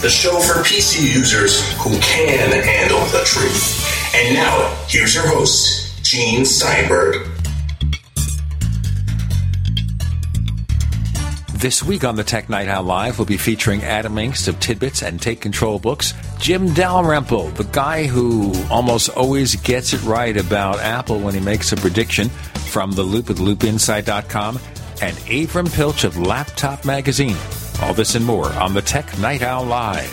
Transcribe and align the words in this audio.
the 0.00 0.08
show 0.08 0.40
for 0.40 0.62
PC 0.62 1.14
users 1.14 1.60
who 1.78 1.90
can 2.00 2.50
handle 2.52 3.00
the 3.06 3.22
truth. 3.26 4.14
And 4.14 4.34
now, 4.34 4.74
here's 4.88 5.14
your 5.14 5.26
host, 5.26 6.02
Gene 6.02 6.46
Steinberg. 6.46 7.26
This 11.52 11.82
week 11.82 12.04
on 12.04 12.16
the 12.16 12.24
Tech 12.24 12.48
Night 12.48 12.68
Owl 12.68 12.84
Live, 12.84 13.18
we'll 13.18 13.26
be 13.26 13.36
featuring 13.36 13.82
Adam 13.82 14.14
Engst 14.14 14.48
of 14.48 14.58
Tidbits 14.58 15.02
and 15.02 15.20
Take 15.20 15.42
Control 15.42 15.78
Books, 15.78 16.14
Jim 16.38 16.72
Dalrymple, 16.72 17.48
the 17.50 17.64
guy 17.64 18.06
who 18.06 18.54
almost 18.70 19.10
always 19.10 19.56
gets 19.56 19.92
it 19.92 20.02
right 20.04 20.38
about 20.38 20.80
Apple 20.80 21.20
when 21.20 21.34
he 21.34 21.40
makes 21.40 21.72
a 21.72 21.76
prediction 21.76 22.30
from 22.30 22.92
The 22.92 23.02
Loop 23.02 23.28
at 23.28 23.36
loopinsight.com, 23.36 24.58
and 25.02 25.16
Avram 25.18 25.70
Pilch 25.74 26.04
of 26.04 26.16
Laptop 26.16 26.86
Magazine. 26.86 27.36
All 27.82 27.94
this 27.94 28.14
and 28.14 28.24
more 28.24 28.52
on 28.54 28.74
the 28.74 28.82
Tech 28.82 29.18
Night 29.18 29.42
Owl 29.42 29.64
Live. 29.64 30.10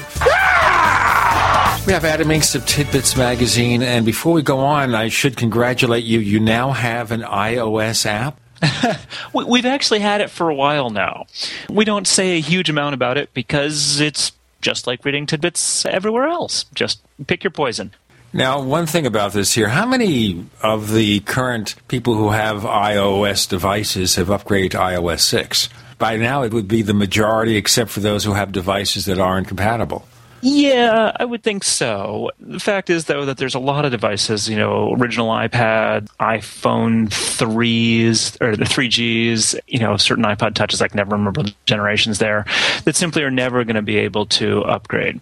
We 1.85 1.93
have 1.93 2.05
Adam 2.05 2.29
Engst 2.29 2.55
of 2.55 2.65
Tidbits 2.65 3.15
Magazine, 3.15 3.81
and 3.81 4.05
before 4.05 4.33
we 4.33 4.41
go 4.41 4.59
on, 4.59 4.93
I 4.93 5.09
should 5.09 5.37
congratulate 5.37 6.03
you. 6.03 6.19
You 6.19 6.39
now 6.39 6.71
have 6.71 7.11
an 7.11 7.21
iOS 7.21 8.05
app. 8.05 8.39
We've 9.33 9.65
actually 9.65 9.99
had 9.99 10.21
it 10.21 10.29
for 10.29 10.49
a 10.49 10.55
while 10.55 10.89
now. 10.89 11.27
We 11.69 11.85
don't 11.85 12.07
say 12.07 12.37
a 12.37 12.41
huge 12.41 12.69
amount 12.69 12.93
about 12.95 13.17
it 13.17 13.33
because 13.33 13.99
it's 14.01 14.31
just 14.61 14.87
like 14.87 15.05
reading 15.05 15.25
tidbits 15.25 15.85
everywhere 15.85 16.27
else. 16.27 16.65
Just 16.73 17.01
pick 17.27 17.43
your 17.43 17.51
poison. 17.51 17.93
Now, 18.33 18.61
one 18.61 18.85
thing 18.85 19.05
about 19.05 19.33
this 19.33 19.53
here 19.53 19.69
how 19.69 19.85
many 19.85 20.45
of 20.61 20.91
the 20.91 21.21
current 21.21 21.75
people 21.87 22.15
who 22.15 22.31
have 22.31 22.63
iOS 22.63 23.47
devices 23.47 24.15
have 24.15 24.27
upgraded 24.27 24.71
to 24.71 24.77
iOS 24.77 25.21
6? 25.21 25.69
By 25.97 26.17
now, 26.17 26.43
it 26.43 26.53
would 26.53 26.67
be 26.67 26.81
the 26.81 26.93
majority, 26.93 27.55
except 27.55 27.89
for 27.89 27.99
those 27.99 28.23
who 28.23 28.33
have 28.33 28.51
devices 28.51 29.05
that 29.05 29.19
aren't 29.19 29.47
compatible. 29.47 30.07
Yeah, 30.41 31.11
I 31.19 31.25
would 31.25 31.41
think 31.41 31.63
so. 31.63 32.29
The 32.39 32.59
fact 32.59 32.91
is, 32.91 33.05
though, 33.05 33.25
that 33.25 33.37
there's 33.37 33.55
a 33.55 33.59
lot 33.59 33.85
of 33.85 33.91
devices, 33.91 34.47
you 34.47 34.55
know, 34.55 34.93
original 34.93 35.29
iPad, 35.29 36.09
iPhone 36.19 37.09
3s, 37.09 38.39
or 38.39 38.55
the 38.55 38.65
3Gs, 38.65 39.59
you 39.67 39.79
know, 39.79 39.97
certain 39.97 40.23
iPod 40.23 40.53
touches, 40.53 40.79
I 40.79 40.89
can 40.89 40.97
never 40.97 41.15
remember 41.15 41.41
the 41.41 41.55
generations 41.65 42.19
there, 42.19 42.45
that 42.83 42.95
simply 42.95 43.23
are 43.23 43.31
never 43.31 43.63
going 43.63 43.77
to 43.77 43.81
be 43.81 43.97
able 43.97 44.27
to 44.27 44.61
upgrade. 44.65 45.21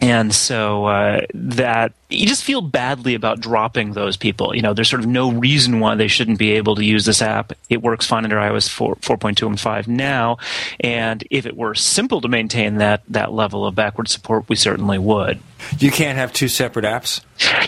And 0.00 0.32
so 0.32 0.86
uh, 0.86 1.20
that 1.34 1.92
you 2.08 2.26
just 2.26 2.44
feel 2.44 2.60
badly 2.60 3.14
about 3.14 3.40
dropping 3.40 3.92
those 3.92 4.16
people. 4.16 4.54
You 4.54 4.62
know, 4.62 4.72
there's 4.72 4.88
sort 4.88 5.00
of 5.00 5.08
no 5.08 5.32
reason 5.32 5.80
why 5.80 5.96
they 5.96 6.08
shouldn't 6.08 6.38
be 6.38 6.52
able 6.52 6.76
to 6.76 6.84
use 6.84 7.04
this 7.04 7.20
app. 7.20 7.52
It 7.68 7.82
works 7.82 8.06
fine 8.06 8.24
under 8.24 8.36
iOS 8.36 8.68
4, 8.68 8.96
4.2 8.96 9.46
and 9.46 9.60
5 9.60 9.88
now. 9.88 10.38
And 10.80 11.24
if 11.30 11.46
it 11.46 11.56
were 11.56 11.74
simple 11.74 12.20
to 12.20 12.28
maintain 12.28 12.76
that, 12.76 13.02
that 13.08 13.32
level 13.32 13.66
of 13.66 13.74
backward 13.74 14.08
support, 14.08 14.48
we 14.48 14.56
certainly 14.56 14.98
would. 14.98 15.40
You 15.78 15.90
can't 15.90 16.16
have 16.16 16.32
two 16.32 16.48
separate 16.48 16.84
apps? 16.84 17.20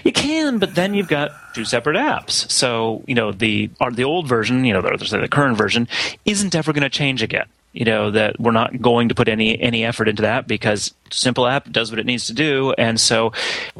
You 0.05 0.12
can, 0.12 0.58
but 0.58 0.75
then 0.75 0.95
you've 0.95 1.08
got 1.08 1.33
two 1.55 1.64
separate 1.64 1.97
apps. 1.97 2.51
So, 2.51 3.05
you 3.06 3.14
know, 3.14 3.33
the, 3.33 3.70
the 3.92 4.05
old 4.05 4.28
version, 4.28 4.64
you 4.64 4.73
know, 4.73 4.81
the, 4.81 5.19
the 5.20 5.28
current 5.28 5.58
version, 5.58 5.89
isn't 6.25 6.55
ever 6.55 6.73
going 6.73 6.83
to 6.83 6.89
change 6.89 7.23
again 7.23 7.46
you 7.73 7.85
know 7.85 8.11
that 8.11 8.39
we're 8.41 8.51
not 8.51 8.81
going 8.81 9.08
to 9.08 9.14
put 9.14 9.29
any 9.29 9.61
any 9.61 9.85
effort 9.85 10.08
into 10.08 10.23
that 10.23 10.47
because 10.47 10.92
simple 11.11 11.47
app 11.47 11.70
does 11.70 11.91
what 11.91 12.01
it 12.01 12.07
needs 12.07 12.27
to 12.27 12.33
do. 12.33 12.73
And 12.79 13.01
so 13.01 13.33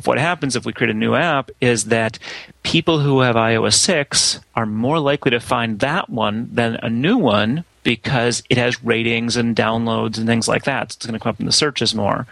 what 0.05 0.19
happens 0.19 0.57
if 0.57 0.65
we 0.65 0.73
create 0.73 0.91
a 0.91 0.95
new 0.95 1.15
app 1.15 1.51
is 1.61 1.87
that 1.87 2.19
people 2.63 3.01
who 3.01 3.21
have 3.21 3.37
iOS 3.37 3.75
6 3.75 4.41
are 4.55 4.67
more 4.67 4.99
likely 4.99 5.31
to 5.31 5.41
find 5.41 5.81
that 5.81 6.09
one 6.09 6.49
than 6.53 6.77
a 6.83 6.91
new 6.91 7.17
one 7.17 7.65
because 7.83 8.43
it 8.51 8.59
has 8.59 8.83
ratings 8.85 9.37
and 9.37 9.57
downloads 9.57 10.19
and 10.19 10.27
things 10.27 10.49
like 10.49 10.65
that. 10.65 10.93
So 10.93 10.97
it's 10.97 11.07
going 11.07 11.19
to 11.19 11.23
come 11.23 11.31
up 11.31 11.41
in 11.41 11.47
the 11.47 11.53
searches 11.53 11.95
more. 11.95 12.27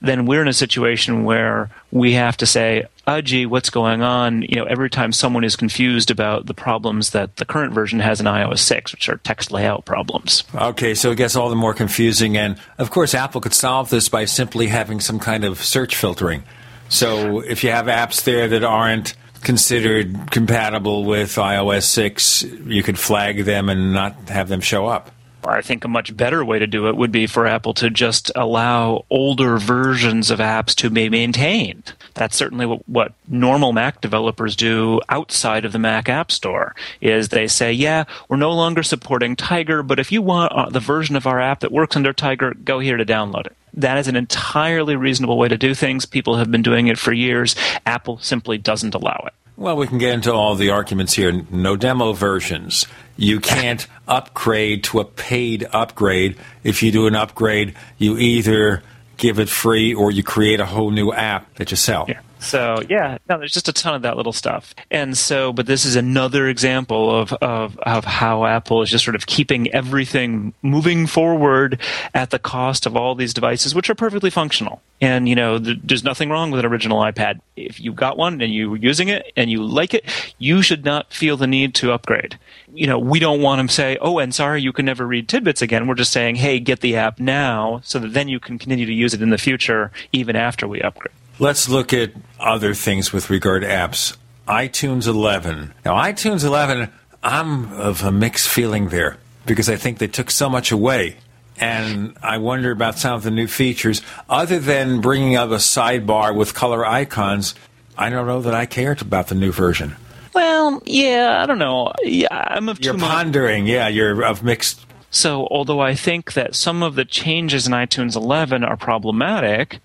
Then 0.00 0.26
we're 0.26 0.42
in 0.42 0.48
a 0.48 0.52
situation 0.52 1.24
where 1.24 1.70
we 1.90 2.12
have 2.12 2.36
to 2.38 2.46
say, 2.46 2.86
oh, 3.06 3.20
gee, 3.20 3.46
what's 3.46 3.70
going 3.70 4.02
on? 4.02 4.42
You 4.42 4.56
know, 4.56 4.64
every 4.64 4.90
time 4.90 5.12
someone 5.12 5.44
is 5.44 5.56
confused 5.56 6.10
about 6.10 6.46
the 6.46 6.54
problems 6.54 7.10
that 7.10 7.36
the 7.36 7.44
current 7.44 7.72
version 7.72 8.00
has 8.00 8.20
in 8.20 8.26
iOS 8.26 8.58
6, 8.60 8.92
which 8.92 9.08
are 9.08 9.18
text 9.18 9.52
layout 9.52 9.84
problems. 9.84 10.44
Okay, 10.54 10.94
so 10.94 11.10
it 11.10 11.16
gets 11.16 11.36
all 11.36 11.50
the 11.50 11.56
more 11.56 11.74
confusing. 11.74 12.36
And 12.36 12.58
of 12.78 12.90
course, 12.90 13.14
Apple 13.14 13.40
could 13.40 13.54
solve 13.54 13.90
this 13.90 14.08
by 14.08 14.24
simply 14.24 14.68
having 14.68 15.00
some 15.00 15.18
kind 15.18 15.44
of 15.44 15.62
search 15.62 15.96
filtering. 15.96 16.42
So 16.88 17.40
if 17.40 17.64
you 17.64 17.70
have 17.70 17.86
apps 17.86 18.24
there 18.24 18.48
that 18.48 18.62
aren't 18.62 19.14
considered 19.46 20.32
compatible 20.32 21.04
with 21.04 21.36
iOS 21.36 21.84
6, 21.84 22.42
you 22.42 22.82
could 22.82 22.98
flag 22.98 23.44
them 23.44 23.68
and 23.68 23.92
not 23.92 24.28
have 24.28 24.48
them 24.48 24.60
show 24.60 24.88
up. 24.88 25.12
I 25.44 25.62
think 25.62 25.84
a 25.84 25.88
much 25.88 26.16
better 26.16 26.44
way 26.44 26.58
to 26.58 26.66
do 26.66 26.88
it 26.88 26.96
would 26.96 27.12
be 27.12 27.28
for 27.28 27.46
Apple 27.46 27.72
to 27.74 27.88
just 27.88 28.32
allow 28.34 29.04
older 29.08 29.58
versions 29.58 30.32
of 30.32 30.40
apps 30.40 30.74
to 30.76 30.90
be 30.90 31.08
maintained. 31.08 31.92
That's 32.14 32.34
certainly 32.34 32.66
what, 32.66 32.88
what, 32.88 33.12
normal 33.28 33.72
Mac 33.72 34.00
developers 34.00 34.56
do 34.56 35.00
outside 35.08 35.64
of 35.64 35.70
the 35.70 35.78
Mac 35.78 36.08
App 36.08 36.32
Store. 36.32 36.74
Is 37.00 37.28
they 37.28 37.46
say, 37.46 37.72
yeah, 37.72 38.02
we're 38.28 38.38
no 38.38 38.50
longer 38.50 38.82
supporting 38.82 39.36
Tiger, 39.36 39.84
but 39.84 40.00
if 40.00 40.10
you 40.10 40.22
want 40.22 40.52
uh, 40.52 40.68
the 40.68 40.80
version 40.80 41.14
of 41.14 41.28
our 41.28 41.40
app 41.40 41.60
that 41.60 41.70
works 41.70 41.94
under 41.94 42.12
Tiger, 42.12 42.52
go 42.52 42.80
here 42.80 42.96
to 42.96 43.06
download 43.06 43.46
it. 43.46 43.56
That 43.76 43.98
is 43.98 44.08
an 44.08 44.16
entirely 44.16 44.96
reasonable 44.96 45.38
way 45.38 45.48
to 45.48 45.58
do 45.58 45.74
things. 45.74 46.06
People 46.06 46.36
have 46.36 46.50
been 46.50 46.62
doing 46.62 46.86
it 46.88 46.98
for 46.98 47.12
years. 47.12 47.54
Apple 47.84 48.18
simply 48.18 48.58
doesn't 48.58 48.94
allow 48.94 49.24
it. 49.26 49.34
Well, 49.56 49.76
we 49.76 49.86
can 49.86 49.98
get 49.98 50.12
into 50.12 50.32
all 50.32 50.54
the 50.54 50.70
arguments 50.70 51.14
here. 51.14 51.32
No 51.50 51.76
demo 51.76 52.12
versions. 52.12 52.86
You 53.16 53.40
can't 53.40 53.86
upgrade 54.06 54.84
to 54.84 55.00
a 55.00 55.04
paid 55.04 55.66
upgrade. 55.72 56.36
If 56.62 56.82
you 56.82 56.92
do 56.92 57.06
an 57.06 57.14
upgrade, 57.14 57.74
you 57.96 58.18
either 58.18 58.82
give 59.16 59.38
it 59.38 59.48
free 59.48 59.94
or 59.94 60.10
you 60.10 60.22
create 60.22 60.60
a 60.60 60.66
whole 60.66 60.90
new 60.90 61.10
app 61.10 61.54
that 61.54 61.70
you 61.70 61.76
sell. 61.76 62.04
Yeah. 62.06 62.20
So 62.38 62.82
yeah, 62.88 63.18
no, 63.28 63.38
there's 63.38 63.52
just 63.52 63.68
a 63.68 63.72
ton 63.72 63.94
of 63.94 64.02
that 64.02 64.16
little 64.16 64.32
stuff. 64.32 64.74
And 64.90 65.16
so, 65.16 65.52
but 65.52 65.66
this 65.66 65.84
is 65.84 65.96
another 65.96 66.48
example 66.48 67.14
of, 67.14 67.32
of, 67.34 67.78
of 67.78 68.04
how 68.04 68.44
Apple 68.44 68.82
is 68.82 68.90
just 68.90 69.04
sort 69.04 69.14
of 69.14 69.26
keeping 69.26 69.72
everything 69.72 70.52
moving 70.62 71.06
forward 71.06 71.80
at 72.14 72.30
the 72.30 72.38
cost 72.38 72.86
of 72.86 72.96
all 72.96 73.14
these 73.14 73.34
devices, 73.34 73.74
which 73.74 73.88
are 73.90 73.94
perfectly 73.94 74.30
functional. 74.30 74.82
And 75.00 75.28
you 75.28 75.34
know, 75.34 75.58
th- 75.58 75.78
there's 75.82 76.04
nothing 76.04 76.30
wrong 76.30 76.50
with 76.50 76.60
an 76.60 76.66
original 76.66 77.00
iPad. 77.00 77.40
If 77.56 77.80
you've 77.80 77.96
got 77.96 78.16
one 78.16 78.40
and 78.40 78.54
you're 78.54 78.76
using 78.76 79.08
it 79.08 79.32
and 79.36 79.50
you 79.50 79.62
like 79.62 79.94
it, 79.94 80.04
you 80.38 80.62
should 80.62 80.84
not 80.84 81.12
feel 81.12 81.36
the 81.36 81.46
need 81.46 81.74
to 81.76 81.92
upgrade. 81.92 82.38
You 82.72 82.86
know, 82.86 82.98
we 82.98 83.18
don't 83.18 83.42
want 83.42 83.66
to 83.66 83.74
say, 83.74 83.96
"Oh, 84.00 84.18
and 84.18 84.34
sorry, 84.34 84.62
you 84.62 84.72
can 84.72 84.84
never 84.84 85.06
read 85.06 85.28
tidbits 85.28 85.62
again." 85.62 85.86
We're 85.86 85.94
just 85.94 86.12
saying, 86.12 86.36
"Hey, 86.36 86.60
get 86.60 86.80
the 86.80 86.96
app 86.96 87.18
now, 87.18 87.80
so 87.84 87.98
that 87.98 88.12
then 88.12 88.28
you 88.28 88.40
can 88.40 88.58
continue 88.58 88.86
to 88.86 88.92
use 88.92 89.14
it 89.14 89.22
in 89.22 89.30
the 89.30 89.38
future, 89.38 89.90
even 90.12 90.36
after 90.36 90.66
we 90.68 90.80
upgrade." 90.80 91.14
Let's 91.38 91.68
look 91.68 91.92
at 91.92 92.12
other 92.40 92.72
things 92.74 93.12
with 93.12 93.28
regard 93.28 93.62
to 93.62 93.68
apps. 93.68 94.16
iTunes 94.48 95.06
11. 95.06 95.74
Now, 95.84 95.94
iTunes 95.96 96.44
11, 96.44 96.90
I'm 97.22 97.72
of 97.72 98.02
a 98.02 98.10
mixed 98.10 98.48
feeling 98.48 98.88
there 98.88 99.18
because 99.44 99.68
I 99.68 99.76
think 99.76 99.98
they 99.98 100.06
took 100.06 100.30
so 100.30 100.48
much 100.48 100.72
away. 100.72 101.16
And 101.58 102.16
I 102.22 102.38
wonder 102.38 102.70
about 102.70 102.98
some 102.98 103.14
of 103.14 103.22
the 103.22 103.30
new 103.30 103.46
features. 103.46 104.02
Other 104.28 104.58
than 104.58 105.00
bringing 105.00 105.36
up 105.36 105.50
a 105.50 105.56
sidebar 105.56 106.34
with 106.34 106.54
color 106.54 106.86
icons, 106.86 107.54
I 107.98 108.10
don't 108.10 108.26
know 108.26 108.40
that 108.42 108.54
I 108.54 108.66
cared 108.66 109.00
about 109.02 109.28
the 109.28 109.34
new 109.34 109.52
version. 109.52 109.96
Well, 110.34 110.82
yeah, 110.84 111.42
I 111.42 111.46
don't 111.46 111.58
know. 111.58 111.92
Yeah, 112.02 112.28
I'm 112.30 112.68
of 112.68 112.80
You're 112.80 112.98
pondering, 112.98 113.64
minds. 113.64 113.70
yeah, 113.70 113.88
you're 113.88 114.22
of 114.22 114.42
mixed. 114.42 114.84
So, 115.10 115.48
although 115.50 115.80
I 115.80 115.94
think 115.94 116.34
that 116.34 116.54
some 116.54 116.82
of 116.82 116.94
the 116.94 117.06
changes 117.06 117.66
in 117.66 117.72
iTunes 117.72 118.16
11 118.16 118.62
are 118.64 118.76
problematic, 118.76 119.80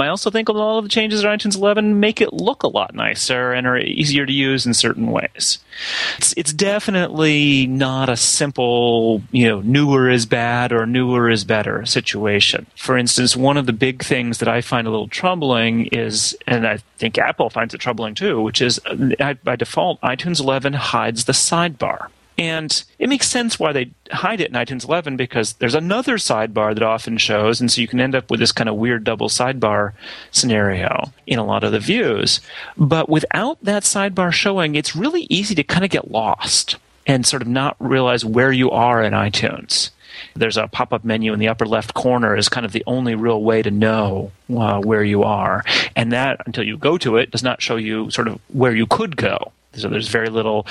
I 0.00 0.08
also 0.08 0.30
think 0.30 0.48
a 0.48 0.52
lot 0.52 0.78
of 0.78 0.84
the 0.84 0.90
changes 0.90 1.22
in 1.22 1.30
iTunes 1.30 1.56
11 1.56 2.00
make 2.00 2.20
it 2.20 2.32
look 2.32 2.62
a 2.62 2.68
lot 2.68 2.94
nicer 2.94 3.52
and 3.52 3.66
are 3.66 3.78
easier 3.78 4.26
to 4.26 4.32
use 4.32 4.66
in 4.66 4.74
certain 4.74 5.10
ways. 5.10 5.58
It's, 6.18 6.32
it's 6.36 6.52
definitely 6.52 7.66
not 7.66 8.08
a 8.08 8.16
simple, 8.16 9.22
you 9.30 9.46
know, 9.48 9.60
newer 9.60 10.08
is 10.08 10.26
bad 10.26 10.72
or 10.72 10.86
newer 10.86 11.30
is 11.30 11.44
better 11.44 11.84
situation. 11.86 12.66
For 12.76 12.96
instance, 12.96 13.36
one 13.36 13.56
of 13.56 13.66
the 13.66 13.72
big 13.72 14.02
things 14.02 14.38
that 14.38 14.48
I 14.48 14.60
find 14.60 14.86
a 14.86 14.90
little 14.90 15.08
troubling 15.08 15.86
is, 15.86 16.36
and 16.46 16.66
I 16.66 16.78
think 16.98 17.18
Apple 17.18 17.50
finds 17.50 17.74
it 17.74 17.78
troubling 17.78 18.14
too, 18.14 18.40
which 18.40 18.60
is 18.60 18.80
uh, 18.86 19.34
by 19.44 19.56
default, 19.56 20.00
iTunes 20.00 20.40
11 20.40 20.72
hides 20.74 21.24
the 21.24 21.32
sidebar. 21.32 22.08
And 22.38 22.84
it 22.98 23.08
makes 23.08 23.28
sense 23.28 23.58
why 23.58 23.72
they 23.72 23.90
hide 24.12 24.40
it 24.40 24.50
in 24.50 24.54
iTunes 24.54 24.86
11 24.86 25.16
because 25.16 25.54
there's 25.54 25.74
another 25.74 26.16
sidebar 26.16 26.74
that 26.74 26.82
often 26.82 27.16
shows, 27.16 27.60
and 27.60 27.72
so 27.72 27.80
you 27.80 27.88
can 27.88 28.00
end 28.00 28.14
up 28.14 28.30
with 28.30 28.40
this 28.40 28.52
kind 28.52 28.68
of 28.68 28.76
weird 28.76 29.04
double 29.04 29.28
sidebar 29.28 29.92
scenario 30.30 31.12
in 31.26 31.38
a 31.38 31.44
lot 31.44 31.64
of 31.64 31.72
the 31.72 31.80
views. 31.80 32.40
But 32.76 33.08
without 33.08 33.62
that 33.62 33.84
sidebar 33.84 34.32
showing, 34.32 34.74
it's 34.74 34.94
really 34.94 35.26
easy 35.30 35.54
to 35.54 35.64
kind 35.64 35.84
of 35.84 35.90
get 35.90 36.10
lost 36.10 36.76
and 37.06 37.24
sort 37.24 37.42
of 37.42 37.48
not 37.48 37.76
realize 37.78 38.24
where 38.24 38.52
you 38.52 38.70
are 38.70 39.02
in 39.02 39.12
iTunes. 39.12 39.90
There's 40.34 40.56
a 40.56 40.68
pop 40.68 40.92
up 40.92 41.04
menu 41.04 41.32
in 41.32 41.38
the 41.38 41.48
upper 41.48 41.66
left 41.66 41.94
corner, 41.94 42.36
is 42.36 42.48
kind 42.48 42.66
of 42.66 42.72
the 42.72 42.84
only 42.86 43.14
real 43.14 43.42
way 43.42 43.62
to 43.62 43.70
know 43.70 44.32
uh, 44.50 44.80
where 44.80 45.04
you 45.04 45.22
are. 45.22 45.64
And 45.94 46.12
that, 46.12 46.40
until 46.46 46.64
you 46.64 46.76
go 46.76 46.98
to 46.98 47.16
it, 47.16 47.30
does 47.30 47.42
not 47.42 47.62
show 47.62 47.76
you 47.76 48.10
sort 48.10 48.28
of 48.28 48.40
where 48.48 48.74
you 48.74 48.86
could 48.86 49.16
go. 49.16 49.52
So 49.76 49.88
there's 49.88 50.08
very 50.08 50.28
little. 50.28 50.66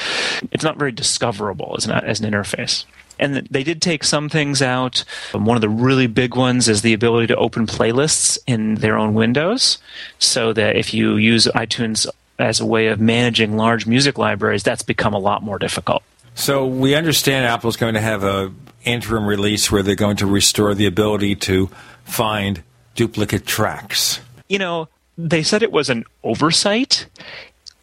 It's 0.51 0.63
not 0.63 0.77
very 0.77 0.91
discoverable 0.91 1.75
as 1.77 1.85
an 1.85 1.91
as 1.91 2.19
an 2.19 2.31
interface. 2.31 2.85
And 3.17 3.47
they 3.49 3.63
did 3.63 3.81
take 3.81 4.03
some 4.03 4.27
things 4.27 4.61
out. 4.61 5.05
Um, 5.33 5.45
one 5.45 5.55
of 5.55 5.61
the 5.61 5.69
really 5.69 6.07
big 6.07 6.35
ones 6.35 6.67
is 6.67 6.81
the 6.81 6.93
ability 6.93 7.27
to 7.27 7.35
open 7.37 7.65
playlists 7.65 8.37
in 8.45 8.75
their 8.75 8.97
own 8.97 9.13
windows, 9.13 9.77
so 10.19 10.51
that 10.51 10.75
if 10.75 10.93
you 10.93 11.15
use 11.15 11.47
iTunes 11.55 12.07
as 12.37 12.59
a 12.59 12.65
way 12.65 12.87
of 12.87 12.99
managing 12.99 13.55
large 13.55 13.87
music 13.87 14.17
libraries, 14.17 14.63
that's 14.63 14.83
become 14.83 15.13
a 15.13 15.19
lot 15.19 15.43
more 15.43 15.57
difficult. 15.57 16.03
So 16.33 16.65
we 16.67 16.95
understand 16.95 17.45
Apple's 17.45 17.77
going 17.77 17.93
to 17.93 18.01
have 18.01 18.25
a 18.25 18.51
interim 18.83 19.25
release 19.25 19.71
where 19.71 19.81
they're 19.81 19.95
going 19.95 20.17
to 20.17 20.27
restore 20.27 20.75
the 20.75 20.85
ability 20.85 21.35
to 21.35 21.69
find 22.03 22.61
duplicate 22.95 23.45
tracks. 23.45 24.19
You 24.49 24.59
know, 24.59 24.89
they 25.17 25.41
said 25.41 25.63
it 25.63 25.71
was 25.71 25.89
an 25.89 26.03
oversight. 26.23 27.07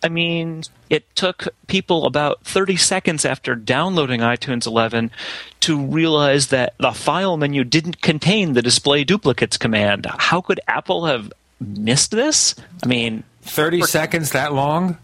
I 0.02 0.08
mean, 0.08 0.64
it 0.90 1.14
took 1.14 1.48
people 1.68 2.06
about 2.06 2.44
30 2.44 2.76
seconds 2.76 3.24
after 3.24 3.54
downloading 3.54 4.20
iTunes 4.20 4.66
11 4.66 5.10
to 5.60 5.80
realize 5.80 6.48
that 6.48 6.74
the 6.78 6.92
file 6.92 7.36
menu 7.36 7.64
didn't 7.64 8.02
contain 8.02 8.54
the 8.54 8.62
display 8.62 9.04
duplicates 9.04 9.56
command. 9.56 10.06
How 10.18 10.40
could 10.40 10.60
Apple 10.66 11.06
have 11.06 11.32
missed 11.60 12.10
this? 12.10 12.54
I 12.82 12.86
mean, 12.86 13.22
30 13.42 13.80
for- 13.80 13.86
seconds 13.86 14.30
that 14.32 14.52
long? 14.52 14.98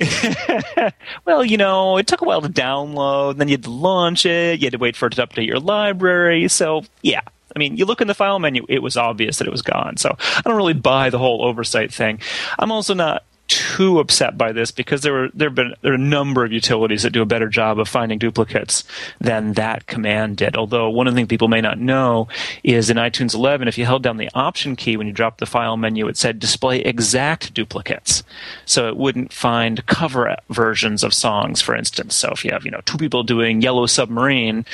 well, 1.24 1.44
you 1.44 1.56
know, 1.56 1.96
it 1.96 2.06
took 2.06 2.22
a 2.22 2.24
while 2.24 2.42
to 2.42 2.48
download, 2.48 3.36
then 3.36 3.48
you 3.48 3.52
had 3.52 3.64
to 3.64 3.70
launch 3.70 4.26
it, 4.26 4.60
you 4.60 4.66
had 4.66 4.72
to 4.72 4.78
wait 4.78 4.96
for 4.96 5.06
it 5.06 5.12
to 5.12 5.26
update 5.26 5.46
your 5.46 5.60
library. 5.60 6.48
So, 6.48 6.84
yeah. 7.02 7.20
I 7.54 7.58
mean, 7.58 7.76
you 7.76 7.84
look 7.84 8.00
in 8.00 8.08
the 8.08 8.14
file 8.14 8.38
menu, 8.38 8.64
it 8.68 8.82
was 8.82 8.96
obvious 8.96 9.36
that 9.38 9.46
it 9.46 9.50
was 9.50 9.62
gone. 9.62 9.98
So 9.98 10.16
I 10.18 10.40
don't 10.44 10.56
really 10.56 10.72
buy 10.72 11.10
the 11.10 11.18
whole 11.18 11.44
oversight 11.44 11.92
thing. 11.92 12.20
I'm 12.58 12.72
also 12.72 12.94
not 12.94 13.24
too 13.52 13.98
upset 13.98 14.38
by 14.38 14.52
this 14.52 14.70
because 14.70 15.02
there 15.02 15.12
were 15.12 15.28
there 15.34 15.50
been 15.50 15.74
there 15.82 15.92
are 15.92 15.96
a 15.96 15.98
number 15.98 16.44
of 16.44 16.52
utilities 16.52 17.02
that 17.02 17.10
do 17.10 17.22
a 17.22 17.26
better 17.26 17.48
job 17.48 17.78
of 17.78 17.88
finding 17.88 18.18
duplicates 18.18 18.84
than 19.20 19.52
that 19.54 19.86
command 19.86 20.38
did. 20.38 20.56
Although 20.56 20.88
one 20.88 21.06
of 21.06 21.12
the 21.14 21.18
things 21.18 21.28
people 21.28 21.48
may 21.48 21.60
not 21.60 21.78
know 21.78 22.28
is 22.64 22.88
in 22.88 22.96
iTunes 22.96 23.34
11, 23.34 23.68
if 23.68 23.76
you 23.76 23.84
held 23.84 24.02
down 24.02 24.16
the 24.16 24.30
Option 24.34 24.76
key 24.76 24.96
when 24.96 25.06
you 25.06 25.12
dropped 25.12 25.38
the 25.38 25.46
file 25.46 25.76
menu, 25.76 26.08
it 26.08 26.16
said 26.16 26.38
display 26.38 26.80
exact 26.80 27.52
duplicates, 27.52 28.22
so 28.64 28.88
it 28.88 28.96
wouldn't 28.96 29.32
find 29.32 29.84
cover 29.86 30.34
versions 30.50 31.04
of 31.04 31.12
songs, 31.12 31.60
for 31.60 31.74
instance. 31.74 32.14
So 32.14 32.30
if 32.30 32.44
you 32.44 32.52
have 32.52 32.64
you 32.64 32.70
know 32.70 32.80
two 32.84 32.98
people 32.98 33.22
doing 33.22 33.60
Yellow 33.60 33.86
Submarine, 33.86 34.64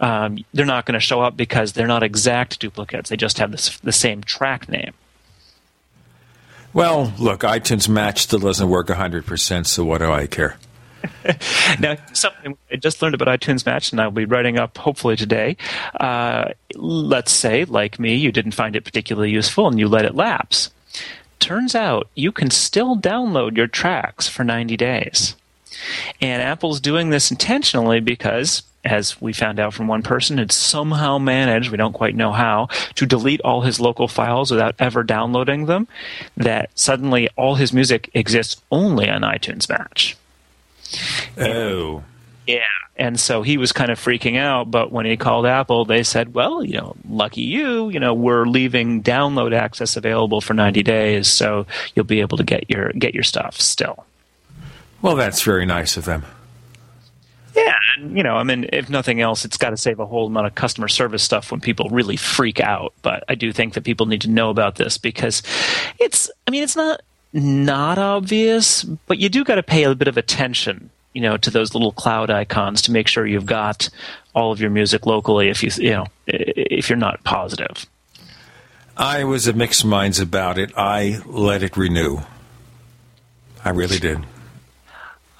um, 0.00 0.38
they're 0.54 0.64
not 0.64 0.86
going 0.86 0.94
to 0.94 1.00
show 1.00 1.20
up 1.20 1.36
because 1.36 1.72
they're 1.72 1.86
not 1.86 2.02
exact 2.02 2.60
duplicates. 2.60 3.10
They 3.10 3.16
just 3.16 3.38
have 3.38 3.50
this, 3.50 3.78
the 3.80 3.92
same 3.92 4.22
track 4.22 4.68
name. 4.68 4.94
Well, 6.78 7.12
look, 7.18 7.40
iTunes 7.40 7.88
Match 7.88 8.20
still 8.22 8.38
doesn't 8.38 8.68
work 8.68 8.86
100%, 8.86 9.66
so 9.66 9.84
what 9.84 9.98
do 9.98 10.12
I 10.12 10.28
care? 10.28 10.58
now, 11.80 11.96
something 12.12 12.56
I 12.70 12.76
just 12.76 13.02
learned 13.02 13.16
about 13.16 13.40
iTunes 13.40 13.66
Match, 13.66 13.90
and 13.90 14.00
I'll 14.00 14.12
be 14.12 14.26
writing 14.26 14.60
up 14.60 14.78
hopefully 14.78 15.16
today. 15.16 15.56
Uh, 15.98 16.50
let's 16.76 17.32
say, 17.32 17.64
like 17.64 17.98
me, 17.98 18.14
you 18.14 18.30
didn't 18.30 18.52
find 18.52 18.76
it 18.76 18.84
particularly 18.84 19.32
useful 19.32 19.66
and 19.66 19.76
you 19.76 19.88
let 19.88 20.04
it 20.04 20.14
lapse. 20.14 20.70
Turns 21.40 21.74
out 21.74 22.10
you 22.14 22.30
can 22.30 22.48
still 22.48 22.96
download 22.96 23.56
your 23.56 23.66
tracks 23.66 24.28
for 24.28 24.44
90 24.44 24.76
days. 24.76 25.34
And 26.20 26.40
Apple's 26.40 26.78
doing 26.78 27.10
this 27.10 27.32
intentionally 27.32 27.98
because 27.98 28.62
as 28.84 29.20
we 29.20 29.32
found 29.32 29.58
out 29.58 29.74
from 29.74 29.88
one 29.88 30.02
person, 30.02 30.38
had 30.38 30.52
somehow 30.52 31.18
managed, 31.18 31.70
we 31.70 31.76
don't 31.76 31.92
quite 31.92 32.14
know 32.14 32.32
how, 32.32 32.68
to 32.94 33.06
delete 33.06 33.40
all 33.42 33.62
his 33.62 33.80
local 33.80 34.08
files 34.08 34.50
without 34.50 34.74
ever 34.78 35.02
downloading 35.02 35.66
them, 35.66 35.88
that 36.36 36.70
suddenly 36.74 37.28
all 37.36 37.56
his 37.56 37.72
music 37.72 38.10
exists 38.14 38.62
only 38.70 39.08
on 39.08 39.22
iTunes 39.22 39.68
Match. 39.68 40.16
Oh. 41.36 42.02
Yeah. 42.46 42.62
And 42.96 43.20
so 43.20 43.42
he 43.42 43.58
was 43.58 43.70
kind 43.70 43.90
of 43.90 44.00
freaking 44.00 44.36
out, 44.36 44.70
but 44.70 44.90
when 44.90 45.06
he 45.06 45.16
called 45.16 45.46
Apple, 45.46 45.84
they 45.84 46.02
said, 46.02 46.34
well, 46.34 46.64
you 46.64 46.76
know, 46.78 46.96
lucky 47.08 47.42
you, 47.42 47.90
you 47.90 48.00
know, 48.00 48.12
we're 48.12 48.44
leaving 48.44 49.02
download 49.04 49.54
access 49.54 49.96
available 49.96 50.40
for 50.40 50.54
90 50.54 50.82
days, 50.82 51.28
so 51.28 51.66
you'll 51.94 52.04
be 52.04 52.20
able 52.20 52.38
to 52.38 52.44
get 52.44 52.68
your 52.68 52.90
get 52.92 53.14
your 53.14 53.22
stuff 53.22 53.60
still. 53.60 54.04
Well, 55.00 55.14
that's 55.14 55.42
very 55.42 55.64
nice 55.64 55.96
of 55.96 56.06
them. 56.06 56.24
Yeah, 57.58 57.78
you 57.98 58.22
know, 58.22 58.36
I 58.36 58.44
mean, 58.44 58.68
if 58.72 58.88
nothing 58.88 59.20
else, 59.20 59.44
it's 59.44 59.56
got 59.56 59.70
to 59.70 59.76
save 59.76 59.98
a 59.98 60.06
whole 60.06 60.26
amount 60.26 60.46
of 60.46 60.54
customer 60.54 60.88
service 60.88 61.22
stuff 61.22 61.50
when 61.50 61.60
people 61.60 61.88
really 61.90 62.16
freak 62.16 62.60
out. 62.60 62.94
But 63.02 63.24
I 63.28 63.34
do 63.34 63.52
think 63.52 63.74
that 63.74 63.84
people 63.84 64.06
need 64.06 64.20
to 64.22 64.30
know 64.30 64.50
about 64.50 64.76
this 64.76 64.98
because 64.98 65.42
it's, 65.98 66.30
I 66.46 66.50
mean, 66.50 66.62
it's 66.62 66.76
not 66.76 67.00
not 67.32 67.98
obvious, 67.98 68.84
but 68.84 69.18
you 69.18 69.28
do 69.28 69.44
got 69.44 69.56
to 69.56 69.62
pay 69.62 69.84
a 69.84 69.94
bit 69.94 70.08
of 70.08 70.16
attention, 70.16 70.90
you 71.12 71.20
know, 71.20 71.36
to 71.36 71.50
those 71.50 71.74
little 71.74 71.92
cloud 71.92 72.30
icons 72.30 72.82
to 72.82 72.92
make 72.92 73.08
sure 73.08 73.26
you've 73.26 73.46
got 73.46 73.90
all 74.34 74.52
of 74.52 74.60
your 74.60 74.70
music 74.70 75.04
locally. 75.04 75.48
If 75.48 75.62
you, 75.62 75.70
you 75.82 75.90
know, 75.90 76.06
if 76.26 76.88
you're 76.88 76.96
not 76.96 77.22
positive. 77.24 77.86
I 78.96 79.24
was 79.24 79.46
of 79.46 79.56
mixed 79.56 79.84
minds 79.84 80.18
about 80.18 80.58
it. 80.58 80.72
I 80.76 81.20
let 81.26 81.62
it 81.62 81.76
renew. 81.76 82.18
I 83.64 83.70
really 83.70 83.98
did. 83.98 84.24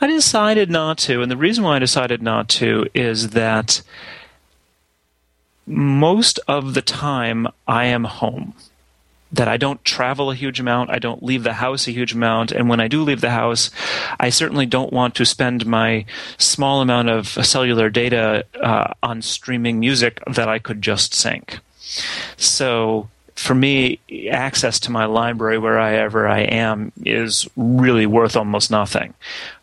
I 0.01 0.07
decided 0.07 0.71
not 0.71 0.99
to, 0.99 1.23
and 1.23 1.31
the 1.31 1.37
reason 1.37 1.65
why 1.65 1.77
I 1.77 1.81
decided 1.81 2.23
not 2.23 2.49
to 2.51 2.87
is 2.95 3.31
that 3.31 3.83
most 5.67 6.39
of 6.49 6.75
the 6.75 6.83
time 6.83 7.49
I 7.67 7.87
am 7.87 8.05
home. 8.05 8.55
That 9.31 9.49
I 9.49 9.59
don't 9.59 9.85
travel 9.85 10.31
a 10.31 10.35
huge 10.35 10.59
amount, 10.59 10.89
I 10.89 10.99
don't 10.99 11.23
leave 11.23 11.43
the 11.43 11.55
house 11.55 11.87
a 11.87 11.91
huge 11.91 12.15
amount, 12.15 12.51
and 12.51 12.69
when 12.69 12.81
I 12.81 12.89
do 12.89 13.03
leave 13.03 13.21
the 13.21 13.31
house, 13.31 13.71
I 14.19 14.31
certainly 14.31 14.65
don't 14.65 14.93
want 14.93 15.15
to 15.17 15.27
spend 15.27 15.67
my 15.67 16.07
small 16.39 16.81
amount 16.81 17.11
of 17.11 17.27
cellular 17.27 17.91
data 17.91 18.47
uh, 18.59 18.95
on 19.03 19.21
streaming 19.21 19.81
music 19.81 20.23
that 20.27 20.49
I 20.49 20.59
could 20.59 20.81
just 20.81 21.13
sync. 21.13 21.59
So 22.39 23.11
for 23.39 23.55
me, 23.55 24.01
access 24.33 24.81
to 24.81 24.91
my 24.91 25.05
library 25.05 25.59
wherever 25.59 26.27
I 26.27 26.41
am 26.41 26.91
is 27.05 27.49
really 27.57 28.05
worth 28.05 28.37
almost 28.37 28.69
nothing. 28.69 29.15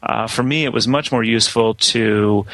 Uh, 0.02 0.28
for 0.28 0.44
me, 0.44 0.64
it 0.64 0.72
was 0.72 0.88
much 0.88 1.12
more 1.12 1.24
useful 1.24 1.74
to 1.74 2.46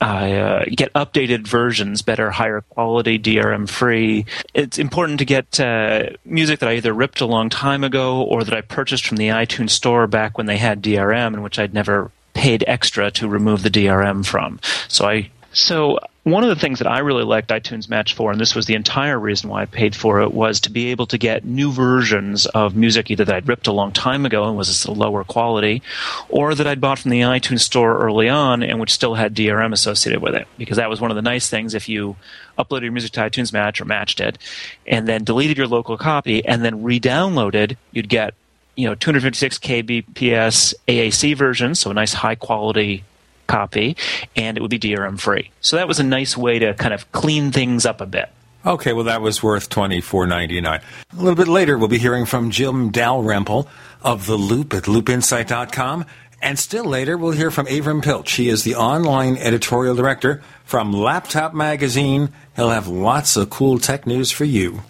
uh, 0.00 0.64
get 0.66 0.92
updated 0.92 1.48
versions, 1.48 2.00
better, 2.00 2.30
higher 2.30 2.60
quality, 2.60 3.18
DRM 3.18 3.68
free. 3.68 4.24
It's 4.54 4.78
important 4.78 5.18
to 5.18 5.24
get 5.24 5.58
uh, 5.58 6.10
music 6.24 6.60
that 6.60 6.68
I 6.68 6.76
either 6.76 6.92
ripped 6.92 7.20
a 7.20 7.26
long 7.26 7.48
time 7.48 7.82
ago 7.82 8.22
or 8.22 8.44
that 8.44 8.54
I 8.54 8.60
purchased 8.60 9.04
from 9.04 9.16
the 9.16 9.28
iTunes 9.28 9.70
store 9.70 10.06
back 10.06 10.38
when 10.38 10.46
they 10.46 10.58
had 10.58 10.80
DRM, 10.80 11.34
in 11.34 11.42
which 11.42 11.58
I'd 11.58 11.74
never 11.74 12.12
paid 12.34 12.62
extra 12.68 13.10
to 13.10 13.28
remove 13.28 13.64
the 13.64 13.70
DRM 13.70 14.24
from. 14.24 14.60
So 14.86 15.08
I 15.08 15.28
so 15.52 15.98
one 16.24 16.44
of 16.44 16.50
the 16.50 16.56
things 16.56 16.78
that 16.78 16.86
I 16.86 17.00
really 17.00 17.24
liked 17.24 17.50
iTunes 17.50 17.88
Match 17.88 18.14
for, 18.14 18.30
and 18.30 18.40
this 18.40 18.54
was 18.54 18.66
the 18.66 18.74
entire 18.74 19.18
reason 19.18 19.50
why 19.50 19.62
I 19.62 19.66
paid 19.66 19.96
for 19.96 20.22
it, 20.22 20.32
was 20.32 20.60
to 20.60 20.70
be 20.70 20.90
able 20.90 21.06
to 21.06 21.18
get 21.18 21.44
new 21.44 21.72
versions 21.72 22.46
of 22.46 22.76
music 22.76 23.10
either 23.10 23.24
that 23.24 23.34
I'd 23.34 23.48
ripped 23.48 23.66
a 23.66 23.72
long 23.72 23.90
time 23.90 24.24
ago 24.24 24.44
and 24.44 24.56
was 24.56 24.84
a 24.84 24.92
lower 24.92 25.24
quality, 25.24 25.82
or 26.28 26.54
that 26.54 26.66
I'd 26.66 26.80
bought 26.80 27.00
from 27.00 27.10
the 27.10 27.22
iTunes 27.22 27.60
store 27.60 27.98
early 27.98 28.28
on 28.28 28.62
and 28.62 28.78
which 28.78 28.92
still 28.92 29.14
had 29.14 29.34
DRM 29.34 29.72
associated 29.72 30.22
with 30.22 30.34
it. 30.34 30.46
Because 30.58 30.76
that 30.76 30.88
was 30.88 31.00
one 31.00 31.10
of 31.10 31.16
the 31.16 31.22
nice 31.22 31.48
things 31.48 31.74
if 31.74 31.88
you 31.88 32.16
uploaded 32.56 32.82
your 32.82 32.92
music 32.92 33.12
to 33.12 33.20
iTunes 33.20 33.52
Match 33.52 33.80
or 33.80 33.84
matched 33.84 34.20
it, 34.20 34.38
and 34.86 35.08
then 35.08 35.24
deleted 35.24 35.58
your 35.58 35.66
local 35.66 35.98
copy 35.98 36.44
and 36.44 36.64
then 36.64 36.82
re-downloaded, 36.84 37.76
you'd 37.90 38.08
get 38.08 38.34
you 38.76 38.88
know 38.88 38.94
256 38.94 39.58
kbps 39.58 40.74
AAC 40.86 41.36
version, 41.36 41.74
so 41.74 41.90
a 41.90 41.94
nice 41.94 42.14
high 42.14 42.36
quality 42.36 43.04
copy, 43.52 43.96
and 44.34 44.56
it 44.56 44.62
would 44.62 44.70
be 44.70 44.78
DRM 44.78 45.20
free. 45.20 45.50
So 45.60 45.76
that 45.76 45.86
was 45.86 46.00
a 46.00 46.04
nice 46.04 46.38
way 46.38 46.58
to 46.58 46.72
kind 46.72 46.94
of 46.94 47.10
clean 47.12 47.52
things 47.52 47.84
up 47.84 48.00
a 48.00 48.06
bit. 48.06 48.30
Okay, 48.64 48.94
well, 48.94 49.04
that 49.04 49.20
was 49.20 49.42
worth 49.42 49.68
twenty 49.68 50.00
four 50.00 50.26
ninety 50.26 50.60
nine. 50.60 50.80
A 51.12 51.16
little 51.16 51.34
bit 51.34 51.48
later, 51.48 51.76
we'll 51.76 51.88
be 51.88 51.98
hearing 51.98 52.24
from 52.24 52.50
Jim 52.50 52.90
Dalrymple 52.90 53.68
of 54.02 54.26
The 54.26 54.36
Loop 54.36 54.72
at 54.72 54.84
loopinsight.com. 54.84 56.06
And 56.40 56.58
still 56.58 56.84
later, 56.84 57.16
we'll 57.16 57.32
hear 57.32 57.50
from 57.50 57.66
Avram 57.66 58.02
Pilch. 58.02 58.32
He 58.32 58.48
is 58.48 58.64
the 58.64 58.74
online 58.74 59.36
editorial 59.36 59.94
director 59.94 60.42
from 60.64 60.92
Laptop 60.92 61.54
Magazine. 61.54 62.30
He'll 62.56 62.70
have 62.70 62.88
lots 62.88 63.36
of 63.36 63.50
cool 63.50 63.78
tech 63.78 64.06
news 64.06 64.32
for 64.32 64.44
you. 64.44 64.82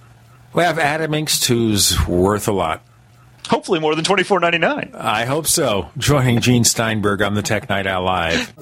We 0.55 0.63
have 0.63 0.79
Adam 0.79 1.13
Engst, 1.13 1.47
who's 1.47 2.07
worth 2.07 2.49
a 2.49 2.53
lot. 2.53 2.83
Hopefully 3.49 3.81
more 3.81 3.95
than 3.95 4.05
twenty 4.05 4.23
four 4.23 4.41
ninety 4.41 4.59
nine. 4.59 4.93
I 4.95 5.25
hope 5.25 5.47
so. 5.47 5.91
Joining 5.99 6.41
Gene 6.41 6.65
Steinberg 6.65 7.23
on 7.23 7.35
the 7.35 7.43
Tech 7.43 7.69
Night 7.69 7.87
Owl 7.87 8.05
Live. 8.05 8.53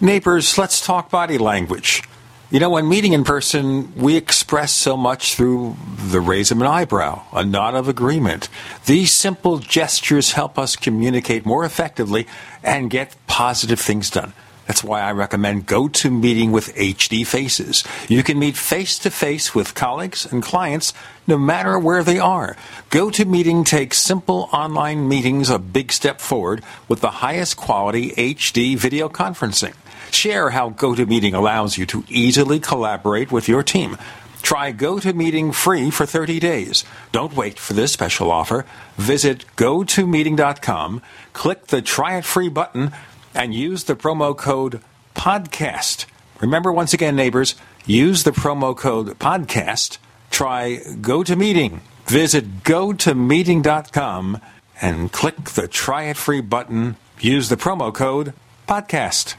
Neighbors, 0.00 0.58
let's 0.58 0.84
talk 0.84 1.10
body 1.10 1.38
language. 1.38 2.02
You 2.50 2.60
know, 2.60 2.70
when 2.70 2.88
meeting 2.88 3.14
in 3.14 3.24
person, 3.24 3.94
we 3.96 4.16
express 4.16 4.70
so 4.70 4.96
much 4.96 5.34
through 5.34 5.76
the 5.96 6.20
raise 6.20 6.50
of 6.50 6.60
an 6.60 6.66
eyebrow, 6.66 7.22
a 7.32 7.44
nod 7.44 7.74
of 7.74 7.88
agreement. 7.88 8.48
These 8.86 9.12
simple 9.12 9.58
gestures 9.58 10.32
help 10.32 10.58
us 10.58 10.76
communicate 10.76 11.46
more 11.46 11.64
effectively 11.64 12.26
and 12.62 12.90
get 12.90 13.16
positive 13.26 13.80
things 13.80 14.10
done. 14.10 14.34
That's 14.66 14.82
why 14.82 15.00
I 15.00 15.12
recommend 15.12 15.66
GoToMeeting 15.66 16.50
with 16.50 16.74
HD 16.74 17.26
Faces. 17.26 17.84
You 18.08 18.22
can 18.22 18.38
meet 18.38 18.56
face 18.56 18.98
to 19.00 19.10
face 19.10 19.54
with 19.54 19.74
colleagues 19.74 20.30
and 20.30 20.42
clients 20.42 20.92
no 21.26 21.36
matter 21.36 21.78
where 21.78 22.02
they 22.02 22.18
are. 22.18 22.56
GoToMeeting 22.90 23.66
takes 23.66 23.98
simple 23.98 24.48
online 24.52 25.08
meetings 25.08 25.50
a 25.50 25.58
big 25.58 25.92
step 25.92 26.20
forward 26.20 26.62
with 26.88 27.00
the 27.00 27.10
highest 27.10 27.56
quality 27.56 28.10
HD 28.12 28.76
video 28.76 29.08
conferencing. 29.08 29.74
Share 30.10 30.50
how 30.50 30.70
GoToMeeting 30.70 31.34
allows 31.34 31.76
you 31.76 31.86
to 31.86 32.04
easily 32.08 32.60
collaborate 32.60 33.32
with 33.32 33.48
your 33.48 33.62
team. 33.62 33.98
Try 34.42 34.74
GoToMeeting 34.74 35.54
free 35.54 35.90
for 35.90 36.04
30 36.04 36.38
days. 36.38 36.84
Don't 37.12 37.34
wait 37.34 37.58
for 37.58 37.72
this 37.72 37.92
special 37.92 38.30
offer. 38.30 38.66
Visit 38.96 39.46
gotomeeting.com, 39.56 41.00
click 41.32 41.68
the 41.68 41.80
Try 41.80 42.18
It 42.18 42.26
Free 42.26 42.50
button, 42.50 42.92
and 43.34 43.54
use 43.54 43.84
the 43.84 43.96
promo 43.96 44.36
code 44.36 44.80
PODCAST. 45.14 46.06
Remember, 46.40 46.72
once 46.72 46.92
again, 46.92 47.16
neighbors, 47.16 47.54
use 47.86 48.24
the 48.24 48.30
promo 48.30 48.76
code 48.76 49.18
PODCAST. 49.18 49.98
Try 50.30 50.78
GoToMeeting. 50.78 51.80
Visit 52.06 52.64
gotomeeting.com 52.64 54.40
and 54.80 55.12
click 55.12 55.44
the 55.50 55.68
Try 55.68 56.04
It 56.04 56.16
Free 56.16 56.40
button. 56.40 56.96
Use 57.20 57.48
the 57.48 57.56
promo 57.56 57.94
code 57.94 58.34
PODCAST. 58.68 59.36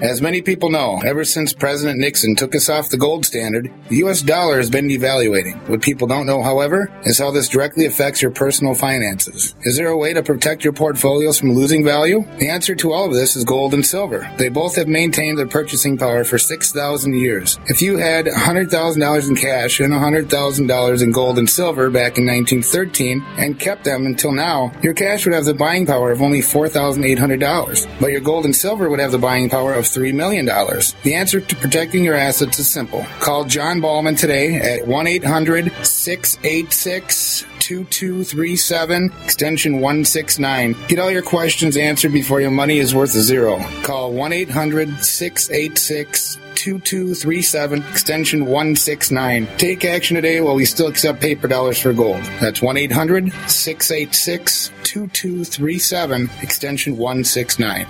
As 0.00 0.22
many 0.22 0.42
people 0.42 0.70
know, 0.70 1.00
ever 1.04 1.24
since 1.24 1.52
President 1.52 1.98
Nixon 1.98 2.36
took 2.36 2.54
us 2.54 2.68
off 2.68 2.88
the 2.88 2.96
gold 2.96 3.26
standard, 3.26 3.68
the 3.88 3.96
US 4.04 4.22
dollar 4.22 4.58
has 4.58 4.70
been 4.70 4.86
devaluating. 4.86 5.68
What 5.68 5.82
people 5.82 6.06
don't 6.06 6.26
know, 6.26 6.40
however, 6.40 6.88
is 7.02 7.18
how 7.18 7.32
this 7.32 7.48
directly 7.48 7.84
affects 7.84 8.22
your 8.22 8.30
personal 8.30 8.74
finances. 8.74 9.56
Is 9.62 9.76
there 9.76 9.88
a 9.88 9.98
way 9.98 10.12
to 10.12 10.22
protect 10.22 10.62
your 10.62 10.72
portfolios 10.72 11.40
from 11.40 11.52
losing 11.52 11.84
value? 11.84 12.24
The 12.38 12.48
answer 12.48 12.76
to 12.76 12.92
all 12.92 13.06
of 13.06 13.12
this 13.12 13.34
is 13.34 13.42
gold 13.42 13.74
and 13.74 13.84
silver. 13.84 14.30
They 14.38 14.48
both 14.48 14.76
have 14.76 14.86
maintained 14.86 15.36
their 15.36 15.48
purchasing 15.48 15.98
power 15.98 16.22
for 16.22 16.38
6,000 16.38 17.14
years. 17.14 17.58
If 17.66 17.82
you 17.82 17.96
had 17.96 18.26
$100,000 18.26 19.28
in 19.28 19.34
cash 19.34 19.80
and 19.80 19.92
$100,000 19.92 21.02
in 21.02 21.10
gold 21.10 21.38
and 21.40 21.50
silver 21.50 21.90
back 21.90 22.18
in 22.18 22.26
1913 22.26 23.24
and 23.36 23.58
kept 23.58 23.82
them 23.82 24.06
until 24.06 24.30
now, 24.30 24.70
your 24.80 24.94
cash 24.94 25.24
would 25.24 25.34
have 25.34 25.44
the 25.44 25.54
buying 25.54 25.86
power 25.86 26.12
of 26.12 26.22
only 26.22 26.40
$4,800. 26.40 28.00
But 28.00 28.12
your 28.12 28.20
gold 28.20 28.44
and 28.44 28.54
silver 28.54 28.88
would 28.88 29.00
have 29.00 29.10
the 29.10 29.18
buying 29.18 29.50
power 29.50 29.74
of 29.74 29.87
$3 29.96 30.14
million. 30.14 30.46
The 30.46 31.14
answer 31.14 31.40
to 31.40 31.56
protecting 31.56 32.04
your 32.04 32.14
assets 32.14 32.58
is 32.58 32.68
simple. 32.68 33.04
Call 33.20 33.44
John 33.44 33.80
Ballman 33.80 34.16
today 34.16 34.56
at 34.56 34.86
1 34.86 35.06
800 35.06 35.72
686 35.84 37.44
2237, 37.68 39.12
extension 39.24 39.74
169. 39.74 40.74
Get 40.88 40.98
all 40.98 41.10
your 41.10 41.22
questions 41.22 41.76
answered 41.76 42.12
before 42.12 42.40
your 42.40 42.50
money 42.50 42.78
is 42.78 42.94
worth 42.94 43.14
a 43.14 43.20
zero. 43.20 43.58
Call 43.82 44.12
1 44.12 44.32
800 44.32 45.04
686 45.04 46.38
2237, 46.54 47.82
extension 47.82 48.46
169. 48.46 49.46
Take 49.58 49.84
action 49.84 50.16
today 50.16 50.40
while 50.40 50.54
we 50.54 50.64
still 50.64 50.88
accept 50.88 51.20
paper 51.20 51.46
dollars 51.46 51.78
for 51.78 51.92
gold. 51.92 52.22
That's 52.40 52.62
1 52.62 52.76
800 52.76 53.32
686 53.48 54.72
2237, 54.82 56.30
extension 56.42 56.96
169. 56.96 57.86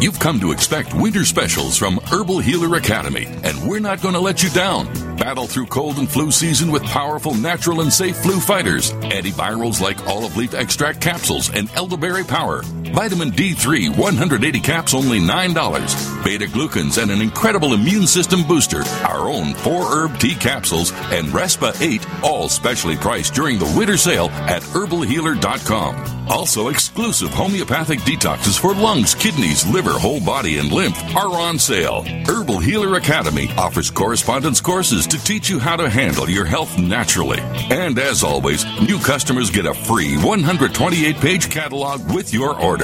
You've 0.00 0.20
come 0.20 0.38
to 0.40 0.52
expect 0.52 0.94
winter 0.94 1.24
specials 1.24 1.76
from 1.76 1.96
Herbal 1.96 2.38
Healer 2.38 2.76
Academy, 2.76 3.26
and 3.42 3.68
we're 3.68 3.80
not 3.80 4.00
going 4.00 4.14
to 4.14 4.20
let 4.20 4.44
you 4.44 4.50
down. 4.50 4.86
Battle 5.16 5.48
through 5.48 5.66
cold 5.66 5.98
and 5.98 6.08
flu 6.08 6.30
season 6.30 6.70
with 6.70 6.84
powerful, 6.84 7.34
natural, 7.34 7.80
and 7.80 7.92
safe 7.92 8.16
flu 8.16 8.38
fighters. 8.38 8.92
Antivirals 8.92 9.80
like 9.80 10.06
olive 10.06 10.36
leaf 10.36 10.54
extract 10.54 11.00
capsules 11.00 11.50
and 11.52 11.68
elderberry 11.74 12.22
power. 12.22 12.62
Vitamin 12.92 13.30
D3, 13.30 13.96
180 13.96 14.60
caps, 14.60 14.94
only 14.94 15.20
$9. 15.20 16.24
Beta 16.24 16.46
glucans 16.46 17.00
and 17.00 17.10
an 17.10 17.20
incredible 17.20 17.74
immune 17.74 18.06
system 18.06 18.42
booster. 18.46 18.82
Our 19.04 19.28
own 19.28 19.54
4 19.54 19.84
herb 19.84 20.18
tea 20.18 20.34
capsules 20.34 20.92
and 21.12 21.28
Respa 21.28 21.80
8, 21.80 22.06
all 22.22 22.48
specially 22.48 22.96
priced 22.96 23.34
during 23.34 23.58
the 23.58 23.72
winter 23.76 23.96
sale 23.96 24.28
at 24.30 24.62
herbalhealer.com. 24.62 26.18
Also, 26.30 26.68
exclusive 26.68 27.30
homeopathic 27.30 28.00
detoxes 28.00 28.58
for 28.58 28.74
lungs, 28.74 29.14
kidneys, 29.14 29.66
liver, 29.66 29.92
whole 29.92 30.20
body, 30.20 30.58
and 30.58 30.70
lymph 30.70 30.98
are 31.16 31.30
on 31.30 31.58
sale. 31.58 32.02
Herbal 32.26 32.58
Healer 32.58 32.96
Academy 32.96 33.48
offers 33.56 33.90
correspondence 33.90 34.60
courses 34.60 35.06
to 35.06 35.24
teach 35.24 35.48
you 35.48 35.58
how 35.58 35.76
to 35.76 35.88
handle 35.88 36.28
your 36.28 36.44
health 36.44 36.78
naturally. 36.78 37.40
And 37.70 37.98
as 37.98 38.22
always, 38.22 38.64
new 38.82 38.98
customers 38.98 39.50
get 39.50 39.64
a 39.64 39.72
free 39.72 40.16
128 40.16 41.16
page 41.16 41.50
catalog 41.50 42.14
with 42.14 42.34
your 42.34 42.60
order. 42.60 42.77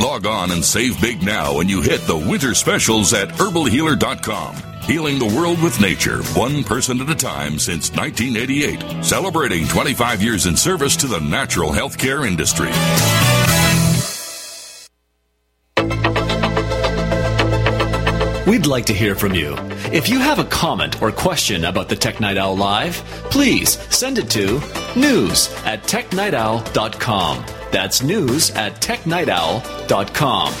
Log 0.00 0.26
on 0.26 0.50
and 0.50 0.64
save 0.64 1.00
big 1.00 1.22
now 1.22 1.56
when 1.56 1.68
you 1.68 1.80
hit 1.80 2.00
the 2.02 2.16
winter 2.16 2.54
specials 2.54 3.12
at 3.14 3.28
herbalhealer.com. 3.28 4.56
Healing 4.82 5.18
the 5.18 5.26
world 5.26 5.60
with 5.62 5.80
nature, 5.80 6.22
one 6.34 6.62
person 6.62 7.00
at 7.00 7.10
a 7.10 7.14
time 7.14 7.58
since 7.58 7.90
1988. 7.90 9.04
Celebrating 9.04 9.66
25 9.66 10.22
years 10.22 10.46
in 10.46 10.56
service 10.56 10.96
to 10.96 11.06
the 11.06 11.20
natural 11.20 11.70
healthcare 11.70 12.26
industry. 12.26 12.70
We'd 18.46 18.66
like 18.66 18.86
to 18.86 18.94
hear 18.94 19.16
from 19.16 19.34
you. 19.34 19.56
If 19.92 20.08
you 20.08 20.20
have 20.20 20.38
a 20.38 20.44
comment 20.44 21.02
or 21.02 21.10
question 21.10 21.64
about 21.64 21.88
the 21.88 21.96
Tech 21.96 22.20
Night 22.20 22.36
Owl 22.36 22.56
Live, 22.56 22.96
please 23.30 23.70
send 23.94 24.18
it 24.18 24.30
to 24.30 24.60
news 24.94 25.52
at 25.64 25.82
technightowl.com. 25.82 27.55
That's 27.70 28.02
news 28.02 28.50
at 28.52 28.80
technightowl.com. 28.80 30.54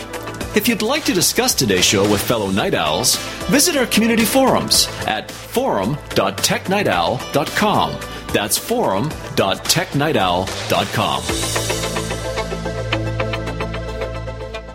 If 0.56 0.68
you'd 0.68 0.82
like 0.82 1.04
to 1.04 1.12
discuss 1.12 1.54
today's 1.54 1.84
show 1.84 2.08
with 2.10 2.22
fellow 2.22 2.50
night 2.50 2.72
owls, 2.74 3.16
visit 3.50 3.76
our 3.76 3.84
community 3.86 4.24
forums 4.24 4.88
at 5.06 5.30
forum.technightowl.com. 5.30 7.96
That's 8.32 8.56
forum.technightowl.com. 8.58 11.22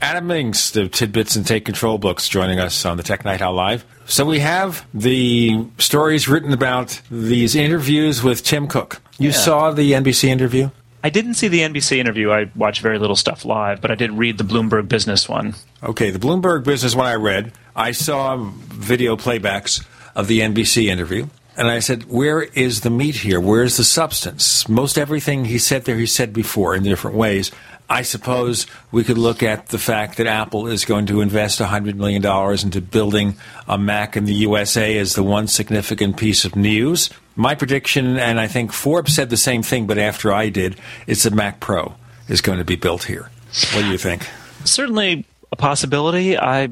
Adam 0.03 0.27
Engst, 0.29 0.73
the 0.73 0.89
Tidbits 0.89 1.35
and 1.35 1.45
Take 1.47 1.63
Control 1.65 1.97
books, 1.97 2.27
joining 2.27 2.59
us 2.59 2.85
on 2.85 2.97
the 2.97 3.03
Tech 3.03 3.23
Night 3.23 3.41
Owl 3.41 3.53
Live. 3.53 3.85
So 4.05 4.25
we 4.25 4.39
have 4.39 4.85
the 4.93 5.65
stories 5.77 6.27
written 6.27 6.51
about 6.53 6.99
these 7.09 7.55
interviews 7.55 8.21
with 8.21 8.43
Tim 8.43 8.67
Cook. 8.67 9.01
You 9.19 9.29
Yeah. 9.29 9.35
saw 9.35 9.71
the 9.71 9.93
NBC 9.93 10.29
interview? 10.29 10.69
I 11.03 11.09
didn't 11.09 11.33
see 11.33 11.47
the 11.47 11.61
NBC 11.61 11.97
interview. 11.97 12.31
I 12.31 12.51
watch 12.55 12.81
very 12.81 12.99
little 12.99 13.15
stuff 13.15 13.43
live, 13.43 13.81
but 13.81 13.89
I 13.89 13.95
did 13.95 14.11
read 14.11 14.37
the 14.37 14.43
Bloomberg 14.43 14.87
Business 14.87 15.27
one. 15.27 15.55
Okay, 15.83 16.11
the 16.11 16.19
Bloomberg 16.19 16.63
Business 16.63 16.95
one 16.95 17.07
I 17.07 17.15
read. 17.15 17.53
I 17.75 17.91
saw 17.91 18.37
video 18.37 19.15
playbacks 19.15 19.85
of 20.15 20.27
the 20.27 20.41
NBC 20.41 20.85
interview. 20.85 21.27
And 21.57 21.67
I 21.67 21.79
said, 21.79 22.05
where 22.05 22.41
is 22.41 22.81
the 22.81 22.89
meat 22.89 23.15
here? 23.15 23.39
Where's 23.39 23.77
the 23.77 23.83
substance? 23.83 24.69
Most 24.69 24.97
everything 24.97 25.45
he 25.45 25.57
said 25.57 25.83
there, 25.83 25.97
he 25.97 26.05
said 26.05 26.33
before 26.33 26.75
in 26.75 26.83
different 26.83 27.17
ways. 27.17 27.51
I 27.89 28.03
suppose 28.03 28.67
we 28.89 29.03
could 29.03 29.17
look 29.17 29.43
at 29.43 29.67
the 29.67 29.77
fact 29.77 30.15
that 30.17 30.27
Apple 30.27 30.67
is 30.67 30.85
going 30.85 31.07
to 31.07 31.19
invest 31.19 31.59
$100 31.59 31.95
million 31.95 32.25
into 32.63 32.79
building 32.79 33.35
a 33.67 33.77
Mac 33.77 34.15
in 34.15 34.23
the 34.23 34.33
USA 34.33 34.97
as 34.97 35.15
the 35.15 35.23
one 35.23 35.47
significant 35.47 36.15
piece 36.15 36.45
of 36.45 36.55
news. 36.55 37.09
My 37.35 37.55
prediction, 37.55 38.17
and 38.17 38.39
I 38.39 38.47
think 38.47 38.73
Forbes 38.73 39.15
said 39.15 39.29
the 39.29 39.37
same 39.37 39.63
thing, 39.63 39.87
but 39.87 39.97
after 39.97 40.33
I 40.33 40.49
did, 40.49 40.75
is 41.07 41.23
the 41.23 41.31
Mac 41.31 41.59
Pro 41.59 41.95
is 42.27 42.41
going 42.41 42.59
to 42.59 42.65
be 42.65 42.75
built 42.75 43.03
here. 43.03 43.29
What 43.73 43.81
do 43.81 43.87
you 43.87 43.97
think? 43.97 44.27
Certainly 44.63 45.25
a 45.51 45.55
possibility. 45.55 46.37
I 46.37 46.69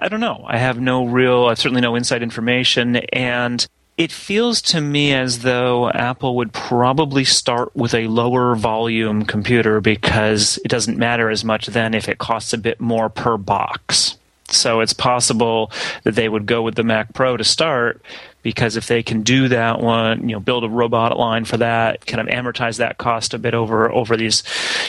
I 0.00 0.08
don't 0.08 0.20
know. 0.20 0.44
I 0.46 0.58
have 0.58 0.80
no 0.80 1.04
real, 1.06 1.46
I 1.46 1.54
certainly 1.54 1.80
no 1.80 1.94
inside 1.94 2.22
information, 2.22 2.96
and 2.96 3.66
it 3.96 4.10
feels 4.10 4.60
to 4.62 4.80
me 4.80 5.12
as 5.12 5.40
though 5.40 5.90
Apple 5.90 6.36
would 6.36 6.52
probably 6.52 7.24
start 7.24 7.74
with 7.76 7.94
a 7.94 8.08
lower 8.08 8.56
volume 8.56 9.24
computer 9.24 9.80
because 9.80 10.58
it 10.64 10.68
doesn't 10.68 10.98
matter 10.98 11.30
as 11.30 11.44
much 11.44 11.66
then 11.68 11.94
if 11.94 12.08
it 12.08 12.18
costs 12.18 12.52
a 12.52 12.58
bit 12.58 12.80
more 12.80 13.08
per 13.08 13.36
box. 13.36 14.16
So 14.52 14.80
it's 14.80 14.92
possible 14.92 15.70
that 16.04 16.14
they 16.14 16.28
would 16.28 16.46
go 16.46 16.62
with 16.62 16.74
the 16.74 16.84
Mac 16.84 17.12
Pro 17.14 17.36
to 17.36 17.44
start 17.44 18.02
because 18.42 18.76
if 18.76 18.86
they 18.86 19.02
can 19.02 19.22
do 19.22 19.48
that 19.48 19.80
one, 19.80 20.28
you 20.28 20.34
know, 20.34 20.40
build 20.40 20.64
a 20.64 20.68
robot 20.68 21.16
line 21.16 21.44
for 21.44 21.56
that, 21.58 22.04
kind 22.06 22.20
of 22.20 22.26
amortize 22.34 22.78
that 22.78 22.98
cost 22.98 23.34
a 23.34 23.38
bit 23.38 23.54
over 23.54 23.90
over 23.90 24.16
these, 24.16 24.42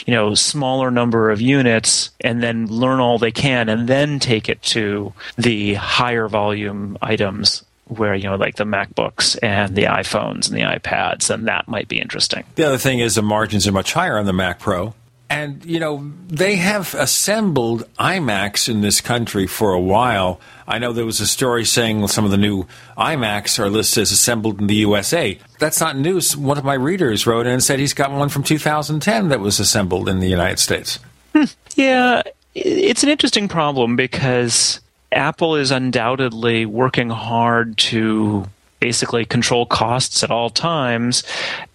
you 0.06 0.12
know, 0.12 0.34
smaller 0.34 0.90
number 0.90 1.30
of 1.30 1.40
units, 1.40 2.10
and 2.20 2.42
then 2.42 2.66
learn 2.66 3.00
all 3.00 3.18
they 3.18 3.32
can, 3.32 3.68
and 3.68 3.88
then 3.88 4.18
take 4.18 4.48
it 4.48 4.60
to 4.62 5.12
the 5.36 5.74
higher 5.74 6.28
volume 6.28 6.98
items 7.00 7.64
where 7.86 8.14
you 8.14 8.24
know 8.24 8.36
like 8.36 8.56
the 8.56 8.64
MacBooks 8.64 9.38
and 9.42 9.76
the 9.76 9.84
iPhones 9.84 10.48
and 10.48 10.58
the 10.58 10.62
iPads, 10.62 11.30
and 11.32 11.46
that 11.46 11.68
might 11.68 11.88
be 11.88 12.00
interesting. 12.00 12.44
The 12.56 12.64
other 12.64 12.78
thing 12.78 12.98
is 12.98 13.14
the 13.14 13.22
margins 13.22 13.66
are 13.66 13.72
much 13.72 13.92
higher 13.92 14.18
on 14.18 14.26
the 14.26 14.32
Mac 14.32 14.58
Pro. 14.58 14.94
And, 15.30 15.64
you 15.64 15.80
know, 15.80 16.12
they 16.28 16.56
have 16.56 16.94
assembled 16.94 17.88
iMacs 17.98 18.68
in 18.68 18.82
this 18.82 19.00
country 19.00 19.46
for 19.46 19.72
a 19.72 19.80
while. 19.80 20.38
I 20.68 20.78
know 20.78 20.92
there 20.92 21.06
was 21.06 21.20
a 21.20 21.26
story 21.26 21.64
saying 21.64 22.06
some 22.08 22.24
of 22.24 22.30
the 22.30 22.36
new 22.36 22.66
iMacs 22.96 23.58
are 23.58 23.70
listed 23.70 24.02
as 24.02 24.12
assembled 24.12 24.60
in 24.60 24.66
the 24.66 24.74
USA. 24.76 25.38
That's 25.58 25.80
not 25.80 25.96
news. 25.96 26.36
One 26.36 26.58
of 26.58 26.64
my 26.64 26.74
readers 26.74 27.26
wrote 27.26 27.46
in 27.46 27.52
and 27.52 27.62
said 27.62 27.78
he's 27.78 27.94
got 27.94 28.12
one 28.12 28.28
from 28.28 28.42
2010 28.42 29.28
that 29.28 29.40
was 29.40 29.58
assembled 29.58 30.08
in 30.08 30.20
the 30.20 30.28
United 30.28 30.58
States. 30.58 30.98
Hmm. 31.34 31.44
Yeah, 31.74 32.22
it's 32.54 33.02
an 33.02 33.08
interesting 33.08 33.48
problem 33.48 33.96
because 33.96 34.80
Apple 35.10 35.56
is 35.56 35.70
undoubtedly 35.70 36.66
working 36.66 37.08
hard 37.08 37.78
to 37.78 38.46
basically 38.78 39.24
control 39.24 39.64
costs 39.64 40.22
at 40.22 40.30
all 40.30 40.50
times 40.50 41.24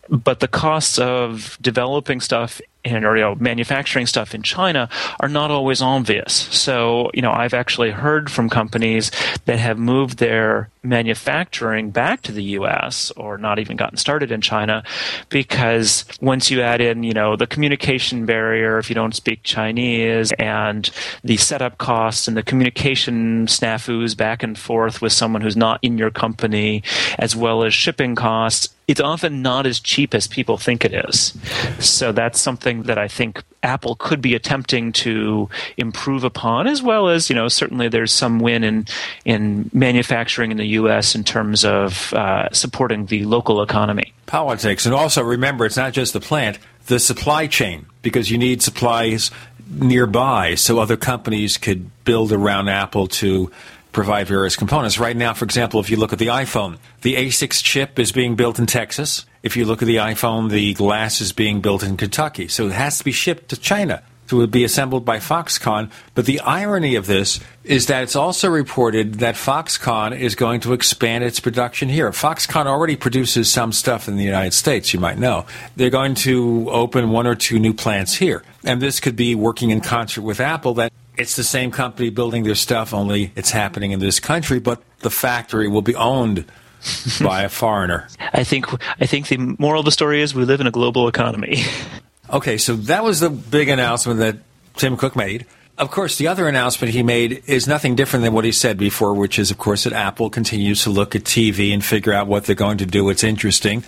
but 0.10 0.39
the 0.39 0.48
costs 0.48 0.98
of 0.98 1.58
developing 1.62 2.20
stuff 2.20 2.60
and 2.86 3.03
or 3.05 3.36
manufacturing 3.36 4.05
stuff 4.05 4.33
in 4.33 4.41
China 4.41 4.89
are 5.19 5.27
not 5.27 5.51
always 5.51 5.81
obvious. 5.81 6.33
So, 6.33 7.12
you 7.13 7.21
know, 7.21 7.31
I've 7.31 7.53
actually 7.53 7.91
heard 7.91 8.31
from 8.31 8.50
companies 8.50 9.12
that 9.45 9.59
have 9.59 9.77
moved 9.77 10.19
their 10.19 10.69
manufacturing 10.81 11.91
back 11.91 12.21
to 12.21 12.31
the 12.31 12.43
US 12.43 13.12
or 13.12 13.38
not 13.38 13.59
even 13.59 13.75
gotten 13.75 13.98
started 13.98 14.31
in 14.31 14.39
China 14.39 14.81
because 15.27 16.05
once 16.21 16.50
you 16.50 16.62
add 16.62 16.79
in, 16.79 17.03
you 17.03 17.13
know, 17.13 17.36
the 17.36 17.48
communication 17.48 18.25
barrier 18.25 18.77
if 18.77 18.89
you 18.89 18.95
don't 18.95 19.15
speak 19.15 19.43
Chinese 19.43 20.31
and 20.39 20.89
the 21.21 21.36
setup 21.36 21.77
costs 21.79 22.29
and 22.29 22.38
the 22.38 22.43
communication 22.43 23.45
snafus 23.48 24.15
back 24.15 24.41
and 24.41 24.57
forth 24.57 25.01
with 25.01 25.12
someone 25.12 25.41
who's 25.41 25.57
not 25.57 25.79
in 25.81 25.98
your 25.98 26.12
company 26.12 26.81
as 27.17 27.36
well 27.36 27.63
as 27.63 27.74
shipping 27.74 28.15
costs, 28.15 28.69
it's 28.88 29.01
often 29.01 29.43
not 29.43 29.67
as 29.67 29.79
cheap 29.79 30.15
as 30.15 30.27
people 30.27 30.57
think 30.57 30.83
it 30.83 30.93
is. 30.93 31.38
So 31.77 32.12
that's 32.12 32.39
something 32.39 32.68
that 32.83 32.97
I 32.97 33.07
think 33.07 33.43
Apple 33.63 33.95
could 33.95 34.21
be 34.21 34.35
attempting 34.35 34.91
to 34.93 35.49
improve 35.77 36.23
upon, 36.23 36.67
as 36.67 36.81
well 36.81 37.09
as 37.09 37.29
you 37.29 37.35
know 37.35 37.47
certainly 37.47 37.89
there's 37.89 38.11
some 38.11 38.39
win 38.39 38.63
in 38.63 38.85
in 39.25 39.69
manufacturing 39.73 40.51
in 40.51 40.57
the 40.57 40.67
U.S. 40.67 41.15
in 41.15 41.24
terms 41.24 41.65
of 41.65 42.13
uh, 42.13 42.50
supporting 42.51 43.07
the 43.07 43.25
local 43.25 43.61
economy. 43.61 44.13
Politics, 44.25 44.85
and 44.85 44.96
also 44.96 45.22
remember, 45.24 45.65
it's 45.65 45.77
not 45.77 45.94
just 45.94 46.13
the 46.13 46.22
plant, 46.22 46.59
the 46.85 47.00
supply 47.00 47.48
chain, 47.48 47.85
because 48.01 48.31
you 48.31 48.37
need 48.37 48.61
supplies 48.61 49.31
nearby 49.70 50.55
so 50.55 50.79
other 50.79 50.98
companies 50.98 51.57
could 51.57 51.89
build 52.03 52.31
around 52.31 52.70
Apple 52.70 53.07
to 53.07 53.51
provide 53.91 54.27
various 54.27 54.55
components. 54.55 55.00
Right 55.00 55.15
now, 55.15 55.33
for 55.33 55.46
example, 55.46 55.79
if 55.79 55.89
you 55.89 55.98
look 55.98 56.13
at 56.13 56.20
the 56.20 56.27
iPhone, 56.27 56.77
the 57.01 57.15
A6 57.15 57.63
chip 57.63 58.00
is 58.00 58.11
being 58.11 58.35
built 58.35 58.59
in 58.59 58.65
Texas. 58.65 59.25
If 59.41 59.55
you 59.55 59.65
look 59.65 59.81
at 59.81 59.85
the 59.85 59.97
iPhone, 59.97 60.49
the 60.49 60.73
glass 60.73 61.21
is 61.21 61.31
being 61.31 61.61
built 61.61 61.83
in 61.83 61.97
Kentucky. 61.97 62.47
So 62.47 62.67
it 62.67 62.73
has 62.73 62.97
to 62.97 63.03
be 63.03 63.11
shipped 63.11 63.49
to 63.49 63.57
China 63.57 64.03
to 64.29 64.45
be 64.45 64.63
assembled 64.63 65.03
by 65.03 65.17
Foxconn. 65.17 65.89
But 66.13 66.25
the 66.25 66.39
irony 66.41 66.95
of 66.95 67.07
this 67.07 67.39
is 67.63 67.87
that 67.87 68.03
it's 68.03 68.15
also 68.15 68.47
reported 68.47 69.15
that 69.15 69.35
Foxconn 69.35 70.17
is 70.17 70.35
going 70.35 70.61
to 70.61 70.73
expand 70.73 71.23
its 71.23 71.39
production 71.39 71.89
here. 71.89 72.11
Foxconn 72.11 72.67
already 72.67 72.95
produces 72.95 73.51
some 73.51 73.71
stuff 73.71 74.07
in 74.07 74.17
the 74.17 74.23
United 74.23 74.53
States, 74.53 74.93
you 74.93 74.99
might 74.99 75.17
know. 75.17 75.45
They're 75.75 75.89
going 75.89 76.15
to 76.15 76.69
open 76.69 77.09
one 77.09 77.25
or 77.25 77.35
two 77.35 77.59
new 77.59 77.73
plants 77.73 78.15
here. 78.15 78.43
And 78.63 78.81
this 78.81 78.99
could 78.99 79.15
be 79.15 79.33
working 79.35 79.71
in 79.71 79.81
concert 79.81 80.21
with 80.21 80.39
Apple 80.39 80.75
that 80.75 80.93
it's 81.17 81.35
the 81.35 81.43
same 81.43 81.71
company 81.71 82.09
building 82.09 82.43
their 82.43 82.55
stuff, 82.55 82.93
only 82.93 83.31
it's 83.35 83.51
happening 83.51 83.91
in 83.91 83.99
this 83.99 84.19
country, 84.19 84.59
but 84.59 84.81
the 84.99 85.09
factory 85.09 85.67
will 85.67 85.81
be 85.81 85.95
owned 85.95 86.45
by 87.22 87.44
a 87.44 87.50
foreigner. 87.50 88.07
I 88.33 88.44
think 88.44 88.65
I 89.01 89.05
think 89.05 89.27
the 89.27 89.37
moral 89.37 89.79
of 89.79 89.85
the 89.85 89.92
story 89.92 90.22
is 90.22 90.33
we 90.33 90.46
live 90.46 90.61
in 90.61 90.68
a 90.68 90.72
global 90.72 91.07
economy. 91.07 91.63
okay, 92.29 92.57
so 92.57 92.75
that 92.75 93.03
was 93.03 93.20
the 93.20 93.29
big 93.29 93.70
announcement 93.70 94.20
that 94.20 94.37
Tim 94.75 94.98
Cook 94.98 95.15
made. 95.15 95.46
Of 95.77 95.92
course, 95.92 96.18
the 96.18 96.27
other 96.27 96.50
announcement 96.50 96.94
he 96.94 97.03
made 97.03 97.42
is 97.48 97.65
nothing 97.65 97.96
different 97.96 98.24
than 98.25 98.33
what 98.33 98.44
he 98.44 98.51
said 98.51 98.77
before, 98.77 99.13
which 99.13 99.39
is, 99.39 99.50
of 99.50 99.57
course, 99.57 99.85
that 99.85 99.94
Apple 99.94 100.29
continues 100.29 100.83
to 100.83 100.89
look 100.89 101.15
at 101.15 101.24
TV 101.24 101.74
and 101.74 101.83
figure 101.83 102.11
out 102.11 102.27
what 102.27 102.44
they're 102.44 102.55
going 102.55 102.79
to 102.79 102.85
do. 102.85 103.09
It's 103.09 103.24
interesting, 103.24 103.85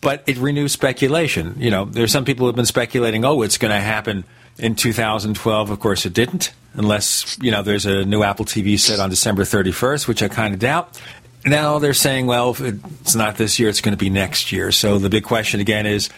but 0.00 0.24
it 0.26 0.36
renews 0.36 0.72
speculation. 0.72 1.54
You 1.58 1.70
know, 1.70 1.84
there's 1.84 2.10
some 2.10 2.24
people 2.24 2.44
who 2.44 2.48
have 2.48 2.56
been 2.56 2.66
speculating, 2.66 3.24
oh, 3.24 3.42
it's 3.42 3.56
going 3.56 3.70
to 3.70 3.80
happen 3.80 4.24
in 4.58 4.74
2012. 4.74 5.70
Of 5.70 5.78
course, 5.78 6.04
it 6.06 6.12
didn't, 6.12 6.52
unless 6.74 7.38
you 7.40 7.52
know 7.52 7.62
there's 7.62 7.86
a 7.86 8.04
new 8.04 8.24
Apple 8.24 8.44
TV 8.44 8.78
set 8.78 8.98
on 8.98 9.08
December 9.08 9.42
31st, 9.42 10.08
which 10.08 10.24
I 10.24 10.28
kind 10.28 10.54
of 10.54 10.60
doubt. 10.60 11.00
Now 11.48 11.78
they're 11.78 11.94
saying, 11.94 12.26
well, 12.26 12.50
if 12.50 12.60
it's 12.60 13.14
not 13.14 13.36
this 13.36 13.58
year, 13.58 13.68
it's 13.68 13.80
going 13.80 13.92
to 13.92 13.98
be 13.98 14.10
next 14.10 14.52
year. 14.52 14.72
So 14.72 14.98
the 14.98 15.10
big 15.10 15.24
question 15.24 15.60
again 15.60 15.86
is, 15.86 16.10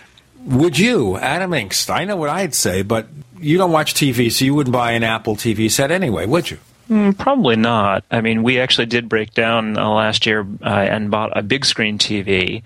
would 0.44 0.78
you, 0.78 1.16
Adam 1.16 1.50
Engst? 1.50 1.90
I 1.90 2.04
know 2.04 2.16
what 2.16 2.30
I'd 2.30 2.54
say, 2.54 2.82
but 2.82 3.08
you 3.38 3.58
don't 3.58 3.72
watch 3.72 3.94
TV, 3.94 4.30
so 4.32 4.44
you 4.44 4.54
wouldn't 4.54 4.72
buy 4.72 4.92
an 4.92 5.02
Apple 5.02 5.36
TV 5.36 5.70
set 5.70 5.90
anyway, 5.90 6.26
would 6.26 6.50
you? 6.50 6.58
Mm, 6.90 7.16
probably 7.16 7.54
not. 7.54 8.02
I 8.10 8.20
mean, 8.20 8.42
we 8.42 8.58
actually 8.58 8.86
did 8.86 9.08
break 9.08 9.32
down 9.32 9.78
uh, 9.78 9.88
last 9.88 10.26
year 10.26 10.44
uh, 10.60 10.68
and 10.68 11.08
bought 11.08 11.38
a 11.38 11.42
big 11.42 11.64
screen 11.64 11.98
TV 11.98 12.64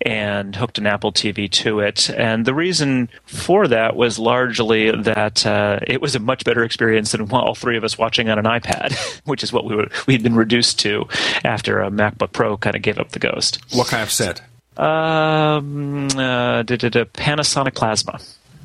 and 0.00 0.56
hooked 0.56 0.78
an 0.78 0.86
Apple 0.86 1.12
TV 1.12 1.50
to 1.50 1.80
it. 1.80 2.08
And 2.08 2.46
the 2.46 2.54
reason 2.54 3.10
for 3.26 3.68
that 3.68 3.94
was 3.94 4.18
largely 4.18 4.90
that 4.92 5.44
uh, 5.44 5.80
it 5.86 6.00
was 6.00 6.14
a 6.14 6.18
much 6.18 6.44
better 6.44 6.64
experience 6.64 7.12
than 7.12 7.30
all 7.32 7.54
three 7.54 7.76
of 7.76 7.84
us 7.84 7.98
watching 7.98 8.30
on 8.30 8.38
an 8.38 8.46
iPad, 8.46 8.96
which 9.26 9.42
is 9.42 9.52
what 9.52 9.66
we 9.66 9.76
were, 9.76 9.88
we'd 10.06 10.22
been 10.22 10.36
reduced 10.36 10.78
to 10.78 11.06
after 11.44 11.80
a 11.80 11.90
MacBook 11.90 12.32
Pro 12.32 12.56
kind 12.56 12.76
of 12.76 12.80
gave 12.80 12.98
up 12.98 13.10
the 13.10 13.18
ghost. 13.18 13.58
What 13.74 13.88
kind 13.88 14.02
of 14.02 14.10
set? 14.10 14.40
Um, 14.78 16.06
uh, 16.06 16.62
Panasonic 16.62 17.74
Plasma. 17.74 18.20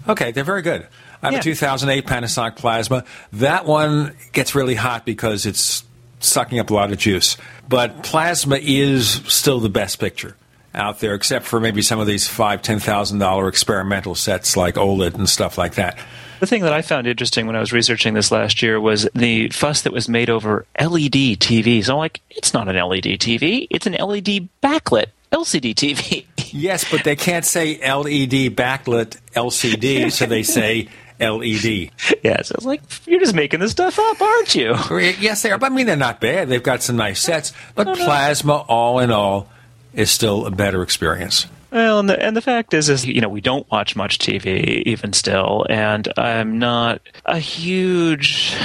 Okay, 0.08 0.32
they're 0.32 0.46
very 0.46 0.62
good. 0.62 0.88
I 1.22 1.28
have 1.28 1.34
yeah. 1.34 1.40
a 1.40 1.44
2008 1.44 2.06
Panasonic 2.06 2.56
Plasma. 2.56 3.04
That 3.34 3.66
one 3.66 4.16
gets 4.32 4.56
really 4.56 4.76
hot 4.76 5.06
because 5.06 5.46
it's 5.46 5.84
sucking 6.20 6.60
up 6.60 6.70
a 6.70 6.74
lot 6.74 6.92
of 6.92 6.98
juice. 6.98 7.38
But 7.68 8.04
Plasma 8.04 8.58
is 8.62 9.10
still 9.28 9.60
the 9.60 9.70
best 9.70 10.00
picture 10.00 10.36
out 10.74 11.00
there, 11.00 11.14
except 11.14 11.46
for 11.46 11.60
maybe 11.60 11.82
some 11.82 12.00
of 12.00 12.08
these 12.08 12.28
five, 12.28 12.62
ten 12.62 12.80
thousand 12.80 13.20
dollar 13.20 13.48
experimental 13.48 14.16
sets 14.16 14.56
like 14.56 14.76
OLED 14.76 15.16
and 15.16 15.30
stuff 15.30 15.58
like 15.58 15.76
that. 15.76 15.98
The 16.40 16.48
thing 16.48 16.64
that 16.64 16.74
I 16.74 16.82
found 16.82 17.06
interesting 17.06 17.46
when 17.46 17.56
I 17.56 17.60
was 17.60 17.72
researching 17.72 18.16
this 18.16 18.32
last 18.32 18.64
year 18.64 18.82
was 18.82 19.08
the 19.14 19.50
fuss 19.50 19.84
that 19.84 19.94
was 19.94 20.10
made 20.10 20.30
over 20.30 20.66
LED 20.80 21.38
TVs. 21.38 21.88
I'm 21.88 21.98
like, 21.98 22.22
it's 22.32 22.54
not 22.54 22.68
an 22.68 22.76
LED 22.76 23.20
TV; 23.20 23.68
it's 23.70 23.86
an 23.86 23.94
LED 23.94 24.50
backlit 24.64 25.08
LCD 25.32 25.76
TV. 25.76 26.26
yes, 26.52 26.90
but 26.90 27.04
they 27.04 27.16
can't 27.16 27.46
say 27.46 27.76
LED 27.78 28.56
backlit 28.56 29.18
LCD, 29.36 30.12
so 30.12 30.26
they 30.26 30.44
say 30.44 30.88
LED. 31.22 31.92
Yeah, 32.24 32.42
so 32.42 32.56
it's 32.56 32.66
like 32.66 32.82
you're 33.08 33.20
just 33.20 33.36
making 33.36 33.60
this 33.60 33.72
stuff 33.72 33.98
up, 33.98 34.22
aren't 34.22 34.56
you? 34.56 34.76
Yes, 35.20 35.42
they 35.42 35.52
are. 35.52 35.58
But 35.58 35.72
I 35.72 35.76
mean, 35.76 35.86
they're 35.86 35.96
not 35.96 36.20
bad. 36.20 36.50
They've 36.50 36.62
got 36.62 36.82
some 36.84 36.98
nice 36.98 37.22
sets, 37.22 37.54
but 37.76 37.96
plasma, 37.96 38.66
all 38.68 39.00
in 39.00 39.12
all, 39.12 39.50
is 39.94 40.12
still 40.12 40.46
a 40.46 40.52
better 40.52 40.84
experience. 40.84 41.48
Well, 41.72 42.00
and 42.00 42.10
the 42.10 42.22
and 42.22 42.36
the 42.36 42.42
fact 42.42 42.74
is, 42.74 42.90
is 42.90 43.06
you 43.06 43.22
know 43.22 43.30
we 43.30 43.40
don't 43.40 43.70
watch 43.72 43.96
much 43.96 44.20
TV 44.20 44.84
even 44.84 45.14
still, 45.14 45.66
and 45.70 46.08
I'm 46.18 46.60
not 46.60 47.02
a 47.26 47.40
huge 47.40 48.58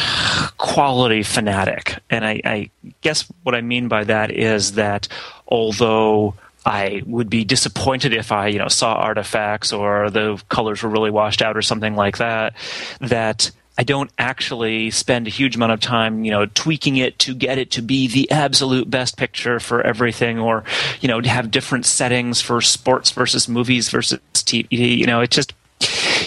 quality 0.59 1.23
fanatic. 1.23 1.99
And 2.11 2.25
I, 2.25 2.41
I 2.45 2.71
guess 3.03 3.23
what 3.45 3.55
I 3.55 3.61
mean 3.61 3.87
by 3.87 4.03
that 4.05 4.33
is 4.33 4.73
that 4.73 5.07
although 5.47 6.35
I 6.67 7.03
would 7.07 7.31
be 7.31 7.45
disappointed 7.45 8.13
if 8.13 8.33
I, 8.33 8.49
you 8.49 8.59
know, 8.59 8.67
saw 8.67 8.95
artifacts 8.95 9.73
or 9.73 10.11
the 10.11 10.43
colors 10.49 10.83
were 10.83 10.91
really 10.91 11.13
washed 11.13 11.41
out 11.41 11.57
or 11.57 11.63
something 11.63 11.95
like 11.95 12.19
that. 12.19 12.55
That 13.01 13.53
I 13.79 13.85
don't 13.85 14.11
actually 14.19 14.91
spend 14.91 15.29
a 15.29 15.31
huge 15.31 15.55
amount 15.55 15.73
of 15.73 15.81
time, 15.81 16.25
you 16.25 16.33
know, 16.33 16.47
tweaking 16.47 16.97
it 16.97 17.21
to 17.21 17.35
get 17.37 17.59
it 17.59 17.71
to 17.73 17.83
be 17.83 18.09
the 18.09 18.29
absolute 18.33 18.91
best 18.91 19.17
picture 19.17 19.61
for 19.61 19.81
everything, 19.81 20.41
or 20.41 20.65
you 21.01 21.07
know, 21.07 21.23
have 21.23 21.53
different 21.53 21.87
settings 21.87 22.41
for 22.41 22.61
sports 22.61 23.13
versus 23.13 23.49
movies 23.49 23.89
versus 23.89 24.19
TV. 24.35 24.67
You 24.71 25.07
know, 25.07 25.21
it 25.21 25.31
just 25.31 25.53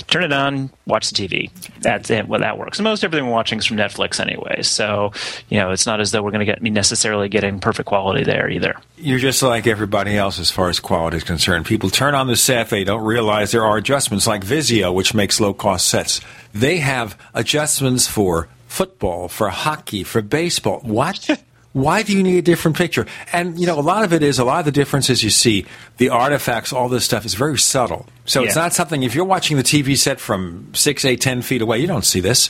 turn 0.09 0.23
it 0.23 0.33
on, 0.33 0.69
watch 0.85 1.09
the 1.09 1.27
TV. 1.27 1.51
That's 1.81 2.09
it. 2.09 2.27
Well, 2.27 2.39
that 2.41 2.57
works. 2.57 2.79
And 2.79 2.83
most 2.83 3.03
everything 3.03 3.25
we're 3.27 3.33
watching 3.33 3.59
is 3.59 3.65
from 3.65 3.77
Netflix 3.77 4.19
anyway. 4.19 4.61
So, 4.61 5.13
you 5.49 5.59
know, 5.59 5.71
it's 5.71 5.85
not 5.85 5.99
as 6.01 6.11
though 6.11 6.21
we're 6.21 6.31
going 6.31 6.45
to 6.45 6.51
get 6.51 6.61
necessarily 6.61 7.29
getting 7.29 7.59
perfect 7.59 7.87
quality 7.87 8.23
there 8.23 8.49
either. 8.49 8.75
You're 8.97 9.19
just 9.19 9.41
like 9.41 9.67
everybody 9.67 10.17
else 10.17 10.39
as 10.39 10.51
far 10.51 10.69
as 10.69 10.79
quality 10.79 11.17
is 11.17 11.23
concerned. 11.23 11.65
People 11.65 11.89
turn 11.89 12.15
on 12.15 12.27
the 12.27 12.35
set, 12.35 12.69
they 12.69 12.83
don't 12.83 13.03
realize 13.03 13.51
there 13.51 13.65
are 13.65 13.77
adjustments 13.77 14.27
like 14.27 14.43
Vizio, 14.43 14.93
which 14.93 15.13
makes 15.13 15.39
low 15.39 15.53
cost 15.53 15.87
sets. 15.87 16.21
They 16.53 16.77
have 16.77 17.17
adjustments 17.33 18.07
for 18.07 18.47
football, 18.67 19.27
for 19.27 19.49
hockey, 19.49 20.03
for 20.03 20.21
baseball. 20.21 20.79
What? 20.81 21.29
Why 21.71 22.01
do 22.01 22.17
you 22.17 22.23
need 22.23 22.38
a 22.39 22.41
different 22.41 22.77
picture? 22.77 23.05
And, 23.32 23.60
you 23.60 23.67
know, 23.67 23.79
a 23.79 23.82
lot 23.82 24.03
of 24.03 24.12
it 24.12 24.23
is, 24.23 24.39
a 24.39 24.43
lot 24.43 24.60
of 24.60 24.65
the 24.65 24.71
differences 24.71 25.23
you 25.23 25.29
see, 25.29 25.67
the 25.97 26.10
artifacts, 26.10 26.73
all 26.73 26.89
this 26.89 27.05
stuff 27.05 27.25
is 27.25 27.36
very 27.36 27.60
subtle. 27.60 28.08
So 28.25 28.41
yeah. 28.41 28.47
it's 28.47 28.55
not 28.55 28.73
something, 28.73 29.03
if 29.03 29.13
you're 29.13 29.25
watching 29.25 29.55
the 29.55 29.63
TV 29.63 29.95
set 29.95 30.19
from 30.19 30.73
six, 30.73 31.05
eight, 31.05 31.21
ten 31.21 31.43
feet 31.43 31.62
away, 31.62 31.77
you 31.77 31.86
don't 31.86 32.05
see 32.05 32.21
this. 32.21 32.49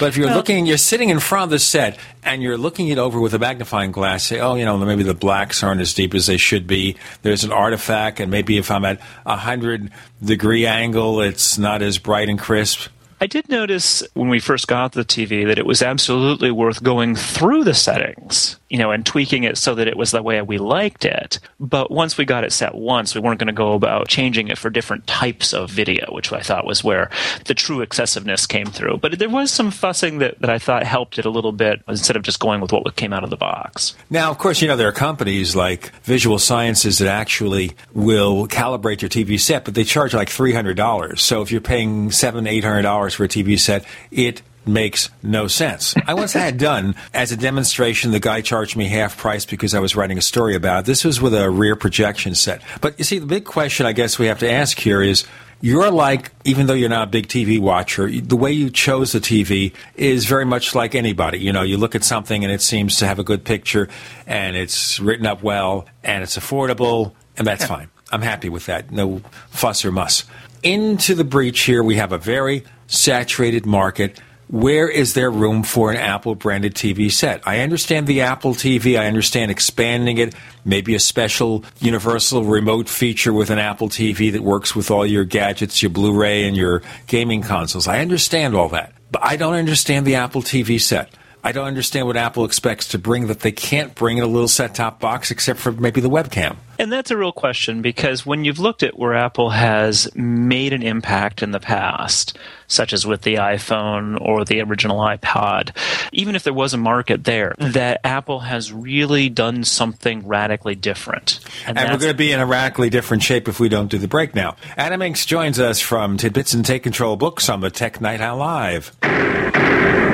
But 0.00 0.06
if 0.06 0.16
you're 0.16 0.28
well, 0.28 0.36
looking, 0.36 0.64
you're 0.64 0.78
sitting 0.78 1.10
in 1.10 1.20
front 1.20 1.44
of 1.44 1.50
the 1.50 1.58
set 1.58 1.98
and 2.22 2.42
you're 2.42 2.56
looking 2.56 2.88
it 2.88 2.96
over 2.96 3.20
with 3.20 3.34
a 3.34 3.38
magnifying 3.38 3.92
glass, 3.92 4.24
say, 4.24 4.40
oh, 4.40 4.54
you 4.54 4.64
know, 4.64 4.78
maybe 4.78 5.02
the 5.02 5.12
blacks 5.12 5.62
aren't 5.62 5.82
as 5.82 5.92
deep 5.92 6.14
as 6.14 6.26
they 6.26 6.38
should 6.38 6.66
be. 6.66 6.96
There's 7.20 7.44
an 7.44 7.52
artifact, 7.52 8.18
and 8.18 8.30
maybe 8.30 8.56
if 8.56 8.70
I'm 8.70 8.86
at 8.86 8.98
a 9.26 9.36
hundred 9.36 9.90
degree 10.22 10.64
angle, 10.66 11.20
it's 11.20 11.58
not 11.58 11.82
as 11.82 11.98
bright 11.98 12.30
and 12.30 12.38
crisp. 12.38 12.88
I 13.20 13.26
did 13.26 13.48
notice 13.48 14.02
when 14.14 14.28
we 14.28 14.40
first 14.40 14.66
got 14.66 14.92
the 14.92 15.04
TV 15.04 15.46
that 15.46 15.58
it 15.58 15.66
was 15.66 15.82
absolutely 15.82 16.50
worth 16.50 16.82
going 16.82 17.14
through 17.14 17.64
the 17.64 17.74
settings, 17.74 18.58
you 18.74 18.78
know, 18.78 18.90
and 18.90 19.06
tweaking 19.06 19.44
it 19.44 19.56
so 19.56 19.76
that 19.76 19.86
it 19.86 19.96
was 19.96 20.10
the 20.10 20.20
way 20.20 20.42
we 20.42 20.58
liked 20.58 21.04
it. 21.04 21.38
But 21.60 21.92
once 21.92 22.18
we 22.18 22.24
got 22.24 22.42
it 22.42 22.52
set 22.52 22.74
once, 22.74 23.14
we 23.14 23.20
weren't 23.20 23.38
going 23.38 23.46
to 23.46 23.52
go 23.52 23.74
about 23.74 24.08
changing 24.08 24.48
it 24.48 24.58
for 24.58 24.68
different 24.68 25.06
types 25.06 25.54
of 25.54 25.70
video, 25.70 26.12
which 26.12 26.32
I 26.32 26.40
thought 26.40 26.66
was 26.66 26.82
where 26.82 27.08
the 27.44 27.54
true 27.54 27.82
excessiveness 27.82 28.48
came 28.48 28.66
through. 28.66 28.96
But 28.96 29.20
there 29.20 29.30
was 29.30 29.52
some 29.52 29.70
fussing 29.70 30.18
that, 30.18 30.40
that 30.40 30.50
I 30.50 30.58
thought 30.58 30.82
helped 30.82 31.20
it 31.20 31.24
a 31.24 31.30
little 31.30 31.52
bit 31.52 31.84
instead 31.86 32.16
of 32.16 32.24
just 32.24 32.40
going 32.40 32.60
with 32.60 32.72
what 32.72 32.96
came 32.96 33.12
out 33.12 33.22
of 33.22 33.30
the 33.30 33.36
box. 33.36 33.94
Now, 34.10 34.32
of 34.32 34.38
course, 34.38 34.60
you 34.60 34.66
know, 34.66 34.76
there 34.76 34.88
are 34.88 34.92
companies 34.92 35.54
like 35.54 35.92
Visual 36.02 36.40
Sciences 36.40 36.98
that 36.98 37.06
actually 37.06 37.76
will 37.92 38.48
calibrate 38.48 39.02
your 39.02 39.08
TV 39.08 39.38
set, 39.38 39.64
but 39.64 39.76
they 39.76 39.84
charge 39.84 40.14
like 40.14 40.30
$300. 40.30 41.16
So 41.20 41.42
if 41.42 41.52
you're 41.52 41.60
paying 41.60 42.10
seven, 42.10 42.46
$800 42.46 43.14
for 43.14 43.22
a 43.22 43.28
TV 43.28 43.56
set, 43.56 43.84
it 44.10 44.42
makes 44.66 45.10
no 45.22 45.46
sense. 45.46 45.94
I 46.06 46.14
once 46.14 46.32
had 46.32 46.58
done 46.58 46.94
as 47.12 47.32
a 47.32 47.36
demonstration, 47.36 48.10
the 48.10 48.20
guy 48.20 48.40
charged 48.40 48.76
me 48.76 48.88
half 48.88 49.16
price 49.16 49.44
because 49.44 49.74
I 49.74 49.80
was 49.80 49.96
writing 49.96 50.18
a 50.18 50.22
story 50.22 50.54
about 50.54 50.80
it. 50.80 50.86
This 50.86 51.04
was 51.04 51.20
with 51.20 51.34
a 51.34 51.50
rear 51.50 51.76
projection 51.76 52.34
set. 52.34 52.62
But 52.80 52.98
you 52.98 53.04
see, 53.04 53.18
the 53.18 53.26
big 53.26 53.44
question 53.44 53.86
I 53.86 53.92
guess 53.92 54.18
we 54.18 54.26
have 54.26 54.38
to 54.40 54.50
ask 54.50 54.78
here 54.78 55.02
is 55.02 55.24
you're 55.60 55.90
like, 55.90 56.30
even 56.44 56.66
though 56.66 56.74
you're 56.74 56.88
not 56.88 57.08
a 57.08 57.10
big 57.10 57.26
TV 57.26 57.58
watcher, 57.58 58.10
the 58.10 58.36
way 58.36 58.52
you 58.52 58.68
chose 58.68 59.12
the 59.12 59.18
TV 59.18 59.72
is 59.94 60.26
very 60.26 60.44
much 60.44 60.74
like 60.74 60.94
anybody. 60.94 61.38
You 61.38 61.52
know, 61.52 61.62
you 61.62 61.78
look 61.78 61.94
at 61.94 62.04
something 62.04 62.44
and 62.44 62.52
it 62.52 62.60
seems 62.60 62.98
to 62.98 63.06
have 63.06 63.18
a 63.18 63.24
good 63.24 63.44
picture 63.44 63.88
and 64.26 64.56
it's 64.56 65.00
written 65.00 65.24
up 65.24 65.42
well 65.42 65.86
and 66.02 66.22
it's 66.22 66.36
affordable 66.36 67.14
and 67.36 67.46
that's 67.46 67.64
fine. 67.64 67.88
I'm 68.12 68.22
happy 68.22 68.48
with 68.48 68.66
that. 68.66 68.90
No 68.90 69.22
fuss 69.48 69.84
or 69.84 69.90
muss. 69.90 70.24
Into 70.62 71.14
the 71.14 71.24
breach 71.24 71.60
here, 71.62 71.82
we 71.82 71.96
have 71.96 72.12
a 72.12 72.18
very 72.18 72.64
saturated 72.86 73.66
market. 73.66 74.20
Where 74.48 74.88
is 74.88 75.14
there 75.14 75.30
room 75.30 75.62
for 75.62 75.90
an 75.90 75.96
Apple 75.96 76.34
branded 76.34 76.74
TV 76.74 77.10
set? 77.10 77.46
I 77.46 77.60
understand 77.60 78.06
the 78.06 78.20
Apple 78.20 78.52
TV. 78.52 78.98
I 78.98 79.06
understand 79.06 79.50
expanding 79.50 80.18
it, 80.18 80.34
maybe 80.64 80.94
a 80.94 81.00
special 81.00 81.64
universal 81.80 82.44
remote 82.44 82.88
feature 82.88 83.32
with 83.32 83.50
an 83.50 83.58
Apple 83.58 83.88
TV 83.88 84.30
that 84.32 84.42
works 84.42 84.76
with 84.76 84.90
all 84.90 85.06
your 85.06 85.24
gadgets, 85.24 85.82
your 85.82 85.90
Blu 85.90 86.12
ray, 86.12 86.46
and 86.46 86.56
your 86.56 86.82
gaming 87.06 87.42
consoles. 87.42 87.88
I 87.88 88.00
understand 88.00 88.54
all 88.54 88.68
that. 88.70 88.92
But 89.10 89.24
I 89.24 89.36
don't 89.36 89.54
understand 89.54 90.06
the 90.06 90.16
Apple 90.16 90.42
TV 90.42 90.80
set. 90.80 91.10
I 91.46 91.52
don't 91.52 91.66
understand 91.66 92.06
what 92.06 92.16
Apple 92.16 92.46
expects 92.46 92.88
to 92.88 92.98
bring 92.98 93.26
that 93.26 93.40
they 93.40 93.52
can't 93.52 93.94
bring 93.94 94.16
in 94.16 94.24
a 94.24 94.26
little 94.26 94.48
set 94.48 94.74
top 94.74 94.98
box 94.98 95.30
except 95.30 95.60
for 95.60 95.72
maybe 95.72 96.00
the 96.00 96.08
webcam. 96.08 96.56
And 96.78 96.90
that's 96.90 97.10
a 97.10 97.18
real 97.18 97.32
question 97.32 97.82
because 97.82 98.24
when 98.24 98.46
you've 98.46 98.58
looked 98.58 98.82
at 98.82 98.98
where 98.98 99.12
Apple 99.14 99.50
has 99.50 100.08
made 100.14 100.72
an 100.72 100.82
impact 100.82 101.42
in 101.42 101.50
the 101.50 101.60
past, 101.60 102.38
such 102.66 102.94
as 102.94 103.06
with 103.06 103.22
the 103.22 103.34
iPhone 103.34 104.18
or 104.18 104.46
the 104.46 104.62
original 104.62 104.98
iPod, 104.98 105.76
even 106.12 106.34
if 106.34 106.44
there 106.44 106.54
was 106.54 106.72
a 106.72 106.78
market 106.78 107.24
there, 107.24 107.54
that 107.58 108.00
Apple 108.04 108.40
has 108.40 108.72
really 108.72 109.28
done 109.28 109.64
something 109.64 110.26
radically 110.26 110.74
different. 110.74 111.40
And, 111.66 111.78
and 111.78 111.90
we're 111.92 111.98
going 111.98 112.12
to 112.12 112.16
be 112.16 112.32
in 112.32 112.40
a 112.40 112.46
radically 112.46 112.88
different 112.88 113.22
shape 113.22 113.48
if 113.48 113.60
we 113.60 113.68
don't 113.68 113.90
do 113.90 113.98
the 113.98 114.08
break 114.08 114.34
now. 114.34 114.56
Adam 114.78 115.00
Engst 115.00 115.26
joins 115.26 115.60
us 115.60 115.78
from 115.78 116.16
Tidbits 116.16 116.54
and 116.54 116.64
Take 116.64 116.82
Control 116.82 117.16
Books 117.16 117.50
on 117.50 117.60
the 117.60 117.70
Tech 117.70 118.00
Night 118.00 118.22
Owl 118.22 118.38
Live. 118.38 120.13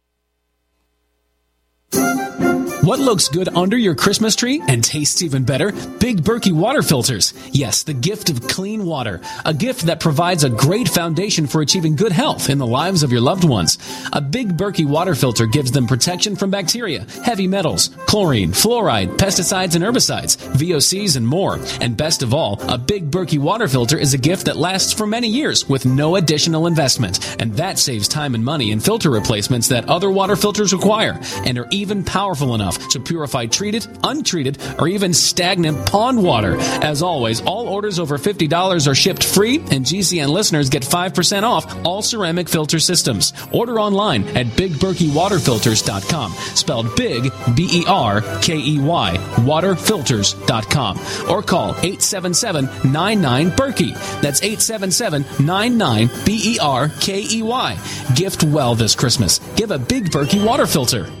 Música 1.93 2.70
What 2.81 2.97
looks 2.97 3.27
good 3.27 3.47
under 3.55 3.77
your 3.77 3.93
Christmas 3.93 4.35
tree 4.35 4.59
and 4.67 4.83
tastes 4.83 5.21
even 5.21 5.43
better? 5.43 5.71
Big 5.99 6.23
Berkey 6.23 6.51
water 6.51 6.81
filters. 6.81 7.31
Yes, 7.51 7.83
the 7.83 7.93
gift 7.93 8.31
of 8.31 8.47
clean 8.47 8.85
water. 8.85 9.21
A 9.45 9.53
gift 9.53 9.81
that 9.81 9.99
provides 9.99 10.43
a 10.43 10.49
great 10.49 10.89
foundation 10.89 11.45
for 11.45 11.61
achieving 11.61 11.95
good 11.95 12.11
health 12.11 12.49
in 12.49 12.57
the 12.57 12.65
lives 12.65 13.03
of 13.03 13.11
your 13.11 13.21
loved 13.21 13.43
ones. 13.43 13.77
A 14.13 14.19
Big 14.19 14.57
Berkey 14.57 14.87
water 14.87 15.13
filter 15.13 15.45
gives 15.45 15.71
them 15.71 15.85
protection 15.85 16.35
from 16.35 16.49
bacteria, 16.49 17.05
heavy 17.23 17.45
metals, 17.45 17.89
chlorine, 18.07 18.49
fluoride, 18.49 19.15
pesticides 19.15 19.75
and 19.75 19.83
herbicides, 19.83 20.37
VOCs 20.55 21.17
and 21.17 21.27
more. 21.27 21.59
And 21.81 21.95
best 21.95 22.23
of 22.23 22.33
all, 22.33 22.59
a 22.67 22.79
Big 22.79 23.11
Berkey 23.11 23.37
water 23.37 23.67
filter 23.67 23.97
is 23.99 24.15
a 24.15 24.17
gift 24.17 24.45
that 24.45 24.57
lasts 24.57 24.91
for 24.91 25.05
many 25.05 25.27
years 25.27 25.69
with 25.69 25.85
no 25.85 26.15
additional 26.15 26.65
investment. 26.65 27.39
And 27.39 27.53
that 27.57 27.77
saves 27.77 28.07
time 28.07 28.33
and 28.33 28.43
money 28.43 28.71
in 28.71 28.79
filter 28.79 29.11
replacements 29.11 29.67
that 29.67 29.87
other 29.87 30.09
water 30.09 30.35
filters 30.35 30.73
require 30.73 31.19
and 31.45 31.59
are 31.59 31.67
even 31.69 32.03
powerful 32.03 32.55
enough 32.55 32.70
to 32.89 32.99
purify 32.99 33.45
treated, 33.45 33.87
untreated, 34.03 34.57
or 34.79 34.87
even 34.87 35.13
stagnant 35.13 35.85
pond 35.85 36.21
water. 36.21 36.57
As 36.59 37.01
always, 37.01 37.41
all 37.41 37.67
orders 37.67 37.99
over 37.99 38.17
$50 38.17 38.87
are 38.87 38.95
shipped 38.95 39.23
free, 39.23 39.57
and 39.71 39.85
GCN 39.85 40.29
listeners 40.29 40.69
get 40.69 40.83
5% 40.83 41.43
off 41.43 41.85
all 41.85 42.01
ceramic 42.01 42.49
filter 42.49 42.79
systems. 42.79 43.33
Order 43.51 43.79
online 43.79 44.23
at 44.37 44.47
bigberkeywaterfilters.com, 44.47 46.31
spelled 46.55 46.95
big, 46.95 47.31
B 47.55 47.67
E 47.71 47.85
R 47.87 48.21
K 48.41 48.57
E 48.57 48.79
Y, 48.79 49.17
waterfilters.com, 49.37 50.99
or 51.29 51.43
call 51.43 51.69
877 51.71 52.91
99 52.91 53.51
Berkey. 53.51 53.93
That's 54.21 54.41
877 54.41 55.45
99 55.45 56.09
B 56.25 56.55
E 56.55 56.59
R 56.59 56.89
K 56.99 57.25
E 57.29 57.41
Y. 57.41 57.77
Gift 58.15 58.43
well 58.43 58.75
this 58.75 58.95
Christmas. 58.95 59.39
Give 59.55 59.71
a 59.71 59.79
Big 59.79 60.09
Berkey 60.11 60.45
water 60.45 60.65
filter. 60.65 61.20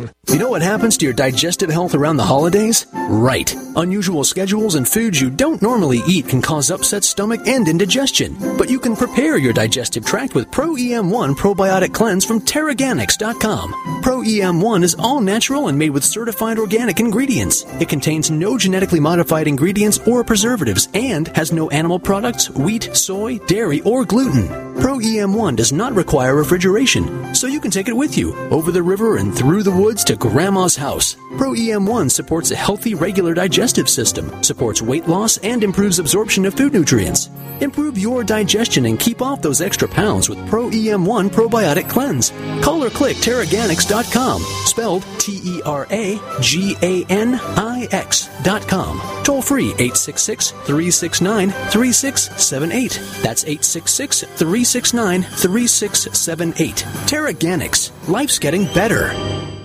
You 0.27 0.37
know 0.37 0.49
what 0.49 0.61
happens 0.61 0.97
to 0.97 1.05
your 1.05 1.13
digestive 1.13 1.69
health 1.69 1.93
around 1.93 2.17
the 2.17 2.23
holidays? 2.23 2.85
Right. 2.93 3.53
Unusual 3.75 4.23
schedules 4.23 4.75
and 4.75 4.87
foods 4.87 5.19
you 5.19 5.29
don't 5.29 5.61
normally 5.61 5.99
eat 6.07 6.27
can 6.29 6.41
cause 6.41 6.71
upset 6.71 7.03
stomach 7.03 7.47
and 7.47 7.67
indigestion. 7.67 8.37
But 8.57 8.69
you 8.69 8.79
can 8.79 8.95
prepare 8.95 9.37
your 9.37 9.51
digestive 9.51 10.05
tract 10.05 10.33
with 10.33 10.51
Pro 10.51 10.75
EM1 10.75 11.35
Probiotic 11.35 11.93
Cleanse 11.93 12.23
from 12.23 12.39
Teraganix.com. 12.41 14.01
Pro 14.01 14.19
EM1 14.19 14.83
is 14.83 14.95
all 14.95 15.19
natural 15.19 15.67
and 15.67 15.77
made 15.77 15.89
with 15.89 16.03
certified 16.03 16.57
organic 16.59 16.99
ingredients. 16.99 17.65
It 17.79 17.89
contains 17.89 18.31
no 18.31 18.57
genetically 18.57 18.99
modified 18.99 19.47
ingredients 19.47 19.99
or 20.07 20.23
preservatives 20.23 20.87
and 20.93 21.27
has 21.29 21.51
no 21.51 21.69
animal 21.69 21.99
products, 21.99 22.49
wheat, 22.51 22.89
soy, 22.95 23.37
dairy, 23.39 23.81
or 23.81 24.05
gluten. 24.05 24.47
Pro 24.79 24.97
EM1 24.97 25.57
does 25.57 25.73
not 25.73 25.93
require 25.93 26.35
refrigeration, 26.35 27.35
so 27.35 27.47
you 27.47 27.59
can 27.59 27.71
take 27.71 27.87
it 27.87 27.95
with 27.95 28.17
you 28.17 28.33
over 28.49 28.71
the 28.71 28.81
river 28.81 29.17
and 29.17 29.35
through 29.35 29.63
the 29.63 29.71
woods 29.71 29.90
to 29.97 30.15
Grandma's 30.15 30.75
house. 30.75 31.15
Pro 31.37 31.51
EM1 31.51 32.09
supports 32.09 32.51
a 32.51 32.55
healthy, 32.55 32.95
regular 32.95 33.33
digestive 33.33 33.89
system, 33.89 34.43
supports 34.43 34.81
weight 34.81 35.07
loss, 35.07 35.37
and 35.39 35.63
improves 35.63 35.99
absorption 35.99 36.45
of 36.45 36.53
food 36.53 36.73
nutrients. 36.73 37.29
Improve 37.61 37.97
your 37.97 38.23
digestion 38.23 38.87
and 38.87 38.99
keep 38.99 39.21
off 39.21 39.41
those 39.41 39.61
extra 39.61 39.87
pounds 39.87 40.29
with 40.29 40.39
Pro 40.49 40.69
EM1 40.69 41.29
Probiotic 41.29 41.87
Cleanse. 41.87 42.31
Call 42.63 42.83
or 42.83 42.89
click 42.89 43.17
Teraganix.com, 43.17 44.41
spelled 44.65 45.03
T 45.19 45.39
E 45.43 45.61
R 45.63 45.85
A 45.91 46.19
G 46.41 46.75
A 46.81 47.05
N 47.09 47.35
I 47.35 47.87
X.com. 47.91 48.99
Toll 49.23 49.41
free 49.41 49.71
866 49.73 50.51
369 50.51 51.49
3678. 51.49 52.91
That's 53.21 53.43
866 53.43 54.21
369 54.21 55.21
3678. 55.21 56.75
Teraganix. 57.07 57.91
Life's 58.07 58.39
getting 58.39 58.65
better. 58.73 59.60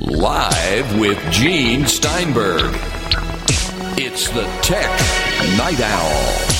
Live 0.00 0.98
with 0.98 1.18
Gene 1.32 1.86
Steinberg. 1.86 2.74
It's 3.96 4.28
the 4.28 4.42
Tech 4.62 4.90
Night 5.56 5.80
Owl. 5.80 6.58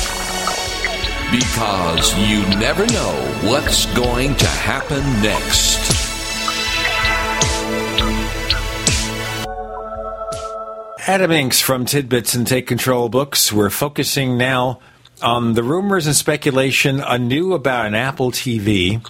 Because 1.31 2.16
you 2.26 2.40
never 2.59 2.87
know 2.87 3.50
what's 3.50 3.85
going 3.94 4.35
to 4.37 4.46
happen 4.46 5.02
next. 5.22 5.78
Adam 11.07 11.31
Engst 11.31 11.62
from 11.62 11.85
Tidbits 11.85 12.35
and 12.35 12.46
Take 12.46 12.66
Control 12.66 13.11
Books. 13.11 13.52
We're 13.52 13.68
focusing 13.68 14.38
now 14.38 14.81
on 15.20 15.52
the 15.52 15.62
rumors 15.62 16.07
and 16.07 16.16
speculation 16.16 17.00
anew 17.00 17.52
about 17.52 17.87
an 17.87 17.94
Apple 17.94 18.31
TV. 18.31 19.02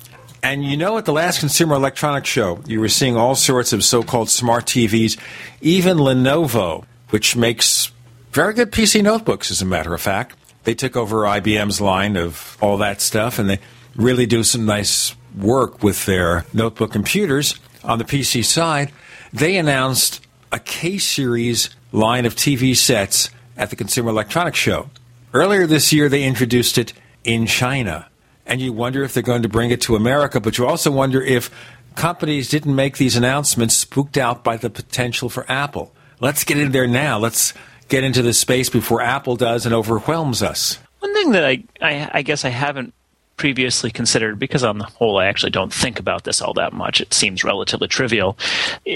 And 0.42 0.64
you 0.64 0.76
know, 0.76 0.98
at 0.98 1.04
the 1.04 1.12
last 1.12 1.40
Consumer 1.40 1.74
Electronics 1.74 2.28
Show, 2.28 2.62
you 2.66 2.80
were 2.80 2.88
seeing 2.88 3.16
all 3.16 3.34
sorts 3.34 3.72
of 3.72 3.82
so 3.82 4.02
called 4.02 4.30
smart 4.30 4.66
TVs, 4.66 5.18
even 5.60 5.98
Lenovo, 5.98 6.84
which 7.10 7.34
makes 7.34 7.90
very 8.32 8.54
good 8.54 8.70
PC 8.70 9.02
notebooks, 9.02 9.50
as 9.50 9.62
a 9.62 9.64
matter 9.64 9.94
of 9.94 10.00
fact. 10.00 10.36
They 10.64 10.74
took 10.74 10.96
over 10.96 11.22
IBM's 11.22 11.80
line 11.80 12.16
of 12.16 12.56
all 12.60 12.76
that 12.78 13.00
stuff, 13.00 13.38
and 13.38 13.48
they 13.50 13.58
really 13.96 14.26
do 14.26 14.44
some 14.44 14.64
nice 14.64 15.14
work 15.36 15.82
with 15.82 16.06
their 16.06 16.44
notebook 16.52 16.92
computers. 16.92 17.58
On 17.84 17.98
the 17.98 18.04
PC 18.04 18.44
side, 18.44 18.92
they 19.32 19.56
announced 19.56 20.26
a 20.52 20.58
K 20.58 20.98
series 20.98 21.70
line 21.92 22.26
of 22.26 22.34
TV 22.34 22.76
sets 22.76 23.30
at 23.56 23.70
the 23.70 23.76
Consumer 23.76 24.10
Electronics 24.10 24.58
Show. 24.58 24.90
Earlier 25.32 25.66
this 25.66 25.92
year, 25.92 26.08
they 26.08 26.24
introduced 26.24 26.78
it 26.78 26.92
in 27.24 27.46
China. 27.46 28.07
And 28.48 28.60
you 28.60 28.72
wonder 28.72 29.04
if 29.04 29.14
they're 29.14 29.22
going 29.22 29.42
to 29.42 29.48
bring 29.48 29.70
it 29.70 29.82
to 29.82 29.94
America, 29.94 30.40
but 30.40 30.56
you 30.58 30.66
also 30.66 30.90
wonder 30.90 31.22
if 31.22 31.50
companies 31.94 32.48
didn't 32.48 32.74
make 32.74 32.96
these 32.96 33.14
announcements 33.14 33.76
spooked 33.76 34.16
out 34.16 34.42
by 34.42 34.56
the 34.56 34.70
potential 34.70 35.28
for 35.28 35.44
Apple. 35.50 35.94
Let's 36.20 36.44
get 36.44 36.58
in 36.58 36.72
there 36.72 36.86
now. 36.86 37.18
Let's 37.18 37.52
get 37.88 38.04
into 38.04 38.22
this 38.22 38.38
space 38.38 38.70
before 38.70 39.02
Apple 39.02 39.36
does 39.36 39.66
and 39.66 39.74
overwhelms 39.74 40.42
us. 40.42 40.78
One 41.00 41.14
thing 41.14 41.32
that 41.32 41.44
I, 41.44 41.62
I, 41.80 42.10
I 42.14 42.22
guess 42.22 42.44
I 42.44 42.48
haven't 42.48 42.94
previously 43.36 43.90
considered 43.90 44.38
because 44.38 44.64
on 44.64 44.78
the 44.78 44.84
whole 44.84 45.18
I 45.18 45.26
actually 45.26 45.50
don't 45.50 45.72
think 45.72 45.98
about 46.00 46.24
this 46.24 46.42
all 46.42 46.54
that 46.54 46.72
much. 46.72 47.00
It 47.00 47.14
seems 47.14 47.44
relatively 47.44 47.86
trivial. 47.88 48.36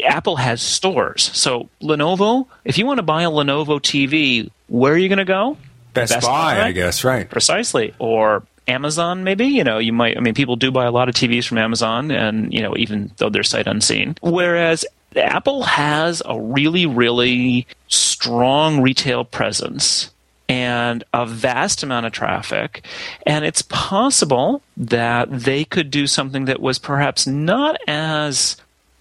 Apple 0.04 0.36
has 0.36 0.60
stores. 0.60 1.30
So 1.32 1.68
Lenovo, 1.80 2.46
if 2.64 2.76
you 2.76 2.84
want 2.84 2.98
to 2.98 3.02
buy 3.02 3.22
a 3.22 3.30
Lenovo 3.30 3.80
TV, 3.80 4.50
where 4.68 4.92
are 4.92 4.98
you 4.98 5.08
going 5.08 5.18
to 5.18 5.24
go? 5.24 5.56
Best, 5.94 6.12
Best 6.12 6.26
Buy, 6.26 6.54
Buy, 6.54 6.62
I 6.64 6.72
guess, 6.72 7.04
right. 7.04 7.28
Precisely. 7.28 7.94
Or 7.98 8.42
Amazon, 8.72 9.24
maybe. 9.24 9.46
You 9.46 9.64
know, 9.64 9.78
you 9.78 9.92
might, 9.92 10.16
I 10.16 10.20
mean, 10.20 10.34
people 10.34 10.56
do 10.56 10.70
buy 10.70 10.86
a 10.86 10.90
lot 10.90 11.08
of 11.08 11.14
TVs 11.14 11.46
from 11.46 11.58
Amazon, 11.58 12.10
and, 12.10 12.52
you 12.52 12.62
know, 12.62 12.74
even 12.76 13.12
though 13.18 13.30
they're 13.30 13.42
sight 13.42 13.66
unseen. 13.66 14.16
Whereas 14.20 14.84
Apple 15.16 15.62
has 15.62 16.22
a 16.24 16.40
really, 16.40 16.86
really 16.86 17.66
strong 17.88 18.80
retail 18.80 19.24
presence 19.24 20.10
and 20.48 21.04
a 21.14 21.24
vast 21.24 21.82
amount 21.82 22.06
of 22.06 22.12
traffic. 22.12 22.84
And 23.26 23.44
it's 23.44 23.62
possible 23.62 24.62
that 24.76 25.30
they 25.30 25.64
could 25.64 25.90
do 25.90 26.06
something 26.06 26.44
that 26.46 26.60
was 26.60 26.78
perhaps 26.78 27.26
not 27.26 27.80
as 27.86 28.56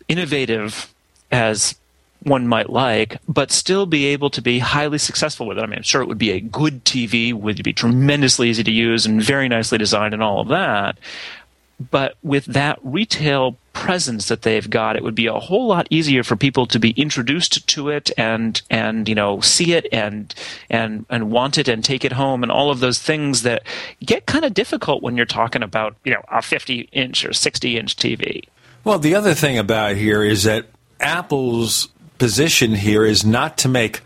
innovative 0.07 0.93
as 1.31 1.75
one 2.23 2.47
might 2.47 2.69
like, 2.69 3.17
but 3.27 3.51
still 3.51 3.85
be 3.85 4.05
able 4.07 4.29
to 4.29 4.41
be 4.41 4.59
highly 4.59 4.97
successful 4.97 5.47
with 5.47 5.57
it. 5.57 5.63
I 5.63 5.65
mean, 5.65 5.77
I'm 5.77 5.83
sure 5.83 6.01
it 6.01 6.07
would 6.07 6.17
be 6.17 6.31
a 6.31 6.39
good 6.39 6.85
TV, 6.85 7.33
would 7.33 7.63
be 7.63 7.73
tremendously 7.73 8.49
easy 8.49 8.63
to 8.63 8.71
use 8.71 9.05
and 9.05 9.21
very 9.21 9.49
nicely 9.49 9.77
designed 9.77 10.13
and 10.13 10.21
all 10.21 10.39
of 10.39 10.49
that. 10.49 10.97
But 11.89 12.15
with 12.21 12.45
that 12.45 12.77
retail 12.83 13.57
presence 13.73 14.27
that 14.27 14.43
they've 14.43 14.69
got, 14.69 14.95
it 14.95 15.03
would 15.03 15.15
be 15.15 15.25
a 15.25 15.39
whole 15.39 15.65
lot 15.67 15.87
easier 15.89 16.23
for 16.23 16.35
people 16.35 16.67
to 16.67 16.77
be 16.77 16.91
introduced 16.91 17.65
to 17.67 17.89
it 17.89 18.11
and 18.17 18.61
and 18.69 19.09
you 19.09 19.15
know 19.15 19.39
see 19.41 19.73
it 19.73 19.87
and 19.91 20.35
and 20.69 21.05
and 21.09 21.31
want 21.31 21.57
it 21.57 21.67
and 21.67 21.83
take 21.83 22.05
it 22.05 22.11
home 22.11 22.43
and 22.43 22.51
all 22.51 22.69
of 22.69 22.81
those 22.81 22.99
things 22.99 23.41
that 23.41 23.63
get 24.05 24.27
kind 24.27 24.45
of 24.45 24.53
difficult 24.53 25.01
when 25.01 25.17
you're 25.17 25.25
talking 25.25 25.63
about 25.63 25.95
you 26.03 26.13
know 26.13 26.21
a 26.27 26.43
50 26.43 26.89
inch 26.91 27.25
or 27.25 27.33
60 27.33 27.77
inch 27.77 27.95
TV. 27.95 28.43
Well, 28.83 28.99
the 28.99 29.15
other 29.15 29.33
thing 29.33 29.57
about 29.57 29.95
here 29.95 30.23
is 30.23 30.43
that 30.43 30.67
Apple's 30.99 31.89
position 32.21 32.75
here 32.75 33.03
is 33.03 33.25
not 33.25 33.57
to 33.57 33.67
make 33.67 34.01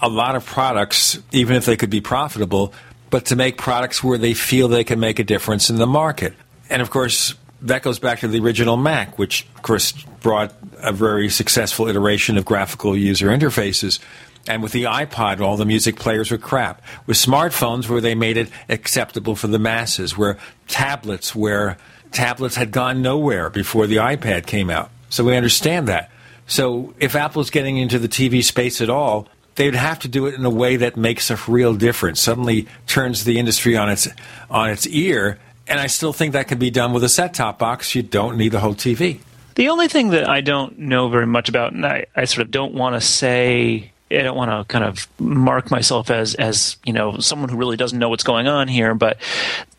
a 0.00 0.08
lot 0.08 0.34
of 0.34 0.46
products, 0.46 1.18
even 1.32 1.54
if 1.54 1.66
they 1.66 1.76
could 1.76 1.90
be 1.90 2.00
profitable, 2.00 2.72
but 3.10 3.26
to 3.26 3.36
make 3.36 3.58
products 3.58 4.02
where 4.02 4.16
they 4.16 4.32
feel 4.32 4.68
they 4.68 4.84
can 4.84 4.98
make 4.98 5.18
a 5.18 5.22
difference 5.22 5.68
in 5.68 5.76
the 5.76 5.86
market. 5.86 6.32
And 6.70 6.80
of 6.80 6.88
course, 6.88 7.34
that 7.60 7.82
goes 7.82 7.98
back 7.98 8.20
to 8.20 8.28
the 8.28 8.40
original 8.40 8.78
Mac, 8.78 9.18
which, 9.18 9.46
of 9.54 9.60
course, 9.60 9.92
brought 10.22 10.54
a 10.78 10.94
very 10.94 11.28
successful 11.28 11.88
iteration 11.88 12.38
of 12.38 12.46
graphical 12.46 12.96
user 12.96 13.28
interfaces. 13.28 13.98
And 14.46 14.62
with 14.62 14.72
the 14.72 14.84
iPod, 14.84 15.40
all 15.40 15.58
the 15.58 15.66
music 15.66 15.96
players 15.96 16.30
were 16.30 16.38
crap. 16.38 16.80
With 17.04 17.18
smartphones, 17.18 17.86
where 17.86 18.00
they 18.00 18.14
made 18.14 18.38
it 18.38 18.48
acceptable 18.70 19.36
for 19.36 19.48
the 19.48 19.58
masses, 19.58 20.16
where 20.16 20.38
tablets, 20.68 21.34
where 21.34 21.76
tablets 22.12 22.56
had 22.56 22.70
gone 22.70 23.02
nowhere 23.02 23.50
before 23.50 23.86
the 23.86 23.96
iPad 23.96 24.46
came 24.46 24.70
out. 24.70 24.90
So 25.10 25.22
we 25.22 25.36
understand 25.36 25.86
that. 25.88 26.10
So 26.48 26.94
if 26.98 27.14
Apple's 27.14 27.50
getting 27.50 27.76
into 27.76 27.98
the 27.98 28.08
TV 28.08 28.42
space 28.42 28.80
at 28.80 28.90
all, 28.90 29.28
they'd 29.54 29.74
have 29.74 29.98
to 30.00 30.08
do 30.08 30.26
it 30.26 30.34
in 30.34 30.44
a 30.44 30.50
way 30.50 30.76
that 30.76 30.96
makes 30.96 31.30
a 31.30 31.38
real 31.46 31.74
difference. 31.74 32.20
Suddenly 32.20 32.66
turns 32.86 33.24
the 33.24 33.38
industry 33.38 33.76
on 33.76 33.90
its 33.90 34.08
on 34.50 34.70
its 34.70 34.86
ear, 34.88 35.38
and 35.68 35.78
I 35.78 35.86
still 35.86 36.12
think 36.12 36.32
that 36.32 36.48
can 36.48 36.58
be 36.58 36.70
done 36.70 36.92
with 36.92 37.04
a 37.04 37.08
set-top 37.08 37.58
box. 37.58 37.94
You 37.94 38.02
don't 38.02 38.36
need 38.38 38.48
the 38.50 38.60
whole 38.60 38.74
TV. 38.74 39.20
The 39.56 39.68
only 39.68 39.88
thing 39.88 40.10
that 40.10 40.28
I 40.28 40.40
don't 40.40 40.78
know 40.78 41.08
very 41.08 41.26
much 41.26 41.48
about, 41.48 41.72
and 41.72 41.84
I, 41.84 42.06
I 42.16 42.24
sort 42.24 42.46
of 42.46 42.50
don't 42.50 42.74
want 42.74 42.94
to 42.94 43.00
say 43.00 43.92
I 44.10 44.22
don't 44.22 44.36
want 44.36 44.50
to 44.50 44.72
kind 44.72 44.84
of 44.84 45.06
mark 45.20 45.70
myself 45.70 46.10
as 46.10 46.34
as 46.34 46.78
you 46.86 46.94
know 46.94 47.18
someone 47.18 47.50
who 47.50 47.56
really 47.58 47.76
doesn't 47.76 47.98
know 47.98 48.08
what's 48.08 48.24
going 48.24 48.48
on 48.48 48.68
here, 48.68 48.94
but 48.94 49.18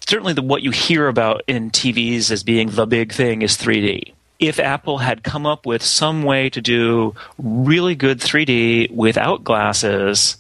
certainly 0.08 0.34
the 0.34 0.44
what 0.44 0.62
you 0.62 0.70
hear 0.70 1.08
about 1.08 1.42
in 1.48 1.72
TVs 1.72 2.30
as 2.30 2.44
being 2.44 2.70
the 2.70 2.86
big 2.86 3.12
thing 3.12 3.42
is 3.42 3.58
3D. 3.58 4.14
If 4.40 4.60
Apple 4.60 5.00
had 5.00 5.24
come 5.24 5.46
up 5.46 5.66
with 5.66 5.84
some 5.84 6.24
way 6.24 6.50
to 6.52 6.62
do 6.62 7.14
really 7.38 7.96
good 7.96 8.20
3D 8.20 8.92
without 8.92 9.44
glasses 9.44 10.38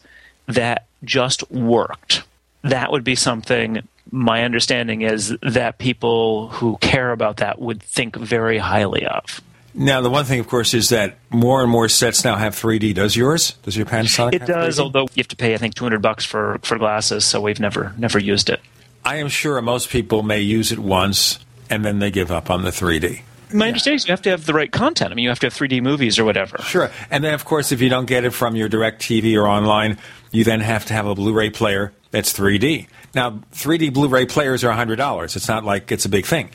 that 0.48 0.88
just 1.04 1.50
worked, 1.52 2.24
that 2.64 2.92
would 2.92 3.04
be 3.04 3.16
something 3.16 3.84
my 4.12 4.44
understanding 4.44 5.02
is 5.02 5.36
that 5.42 5.78
people 5.78 6.50
who 6.50 6.78
care 6.78 7.12
about 7.12 7.38
that 7.38 7.60
would 7.60 7.84
think 7.84 8.16
very 8.16 8.58
highly 8.58 9.06
of. 9.06 9.42
Now, 9.74 10.02
the 10.02 10.10
one 10.10 10.26
thing, 10.26 10.40
of 10.40 10.48
course, 10.48 10.74
is 10.74 10.90
that 10.90 11.18
more 11.30 11.62
and 11.62 11.70
more 11.70 11.88
sets 11.88 12.24
now 12.24 12.36
have 12.36 12.56
3D. 12.56 12.96
Does 12.96 13.16
yours? 13.16 13.52
Does 13.64 13.78
your 13.78 13.86
Panasonic? 13.86 14.34
It 14.34 14.46
does, 14.46 14.78
3D? 14.80 14.82
although 14.82 15.02
you 15.02 15.18
have 15.18 15.28
to 15.28 15.36
pay, 15.36 15.54
I 15.54 15.58
think, 15.58 15.76
200 15.76 16.02
bucks 16.02 16.26
for, 16.26 16.60
for 16.64 16.78
glasses, 16.78 17.24
so 17.24 17.40
we've 17.40 17.60
never 17.60 17.94
never 17.98 18.18
used 18.18 18.50
it. 18.50 18.62
I 19.06 19.18
am 19.18 19.30
sure 19.30 19.62
most 19.62 19.90
people 19.90 20.24
may 20.24 20.42
use 20.42 20.72
it 20.72 20.80
once 20.80 21.40
and 21.70 21.86
then 21.86 22.00
they 22.00 22.12
give 22.12 22.32
up 22.32 22.50
on 22.50 22.64
the 22.64 22.72
3D. 22.72 23.22
My 23.52 23.66
yeah. 23.66 23.70
understanding 23.70 23.96
is 23.96 24.08
you 24.08 24.12
have 24.12 24.22
to 24.24 24.30
have 24.30 24.46
the 24.46 24.54
right 24.54 24.72
content. 24.72 25.12
I 25.12 25.16
mean, 25.16 25.24
you 25.24 25.30
have 25.30 25.40
to 25.40 25.48
have 25.48 25.54
3D 25.54 25.82
movies 25.82 26.20
or 26.20 26.26
whatever. 26.26 26.58
Sure. 26.60 26.92
And 27.10 27.24
then, 27.24 27.34
of 27.34 27.46
course, 27.46 27.72
if 27.72 27.82
you 27.82 27.90
don't 27.90 28.06
get 28.06 28.26
it 28.26 28.32
from 28.32 28.56
your 28.56 28.70
DirecTV 28.70 29.36
or 29.36 29.48
online, 29.48 29.98
you 30.32 30.44
then 30.44 30.60
have 30.60 30.86
to 30.86 30.94
have 30.94 31.06
a 31.06 31.16
Blu 31.16 31.34
ray 31.34 31.50
player 31.50 31.94
that's 32.12 32.32
3D. 32.38 32.88
Now, 33.16 33.42
3D 33.54 33.94
Blu 33.94 34.08
ray 34.08 34.26
players 34.26 34.64
are 34.64 34.74
$100. 34.74 35.36
It's 35.36 35.48
not 35.48 35.64
like 35.64 35.92
it's 35.92 36.06
a 36.06 36.10
big 36.10 36.26
thing. 36.26 36.50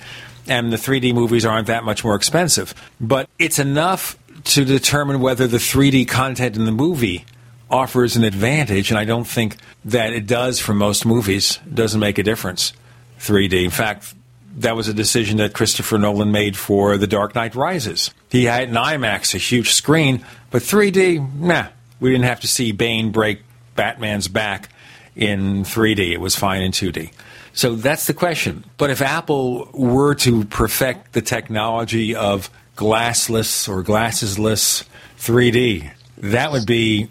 And 0.46 0.72
the 0.72 0.76
3D 0.76 1.14
movies 1.14 1.44
aren't 1.44 1.66
that 1.68 1.84
much 1.84 2.04
more 2.04 2.14
expensive. 2.14 2.74
But 3.00 3.28
it's 3.38 3.58
enough 3.58 4.18
to 4.44 4.64
determine 4.64 5.20
whether 5.20 5.46
the 5.46 5.56
3D 5.56 6.06
content 6.06 6.56
in 6.56 6.64
the 6.64 6.72
movie 6.72 7.24
offers 7.70 8.14
an 8.14 8.24
advantage, 8.24 8.90
and 8.90 8.98
I 8.98 9.04
don't 9.04 9.26
think 9.26 9.56
that 9.84 10.12
it 10.12 10.26
does 10.26 10.60
for 10.60 10.74
most 10.74 11.06
movies. 11.06 11.58
It 11.66 11.74
doesn't 11.74 11.98
make 11.98 12.18
a 12.18 12.22
difference. 12.22 12.72
3D. 13.20 13.64
In 13.64 13.70
fact, 13.70 14.14
that 14.56 14.76
was 14.76 14.88
a 14.88 14.94
decision 14.94 15.38
that 15.38 15.52
Christopher 15.52 15.98
Nolan 15.98 16.32
made 16.32 16.56
for 16.56 16.96
The 16.96 17.06
Dark 17.06 17.34
Knight 17.34 17.54
Rises. 17.54 18.12
He 18.30 18.44
had 18.44 18.68
an 18.68 18.74
IMAX, 18.74 19.34
a 19.34 19.38
huge 19.38 19.72
screen, 19.72 20.24
but 20.50 20.62
3D, 20.62 21.34
nah. 21.38 21.68
We 22.00 22.10
didn't 22.10 22.24
have 22.24 22.40
to 22.40 22.48
see 22.48 22.72
Bane 22.72 23.12
break 23.12 23.42
Batman's 23.76 24.28
back 24.28 24.68
in 25.16 25.64
3D. 25.64 26.12
It 26.12 26.20
was 26.20 26.36
fine 26.36 26.62
in 26.62 26.72
2D. 26.72 27.12
So 27.52 27.76
that's 27.76 28.06
the 28.06 28.14
question. 28.14 28.64
But 28.76 28.90
if 28.90 29.00
Apple 29.00 29.68
were 29.72 30.14
to 30.16 30.44
perfect 30.44 31.12
the 31.12 31.22
technology 31.22 32.14
of 32.14 32.50
glassless 32.76 33.68
or 33.68 33.82
glassesless 33.84 34.84
3D, 35.18 35.90
that 36.18 36.52
would 36.52 36.66
be 36.66 37.08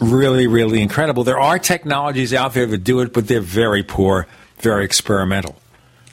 really, 0.00 0.46
really 0.46 0.80
incredible. 0.80 1.24
There 1.24 1.40
are 1.40 1.58
technologies 1.58 2.32
out 2.32 2.54
there 2.54 2.66
that 2.66 2.78
do 2.78 3.00
it, 3.00 3.12
but 3.12 3.28
they're 3.28 3.40
very 3.40 3.82
poor, 3.82 4.26
very 4.58 4.84
experimental. 4.84 5.56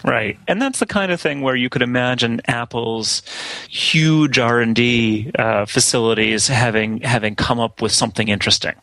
Right, 0.04 0.40
and 0.48 0.62
that's 0.62 0.80
the 0.80 0.86
kind 0.86 1.12
of 1.12 1.20
thing 1.20 1.42
where 1.42 1.56
you 1.56 1.70
could 1.70 1.82
imagine 1.82 2.42
Apple's 2.48 3.22
huge 3.70 4.40
R 4.40 4.62
and 4.62 4.76
D 4.76 5.32
uh, 5.38 5.66
facilities 5.66 6.48
having 6.48 7.02
having 7.02 7.36
come 7.36 7.60
up 7.60 7.82
with 7.82 7.92
something 7.92 8.30
interesting 8.30 8.76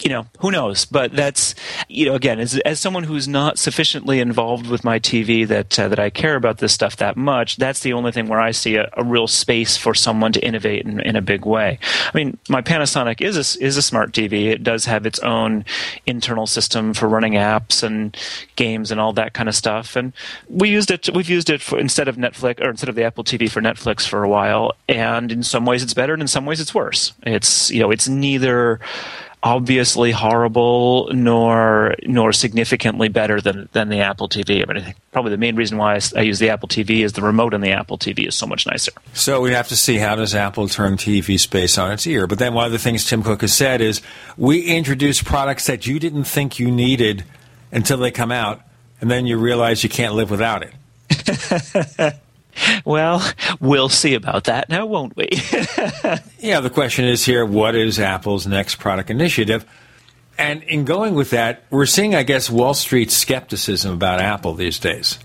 you 0.00 0.10
know, 0.10 0.26
who 0.38 0.50
knows? 0.50 0.84
But 0.84 1.12
that's, 1.12 1.54
you 1.88 2.06
know, 2.06 2.14
again, 2.14 2.38
as, 2.38 2.58
as 2.60 2.80
someone 2.80 3.04
who's 3.04 3.26
not 3.26 3.58
sufficiently 3.58 4.20
involved 4.20 4.68
with 4.68 4.84
my 4.84 4.98
TV 4.98 5.46
that 5.48 5.78
uh, 5.78 5.88
that 5.88 5.98
I 5.98 6.10
care 6.10 6.36
about 6.36 6.58
this 6.58 6.72
stuff 6.72 6.96
that 6.96 7.16
much, 7.16 7.56
that's 7.56 7.80
the 7.80 7.92
only 7.92 8.12
thing 8.12 8.28
where 8.28 8.40
I 8.40 8.52
see 8.52 8.76
a, 8.76 8.90
a 8.96 9.04
real 9.04 9.26
space 9.26 9.76
for 9.76 9.94
someone 9.94 10.32
to 10.32 10.44
innovate 10.44 10.86
in, 10.86 11.00
in, 11.00 11.16
a 11.16 11.22
big 11.22 11.44
way. 11.44 11.78
I 11.82 12.16
mean, 12.16 12.38
my 12.48 12.62
Panasonic 12.62 13.20
is 13.20 13.36
a, 13.36 13.64
is 13.64 13.76
a 13.76 13.82
smart 13.82 14.12
TV. 14.12 14.46
It 14.46 14.62
does 14.62 14.84
have 14.84 15.06
its 15.06 15.18
own 15.20 15.64
internal 16.06 16.46
system 16.46 16.94
for 16.94 17.08
running 17.08 17.32
apps 17.32 17.82
and 17.82 18.16
games 18.56 18.90
and 18.90 19.00
all 19.00 19.12
that 19.14 19.34
kind 19.34 19.48
of 19.48 19.54
stuff. 19.54 19.96
And 19.96 20.12
we 20.48 20.70
used 20.70 20.90
it. 20.90 21.08
We've 21.14 21.28
used 21.28 21.50
it 21.50 21.60
for, 21.60 21.78
instead 21.78 22.08
of 22.08 22.16
Netflix 22.16 22.60
or 22.60 22.70
instead 22.70 22.88
of 22.88 22.94
the 22.94 23.04
Apple 23.04 23.24
TV 23.24 23.50
for 23.50 23.60
Netflix 23.60 24.06
for 24.06 24.22
a 24.22 24.28
while. 24.28 24.74
And 24.88 25.32
in 25.32 25.42
some 25.42 25.66
ways, 25.66 25.82
it's 25.82 25.94
better, 25.94 26.12
and 26.12 26.22
in 26.22 26.28
some 26.28 26.46
ways, 26.46 26.60
it's 26.60 26.74
worse. 26.74 27.12
It's 27.24 27.70
you 27.70 27.80
know, 27.80 27.90
it's 27.90 28.08
neither 28.08 28.80
obviously 29.42 30.10
horrible 30.10 31.10
nor 31.12 31.94
nor 32.04 32.32
significantly 32.32 33.08
better 33.08 33.40
than 33.40 33.68
than 33.72 33.88
the 33.88 34.00
Apple 34.00 34.28
TV. 34.28 34.62
I 34.62 34.72
mean, 34.72 34.82
I 34.82 34.84
think 34.86 34.96
probably 35.12 35.30
the 35.30 35.36
main 35.36 35.56
reason 35.56 35.78
why 35.78 35.94
I, 35.94 36.00
I, 36.16 36.20
use 36.22 36.38
the 36.38 36.50
Apple 36.50 36.68
TV 36.68 37.04
is 37.04 37.12
the 37.12 37.22
remote 37.22 37.54
on 37.54 37.60
the 37.60 37.70
Apple 37.70 37.98
TV 37.98 38.26
is 38.26 38.34
so 38.34 38.46
much 38.46 38.66
nicer. 38.66 38.92
So 39.12 39.40
we 39.40 39.52
have 39.52 39.68
to 39.68 39.76
see 39.76 39.96
how 39.96 40.16
does 40.16 40.34
Apple 40.34 40.68
turn 40.68 40.96
TV 40.96 41.38
space 41.38 41.78
on 41.78 41.92
its 41.92 42.06
ear. 42.06 42.26
But 42.26 42.38
then 42.38 42.54
one 42.54 42.66
of 42.66 42.72
the 42.72 42.78
things 42.78 43.04
Tim 43.04 43.22
Cook 43.22 43.42
has 43.42 43.54
said 43.54 43.80
is 43.80 44.02
we 44.36 44.62
introduce 44.62 45.22
products 45.22 45.66
that 45.66 45.86
you 45.86 45.98
didn't 45.98 46.24
think 46.24 46.58
you 46.58 46.70
needed 46.70 47.24
until 47.70 47.98
they 47.98 48.10
come 48.10 48.32
out, 48.32 48.62
and 49.00 49.10
then 49.10 49.26
you 49.26 49.38
realize 49.38 49.82
you 49.82 49.90
can't 49.90 50.14
live 50.14 50.30
without 50.30 50.62
it. 50.62 52.14
Well, 52.84 53.22
we'll 53.60 53.88
see 53.88 54.14
about 54.14 54.44
that 54.44 54.68
now, 54.68 54.86
won't 54.86 55.16
we? 55.16 55.28
yeah, 56.38 56.60
the 56.60 56.70
question 56.72 57.04
is 57.04 57.24
here 57.24 57.44
what 57.44 57.74
is 57.74 57.98
Apple's 57.98 58.46
next 58.46 58.76
product 58.76 59.10
initiative? 59.10 59.64
And 60.38 60.62
in 60.62 60.84
going 60.84 61.14
with 61.14 61.30
that, 61.30 61.64
we're 61.70 61.86
seeing, 61.86 62.14
I 62.14 62.22
guess, 62.22 62.48
Wall 62.48 62.72
Street 62.72 63.10
skepticism 63.10 63.92
about 63.92 64.20
Apple 64.20 64.54
these 64.54 64.78
days. 64.78 65.18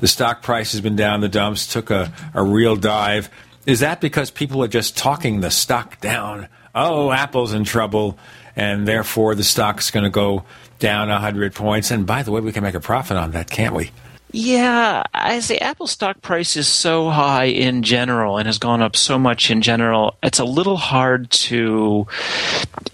The 0.00 0.08
stock 0.08 0.42
price 0.42 0.72
has 0.72 0.80
been 0.80 0.96
down 0.96 1.20
the 1.20 1.28
dumps, 1.28 1.66
took 1.66 1.90
a, 1.90 2.12
a 2.32 2.42
real 2.42 2.76
dive. 2.76 3.28
Is 3.66 3.80
that 3.80 4.00
because 4.00 4.30
people 4.30 4.62
are 4.62 4.68
just 4.68 4.96
talking 4.96 5.40
the 5.40 5.50
stock 5.50 6.00
down? 6.00 6.48
Oh, 6.74 7.10
Apple's 7.10 7.52
in 7.52 7.64
trouble, 7.64 8.18
and 8.56 8.86
therefore 8.86 9.34
the 9.34 9.44
stock's 9.44 9.90
going 9.90 10.04
to 10.04 10.10
go 10.10 10.44
down 10.78 11.08
100 11.08 11.54
points. 11.54 11.90
And 11.90 12.06
by 12.06 12.22
the 12.22 12.30
way, 12.30 12.40
we 12.40 12.52
can 12.52 12.62
make 12.62 12.74
a 12.74 12.80
profit 12.80 13.16
on 13.16 13.32
that, 13.32 13.50
can't 13.50 13.74
we? 13.74 13.90
Yeah, 14.34 15.02
I 15.12 15.40
say 15.40 15.58
Apple 15.58 15.86
stock 15.86 16.22
price 16.22 16.56
is 16.56 16.66
so 16.66 17.10
high 17.10 17.44
in 17.44 17.82
general 17.82 18.38
and 18.38 18.46
has 18.46 18.56
gone 18.56 18.80
up 18.80 18.96
so 18.96 19.18
much 19.18 19.50
in 19.50 19.60
general. 19.60 20.16
It's 20.22 20.38
a 20.38 20.44
little 20.44 20.78
hard 20.78 21.30
to 21.32 22.06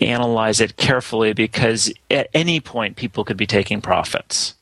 analyze 0.01 0.61
it 0.61 0.77
carefully 0.77 1.33
because 1.35 1.92
at 2.11 2.29
any 2.35 2.59
point 2.59 2.96
people 2.96 3.24
could 3.24 3.37
be 3.37 3.46
taking 3.46 3.81
profits. 3.81 4.55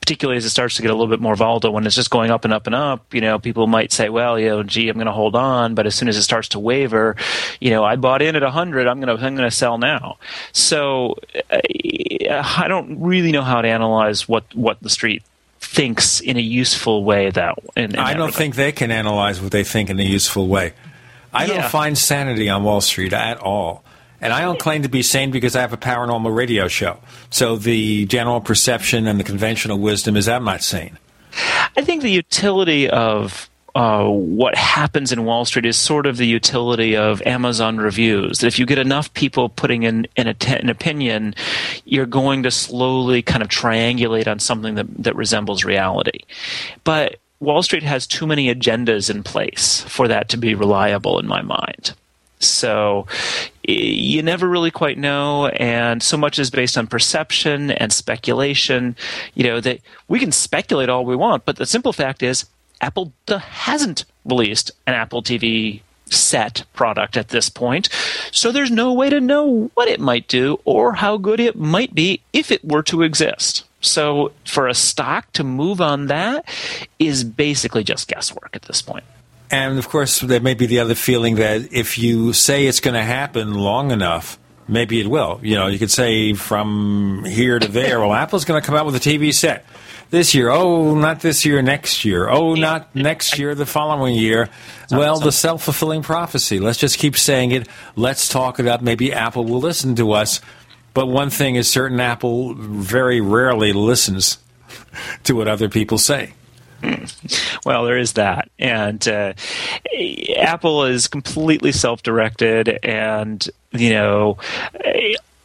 Particularly 0.00 0.36
as 0.36 0.44
it 0.44 0.50
starts 0.50 0.76
to 0.76 0.82
get 0.82 0.90
a 0.90 0.94
little 0.94 1.06
bit 1.06 1.20
more 1.20 1.36
volatile, 1.36 1.72
when 1.72 1.86
it's 1.86 1.94
just 1.94 2.10
going 2.10 2.30
up 2.30 2.44
and 2.44 2.52
up 2.52 2.66
and 2.66 2.74
up, 2.74 3.14
you 3.14 3.20
know, 3.20 3.38
people 3.38 3.68
might 3.68 3.92
say, 3.92 4.08
"Well, 4.08 4.36
you 4.36 4.48
know, 4.48 4.62
gee, 4.64 4.88
I'm 4.88 4.96
going 4.96 5.06
to 5.06 5.12
hold 5.12 5.36
on," 5.36 5.76
but 5.76 5.86
as 5.86 5.94
soon 5.94 6.08
as 6.08 6.16
it 6.16 6.22
starts 6.22 6.48
to 6.48 6.58
waver, 6.58 7.14
you 7.60 7.70
know, 7.70 7.84
I 7.84 7.94
bought 7.94 8.20
in 8.20 8.34
at 8.34 8.42
100, 8.42 8.88
I'm 8.88 9.00
going 9.00 9.16
to 9.16 9.24
I'm 9.24 9.36
going 9.36 9.48
to 9.48 9.56
sell 9.56 9.78
now. 9.78 10.18
So 10.50 11.14
uh, 11.52 11.60
I 12.42 12.66
don't 12.66 13.00
really 13.00 13.30
know 13.30 13.42
how 13.42 13.62
to 13.62 13.68
analyze 13.68 14.28
what 14.28 14.44
what 14.56 14.80
the 14.82 14.90
street 14.90 15.22
thinks 15.62 16.20
in 16.20 16.36
a 16.36 16.40
useful 16.40 17.04
way 17.04 17.30
that 17.30 17.58
in, 17.76 17.92
in 17.92 17.98
I 17.98 18.14
don't 18.14 18.34
think 18.34 18.56
they 18.56 18.72
can 18.72 18.90
analyze 18.90 19.40
what 19.40 19.52
they 19.52 19.64
think 19.64 19.90
in 19.90 19.98
a 20.00 20.04
useful 20.04 20.48
way. 20.48 20.74
I 21.32 21.46
yeah. 21.46 21.60
don't 21.62 21.70
find 21.70 21.96
sanity 21.96 22.50
on 22.50 22.64
Wall 22.64 22.80
Street 22.80 23.12
at 23.12 23.38
all. 23.38 23.84
And 24.20 24.32
I 24.32 24.42
don't 24.42 24.58
claim 24.58 24.82
to 24.82 24.88
be 24.88 25.02
sane 25.02 25.30
because 25.30 25.56
I 25.56 25.62
have 25.62 25.72
a 25.72 25.76
paranormal 25.76 26.34
radio 26.34 26.68
show. 26.68 26.98
So 27.30 27.56
the 27.56 28.06
general 28.06 28.40
perception 28.40 29.06
and 29.06 29.18
the 29.18 29.24
conventional 29.24 29.78
wisdom 29.78 30.16
is 30.16 30.28
I'm 30.28 30.44
not 30.44 30.62
sane. 30.62 30.98
I 31.76 31.82
think 31.82 32.02
the 32.02 32.10
utility 32.10 32.88
of 32.88 33.48
uh, 33.74 34.06
what 34.06 34.54
happens 34.54 35.12
in 35.12 35.24
Wall 35.24 35.44
Street 35.44 35.64
is 35.64 35.76
sort 35.76 36.06
of 36.06 36.16
the 36.18 36.26
utility 36.26 36.96
of 36.96 37.22
Amazon 37.22 37.78
reviews. 37.78 38.38
That 38.38 38.48
if 38.48 38.58
you 38.58 38.66
get 38.66 38.78
enough 38.78 39.12
people 39.14 39.48
putting 39.48 39.82
in, 39.84 40.06
in 40.16 40.28
a, 40.28 40.36
an 40.48 40.68
opinion, 40.68 41.34
you're 41.84 42.06
going 42.06 42.42
to 42.42 42.50
slowly 42.50 43.22
kind 43.22 43.42
of 43.42 43.48
triangulate 43.48 44.28
on 44.28 44.38
something 44.38 44.74
that, 44.74 44.86
that 45.02 45.16
resembles 45.16 45.64
reality. 45.64 46.20
But 46.84 47.16
Wall 47.40 47.62
Street 47.62 47.82
has 47.82 48.06
too 48.06 48.26
many 48.26 48.54
agendas 48.54 49.08
in 49.08 49.22
place 49.22 49.82
for 49.82 50.06
that 50.06 50.28
to 50.30 50.36
be 50.36 50.54
reliable 50.54 51.18
in 51.18 51.26
my 51.26 51.42
mind. 51.42 51.94
So 52.38 53.06
you 53.62 54.22
never 54.22 54.48
really 54.48 54.72
quite 54.72 54.98
know, 54.98 55.46
and 55.46 56.02
so 56.02 56.16
much 56.16 56.38
is 56.38 56.50
based 56.50 56.76
on 56.76 56.88
perception 56.88 57.70
and 57.70 57.92
speculation. 57.92 58.96
You 59.34 59.44
know 59.44 59.60
that 59.60 59.78
we 60.08 60.18
can 60.18 60.32
speculate 60.32 60.88
all 60.88 61.04
we 61.04 61.16
want, 61.16 61.44
but 61.44 61.56
the 61.56 61.66
simple 61.66 61.92
fact 61.92 62.22
is 62.22 62.44
Apple 62.82 63.12
hasn't 63.28 64.04
released 64.24 64.72
an 64.86 64.94
Apple 64.94 65.22
TV 65.22 65.80
set 66.06 66.64
product 66.74 67.16
at 67.16 67.28
this 67.28 67.48
point, 67.48 67.88
so 68.32 68.52
there's 68.52 68.70
no 68.70 68.92
way 68.92 69.08
to 69.08 69.20
know 69.20 69.70
what 69.74 69.88
it 69.88 70.00
might 70.00 70.28
do 70.28 70.60
or 70.64 70.94
how 70.94 71.16
good 71.16 71.40
it 71.40 71.56
might 71.56 71.94
be 71.94 72.20
if 72.32 72.50
it 72.50 72.62
were 72.64 72.82
to 72.82 73.02
exist. 73.02 73.64
So 73.80 74.32
for 74.44 74.68
a 74.68 74.74
stock 74.74 75.32
to 75.32 75.44
move 75.44 75.80
on 75.80 76.06
that 76.06 76.44
is 76.98 77.24
basically 77.24 77.84
just 77.84 78.08
guesswork 78.08 78.50
at 78.54 78.62
this 78.62 78.82
point. 78.82 79.04
And 79.50 79.78
of 79.78 79.88
course, 79.88 80.20
there 80.20 80.40
may 80.40 80.54
be 80.54 80.66
the 80.66 80.78
other 80.78 80.94
feeling 80.94 81.34
that 81.36 81.72
if 81.72 81.98
you 81.98 82.32
say 82.32 82.66
it's 82.66 82.80
going 82.80 82.94
to 82.94 83.02
happen 83.02 83.52
long 83.52 83.90
enough, 83.90 84.38
maybe 84.68 85.00
it 85.00 85.06
will. 85.06 85.40
You 85.42 85.56
know, 85.56 85.66
you 85.66 85.78
could 85.78 85.90
say 85.90 86.34
from 86.34 87.24
here 87.24 87.58
to 87.58 87.68
there, 87.68 88.00
well, 88.00 88.12
Apple's 88.12 88.44
going 88.44 88.60
to 88.60 88.66
come 88.66 88.76
out 88.76 88.86
with 88.86 88.94
a 88.94 89.00
TV 89.00 89.32
set 89.32 89.64
this 90.10 90.34
year. 90.34 90.50
Oh, 90.50 90.94
not 90.94 91.20
this 91.20 91.44
year, 91.44 91.62
next 91.62 92.04
year. 92.04 92.28
Oh, 92.28 92.54
not 92.54 92.94
next 92.94 93.38
year, 93.38 93.54
the 93.54 93.66
following 93.66 94.14
year. 94.14 94.48
Well, 94.90 95.18
the 95.18 95.32
self 95.32 95.64
fulfilling 95.64 96.02
prophecy. 96.02 96.60
Let's 96.60 96.78
just 96.78 96.98
keep 96.98 97.16
saying 97.16 97.52
it. 97.52 97.68
Let's 97.96 98.28
talk 98.28 98.60
it 98.60 98.66
up. 98.66 98.82
Maybe 98.82 99.12
Apple 99.12 99.44
will 99.44 99.60
listen 99.60 99.94
to 99.96 100.12
us. 100.12 100.40
But 100.94 101.06
one 101.06 101.30
thing 101.30 101.56
is 101.56 101.70
certain 101.70 102.00
Apple 102.00 102.54
very 102.54 103.20
rarely 103.20 103.72
listens 103.72 104.38
to 105.24 105.34
what 105.34 105.48
other 105.48 105.68
people 105.68 105.98
say. 105.98 106.34
Well, 107.64 107.84
there 107.84 107.96
is 107.96 108.14
that. 108.14 108.50
And 108.58 109.06
uh, 109.06 109.34
Apple 110.36 110.84
is 110.84 111.08
completely 111.08 111.72
self 111.72 112.02
directed, 112.02 112.80
and, 112.82 113.48
you 113.72 113.90
know, 113.90 114.38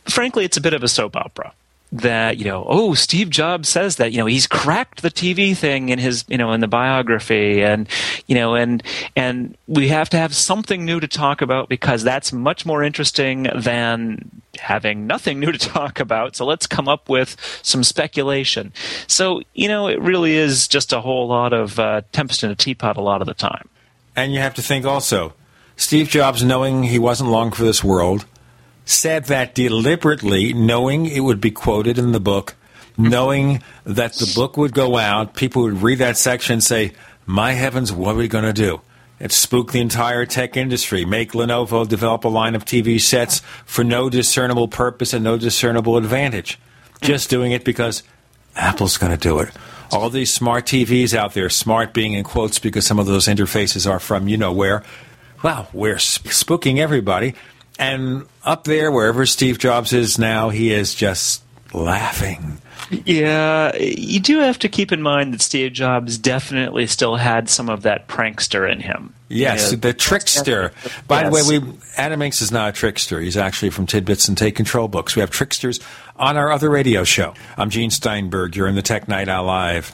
frankly, 0.05 0.45
it's 0.45 0.57
a 0.57 0.61
bit 0.61 0.73
of 0.73 0.83
a 0.83 0.87
soap 0.87 1.15
opera 1.15 1.53
that 1.89 2.37
you 2.37 2.43
know 2.43 2.65
oh 2.67 2.93
steve 2.93 3.29
jobs 3.29 3.69
says 3.69 3.95
that 3.95 4.11
you 4.11 4.17
know 4.17 4.25
he's 4.25 4.45
cracked 4.45 5.01
the 5.01 5.09
tv 5.09 5.55
thing 5.55 5.87
in 5.87 5.97
his 5.97 6.25
you 6.27 6.37
know 6.37 6.51
in 6.51 6.59
the 6.59 6.67
biography 6.67 7.63
and 7.63 7.87
you 8.27 8.35
know 8.35 8.55
and 8.55 8.83
and 9.15 9.55
we 9.67 9.87
have 9.87 10.09
to 10.09 10.17
have 10.17 10.35
something 10.35 10.83
new 10.83 10.99
to 10.99 11.07
talk 11.07 11.41
about 11.41 11.69
because 11.69 12.03
that's 12.03 12.33
much 12.33 12.65
more 12.65 12.83
interesting 12.83 13.47
than 13.55 14.41
having 14.59 15.07
nothing 15.07 15.39
new 15.39 15.51
to 15.51 15.57
talk 15.57 15.99
about. 15.99 16.35
So 16.35 16.45
let's 16.45 16.67
come 16.67 16.87
up 16.87 17.09
with 17.09 17.35
some 17.61 17.83
speculation. 17.83 18.73
So 19.07 19.41
you 19.53 19.67
know 19.67 19.87
it 19.87 19.99
really 20.01 20.35
is 20.35 20.67
just 20.67 20.93
a 20.93 21.01
whole 21.01 21.27
lot 21.27 21.53
of 21.53 21.79
uh, 21.79 22.01
tempest 22.11 22.43
in 22.43 22.51
a 22.51 22.55
teapot 22.55 22.97
a 22.97 23.01
lot 23.01 23.21
of 23.21 23.27
the 23.27 23.33
time. 23.33 23.69
And 24.15 24.33
you 24.33 24.39
have 24.39 24.55
to 24.55 24.61
think 24.61 24.85
also 24.85 25.33
steve 25.77 26.09
jobs 26.09 26.43
knowing 26.43 26.83
he 26.83 26.99
wasn't 26.99 27.29
long 27.29 27.51
for 27.51 27.63
this 27.63 27.83
world 27.83 28.25
said 28.87 29.25
that 29.25 29.53
deliberately, 29.53 30.53
knowing 30.53 31.05
it 31.05 31.19
would 31.19 31.41
be 31.41 31.51
quoted 31.51 31.97
in 31.97 32.13
the 32.13 32.19
book, 32.19 32.55
knowing 32.97 33.61
that 33.83 34.13
the 34.13 34.31
book 34.33 34.55
would 34.55 34.73
go 34.73 34.97
out, 34.97 35.35
people 35.35 35.61
would 35.63 35.81
read 35.81 35.99
that 35.99 36.17
section 36.17 36.53
and 36.53 36.63
say, 36.63 36.93
My 37.25 37.51
heavens, 37.51 37.91
what 37.91 38.15
are 38.15 38.19
we 38.19 38.29
going 38.29 38.45
to 38.45 38.53
do? 38.53 38.81
It 39.19 39.31
spooked 39.31 39.73
the 39.73 39.81
entire 39.81 40.25
tech 40.25 40.55
industry. 40.55 41.03
Make 41.03 41.33
Lenovo 41.33 41.87
develop 41.87 42.23
a 42.23 42.29
line 42.29 42.55
of 42.55 42.65
TV 42.65 43.01
sets 43.01 43.41
for 43.65 43.83
no 43.83 44.09
discernible 44.09 44.67
purpose 44.67 45.11
and 45.11 45.23
no 45.23 45.37
discernible 45.37 45.97
advantage. 45.97 46.59
Just 47.01 47.29
doing 47.29 47.51
it 47.51 47.65
because 47.65 48.03
Apple's 48.55 48.97
going 48.97 49.11
to 49.11 49.17
do 49.17 49.39
it. 49.39 49.49
All 49.91 50.09
these 50.09 50.33
smart 50.33 50.65
TVs 50.65 51.13
out 51.13 51.33
there, 51.33 51.49
smart 51.49 51.93
being 51.93 52.13
in 52.13 52.23
quotes 52.23 52.59
because 52.59 52.85
some 52.85 52.99
of 52.99 53.05
those 53.05 53.27
interfaces 53.27 53.89
are 53.89 53.99
from 53.99 54.27
you 54.27 54.37
know 54.37 54.53
where. 54.53 54.83
Wow, 55.43 55.67
we're 55.73 55.95
spooking 55.95 56.79
everybody. 56.79 57.35
And 57.79 58.25
up 58.43 58.63
there, 58.63 58.91
wherever 58.91 59.25
Steve 59.25 59.59
Jobs 59.59 59.93
is 59.93 60.17
now, 60.17 60.49
he 60.49 60.71
is 60.71 60.95
just 60.95 61.43
laughing. 61.73 62.59
Yeah, 62.89 63.75
you 63.75 64.19
do 64.19 64.39
have 64.39 64.59
to 64.59 64.69
keep 64.69 64.91
in 64.91 65.01
mind 65.01 65.33
that 65.33 65.41
Steve 65.41 65.73
Jobs 65.73 66.17
definitely 66.17 66.87
still 66.87 67.17
had 67.17 67.49
some 67.49 67.69
of 67.69 67.83
that 67.83 68.07
prankster 68.07 68.71
in 68.71 68.79
him. 68.79 69.13
Yes, 69.29 69.75
the 69.75 69.93
trickster. 69.93 70.71
By 71.07 71.23
yes. 71.23 71.45
the 71.45 71.51
way, 71.51 71.59
we 71.59 71.73
Adam 71.97 72.21
Engst 72.21 72.41
is 72.41 72.51
not 72.51 72.69
a 72.69 72.71
trickster. 72.71 73.19
He's 73.19 73.35
actually 73.35 73.71
from 73.71 73.85
Tidbits 73.85 74.29
and 74.29 74.37
Take 74.37 74.55
Control 74.55 74.87
books. 74.87 75.15
We 75.17 75.19
have 75.19 75.31
tricksters 75.31 75.81
on 76.15 76.37
our 76.37 76.49
other 76.51 76.69
radio 76.69 77.03
show. 77.03 77.33
I'm 77.57 77.69
Gene 77.69 77.91
Steinberg. 77.91 78.55
You're 78.55 78.67
in 78.67 78.75
the 78.75 78.81
Tech 78.81 79.09
Night 79.09 79.27
Owl 79.27 79.45
Live. 79.45 79.93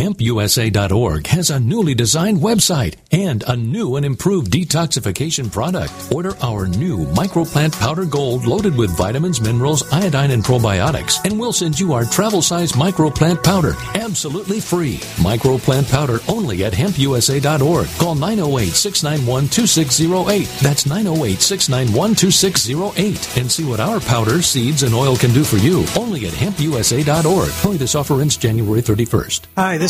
HempUSA.org 0.00 1.26
has 1.26 1.50
a 1.50 1.60
newly 1.60 1.94
designed 1.94 2.38
website 2.38 2.94
and 3.12 3.44
a 3.46 3.54
new 3.54 3.96
and 3.96 4.06
improved 4.06 4.50
detoxification 4.50 5.52
product. 5.52 5.92
Order 6.10 6.32
our 6.40 6.66
new 6.66 7.04
microplant 7.08 7.78
powder 7.78 8.06
gold 8.06 8.46
loaded 8.46 8.74
with 8.78 8.96
vitamins, 8.96 9.42
minerals, 9.42 9.82
iodine, 9.92 10.30
and 10.30 10.42
probiotics, 10.42 11.22
and 11.26 11.38
we'll 11.38 11.52
send 11.52 11.78
you 11.78 11.92
our 11.92 12.06
travel 12.06 12.40
size 12.40 12.72
microplant 12.72 13.44
powder 13.44 13.74
absolutely 13.94 14.58
free. 14.58 14.96
Microplant 15.20 15.90
powder 15.92 16.20
only 16.28 16.64
at 16.64 16.72
HempUSA.org. 16.72 17.86
Call 17.98 18.14
908 18.14 18.70
691 18.70 19.48
2608. 19.48 20.48
That's 20.62 20.86
908 20.86 21.42
691 21.42 22.14
2608 22.14 23.36
and 23.36 23.52
see 23.52 23.64
what 23.64 23.80
our 23.80 24.00
powder, 24.00 24.40
seeds, 24.40 24.82
and 24.82 24.94
oil 24.94 25.14
can 25.14 25.34
do 25.34 25.44
for 25.44 25.58
you 25.58 25.84
only 25.94 26.26
at 26.26 26.32
HempUSA.org. 26.32 27.50
Only 27.66 27.76
this 27.76 27.94
offer 27.94 28.22
ends 28.22 28.38
January 28.38 28.80
31st. 28.80 29.42
Hi, 29.58 29.76
this 29.76 29.89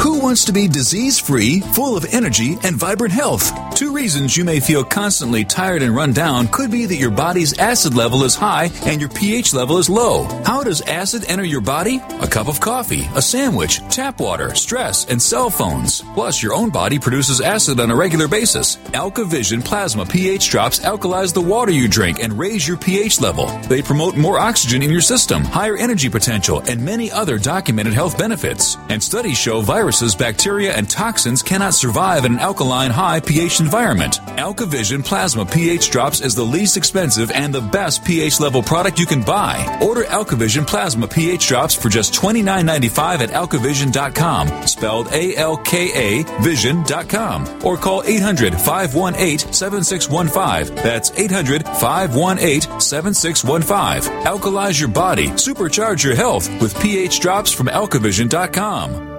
Who 0.00 0.18
wants 0.18 0.46
to 0.46 0.52
be 0.52 0.66
disease 0.66 1.18
free, 1.18 1.60
full 1.60 1.94
of 1.94 2.06
energy, 2.06 2.56
and 2.62 2.74
vibrant 2.74 3.12
health? 3.12 3.69
Two 3.80 3.94
reasons 3.94 4.36
you 4.36 4.44
may 4.44 4.60
feel 4.60 4.84
constantly 4.84 5.42
tired 5.42 5.80
and 5.80 5.96
run 5.96 6.12
down 6.12 6.48
could 6.48 6.70
be 6.70 6.84
that 6.84 6.96
your 6.96 7.10
body's 7.10 7.58
acid 7.58 7.94
level 7.94 8.24
is 8.24 8.34
high 8.34 8.68
and 8.84 9.00
your 9.00 9.08
pH 9.08 9.54
level 9.54 9.78
is 9.78 9.88
low. 9.88 10.24
How 10.44 10.62
does 10.62 10.82
acid 10.82 11.24
enter 11.28 11.44
your 11.44 11.62
body? 11.62 11.98
A 12.20 12.26
cup 12.26 12.48
of 12.48 12.60
coffee, 12.60 13.08
a 13.14 13.22
sandwich, 13.22 13.78
tap 13.88 14.20
water, 14.20 14.54
stress, 14.54 15.06
and 15.06 15.22
cell 15.22 15.48
phones. 15.48 16.02
Plus, 16.12 16.42
your 16.42 16.52
own 16.52 16.68
body 16.68 16.98
produces 16.98 17.40
acid 17.40 17.80
on 17.80 17.90
a 17.90 17.96
regular 17.96 18.28
basis. 18.28 18.76
AlkaVision 18.92 19.64
Plasma 19.64 20.04
pH 20.04 20.50
drops 20.50 20.80
alkalize 20.80 21.32
the 21.32 21.40
water 21.40 21.72
you 21.72 21.88
drink 21.88 22.22
and 22.22 22.38
raise 22.38 22.68
your 22.68 22.76
pH 22.76 23.18
level. 23.18 23.46
They 23.60 23.80
promote 23.80 24.14
more 24.14 24.38
oxygen 24.38 24.82
in 24.82 24.90
your 24.90 25.00
system, 25.00 25.42
higher 25.42 25.78
energy 25.78 26.10
potential, 26.10 26.62
and 26.68 26.84
many 26.84 27.10
other 27.10 27.38
documented 27.38 27.94
health 27.94 28.18
benefits. 28.18 28.76
And 28.90 29.02
studies 29.02 29.38
show 29.38 29.62
viruses 29.62 30.14
bacteria, 30.14 30.74
and 30.74 30.86
toxins 30.86 31.42
cannot 31.42 31.72
survive 31.72 32.26
in 32.26 32.34
an 32.34 32.40
alkaline 32.40 32.90
high 32.90 33.20
pH 33.20 33.60
environment. 33.60 33.69
AlkaVision 33.70 35.04
Plasma 35.04 35.44
pH 35.46 35.90
Drops 35.90 36.20
is 36.20 36.34
the 36.34 36.42
least 36.42 36.76
expensive 36.76 37.30
and 37.30 37.54
the 37.54 37.60
best 37.60 38.04
pH 38.04 38.40
level 38.40 38.62
product 38.62 38.98
you 38.98 39.06
can 39.06 39.22
buy. 39.22 39.78
Order 39.82 40.04
AlkaVision 40.04 40.66
Plasma 40.66 41.06
pH 41.06 41.46
Drops 41.46 41.74
for 41.74 41.88
just 41.88 42.12
$29.95 42.14 43.20
at 43.20 43.30
alkavision.com, 43.30 44.66
spelled 44.66 45.08
A 45.12 45.36
L 45.36 45.56
K 45.56 46.20
A 46.20 46.42
vision.com, 46.42 47.60
or 47.64 47.76
call 47.76 48.02
800 48.04 48.54
518 48.54 49.52
7615. 49.52 50.74
That's 50.76 51.10
800 51.12 51.64
518 51.64 52.80
7615. 52.80 54.12
Alkalize 54.24 54.80
your 54.80 54.88
body, 54.88 55.28
supercharge 55.30 56.02
your 56.02 56.14
health 56.14 56.48
with 56.60 56.78
pH 56.80 57.20
Drops 57.20 57.52
from 57.52 57.66
alkavision.com. 57.68 59.09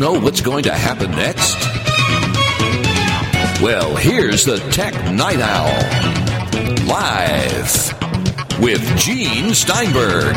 know 0.00 0.18
what's 0.18 0.40
going 0.40 0.62
to 0.62 0.72
happen 0.72 1.10
next? 1.10 1.56
Well, 3.62 3.94
here's 3.96 4.46
the 4.46 4.56
Tech 4.72 4.94
Night 5.12 5.38
Owl. 5.38 5.68
Live 6.86 7.92
with 8.60 8.80
Gene 8.98 9.52
Steinberg. 9.52 10.36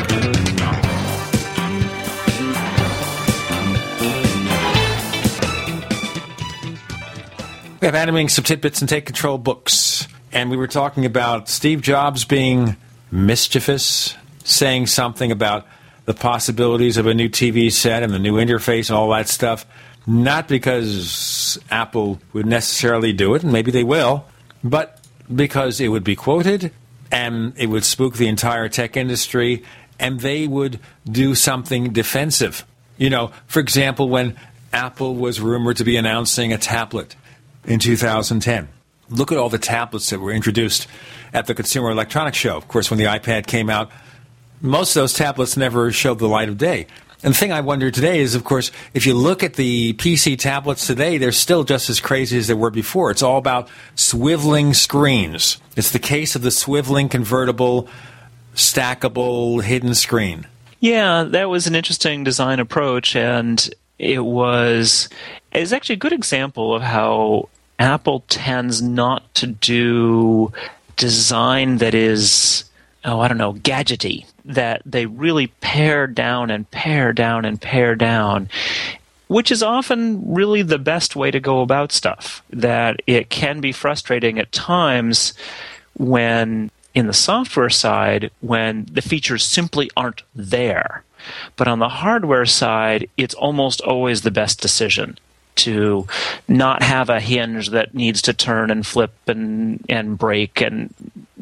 We 7.79 7.85
have 7.85 7.95
animating 7.95 8.27
some 8.27 8.43
tidbits 8.43 8.81
and 8.81 8.89
take 8.89 9.05
control 9.05 9.37
books. 9.37 10.09
And 10.33 10.51
we 10.51 10.57
were 10.57 10.67
talking 10.67 11.05
about 11.05 11.47
Steve 11.47 11.81
Jobs 11.81 12.25
being 12.25 12.75
mischievous, 13.11 14.15
saying 14.43 14.87
something 14.87 15.31
about 15.31 15.65
the 16.05 16.13
possibilities 16.13 16.97
of 16.97 17.05
a 17.07 17.13
new 17.13 17.29
TV 17.29 17.71
set 17.71 18.03
and 18.03 18.13
the 18.13 18.19
new 18.19 18.35
interface 18.35 18.89
and 18.89 18.97
all 18.97 19.09
that 19.11 19.29
stuff. 19.29 19.65
Not 20.05 20.47
because 20.47 21.57
Apple 21.71 22.19
would 22.33 22.45
necessarily 22.45 23.13
do 23.13 23.35
it, 23.35 23.43
and 23.43 23.53
maybe 23.53 23.71
they 23.71 23.85
will, 23.85 24.25
but 24.63 24.99
because 25.33 25.79
it 25.79 25.87
would 25.87 26.03
be 26.03 26.15
quoted 26.15 26.71
and 27.11 27.53
it 27.57 27.67
would 27.67 27.85
spook 27.85 28.15
the 28.15 28.27
entire 28.27 28.67
tech 28.67 28.97
industry 28.97 29.63
and 29.99 30.19
they 30.19 30.47
would 30.47 30.79
do 31.09 31.35
something 31.35 31.93
defensive. 31.93 32.65
You 32.97 33.09
know, 33.09 33.31
for 33.47 33.59
example, 33.59 34.09
when 34.09 34.35
Apple 34.73 35.15
was 35.15 35.39
rumored 35.39 35.77
to 35.77 35.83
be 35.83 35.95
announcing 35.95 36.51
a 36.51 36.57
tablet 36.57 37.15
in 37.65 37.79
2010. 37.79 38.67
Look 39.09 39.31
at 39.31 39.37
all 39.37 39.49
the 39.49 39.59
tablets 39.59 40.09
that 40.09 40.19
were 40.19 40.31
introduced 40.31 40.87
at 41.33 41.45
the 41.45 41.53
Consumer 41.53 41.91
Electronics 41.91 42.37
Show. 42.37 42.57
Of 42.57 42.67
course, 42.67 42.89
when 42.89 42.97
the 42.97 43.05
iPad 43.05 43.45
came 43.45 43.69
out, 43.69 43.91
most 44.63 44.95
of 44.95 45.01
those 45.01 45.13
tablets 45.13 45.55
never 45.55 45.91
showed 45.91 46.17
the 46.17 46.27
light 46.27 46.49
of 46.49 46.57
day. 46.57 46.87
And 47.21 47.33
the 47.33 47.37
thing 47.37 47.51
I 47.51 47.61
wonder 47.61 47.91
today 47.91 48.19
is, 48.19 48.33
of 48.33 48.43
course, 48.43 48.71
if 48.93 49.05
you 49.05 49.13
look 49.13 49.43
at 49.43 49.53
the 49.53 49.93
PC 49.93 50.37
tablets 50.39 50.87
today, 50.87 51.17
they're 51.17 51.31
still 51.31 51.63
just 51.63 51.89
as 51.89 51.99
crazy 51.99 52.37
as 52.37 52.47
they 52.47 52.53
were 52.53 52.71
before. 52.71 53.11
It's 53.11 53.23
all 53.23 53.37
about 53.37 53.69
swiveling 53.95 54.75
screens. 54.75 55.57
It's 55.77 55.91
the 55.91 55.99
case 55.99 56.35
of 56.35 56.41
the 56.41 56.49
swiveling 56.49 57.09
convertible, 57.09 57.87
stackable, 58.55 59.61
hidden 59.61 59.95
screen. 59.95 60.47
Yeah, 60.79 61.23
that 61.23 61.49
was 61.49 61.67
an 61.67 61.75
interesting 61.75 62.25
design 62.25 62.59
approach, 62.59 63.15
and 63.15 63.69
it 63.99 64.19
was 64.19 65.07
it's 65.53 65.71
actually 65.71 65.95
a 65.95 65.99
good 65.99 66.11
example 66.11 66.75
of 66.75 66.81
how 66.81 67.47
Apple 67.79 68.25
tends 68.27 68.81
not 68.81 69.33
to 69.35 69.47
do 69.47 70.51
design 70.97 71.77
that 71.77 71.95
is 71.95 72.65
oh, 73.05 73.19
I 73.19 73.27
don't 73.27 73.37
know, 73.37 73.53
gadgety 73.53 74.25
that 74.45 74.81
they 74.85 75.05
really 75.05 75.47
pare 75.47 76.07
down 76.07 76.51
and 76.51 76.69
pare 76.69 77.13
down 77.13 77.45
and 77.45 77.61
pare 77.61 77.95
down 77.95 78.49
which 79.33 79.51
is 79.51 79.63
often 79.63 80.21
really 80.31 80.61
the 80.61 80.77
best 80.77 81.15
way 81.15 81.31
to 81.31 81.39
go 81.39 81.61
about 81.61 81.91
stuff. 81.91 82.43
That 82.51 83.01
it 83.07 83.31
can 83.31 83.61
be 83.61 83.71
frustrating 83.71 84.37
at 84.37 84.51
times 84.51 85.33
when, 85.97 86.69
in 86.93 87.07
the 87.07 87.13
software 87.13 87.71
side, 87.71 88.29
when 88.41 88.85
the 88.91 89.01
features 89.01 89.43
simply 89.43 89.89
aren't 89.97 90.21
there. 90.35 91.03
But 91.55 91.67
on 91.67 91.79
the 91.79 91.89
hardware 91.89 92.45
side, 92.45 93.09
it's 93.17 93.33
almost 93.33 93.81
always 93.81 94.21
the 94.21 94.29
best 94.29 94.61
decision 94.61 95.17
to 95.55 96.07
not 96.47 96.83
have 96.83 97.09
a 97.09 97.19
hinge 97.19 97.69
that 97.69 97.93
needs 97.93 98.21
to 98.23 98.33
turn 98.33 98.71
and 98.71 98.85
flip 98.85 99.13
and 99.27 99.83
and 99.89 100.17
break 100.17 100.61
and 100.61 100.93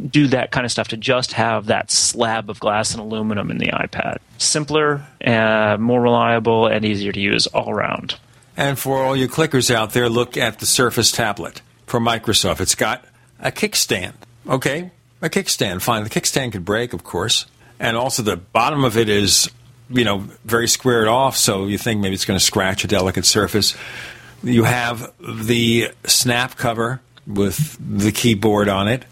do 0.09 0.27
that 0.27 0.51
kind 0.51 0.65
of 0.65 0.71
stuff 0.71 0.89
to 0.89 0.97
just 0.97 1.33
have 1.33 1.67
that 1.67 1.91
slab 1.91 2.49
of 2.49 2.59
glass 2.59 2.91
and 2.91 3.01
aluminum 3.01 3.51
in 3.51 3.57
the 3.57 3.67
iPad. 3.67 4.17
Simpler, 4.37 5.05
uh, 5.25 5.77
more 5.79 6.01
reliable, 6.01 6.67
and 6.67 6.85
easier 6.85 7.11
to 7.11 7.19
use 7.19 7.47
all 7.47 7.69
around. 7.69 8.15
And 8.57 8.77
for 8.77 9.03
all 9.03 9.15
you 9.15 9.27
clickers 9.27 9.73
out 9.73 9.93
there, 9.93 10.09
look 10.09 10.37
at 10.37 10.59
the 10.59 10.65
Surface 10.65 11.11
tablet 11.11 11.61
from 11.85 12.05
Microsoft. 12.05 12.61
It's 12.61 12.75
got 12.75 13.05
a 13.39 13.51
kickstand. 13.51 14.13
Okay, 14.47 14.91
a 15.21 15.29
kickstand. 15.29 15.81
Fine. 15.81 16.03
The 16.03 16.09
kickstand 16.09 16.51
could 16.51 16.65
break, 16.65 16.93
of 16.93 17.03
course. 17.03 17.45
And 17.79 17.97
also 17.97 18.21
the 18.21 18.37
bottom 18.37 18.83
of 18.83 18.97
it 18.97 19.09
is 19.09 19.49
you 19.91 20.03
know, 20.03 20.19
very 20.45 20.67
squared 20.67 21.07
off, 21.07 21.37
so 21.37 21.67
you 21.67 21.77
think 21.77 22.01
maybe 22.01 22.15
it's 22.15 22.25
going 22.25 22.39
to 22.39 22.45
scratch 22.45 22.83
a 22.83 22.87
delicate 22.87 23.25
surface. 23.25 23.75
You 24.43 24.63
have 24.63 25.13
the 25.19 25.91
snap 26.05 26.57
cover 26.57 27.01
with 27.27 27.77
the 27.79 28.11
keyboard 28.11 28.69
on 28.69 28.87
it, 28.87 29.05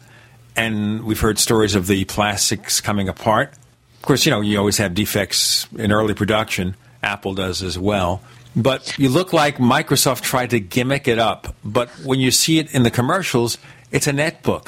and 0.55 1.03
we've 1.03 1.19
heard 1.19 1.39
stories 1.39 1.75
of 1.75 1.87
the 1.87 2.05
plastics 2.05 2.81
coming 2.81 3.07
apart. 3.09 3.53
Of 3.95 4.01
course, 4.03 4.25
you 4.25 4.31
know, 4.31 4.41
you 4.41 4.57
always 4.57 4.77
have 4.77 4.93
defects 4.93 5.67
in 5.77 5.91
early 5.91 6.13
production. 6.13 6.75
Apple 7.03 7.33
does 7.33 7.61
as 7.61 7.77
well. 7.77 8.21
But 8.55 8.97
you 8.97 9.09
look 9.09 9.31
like 9.33 9.57
Microsoft 9.57 10.21
tried 10.21 10.49
to 10.51 10.59
gimmick 10.59 11.07
it 11.07 11.19
up. 11.19 11.55
But 11.63 11.89
when 12.03 12.19
you 12.19 12.31
see 12.31 12.59
it 12.59 12.73
in 12.73 12.83
the 12.83 12.91
commercials, 12.91 13.57
it's 13.91 14.07
a 14.07 14.11
netbook. 14.11 14.67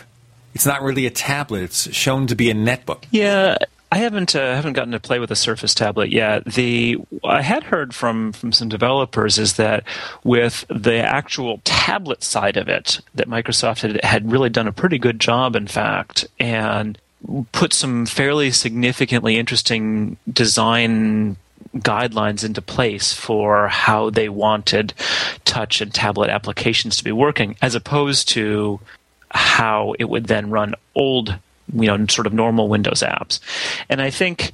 It's 0.53 0.65
not 0.65 0.81
really 0.81 1.05
a 1.05 1.09
tablet. 1.09 1.63
It's 1.63 1.93
shown 1.93 2.27
to 2.27 2.35
be 2.35 2.49
a 2.51 2.53
netbook. 2.53 3.05
Yeah, 3.09 3.57
I 3.93 3.97
haven't 3.97 4.35
uh, 4.35 4.55
haven't 4.55 4.73
gotten 4.73 4.93
to 4.93 5.01
play 5.01 5.19
with 5.19 5.31
a 5.31 5.35
Surface 5.35 5.73
tablet 5.73 6.11
yet. 6.11 6.45
The 6.45 6.97
I 7.25 7.41
had 7.41 7.63
heard 7.63 7.93
from 7.93 8.31
from 8.31 8.53
some 8.53 8.69
developers 8.69 9.37
is 9.37 9.55
that 9.55 9.83
with 10.23 10.63
the 10.69 10.95
actual 10.95 11.59
tablet 11.65 12.23
side 12.23 12.55
of 12.55 12.69
it, 12.69 13.01
that 13.13 13.27
Microsoft 13.27 13.81
had, 13.81 14.03
had 14.03 14.31
really 14.31 14.49
done 14.49 14.67
a 14.67 14.71
pretty 14.71 14.97
good 14.97 15.19
job, 15.19 15.57
in 15.57 15.67
fact, 15.67 16.25
and 16.39 16.97
put 17.51 17.73
some 17.73 18.05
fairly 18.05 18.49
significantly 18.51 19.37
interesting 19.37 20.15
design 20.31 21.35
guidelines 21.75 22.45
into 22.45 22.61
place 22.61 23.13
for 23.13 23.67
how 23.67 24.09
they 24.09 24.29
wanted 24.29 24.93
touch 25.43 25.81
and 25.81 25.93
tablet 25.93 26.29
applications 26.29 26.95
to 26.95 27.03
be 27.03 27.11
working, 27.11 27.57
as 27.61 27.75
opposed 27.75 28.29
to 28.29 28.79
how 29.31 29.93
it 29.99 30.05
would 30.05 30.27
then 30.27 30.49
run 30.49 30.75
old 30.95 31.37
you 31.73 31.87
know 31.87 32.05
sort 32.07 32.27
of 32.27 32.33
normal 32.33 32.67
Windows 32.67 33.01
apps. 33.01 33.39
And 33.89 34.01
I 34.01 34.09
think 34.09 34.53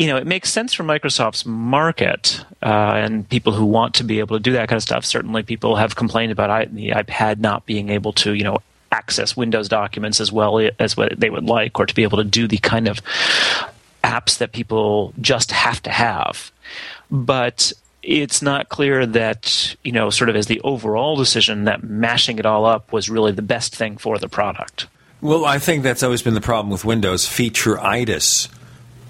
you 0.00 0.06
know, 0.06 0.16
it 0.16 0.26
makes 0.26 0.48
sense 0.48 0.72
for 0.72 0.82
Microsoft's 0.82 1.44
market 1.44 2.42
uh, 2.62 2.92
and 2.94 3.28
people 3.28 3.52
who 3.52 3.66
want 3.66 3.92
to 3.96 4.02
be 4.02 4.18
able 4.18 4.34
to 4.34 4.42
do 4.42 4.52
that 4.52 4.66
kind 4.66 4.78
of 4.78 4.82
stuff. 4.82 5.04
Certainly, 5.04 5.42
people 5.42 5.76
have 5.76 5.94
complained 5.94 6.32
about 6.32 6.74
the 6.74 6.92
iPad 6.92 7.38
not 7.38 7.66
being 7.66 7.90
able 7.90 8.14
to, 8.14 8.32
you 8.32 8.42
know, 8.42 8.56
access 8.90 9.36
Windows 9.36 9.68
documents 9.68 10.18
as 10.18 10.32
well 10.32 10.58
as 10.78 10.96
what 10.96 11.20
they 11.20 11.28
would 11.28 11.44
like, 11.44 11.78
or 11.78 11.84
to 11.84 11.94
be 11.94 12.02
able 12.02 12.16
to 12.16 12.24
do 12.24 12.48
the 12.48 12.56
kind 12.56 12.88
of 12.88 13.02
apps 14.02 14.38
that 14.38 14.52
people 14.52 15.12
just 15.20 15.52
have 15.52 15.82
to 15.82 15.90
have. 15.90 16.50
But 17.10 17.70
it's 18.02 18.40
not 18.40 18.70
clear 18.70 19.04
that, 19.04 19.76
you 19.84 19.92
know, 19.92 20.08
sort 20.08 20.30
of 20.30 20.36
as 20.36 20.46
the 20.46 20.62
overall 20.62 21.14
decision 21.14 21.64
that 21.64 21.82
mashing 21.82 22.38
it 22.38 22.46
all 22.46 22.64
up 22.64 22.90
was 22.90 23.10
really 23.10 23.32
the 23.32 23.42
best 23.42 23.76
thing 23.76 23.98
for 23.98 24.18
the 24.18 24.30
product. 24.30 24.86
Well, 25.20 25.44
I 25.44 25.58
think 25.58 25.82
that's 25.82 26.02
always 26.02 26.22
been 26.22 26.34
the 26.34 26.40
problem 26.40 26.70
with 26.70 26.84
Windows 26.84 27.26
featureitis. 27.26 28.48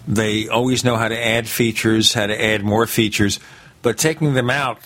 They 0.08 0.48
always 0.48 0.84
know 0.84 0.96
how 0.96 1.08
to 1.08 1.18
add 1.18 1.48
features, 1.48 2.14
how 2.14 2.26
to 2.26 2.44
add 2.44 2.64
more 2.64 2.86
features, 2.86 3.38
but 3.82 3.96
taking 3.96 4.34
them 4.34 4.50
out, 4.50 4.78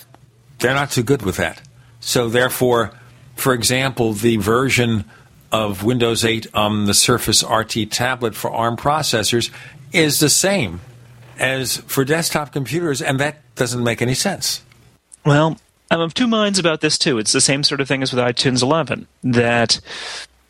they're 0.59 0.75
not 0.75 0.91
too 0.91 1.03
good 1.03 1.23
with 1.23 1.37
that. 1.39 1.63
So, 2.01 2.29
therefore, 2.29 2.93
for 3.37 3.55
example, 3.55 4.13
the 4.13 4.37
version 4.37 5.05
of 5.51 5.83
Windows 5.83 6.25
8 6.25 6.49
on 6.53 6.85
the 6.85 6.95
Surface 6.95 7.43
RT 7.43 7.91
tablet 7.91 8.35
for 8.35 8.51
ARM 8.51 8.77
processors 8.77 9.51
is 9.93 10.21
the 10.21 10.29
same 10.29 10.81
as 11.39 11.79
for 11.79 12.05
desktop 12.05 12.53
computers, 12.53 13.01
and 13.01 13.19
that 13.21 13.37
doesn't 13.55 13.83
make 13.83 14.03
any 14.03 14.15
sense. 14.15 14.63
Well, 15.25 15.57
I'm 15.91 16.01
of 16.01 16.13
two 16.13 16.27
minds 16.27 16.59
about 16.59 16.81
this 16.81 16.99
too. 16.99 17.19
It's 17.19 17.33
the 17.33 17.41
same 17.41 17.63
sort 17.63 17.81
of 17.81 17.89
thing 17.89 18.03
as 18.03 18.13
with 18.13 18.23
iTunes 18.23 18.63
11 18.63 19.07
that 19.23 19.81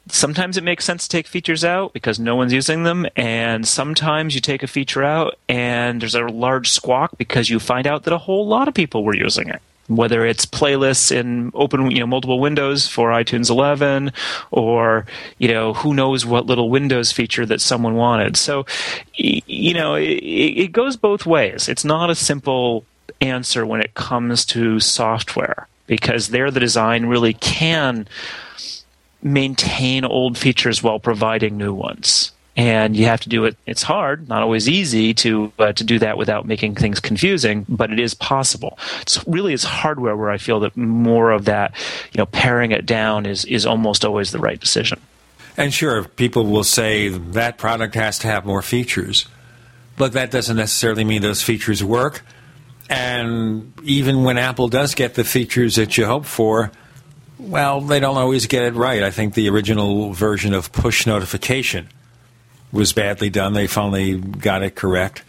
sometimes 0.09 0.57
it 0.57 0.65
makes 0.65 0.85
sense 0.85 1.05
to 1.05 1.09
take 1.09 1.27
features 1.27 1.65
out 1.65 1.93
because 1.93 2.19
no 2.19 2.37
one's 2.37 2.53
using 2.53 2.83
them, 2.83 3.07
and 3.17 3.67
sometimes 3.67 4.35
you 4.35 4.41
take 4.41 4.63
a 4.63 4.67
feature 4.67 5.03
out 5.03 5.39
and 5.49 6.01
there's 6.01 6.15
a 6.15 6.23
large 6.23 6.71
squawk 6.71 7.17
because 7.19 7.51
you 7.51 7.59
find 7.59 7.87
out 7.87 8.05
that 8.05 8.13
a 8.13 8.19
whole 8.19 8.47
lot 8.47 8.69
of 8.69 8.75
people 8.75 9.05
were 9.05 9.17
using 9.17 9.49
it. 9.49 9.61
Whether 9.87 10.25
it's 10.25 10.47
playlists 10.47 11.13
in 11.13 11.51
open, 11.55 11.91
you 11.91 12.01
know, 12.01 12.07
multiple 12.07 12.41
windows 12.41 12.89
for 12.89 13.11
iTunes 13.11 13.51
11, 13.51 14.13
or 14.51 15.05
you 15.39 15.49
know, 15.49 15.75
who 15.75 15.93
knows 15.93 16.25
what 16.25 16.47
little 16.47 16.71
Windows 16.71 17.13
feature 17.13 17.45
that 17.45 17.61
someone 17.61 17.95
wanted. 17.95 18.39
So, 18.39 18.65
you 19.15 19.75
know, 19.75 19.95
it, 19.95 20.07
it 20.07 20.73
goes 20.73 20.97
both 20.97 21.27
ways. 21.27 21.69
It's 21.69 21.85
not 21.85 22.09
a 22.09 22.15
simple 22.15 22.87
answer 23.21 23.67
when 23.67 23.83
it 23.83 23.93
comes 23.93 24.47
to 24.47 24.81
software 24.81 25.69
because 25.87 26.29
there 26.29 26.51
the 26.51 26.61
design 26.61 27.07
really 27.07 27.35
can 27.35 28.09
maintain 29.25 30.05
old 30.05 30.39
features 30.39 30.83
while 30.83 31.01
providing 31.01 31.57
new 31.57 31.75
ones. 31.75 32.31
And 32.57 32.95
you 32.95 33.07
have 33.07 33.21
to 33.23 33.29
do 33.29 33.47
it. 33.47 33.57
It's 33.67 33.83
hard, 33.83 34.29
not 34.29 34.43
always 34.43 34.69
easy 34.69 35.13
to 35.15 35.53
uh, 35.59 35.73
to 35.73 35.83
do 35.83 35.99
that 35.99 36.17
without 36.17 36.47
making 36.47 36.77
things 36.77 37.01
confusing, 37.01 37.67
but 37.69 37.91
it 37.91 37.99
is 37.99 38.15
possible. 38.15 38.79
It's 39.01 39.27
really 39.27 39.55
it's 39.55 39.65
hardware 39.65 40.17
where 40.17 40.31
I 40.31 40.39
feel 40.39 40.61
that 40.61 40.77
more 40.77 41.33
of 41.33 41.47
that, 41.47 41.75
you 42.13 42.19
know, 42.19 42.27
paring 42.27 42.71
it 42.71 42.87
down 42.87 43.27
is 43.27 43.45
is 43.47 43.67
almost 43.67 44.05
always 44.05 44.31
the 44.31 44.39
right 44.39 44.61
decision. 44.61 45.01
And 45.57 45.75
sure, 45.75 46.05
people 46.05 46.47
will 46.47 46.65
say 46.65 47.09
that 47.09 47.59
product 47.59 47.97
has 47.97 48.21
to 48.21 48.29
have 48.29 48.45
more 48.45 48.63
features, 48.63 49.27
but 49.97 50.13
that 50.13 50.31
doesn't 50.31 50.57
necessarily 50.57 51.03
mean 51.03 51.23
those 51.23 51.43
features 51.43 51.83
work. 51.83 52.25
And 52.89 53.73
even 53.83 54.23
when 54.23 54.39
Apple 54.39 54.69
does 54.69 54.95
get 54.95 55.15
the 55.15 55.25
features 55.25 55.75
that 55.77 55.97
you 55.97 56.07
hope 56.07 56.27
for, 56.27 56.71
well, 57.39 57.81
they 57.81 58.01
don't 58.01 58.17
always 58.17 58.47
get 58.47 58.63
it 58.63 58.75
right. 58.75 59.03
I 59.03 59.11
think 59.11 59.35
the 59.35 59.49
original 59.49 60.13
version 60.13 60.55
of 60.55 60.73
push 60.73 61.07
notification 61.07 61.89
was 62.73 62.93
badly 62.93 63.31
done. 63.31 63.53
They 63.53 63.67
finally 63.67 64.19
got 64.19 64.63
it 64.63 64.75
correct. 64.75 65.23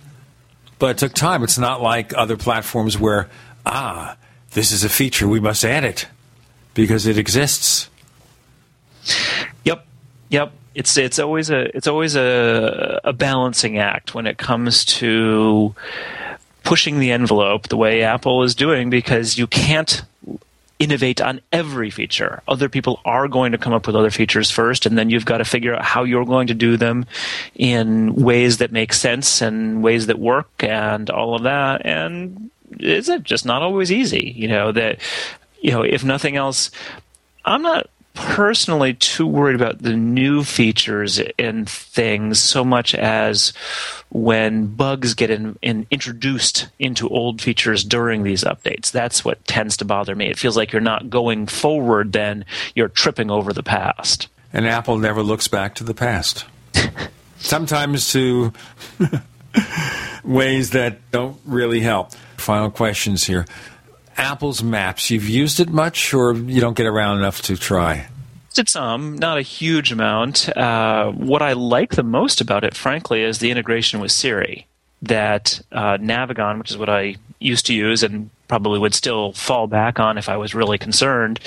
But 0.78 0.92
it 0.92 0.98
took 0.98 1.14
time. 1.14 1.44
It's 1.44 1.58
not 1.58 1.82
like 1.82 2.14
other 2.16 2.38
platforms 2.38 3.00
where, 3.00 3.30
ah, 3.66 4.18
this 4.52 4.72
is 4.72 4.84
a 4.84 4.90
feature, 4.90 5.28
we 5.28 5.40
must 5.40 5.64
add 5.64 5.84
it 5.84 6.08
because 6.74 7.08
it 7.08 7.18
exists. 7.18 7.90
Yep. 9.64 9.86
Yep. 10.30 10.52
It's 10.74 10.98
it's 10.98 11.20
always 11.20 11.50
a 11.50 11.76
it's 11.76 11.88
always 11.88 12.16
a 12.16 13.00
a 13.06 13.14
balancing 13.14 13.78
act 13.78 14.14
when 14.14 14.28
it 14.28 14.38
comes 14.38 14.84
to 14.86 15.74
pushing 16.64 17.00
the 17.00 17.12
envelope 17.12 17.70
the 17.70 17.78
way 17.78 18.02
Apple 18.02 18.44
is 18.44 18.56
doing 18.56 18.90
because 18.90 19.38
you 19.38 19.48
can't 19.48 20.04
innovate 20.78 21.22
on 21.22 21.40
every 21.52 21.90
feature. 21.90 22.42
Other 22.48 22.70
people 22.70 23.00
are 23.06 23.28
going 23.28 23.54
to 23.54 23.58
come 23.58 23.74
up 23.74 23.88
with 23.88 23.96
other 23.96 24.12
features 24.12 24.52
first, 24.52 24.86
and 24.86 24.98
then 24.98 25.10
you've 25.10 25.26
got 25.26 25.38
to 25.38 25.46
figure 25.46 25.76
out 25.76 25.84
how 25.84 26.04
you're 26.04 26.26
going 26.26 26.48
to 26.48 26.54
do 26.54 26.78
them 26.78 27.06
in 27.56 28.16
ways 28.16 28.58
that 28.58 28.72
make 28.72 28.94
sense 28.94 29.42
and 29.42 29.82
ways 29.82 30.08
that 30.08 30.20
work 30.20 30.50
and 30.60 31.10
all 31.10 31.36
of 31.36 31.44
that. 31.44 31.86
And 31.86 32.52
it's 32.80 33.10
just 33.24 33.46
not 33.46 33.62
always 33.62 33.92
easy, 33.92 34.34
you 34.36 34.48
know, 34.48 34.72
that, 34.74 35.00
you 35.62 35.72
know, 35.72 35.82
if 35.82 36.04
nothing 36.04 36.36
else, 36.36 36.72
I'm 37.46 37.62
not 37.62 37.90
personally 38.16 38.94
too 38.94 39.28
worried 39.28 39.56
about 39.56 39.80
the 39.80 39.96
new 39.96 40.44
features 40.44 41.22
and 41.38 41.70
things 41.70 42.40
so 42.40 42.64
much 42.64 42.96
as 42.96 43.54
when 44.10 44.68
bugs 44.68 45.14
get 45.14 45.30
in, 45.30 45.60
in, 45.62 45.86
introduced 45.92 46.70
into 46.80 47.08
old 47.10 47.42
features 47.42 47.84
during 47.84 48.24
these 48.24 48.44
updates. 48.44 48.92
That's 48.92 49.24
what 49.24 49.46
tends 49.46 49.78
to 49.78 49.86
bother 49.86 50.16
me. 50.16 50.28
It 50.28 50.40
feels 50.40 50.58
like 50.58 50.72
you're 50.72 50.82
not 50.82 51.10
going 51.10 51.46
forward, 51.48 52.14
then 52.14 52.46
you're 52.74 52.88
tripping 52.88 53.30
over 53.30 53.54
the 53.54 53.64
past. 53.64 54.28
And 54.54 54.66
Apple 54.66 54.98
never 54.98 55.22
looks 55.22 55.48
back 55.48 55.76
to 55.76 55.84
the 55.84 55.94
past. 55.94 56.46
Sometimes 57.38 58.12
to 58.14 58.54
ways 60.24 60.72
that 60.72 61.12
don't 61.12 61.40
really 61.46 61.82
help. 61.82 62.14
Final 62.38 62.72
questions 62.72 63.26
here. 63.26 63.46
Apple's 64.18 64.64
Maps, 64.64 65.10
you've 65.10 65.28
used 65.28 65.60
it 65.60 65.70
much 65.70 66.14
or 66.14 66.34
you 66.34 66.62
don't 66.62 66.78
get 66.78 66.86
around 66.86 67.18
enough 67.18 67.42
to 67.44 67.58
try? 67.58 68.08
Used 68.56 68.70
some, 68.70 69.18
not 69.18 69.38
a 69.38 69.42
huge 69.42 69.92
amount. 69.92 70.50
Uh, 70.56 71.12
what 71.12 71.42
I 71.42 71.54
like 71.54 71.92
the 71.92 72.04
most 72.04 72.40
about 72.40 72.64
it, 72.64 72.76
frankly, 72.76 73.22
is 73.22 73.40
the 73.40 73.52
integration 73.52 74.00
with 74.00 74.12
Siri. 74.12 74.68
That 75.02 75.62
uh, 75.72 75.98
Navigon, 75.98 76.60
which 76.60 76.72
is 76.72 76.78
what 76.78 76.90
I 76.90 77.18
used 77.40 77.66
to 77.68 77.74
use 77.74 78.02
and 78.02 78.30
probably 78.48 78.80
would 78.80 78.94
still 78.94 79.34
fall 79.34 79.68
back 79.68 80.00
on 80.00 80.18
if 80.18 80.30
I 80.30 80.38
was 80.38 80.56
really 80.56 80.78
concerned, 80.78 81.40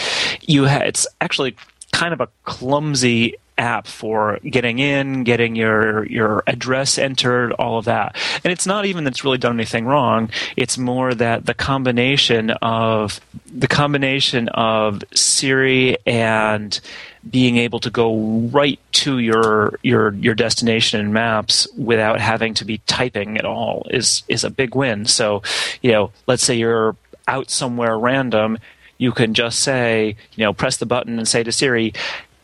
you 0.43 0.67
ha- 0.67 0.83
it's 0.85 1.07
actually 1.21 1.57
kind 1.93 2.13
of 2.13 2.21
a 2.21 2.29
clumsy 2.45 3.35
app 3.59 3.87
for 3.87 4.39
getting 4.39 4.79
in, 4.79 5.25
getting 5.25 5.57
your 5.57 6.07
your 6.07 6.43
address 6.47 6.97
entered, 6.97 7.53
all 7.53 7.79
of 7.79 7.85
that. 7.87 8.17
And 8.45 8.53
it's 8.53 8.67
not 8.67 8.87
even 8.87 9.05
that 9.05 9.11
it's 9.11 9.25
really 9.25 9.39
done 9.39 9.55
anything 9.55 9.85
wrong. 9.85 10.31
It's 10.57 10.79
more 10.79 11.15
that 11.15 11.47
the 11.47 11.55
combination 11.55 12.51
of 12.51 13.21
the 13.53 13.69
combination 13.69 14.49
of 14.51 15.03
Siri 15.15 15.97
and 16.07 16.81
being 17.29 17.57
able 17.57 17.81
to 17.81 17.91
go 17.91 18.17
right 18.53 18.79
to 18.93 19.19
your 19.19 19.79
your 19.83 20.15
your 20.15 20.35
destination 20.35 21.01
in 21.01 21.13
maps 21.13 21.67
without 21.77 22.21
having 22.21 22.55
to 22.55 22.65
be 22.65 22.79
typing 22.87 23.37
at 23.37 23.45
all 23.45 23.87
is 23.91 24.23
is 24.29 24.45
a 24.45 24.51
big 24.51 24.75
win. 24.75 25.05
So, 25.05 25.43
you 25.83 25.93
know, 25.93 26.13
let's 26.27 26.45
say 26.45 26.55
you're 26.55 26.97
out 27.27 27.51
somewhere 27.51 27.99
random, 27.99 28.59
you 28.97 29.13
can 29.13 29.35
just 29.35 29.61
say, 29.61 30.17
you 30.35 30.45
know, 30.45 30.53
press 30.53 30.77
the 30.77 30.87
button 30.87 31.19
and 31.19 31.29
say 31.29 31.43
to 31.43 31.53
Siri, 31.53 31.93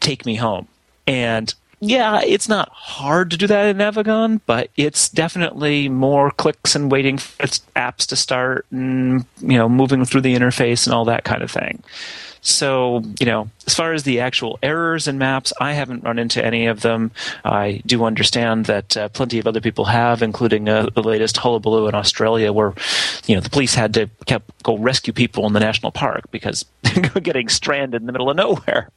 "Take 0.01 0.27
me 0.27 0.37
home." 0.37 0.69
And 1.07 1.55
yeah, 1.81 2.23
it's 2.25 2.49
not 2.49 2.71
hard 2.71 3.31
to 3.31 3.37
do 3.37 3.47
that 3.47 3.67
in 3.67 3.77
Navigon, 3.77 4.41
but 4.47 4.71
it's 4.77 5.09
definitely 5.09 5.89
more 5.89 6.31
clicks 6.31 6.75
and 6.75 6.91
waiting 6.91 7.19
for 7.19 7.47
apps 7.77 8.07
to 8.07 8.17
start 8.17 8.67
and, 8.71 9.27
you 9.41 9.59
know, 9.59 9.69
moving 9.69 10.05
through 10.05 10.23
the 10.23 10.35
interface 10.35 10.87
and 10.87 10.95
all 10.95 11.05
that 11.05 11.25
kind 11.25 11.43
of 11.43 11.51
thing. 11.51 11.83
So, 12.41 13.03
you 13.19 13.25
know, 13.25 13.49
as 13.67 13.75
far 13.75 13.95
as 13.95 14.03
the 14.03 14.21
actual 14.21 14.59
errors 14.63 15.09
in 15.09 15.17
maps, 15.17 15.53
I 15.61 15.73
haven't 15.73 16.05
run 16.05 16.19
into 16.19 16.45
any 16.45 16.67
of 16.67 16.83
them. 16.83 17.11
I 17.43 17.83
do 17.87 18.05
understand 18.05 18.67
that 18.67 18.97
uh, 18.99 19.09
plenty 19.09 19.39
of 19.39 19.47
other 19.47 19.63
people 19.63 19.87
have, 19.87 20.23
including 20.23 20.69
uh, 20.69 20.91
the 20.95 21.03
latest 21.03 21.39
hullabaloo 21.39 21.89
in 21.89 21.95
Australia, 21.95 22.53
where, 22.53 22.75
you 23.27 23.35
know, 23.35 23.41
the 23.41 23.49
police 23.49 23.75
had 23.75 23.95
to 23.95 24.11
kept, 24.27 24.63
go 24.63 24.77
rescue 24.77 25.15
people 25.15 25.47
in 25.47 25.55
the 25.55 25.61
national 25.61 25.91
park 25.91 26.31
because 26.31 26.67
they're 26.83 27.21
getting 27.23 27.49
stranded 27.49 28.03
in 28.03 28.07
the 28.07 28.13
middle 28.13 28.29
of 28.29 28.37
nowhere. 28.37 28.91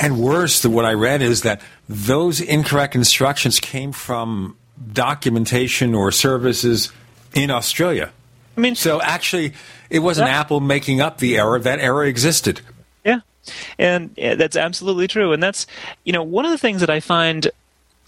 And 0.00 0.18
worse, 0.18 0.62
than 0.62 0.72
what 0.72 0.84
I 0.84 0.92
read 0.92 1.22
is 1.22 1.42
that 1.42 1.60
those 1.88 2.40
incorrect 2.40 2.94
instructions 2.94 3.60
came 3.60 3.92
from 3.92 4.56
documentation 4.92 5.94
or 5.94 6.10
services 6.10 6.90
in 7.34 7.50
Australia. 7.50 8.10
I 8.56 8.60
mean, 8.60 8.74
so 8.74 9.00
actually, 9.02 9.52
it 9.90 9.98
wasn't 9.98 10.28
Yeah. 10.28 10.40
Apple 10.40 10.60
making 10.60 11.00
up 11.00 11.18
the 11.18 11.36
error; 11.36 11.58
that 11.58 11.80
error 11.80 12.04
existed. 12.04 12.60
Yeah, 13.04 13.20
and 13.78 14.10
yeah, 14.16 14.34
that's 14.36 14.56
absolutely 14.56 15.08
true. 15.08 15.32
And 15.32 15.42
that's 15.42 15.66
you 16.04 16.12
know 16.12 16.22
one 16.22 16.44
of 16.44 16.50
the 16.50 16.58
things 16.58 16.80
that 16.80 16.90
I 16.90 17.00
find 17.00 17.50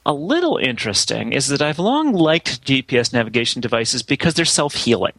a 0.07 0.15
little 0.15 0.57
interesting 0.57 1.33
is 1.33 1.49
that 1.49 1.61
I've 1.61 1.81
long 1.81 2.13
liked 2.13 2.65
GPS 2.65 3.13
navigation 3.13 3.61
devices 3.61 4.03
because 4.05 4.35
they're 4.35 4.45
self 4.45 4.75
healing. 4.75 5.15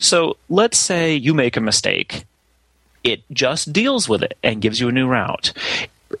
So 0.00 0.36
let's 0.48 0.78
say 0.78 1.14
you 1.14 1.32
make 1.32 1.56
a 1.56 1.60
mistake, 1.60 2.24
it 3.06 3.22
just 3.32 3.72
deals 3.72 4.08
with 4.08 4.22
it 4.22 4.36
and 4.42 4.60
gives 4.60 4.80
you 4.80 4.88
a 4.88 4.92
new 4.92 5.06
route. 5.06 5.52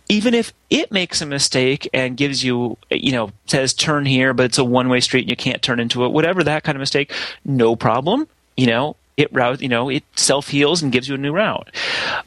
Even 0.08 0.34
if 0.34 0.52
it 0.70 0.92
makes 0.92 1.20
a 1.20 1.26
mistake 1.26 1.88
and 1.92 2.16
gives 2.16 2.44
you, 2.44 2.76
you 2.90 3.12
know, 3.12 3.30
says 3.46 3.74
turn 3.74 4.06
here, 4.06 4.32
but 4.32 4.46
it's 4.46 4.58
a 4.58 4.64
one 4.64 4.88
way 4.88 5.00
street 5.00 5.22
and 5.22 5.30
you 5.30 5.36
can't 5.36 5.62
turn 5.62 5.80
into 5.80 6.04
it, 6.04 6.12
whatever 6.12 6.44
that 6.44 6.62
kind 6.62 6.76
of 6.76 6.80
mistake, 6.80 7.12
no 7.44 7.74
problem. 7.74 8.28
You 8.56 8.66
know, 8.66 8.96
it 9.16 9.32
route, 9.32 9.60
you 9.60 9.68
know, 9.68 9.88
it 9.88 10.04
self 10.14 10.48
heals 10.48 10.82
and 10.82 10.92
gives 10.92 11.08
you 11.08 11.16
a 11.16 11.18
new 11.18 11.32
route. 11.32 11.70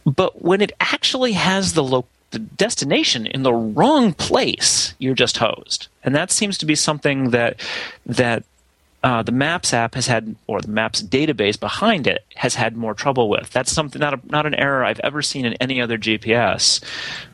But 0.05 0.41
when 0.43 0.61
it 0.61 0.73
actually 0.79 1.33
has 1.33 1.73
the 1.73 1.83
lo- 1.83 2.05
the 2.31 2.39
destination 2.39 3.25
in 3.25 3.43
the 3.43 3.53
wrong 3.53 4.13
place, 4.13 4.93
you're 4.99 5.15
just 5.15 5.37
hosed. 5.37 5.87
And 6.03 6.13
that 6.15 6.31
seems 6.31 6.57
to 6.59 6.65
be 6.65 6.75
something 6.75 7.31
that 7.31 7.61
that 8.05 8.43
uh, 9.01 9.23
the 9.23 9.31
Maps 9.31 9.73
app 9.73 9.95
has 9.95 10.07
had, 10.07 10.35
or 10.47 10.61
the 10.61 10.67
Maps 10.67 11.01
database 11.01 11.59
behind 11.59 12.05
it 12.05 12.25
has 12.35 12.55
had 12.55 12.75
more 12.75 12.93
trouble 12.93 13.29
with. 13.29 13.49
That's 13.51 13.71
something 13.71 13.99
not 13.99 14.13
a, 14.13 14.19
not 14.25 14.45
an 14.45 14.53
error 14.53 14.83
I've 14.83 14.99
ever 14.99 15.21
seen 15.21 15.45
in 15.45 15.53
any 15.53 15.81
other 15.81 15.97
GPS, 15.97 16.83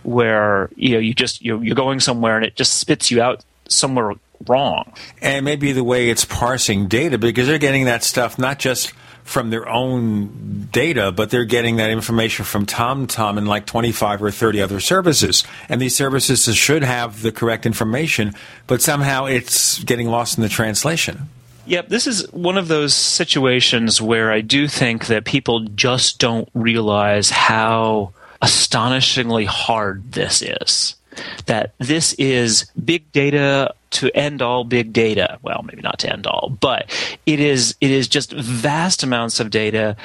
where 0.03 0.69
you 0.75 0.93
know 0.93 0.99
you 0.99 1.13
just 1.13 1.41
you're, 1.41 1.63
you're 1.63 1.75
going 1.75 1.99
somewhere 1.99 2.35
and 2.35 2.45
it 2.45 2.55
just 2.55 2.73
spits 2.75 3.09
you 3.09 3.21
out 3.21 3.43
somewhere 3.67 4.13
wrong. 4.47 4.93
And 5.21 5.43
maybe 5.43 5.71
the 5.71 5.83
way 5.83 6.09
it's 6.09 6.25
parsing 6.25 6.87
data 6.87 7.17
because 7.17 7.47
they're 7.47 7.57
getting 7.57 7.85
that 7.85 8.03
stuff 8.03 8.37
not 8.37 8.59
just 8.59 8.93
from 9.23 9.49
their 9.49 9.67
own 9.67 10.69
data, 10.71 11.11
but 11.11 11.31
they're 11.31 11.45
getting 11.45 11.77
that 11.77 11.89
information 11.89 12.45
from 12.45 12.67
TomTom 12.67 13.39
and 13.39 13.47
like 13.47 13.65
25 13.65 14.21
or 14.21 14.29
30 14.29 14.61
other 14.61 14.79
services. 14.79 15.43
And 15.67 15.81
these 15.81 15.95
services 15.95 16.45
should 16.55 16.83
have 16.83 17.23
the 17.23 17.31
correct 17.31 17.65
information, 17.65 18.35
but 18.67 18.83
somehow 18.83 19.25
it's 19.25 19.83
getting 19.83 20.07
lost 20.07 20.37
in 20.37 20.43
the 20.43 20.49
translation. 20.49 21.27
Yep, 21.67 21.89
this 21.89 22.05
is 22.05 22.31
one 22.31 22.57
of 22.57 22.67
those 22.67 22.93
situations 22.93 24.01
where 24.01 24.31
I 24.31 24.41
do 24.41 24.67
think 24.67 25.07
that 25.07 25.25
people 25.25 25.61
just 25.61 26.19
don't 26.19 26.47
realize 26.53 27.31
how 27.31 28.13
astonishingly 28.41 29.45
hard 29.45 30.11
this 30.11 30.43
is. 30.43 30.95
That 31.47 31.73
this 31.79 32.13
is 32.13 32.69
big 32.83 33.11
data 33.11 33.73
to 33.91 34.11
end 34.15 34.41
all 34.41 34.63
big 34.63 34.93
data. 34.93 35.39
Well, 35.41 35.63
maybe 35.63 35.81
not 35.81 35.99
to 35.99 36.11
end 36.11 36.27
all, 36.27 36.55
but 36.59 36.89
it 37.25 37.39
is 37.39 37.75
it 37.81 37.89
is 37.89 38.07
just 38.07 38.33
vast 38.33 39.01
amounts 39.01 39.39
of 39.39 39.49
data 39.49 39.95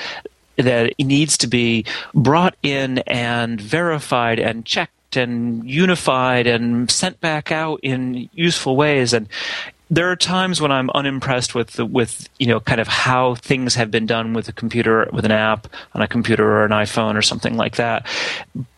that 0.57 0.95
needs 0.99 1.37
to 1.39 1.47
be 1.47 1.85
brought 2.15 2.55
in 2.63 2.99
and 2.99 3.61
verified 3.61 4.39
and 4.39 4.65
checked 4.65 5.17
and 5.17 5.69
unified 5.69 6.47
and 6.47 6.91
sent 6.91 7.21
back 7.21 7.51
out 7.51 7.81
in 7.83 8.31
useful 8.33 8.77
ways 8.77 9.13
and 9.13 9.29
there 9.91 10.11
are 10.11 10.17
times 10.17 10.61
when 10.61 10.71
I'm 10.71 10.89
unimpressed 10.91 11.55
with 11.55 11.73
the, 11.73 11.85
with 11.85 12.29
you 12.39 12.47
know 12.47 12.61
kind 12.61 12.81
of 12.81 12.87
how 12.87 13.35
things 13.35 13.75
have 13.75 13.91
been 13.91 14.07
done 14.07 14.33
with 14.33 14.49
a 14.49 14.53
computer 14.53 15.09
with 15.13 15.25
an 15.25 15.33
app 15.33 15.67
on 15.95 16.01
a 16.01 16.09
computer 16.09 16.49
or 16.49 16.65
an 16.65 16.71
iPhone 16.71 17.17
or 17.17 17.23
something 17.23 17.57
like 17.57 17.77
that. 17.77 18.07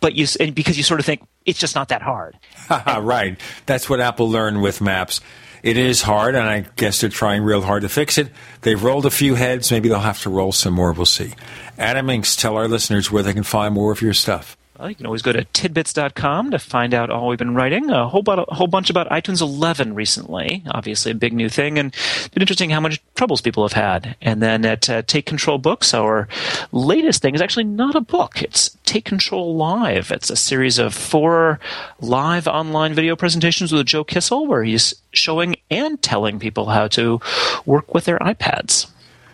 But 0.01 0.15
you 0.15 0.27
because 0.53 0.77
you 0.77 0.83
sort 0.83 1.01
of 1.01 1.07
think 1.07 1.23
it's 1.45 1.59
just 1.59 1.75
not 1.75 1.89
that 1.89 2.03
hard. 2.03 2.37
right. 2.71 3.39
That's 3.67 3.91
what 3.91 4.01
Apple 4.01 4.29
learned 4.31 4.63
with 4.63 4.81
Maps. 4.81 5.21
It 5.63 5.77
is 5.77 6.03
hard, 6.03 6.35
and 6.35 6.49
I 6.49 6.61
guess 6.75 7.01
they're 7.01 7.11
trying 7.11 7.45
real 7.45 7.63
hard 7.63 7.83
to 7.83 7.89
fix 7.89 8.19
it. 8.19 8.29
They've 8.63 8.83
rolled 8.83 9.07
a 9.07 9.11
few 9.11 9.37
heads. 9.37 9.71
Maybe 9.71 9.89
they'll 9.89 10.01
have 10.01 10.23
to 10.23 10.31
roll 10.31 10.51
some 10.51 10.75
more. 10.75 10.93
We'll 10.93 11.07
see. 11.07 11.35
Adam 11.79 12.09
Engst, 12.09 12.41
tell 12.41 12.57
our 12.57 12.67
listeners 12.67 13.13
where 13.13 13.23
they 13.23 13.33
can 13.33 13.45
find 13.45 13.73
more 13.73 13.93
of 13.93 14.03
your 14.03 14.13
stuff. 14.13 14.57
Well, 14.83 14.91
you 14.91 14.97
can 14.97 15.07
always 15.07 15.23
go 15.23 15.31
to 15.31 15.45
tidbits.com 15.45 16.51
to 16.51 16.59
find 16.59 16.93
out 16.93 17.09
all 17.09 17.29
we've 17.29 17.39
been 17.39 17.55
writing. 17.55 17.89
A 17.89 18.09
whole, 18.09 18.19
about, 18.19 18.49
a 18.51 18.55
whole 18.57 18.67
bunch 18.67 18.91
about 18.91 19.09
iTunes 19.11 19.41
11 19.41 19.95
recently, 19.95 20.65
obviously 20.73 21.13
a 21.13 21.15
big 21.15 21.33
new 21.33 21.49
thing, 21.49 21.79
and 21.79 21.95
it's 21.95 22.27
been 22.27 22.43
interesting 22.43 22.71
how 22.71 22.81
much 22.81 23.01
troubles 23.15 23.41
people 23.41 23.63
have 23.63 23.75
had. 23.75 24.17
And 24.21 24.43
then 24.43 24.65
at 24.65 24.91
uh, 24.91 25.03
Take 25.03 25.25
Control 25.25 25.59
Books, 25.59 25.95
our 25.95 26.27
latest 26.73 27.23
thing 27.23 27.37
is 27.37 27.41
actually 27.41 27.63
not 27.63 27.95
a 27.95 28.01
book. 28.01 28.43
It's 28.43 28.77
Take 28.85 29.05
Control 29.05 29.55
Live. 29.55 30.11
It's 30.11 30.31
a 30.31 30.37
series 30.37 30.81
of 30.81 30.95
four 30.95 31.61
live 32.01 32.49
online 32.49 32.93
video 32.93 33.15
presentations 33.15 33.71
with 33.71 33.87
Joe 33.87 34.03
Kissell, 34.03 34.49
where 34.49 34.65
he's 34.65 34.97
showing 35.13 35.55
and 35.71 36.03
telling 36.03 36.41
people 36.41 36.71
how 36.71 36.89
to 36.89 37.21
work 37.65 37.95
with 37.95 38.07
their 38.07 38.19
iPads. 38.19 38.91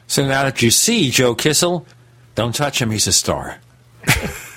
So 0.09 0.29
now 0.29 0.43
that 0.43 0.61
you 0.61 0.71
see 0.71 1.11
Joe 1.11 1.35
Kissell, 1.35 1.87
don't 2.35 2.55
touch 2.55 2.83
him. 2.83 2.91
He's 2.91 3.07
a 3.07 3.15
star. 3.15 3.61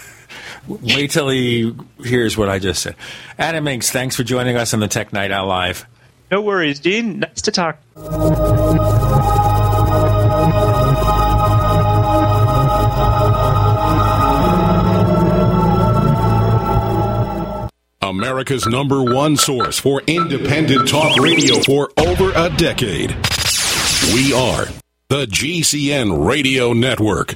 Wait 0.82 1.11
till 1.11 1.30
he 1.30 1.76
hears 2.03 2.38
what 2.38 2.49
I 2.49 2.59
just 2.59 2.82
said. 2.82 2.95
Adam 3.38 3.65
Engst, 3.65 3.91
thanks 3.91 4.15
for 4.15 4.24
joining 4.24 4.55
us 4.57 4.74
on 4.74 4.80
the 4.80 4.88
Tech 4.88 5.11
Night 5.13 5.32
Owl 5.32 5.47
Live. 5.47 5.86
No 6.32 6.41
worries, 6.41 6.80
Gene. 6.80 7.19
Nice 7.19 7.41
to 7.41 7.51
talk. 7.51 7.78
America's 18.01 18.65
number 18.65 19.03
one 19.03 19.38
source 19.38 19.80
for 19.80 20.01
independent 20.07 20.88
talk 20.88 21.17
radio 21.17 21.55
for 21.61 21.89
over 21.97 22.32
a 22.36 22.49
decade. 22.57 23.11
We 24.13 24.34
are 24.34 24.65
the 25.07 25.26
GCN 25.28 26.26
Radio 26.26 26.74
Network. 26.74 27.36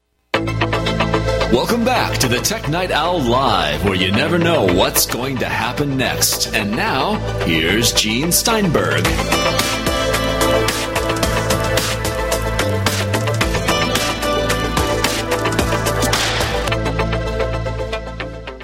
Welcome 1.51 1.83
back 1.83 2.17
to 2.19 2.29
the 2.29 2.37
Tech 2.37 2.69
Night 2.69 2.91
Owl 2.91 3.19
Live, 3.23 3.83
where 3.83 3.93
you 3.93 4.09
never 4.13 4.39
know 4.39 4.63
what's 4.63 5.05
going 5.05 5.39
to 5.39 5.49
happen 5.49 5.97
next. 5.97 6.55
And 6.55 6.71
now, 6.71 7.15
here's 7.43 7.91
Gene 7.91 8.31
Steinberg. 8.31 9.03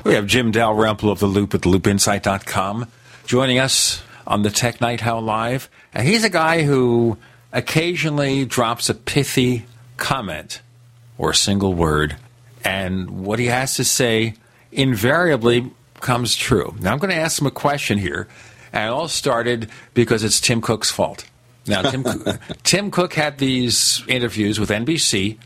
We 0.05 0.13
have 0.13 0.25
Jim 0.25 0.51
Dalrymple 0.51 1.11
of 1.11 1.19
The 1.19 1.27
Loop 1.27 1.55
at 1.55 1.61
loopinsight.com 1.63 2.87
joining 3.25 3.59
us 3.59 4.01
on 4.25 4.43
the 4.43 4.49
Tech 4.49 4.79
Night 4.79 5.05
Owl 5.05 5.23
Live. 5.23 5.69
And 5.93 6.07
he's 6.07 6.23
a 6.23 6.29
guy 6.29 6.63
who 6.63 7.17
occasionally 7.51 8.45
drops 8.45 8.89
a 8.89 8.93
pithy 8.93 9.65
comment 9.97 10.61
or 11.17 11.31
a 11.31 11.35
single 11.35 11.73
word. 11.73 12.15
And 12.67 13.09
what 13.25 13.39
he 13.39 13.45
has 13.45 13.75
to 13.75 13.85
say 13.85 14.33
invariably 14.73 15.71
comes 16.01 16.35
true. 16.35 16.75
Now, 16.81 16.91
I'm 16.91 16.99
going 16.99 17.11
to 17.11 17.15
ask 17.15 17.39
him 17.39 17.47
a 17.47 17.51
question 17.51 17.97
here, 17.97 18.27
and 18.73 18.83
it 18.83 18.91
all 18.91 19.07
started 19.07 19.69
because 19.93 20.21
it's 20.25 20.41
Tim 20.41 20.59
Cook's 20.59 20.91
fault. 20.91 21.25
Now, 21.65 21.81
Tim, 21.81 22.03
Tim 22.63 22.91
Cook 22.91 23.13
had 23.13 23.37
these 23.37 24.03
interviews 24.09 24.59
with 24.59 24.69
NBC 24.69 25.37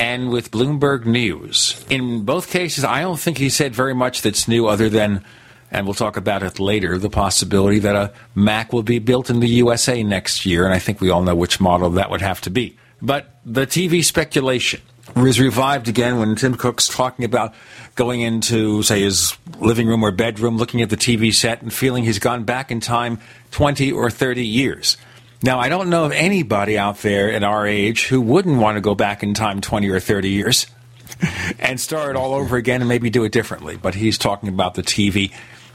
and 0.00 0.30
with 0.30 0.50
Bloomberg 0.50 1.06
News. 1.06 1.84
In 1.88 2.24
both 2.24 2.50
cases, 2.50 2.82
I 2.82 3.00
don't 3.00 3.18
think 3.18 3.38
he 3.38 3.48
said 3.48 3.72
very 3.72 3.94
much 3.94 4.22
that's 4.22 4.48
new 4.48 4.66
other 4.66 4.88
than, 4.88 5.24
and 5.70 5.86
we'll 5.86 5.94
talk 5.94 6.16
about 6.16 6.42
it 6.42 6.58
later, 6.58 6.98
the 6.98 7.08
possibility 7.08 7.78
that 7.78 7.94
a 7.94 8.12
Mac 8.34 8.72
will 8.72 8.82
be 8.82 8.98
built 8.98 9.30
in 9.30 9.38
the 9.38 9.48
USA 9.48 10.02
next 10.02 10.44
year, 10.44 10.64
and 10.64 10.74
I 10.74 10.80
think 10.80 11.00
we 11.00 11.10
all 11.10 11.22
know 11.22 11.36
which 11.36 11.60
model 11.60 11.90
that 11.90 12.10
would 12.10 12.22
have 12.22 12.40
to 12.40 12.50
be. 12.50 12.76
But 13.00 13.38
the 13.44 13.68
TV 13.68 14.04
speculation 14.04 14.80
was 15.14 15.40
revived 15.40 15.88
again 15.88 16.18
when 16.18 16.34
Tim 16.36 16.56
Cook's 16.56 16.88
talking 16.88 17.24
about 17.24 17.54
going 17.94 18.20
into, 18.20 18.82
say, 18.82 19.02
his 19.02 19.36
living 19.58 19.86
room 19.86 20.02
or 20.02 20.10
bedroom, 20.10 20.56
looking 20.56 20.82
at 20.82 20.90
the 20.90 20.96
TV 20.96 21.32
set, 21.32 21.62
and 21.62 21.72
feeling 21.72 22.04
he's 22.04 22.18
gone 22.18 22.44
back 22.44 22.70
in 22.70 22.80
time 22.80 23.20
20 23.52 23.92
or 23.92 24.10
30 24.10 24.44
years. 24.44 24.96
Now, 25.42 25.58
I 25.60 25.68
don't 25.68 25.90
know 25.90 26.04
of 26.04 26.12
anybody 26.12 26.78
out 26.78 26.98
there 26.98 27.32
at 27.32 27.42
our 27.42 27.66
age 27.66 28.06
who 28.06 28.20
wouldn't 28.20 28.58
want 28.58 28.76
to 28.76 28.80
go 28.80 28.94
back 28.94 29.22
in 29.22 29.34
time 29.34 29.60
20 29.60 29.88
or 29.90 30.00
30 30.00 30.28
years 30.28 30.66
and 31.58 31.80
start 31.80 32.16
all 32.16 32.34
over 32.34 32.56
again 32.56 32.80
and 32.80 32.88
maybe 32.88 33.10
do 33.10 33.24
it 33.24 33.32
differently. 33.32 33.76
But 33.76 33.94
he's 33.94 34.18
talking 34.18 34.48
about 34.48 34.74
the 34.74 34.82
TV 34.82 35.32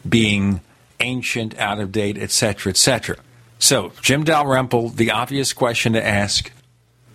being 0.07 0.61
ancient, 0.99 1.57
out 1.57 1.79
of 1.79 1.91
date, 1.91 2.17
etc., 2.17 2.71
etc. 2.71 3.17
So, 3.59 3.91
Jim 4.01 4.23
Dalrymple, 4.23 4.89
the 4.89 5.11
obvious 5.11 5.53
question 5.53 5.93
to 5.93 6.05
ask 6.05 6.51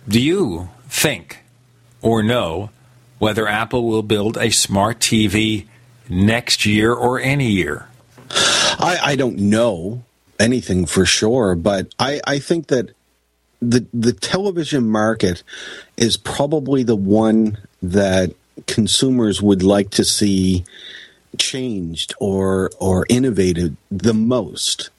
do 0.07 0.21
you 0.21 0.69
think 0.87 1.43
or 2.07 2.23
know 2.23 2.69
whether 3.19 3.47
Apple 3.47 3.83
will 3.83 4.03
build 4.03 4.37
a 4.37 4.49
smart 4.49 4.99
TV 4.99 5.67
next 6.07 6.65
year 6.65 6.93
or 6.93 7.19
any 7.19 7.49
year? 7.49 7.87
I, 8.29 8.99
I 9.03 9.15
don't 9.15 9.37
know 9.37 10.03
anything 10.39 10.85
for 10.85 11.05
sure, 11.05 11.55
but 11.55 11.93
I, 11.99 12.21
I 12.25 12.39
think 12.39 12.67
that 12.67 12.91
the 13.59 13.87
the 13.91 14.13
television 14.13 14.87
market 14.87 15.41
is 15.97 16.15
probably 16.15 16.83
the 16.83 16.95
one 16.95 17.57
that 17.81 18.35
consumers 18.67 19.41
would 19.41 19.63
like 19.63 19.89
to 19.89 20.05
see 20.05 20.63
changed 21.39 22.13
or 22.19 22.69
or 22.79 23.05
innovated 23.09 23.75
the 23.89 24.13
most. 24.13 24.91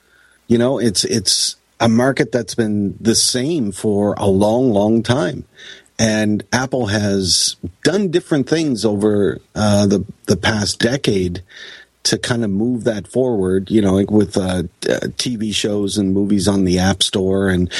You 0.48 0.58
know, 0.58 0.78
it's 0.78 1.04
it's 1.04 1.56
a 1.80 1.88
market 1.88 2.32
that's 2.32 2.54
been 2.54 2.96
the 3.00 3.14
same 3.14 3.70
for 3.70 4.14
a 4.18 4.26
long, 4.26 4.70
long 4.72 5.02
time. 5.02 5.44
And 5.98 6.44
Apple 6.52 6.86
has 6.86 7.56
done 7.82 8.10
different 8.10 8.48
things 8.48 8.84
over 8.84 9.40
uh, 9.54 9.86
the 9.86 10.04
the 10.26 10.36
past 10.36 10.78
decade 10.78 11.42
to 12.04 12.18
kind 12.18 12.44
of 12.44 12.50
move 12.50 12.84
that 12.84 13.06
forward, 13.06 13.70
you 13.70 13.82
know, 13.82 13.94
like 13.94 14.10
with 14.10 14.36
uh, 14.36 14.62
uh, 14.88 15.08
TV 15.18 15.54
shows 15.54 15.98
and 15.98 16.14
movies 16.14 16.48
on 16.48 16.64
the 16.64 16.78
App 16.78 17.02
Store. 17.02 17.48
And 17.48 17.70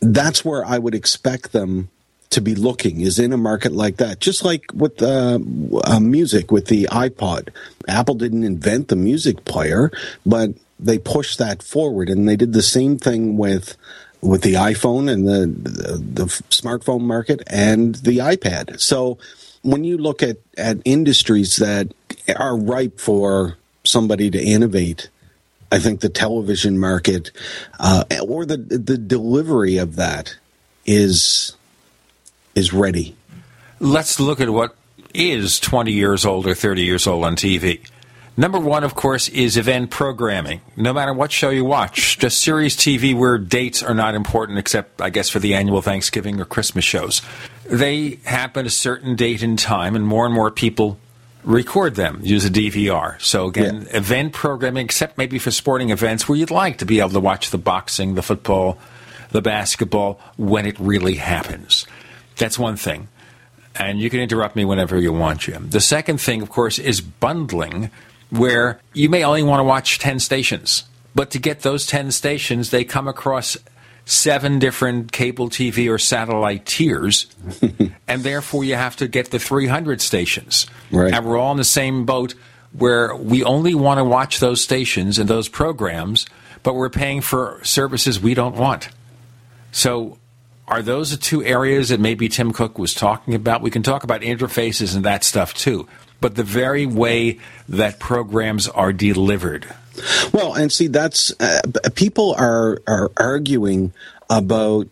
that's 0.00 0.44
where 0.44 0.64
I 0.64 0.78
would 0.78 0.94
expect 0.94 1.52
them 1.52 1.88
to 2.30 2.40
be 2.40 2.54
looking 2.54 3.00
is 3.00 3.18
in 3.18 3.32
a 3.32 3.36
market 3.36 3.72
like 3.72 3.96
that. 3.96 4.20
Just 4.20 4.44
like 4.44 4.64
with 4.74 5.02
uh, 5.02 5.38
uh, 5.84 6.00
music, 6.00 6.50
with 6.50 6.66
the 6.66 6.84
iPod. 6.92 7.48
Apple 7.88 8.14
didn't 8.14 8.44
invent 8.44 8.88
the 8.88 8.96
music 8.96 9.44
player, 9.44 9.90
but 10.24 10.50
they 10.78 10.98
pushed 10.98 11.38
that 11.38 11.62
forward. 11.62 12.08
And 12.08 12.28
they 12.28 12.36
did 12.36 12.52
the 12.52 12.62
same 12.62 12.98
thing 12.98 13.36
with 13.36 13.76
with 14.20 14.42
the 14.42 14.54
iPhone 14.54 15.10
and 15.10 15.26
the, 15.26 15.70
the, 15.70 15.98
the 15.98 16.24
smartphone 16.50 17.02
market 17.02 17.42
and 17.46 17.96
the 17.96 18.18
iPad. 18.18 18.80
So 18.80 19.18
when 19.62 19.84
you 19.84 19.98
look 19.98 20.22
at, 20.22 20.38
at 20.56 20.78
industries 20.84 21.56
that 21.56 21.92
are 22.36 22.56
ripe 22.56 23.00
for 23.00 23.56
somebody 23.84 24.30
to 24.30 24.42
innovate, 24.42 25.08
I 25.70 25.78
think 25.78 26.00
the 26.00 26.08
television 26.08 26.78
market 26.78 27.32
uh, 27.80 28.04
or 28.22 28.46
the 28.46 28.56
the 28.56 28.96
delivery 28.96 29.78
of 29.78 29.96
that 29.96 30.36
is 30.84 31.56
is 32.54 32.72
ready. 32.72 33.16
Let's 33.80 34.20
look 34.20 34.40
at 34.40 34.48
what 34.50 34.76
is 35.12 35.58
20 35.60 35.92
years 35.92 36.24
old 36.24 36.46
or 36.46 36.54
30 36.54 36.82
years 36.82 37.06
old 37.06 37.24
on 37.24 37.36
TV. 37.36 37.80
Number 38.38 38.58
one, 38.58 38.84
of 38.84 38.94
course, 38.94 39.30
is 39.30 39.56
event 39.56 39.90
programming. 39.90 40.60
No 40.76 40.92
matter 40.92 41.14
what 41.14 41.32
show 41.32 41.48
you 41.48 41.64
watch, 41.64 42.18
just 42.18 42.42
series 42.42 42.76
TV 42.76 43.16
where 43.16 43.38
dates 43.38 43.82
are 43.82 43.94
not 43.94 44.14
important, 44.14 44.58
except, 44.58 45.00
I 45.00 45.08
guess, 45.08 45.30
for 45.30 45.38
the 45.38 45.54
annual 45.54 45.80
Thanksgiving 45.80 46.38
or 46.38 46.44
Christmas 46.44 46.84
shows. 46.84 47.22
They 47.64 48.18
happen 48.24 48.66
a 48.66 48.70
certain 48.70 49.16
date 49.16 49.42
and 49.42 49.58
time, 49.58 49.96
and 49.96 50.06
more 50.06 50.26
and 50.26 50.34
more 50.34 50.50
people 50.50 50.98
record 51.44 51.94
them, 51.94 52.20
use 52.22 52.44
a 52.44 52.50
DVR. 52.50 53.18
So, 53.22 53.46
again, 53.46 53.86
yeah. 53.90 53.96
event 53.96 54.34
programming, 54.34 54.84
except 54.84 55.16
maybe 55.16 55.38
for 55.38 55.50
sporting 55.50 55.88
events 55.88 56.28
where 56.28 56.36
you'd 56.36 56.50
like 56.50 56.76
to 56.78 56.84
be 56.84 57.00
able 57.00 57.10
to 57.10 57.20
watch 57.20 57.50
the 57.50 57.58
boxing, 57.58 58.16
the 58.16 58.22
football, 58.22 58.76
the 59.30 59.40
basketball 59.40 60.20
when 60.36 60.66
it 60.66 60.78
really 60.78 61.14
happens. 61.14 61.86
That's 62.36 62.58
one 62.58 62.76
thing. 62.76 63.08
And 63.74 63.98
you 63.98 64.10
can 64.10 64.20
interrupt 64.20 64.56
me 64.56 64.64
whenever 64.66 64.98
you 64.98 65.12
want, 65.12 65.40
Jim. 65.40 65.70
The 65.70 65.80
second 65.80 66.20
thing, 66.20 66.42
of 66.42 66.50
course, 66.50 66.78
is 66.78 67.00
bundling 67.00 67.90
where 68.36 68.80
you 68.92 69.08
may 69.08 69.24
only 69.24 69.42
want 69.42 69.60
to 69.60 69.64
watch 69.64 69.98
10 69.98 70.20
stations. 70.20 70.84
But 71.14 71.30
to 71.30 71.38
get 71.38 71.60
those 71.60 71.86
10 71.86 72.10
stations, 72.10 72.70
they 72.70 72.84
come 72.84 73.08
across 73.08 73.56
seven 74.04 74.58
different 74.58 75.12
cable 75.12 75.48
TV 75.48 75.90
or 75.90 75.98
satellite 75.98 76.64
tiers, 76.64 77.26
and 78.08 78.22
therefore 78.22 78.64
you 78.64 78.74
have 78.74 78.96
to 78.96 79.08
get 79.08 79.30
the 79.30 79.38
300 79.38 80.00
stations. 80.00 80.66
Right. 80.90 81.12
And 81.12 81.26
we're 81.26 81.38
all 81.38 81.52
in 81.52 81.58
the 81.58 81.64
same 81.64 82.04
boat 82.04 82.34
where 82.72 83.14
we 83.16 83.42
only 83.42 83.74
want 83.74 83.98
to 83.98 84.04
watch 84.04 84.38
those 84.38 84.62
stations 84.62 85.18
and 85.18 85.28
those 85.28 85.48
programs, 85.48 86.26
but 86.62 86.74
we're 86.74 86.90
paying 86.90 87.20
for 87.20 87.60
services 87.64 88.20
we 88.20 88.34
don't 88.34 88.56
want. 88.56 88.90
So, 89.72 90.18
are 90.68 90.82
those 90.82 91.12
the 91.12 91.16
two 91.16 91.44
areas 91.44 91.90
that 91.90 92.00
maybe 92.00 92.28
Tim 92.28 92.52
Cook 92.52 92.78
was 92.78 92.92
talking 92.92 93.34
about? 93.34 93.62
We 93.62 93.70
can 93.70 93.82
talk 93.82 94.02
about 94.02 94.22
interfaces 94.22 94.96
and 94.96 95.04
that 95.04 95.22
stuff 95.22 95.54
too 95.54 95.88
but 96.20 96.34
the 96.34 96.44
very 96.44 96.86
way 96.86 97.38
that 97.68 97.98
programs 97.98 98.68
are 98.68 98.92
delivered. 98.92 99.66
Well, 100.32 100.54
and 100.54 100.70
see, 100.72 100.88
that's 100.88 101.32
uh, 101.40 101.62
people 101.94 102.34
are 102.36 102.78
are 102.86 103.10
arguing 103.16 103.92
about 104.28 104.88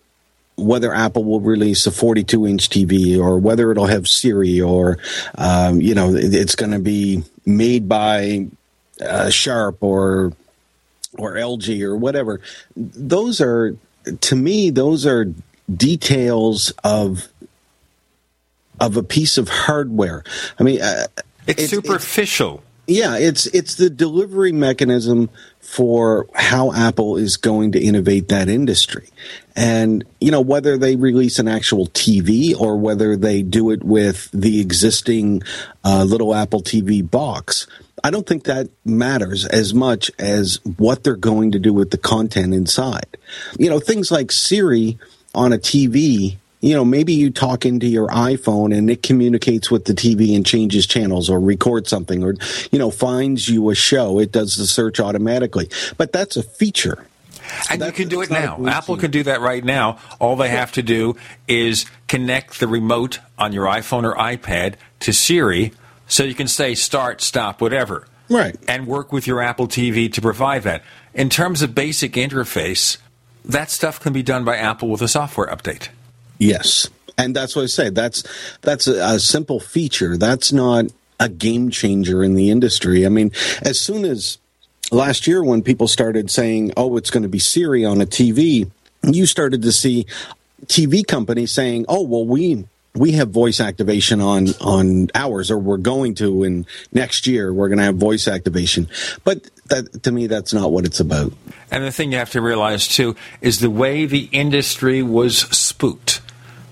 whether 0.57 0.95
Apple 0.95 1.25
will 1.25 1.41
release 1.41 1.87
a 1.87 1.91
42 1.91 2.47
inch 2.47 2.69
TV 2.69 3.19
or 3.19 3.39
whether 3.39 3.71
it'll 3.71 3.87
have 3.87 4.07
Siri 4.07 4.61
or, 4.61 4.99
um, 5.37 5.81
you 5.81 5.95
know, 5.95 6.15
it's 6.15 6.55
going 6.55 6.71
to 6.71 6.79
be 6.79 7.25
made 7.45 7.89
by 7.89 8.47
uh, 9.01 9.31
Sharp 9.31 9.83
or 9.83 10.33
or 11.19 11.35
LG 11.35 11.83
or 11.83 11.97
whatever. 11.97 12.41
Those 12.77 13.41
are, 13.41 13.77
to 14.21 14.37
me, 14.37 14.71
those 14.71 15.07
are 15.07 15.33
details 15.73 16.73
of 16.83 17.29
of 18.81 18.97
a 18.97 19.03
piece 19.03 19.39
of 19.39 19.49
hardware. 19.49 20.25
I 20.59 20.63
mean, 20.63 20.83
uh, 20.83 21.07
it's, 21.47 21.63
it's 21.63 21.71
superficial. 21.71 22.57
It's, 22.57 22.99
yeah, 22.99 23.17
it's 23.17 23.47
it's 23.47 23.77
the 23.77 23.89
delivery 23.89 24.53
mechanism 24.53 25.31
for 25.61 26.27
how 26.35 26.73
Apple 26.73 27.17
is 27.17 27.37
going 27.39 27.73
to 27.73 27.81
innovate 27.81 28.29
that 28.29 28.49
industry. 28.49 29.09
And, 29.57 30.05
you 30.21 30.31
know, 30.31 30.41
whether 30.41 30.77
they 30.77 30.95
release 30.95 31.39
an 31.39 31.49
actual 31.49 31.87
TV 31.89 32.59
or 32.59 32.77
whether 32.77 33.17
they 33.17 33.43
do 33.43 33.71
it 33.71 33.83
with 33.83 34.31
the 34.33 34.61
existing 34.61 35.43
uh, 35.83 36.05
little 36.05 36.35
Apple 36.35 36.61
TV 36.61 37.09
box, 37.09 37.67
I 38.03 38.11
don't 38.11 38.27
think 38.27 38.45
that 38.45 38.69
matters 38.85 39.47
as 39.47 39.73
much 39.73 40.11
as 40.19 40.61
what 40.77 41.03
they're 41.03 41.17
going 41.17 41.53
to 41.53 41.59
do 41.59 41.73
with 41.73 41.91
the 41.91 41.99
content 41.99 42.53
inside. 42.53 43.17
You 43.59 43.71
know, 43.71 43.81
things 43.81 44.11
like 44.11 44.31
Siri 44.31 44.99
on 45.35 45.53
a 45.53 45.59
TV 45.59 46.37
you 46.65 46.75
know, 46.75 46.85
maybe 46.85 47.13
you 47.13 47.31
talk 47.31 47.67
into 47.67 47.87
your 47.87 48.09
iPhone 48.09 48.75
and 48.75 48.89
it 48.89 49.03
communicates 49.03 49.71
with 49.71 49.85
the 49.85 49.93
TV 49.93 50.35
and 50.35 50.47
changes 50.47 50.87
channels 50.87 51.29
or 51.29 51.39
records 51.39 51.91
something 51.91 52.25
or, 52.25 52.37
you 52.73 52.79
know, 52.79 52.91
finds 52.91 53.51
you 53.51 53.69
a 53.69 53.75
show. 53.75 54.19
It 54.19 54.33
does 54.33 54.57
the 54.57 54.67
search 54.67 54.99
automatically. 54.99 55.69
But 55.99 56.13
that's 56.13 56.39
a 56.39 56.43
feature. 56.43 57.07
And 57.69 57.83
you 57.83 57.93
can 57.93 58.09
do 58.09 58.23
it 58.23 58.31
now. 58.31 58.59
Apple 58.67 58.97
can 58.97 59.11
do 59.11 59.23
that 59.25 59.43
right 59.43 59.63
now. 59.63 59.99
All 60.19 60.37
they 60.37 60.49
have 60.49 60.73
to 60.73 60.83
do 60.83 61.17
is 61.47 61.85
connect 62.09 62.61
the 62.61 62.67
remote 62.67 63.19
on 63.37 63.53
your 63.53 63.67
iPhone 63.67 64.05
or 64.05 64.15
iPad 64.15 64.77
to 65.01 65.13
Siri 65.13 65.75
so 66.07 66.25
you 66.25 66.35
can 66.35 66.49
say 66.49 66.75
start, 66.75 67.21
stop, 67.21 67.61
whatever. 67.61 68.07
Right. 68.31 68.57
And 68.67 68.87
work 68.87 69.13
with 69.13 69.27
your 69.27 69.43
Apple 69.43 69.69
TV 69.69 70.11
to 70.15 70.23
provide 70.23 70.63
that. 70.63 70.83
In 71.13 71.29
terms 71.29 71.61
of 71.61 71.75
basic 71.75 72.15
interface, 72.15 72.97
that 73.45 73.71
stuff 73.71 74.01
can 74.01 74.15
be 74.15 74.23
done 74.23 74.47
by 74.47 74.57
Apple 74.57 74.89
with 74.89 75.03
a 75.03 75.09
software 75.09 75.49
update. 75.49 75.89
Yes, 76.39 76.89
and 77.17 77.35
that's 77.35 77.55
what 77.55 77.63
I 77.63 77.67
say. 77.67 77.91
That's 77.91 78.25
that's 78.63 78.87
a, 78.87 79.15
a 79.15 79.21
simple 79.21 79.61
feature. 79.61 80.17
That's 80.17 80.53
not 80.53 80.87
a 81.21 81.29
game 81.29 81.71
changer 81.71 82.23
in 82.23 82.35
the 82.35 82.51
industry. 82.51 83.07
I 83.07 83.09
mean, 83.09 83.33
as 83.63 83.81
soon 83.81 84.05
as 84.05 84.39
last 84.91 85.27
year 85.27 85.43
when 85.43 85.63
people 85.63 85.89
started 85.89 86.31
saying, 86.31 86.73
"Oh, 86.77 86.97
it's 86.97 87.11
going 87.11 87.23
to 87.23 87.29
be 87.29 87.39
Siri 87.39 87.85
on 87.85 88.01
a 88.01 88.07
TV," 88.07 88.71
you 89.03 89.27
started 89.27 89.63
to 89.63 89.73
see 89.73 90.07
TV 90.67 91.07
companies 91.07 91.53
saying, 91.53 91.87
"Oh, 91.89 92.03
well, 92.03 92.25
we 92.25 92.65
we 92.95 93.13
have 93.13 93.31
voice 93.31 93.61
activation 93.61 94.21
on 94.21 94.49
on 94.61 95.09
ours, 95.15 95.51
or 95.51 95.59
we're 95.59 95.77
going 95.77 96.15
to 96.17 96.45
in 96.45 96.67
next 96.93 97.27
year. 97.27 97.53
We're 97.53 97.69
going 97.69 97.79
to 97.79 97.85
have 97.85 97.97
voice 97.97 98.29
activation, 98.29 98.89
but 99.25 99.43
that 99.67 100.03
to 100.03 100.13
me, 100.13 100.27
that's 100.27 100.53
not 100.53 100.73
what 100.73 100.85
it's 100.85 101.01
about. 101.01 101.33
And 101.71 101.85
the 101.85 101.91
thing 101.93 102.13
you 102.13 102.19
have 102.19 102.31
to 102.31 102.41
realize 102.41 102.87
too 102.89 103.17
is 103.41 103.61
the 103.61 103.71
way 103.71 104.07
the 104.07 104.29
industry 104.33 105.03
was 105.03 105.39
spooked 105.39 106.21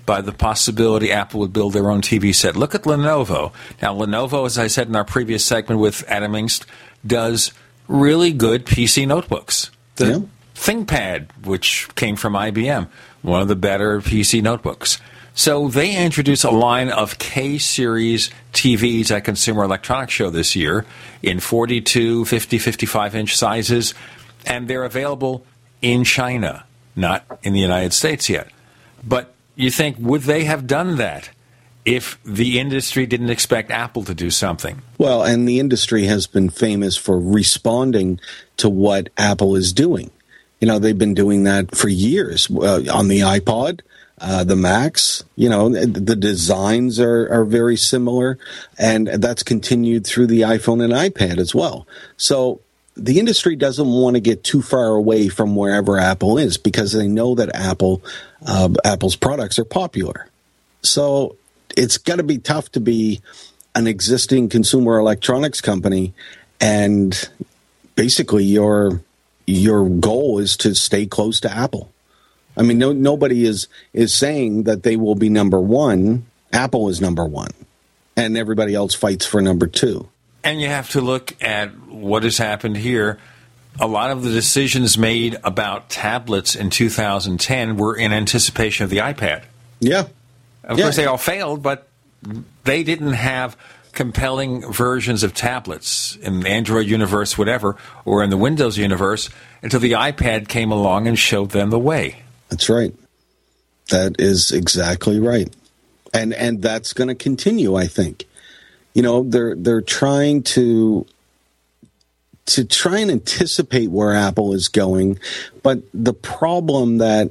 by 0.04 0.20
the 0.20 0.32
possibility 0.32 1.12
Apple 1.12 1.40
would 1.40 1.52
build 1.52 1.72
their 1.72 1.90
own 1.90 2.02
TV 2.02 2.34
set. 2.34 2.56
Look 2.56 2.74
at 2.74 2.82
Lenovo. 2.82 3.52
Now, 3.80 3.94
Lenovo, 3.94 4.46
as 4.46 4.58
I 4.58 4.66
said 4.66 4.88
in 4.88 4.96
our 4.96 5.04
previous 5.04 5.44
segment 5.44 5.80
with 5.80 6.04
Adam 6.08 6.32
Engst, 6.32 6.64
does 7.06 7.52
really 7.88 8.32
good 8.32 8.66
PC 8.66 9.06
notebooks. 9.06 9.70
The 9.96 10.06
Yeah. 10.06 10.18
ThinkPad, 10.54 11.26
which 11.44 11.88
came 11.94 12.16
from 12.16 12.34
IBM, 12.34 12.88
one 13.22 13.42
of 13.42 13.48
the 13.48 13.56
better 13.56 14.00
PC 14.00 14.42
notebooks. 14.42 14.98
So 15.34 15.68
they 15.68 15.96
introduced 15.96 16.44
a 16.44 16.50
line 16.50 16.90
of 16.90 17.18
K 17.18 17.58
series 17.58 18.30
TVs 18.52 19.10
at 19.10 19.24
Consumer 19.24 19.64
Electronics 19.64 20.12
Show 20.12 20.30
this 20.30 20.54
year 20.54 20.84
in 21.22 21.40
42, 21.40 22.26
50, 22.26 22.58
55 22.58 23.14
inch 23.14 23.36
sizes, 23.36 23.94
and 24.46 24.68
they're 24.68 24.84
available 24.84 25.44
in 25.80 26.04
China, 26.04 26.64
not 26.94 27.24
in 27.42 27.54
the 27.54 27.60
United 27.60 27.92
States 27.92 28.28
yet. 28.28 28.48
But 29.02 29.34
you 29.56 29.70
think, 29.70 29.96
would 29.98 30.22
they 30.22 30.44
have 30.44 30.66
done 30.66 30.96
that 30.96 31.30
if 31.84 32.18
the 32.24 32.60
industry 32.60 33.06
didn't 33.06 33.30
expect 33.30 33.70
Apple 33.70 34.04
to 34.04 34.14
do 34.14 34.30
something? 34.30 34.82
Well, 34.98 35.22
and 35.22 35.48
the 35.48 35.58
industry 35.58 36.04
has 36.04 36.26
been 36.26 36.50
famous 36.50 36.96
for 36.96 37.18
responding 37.18 38.20
to 38.58 38.68
what 38.68 39.08
Apple 39.16 39.56
is 39.56 39.72
doing. 39.72 40.10
You 40.60 40.68
know, 40.68 40.78
they've 40.78 40.96
been 40.96 41.14
doing 41.14 41.44
that 41.44 41.74
for 41.74 41.88
years 41.88 42.48
uh, 42.50 42.84
on 42.92 43.08
the 43.08 43.20
iPod, 43.20 43.80
uh, 44.22 44.44
the 44.44 44.56
Macs. 44.56 45.24
You 45.36 45.48
know, 45.48 45.68
the 45.68 46.16
designs 46.16 46.98
are, 47.00 47.28
are 47.28 47.44
very 47.44 47.76
similar, 47.76 48.38
and 48.78 49.08
that's 49.08 49.42
continued 49.42 50.06
through 50.06 50.28
the 50.28 50.42
iPhone 50.42 50.82
and 50.82 50.92
iPad 50.92 51.38
as 51.38 51.54
well. 51.54 51.86
So 52.16 52.60
the 52.96 53.18
industry 53.18 53.56
doesn't 53.56 53.88
want 53.88 54.16
to 54.16 54.20
get 54.20 54.44
too 54.44 54.62
far 54.62 54.94
away 54.94 55.28
from 55.28 55.56
wherever 55.56 55.98
Apple 55.98 56.38
is 56.38 56.56
because 56.56 56.92
they 56.92 57.08
know 57.08 57.34
that 57.34 57.54
Apple, 57.54 58.02
uh, 58.46 58.68
Apple's 58.84 59.16
products 59.16 59.58
are 59.58 59.64
popular. 59.64 60.28
So 60.82 61.36
it's 61.76 61.98
got 61.98 62.16
to 62.16 62.22
be 62.22 62.38
tough 62.38 62.70
to 62.72 62.80
be 62.80 63.20
an 63.74 63.86
existing 63.86 64.50
consumer 64.50 64.98
electronics 64.98 65.60
company 65.60 66.12
and 66.60 67.28
basically 67.96 68.44
your 68.44 69.02
your 69.46 69.88
goal 69.88 70.38
is 70.38 70.56
to 70.56 70.74
stay 70.74 71.04
close 71.04 71.40
to 71.40 71.50
Apple. 71.50 71.91
I 72.56 72.62
mean, 72.62 72.78
no, 72.78 72.92
nobody 72.92 73.44
is 73.44 73.68
is 73.92 74.14
saying 74.14 74.64
that 74.64 74.82
they 74.82 74.96
will 74.96 75.14
be 75.14 75.28
number 75.28 75.60
one. 75.60 76.26
Apple 76.52 76.88
is 76.88 77.00
number 77.00 77.24
one, 77.24 77.50
and 78.16 78.36
everybody 78.36 78.74
else 78.74 78.94
fights 78.94 79.24
for 79.24 79.40
number 79.40 79.66
two. 79.66 80.08
And 80.44 80.60
you 80.60 80.68
have 80.68 80.90
to 80.90 81.00
look 81.00 81.34
at 81.42 81.68
what 81.88 82.24
has 82.24 82.36
happened 82.38 82.76
here. 82.76 83.18
A 83.80 83.86
lot 83.86 84.10
of 84.10 84.22
the 84.22 84.30
decisions 84.30 84.98
made 84.98 85.36
about 85.44 85.88
tablets 85.88 86.54
in 86.54 86.68
2010 86.68 87.76
were 87.78 87.96
in 87.96 88.12
anticipation 88.12 88.84
of 88.84 88.90
the 88.90 88.98
iPad. 88.98 89.44
Yeah. 89.80 90.06
Of 90.64 90.78
Yeah. 90.78 90.84
course, 90.84 90.96
they 90.96 91.06
all 91.06 91.16
failed, 91.16 91.62
but 91.62 91.88
they 92.64 92.82
didn't 92.82 93.14
have 93.14 93.56
compelling 93.92 94.70
versions 94.72 95.22
of 95.22 95.32
tablets 95.32 96.16
in 96.22 96.40
the 96.40 96.48
Android 96.48 96.86
universe, 96.86 97.38
whatever, 97.38 97.76
or 98.04 98.22
in 98.22 98.30
the 98.30 98.36
Windows 98.36 98.76
universe 98.76 99.30
until 99.62 99.80
the 99.80 99.92
iPad 99.92 100.48
came 100.48 100.70
along 100.70 101.06
and 101.06 101.18
showed 101.18 101.50
them 101.50 101.70
the 101.70 101.78
way. 101.78 102.16
That's 102.52 102.68
right. 102.68 102.94
That 103.88 104.16
is 104.18 104.52
exactly 104.52 105.18
right. 105.18 105.50
And 106.12 106.34
and 106.34 106.60
that's 106.60 106.92
going 106.92 107.08
to 107.08 107.14
continue, 107.14 107.76
I 107.76 107.86
think. 107.86 108.26
You 108.92 109.02
know, 109.02 109.22
they're 109.22 109.54
they're 109.54 109.80
trying 109.80 110.42
to 110.54 111.06
to 112.44 112.64
try 112.66 112.98
and 112.98 113.10
anticipate 113.10 113.90
where 113.90 114.12
Apple 114.12 114.52
is 114.52 114.68
going, 114.68 115.18
but 115.62 115.80
the 115.94 116.12
problem 116.12 116.98
that 116.98 117.30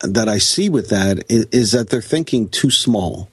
that 0.00 0.28
I 0.28 0.38
see 0.38 0.68
with 0.68 0.90
that 0.90 1.24
is, 1.28 1.46
is 1.46 1.72
that 1.72 1.90
they're 1.90 2.00
thinking 2.00 2.48
too 2.48 2.70
small. 2.70 3.28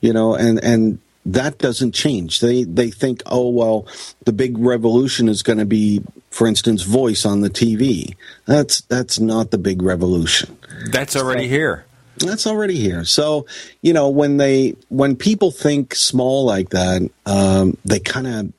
You 0.00 0.12
know, 0.12 0.34
and 0.34 0.58
and 0.64 0.98
that 1.26 1.58
doesn't 1.58 1.92
change. 1.92 2.40
They 2.40 2.64
they 2.64 2.90
think, 2.90 3.22
oh 3.26 3.48
well, 3.48 3.86
the 4.24 4.32
big 4.32 4.58
revolution 4.58 5.28
is 5.28 5.42
going 5.42 5.58
to 5.58 5.64
be, 5.64 6.02
for 6.30 6.46
instance, 6.46 6.82
voice 6.82 7.24
on 7.24 7.40
the 7.40 7.50
TV. 7.50 8.14
That's 8.46 8.82
that's 8.82 9.18
not 9.18 9.50
the 9.50 9.58
big 9.58 9.82
revolution. 9.82 10.56
That's 10.90 11.16
already 11.16 11.48
here. 11.48 11.86
That's 12.18 12.46
already 12.46 12.76
here. 12.76 13.04
So 13.04 13.46
you 13.82 13.92
know 13.92 14.08
when 14.08 14.36
they 14.36 14.76
when 14.88 15.16
people 15.16 15.50
think 15.50 15.94
small 15.94 16.44
like 16.44 16.70
that, 16.70 17.10
um, 17.26 17.76
they 17.84 18.00
kind 18.00 18.26
of 18.26 18.52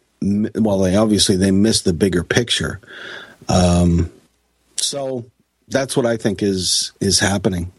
well, 0.55 0.79
they 0.79 0.95
obviously 0.95 1.35
they 1.35 1.51
miss 1.51 1.81
the 1.81 1.93
bigger 1.93 2.23
picture. 2.23 2.79
Um, 3.47 4.11
so 4.75 5.25
that's 5.67 5.95
what 5.95 6.05
I 6.05 6.17
think 6.17 6.41
is 6.41 6.93
is 6.99 7.19
happening. 7.19 7.71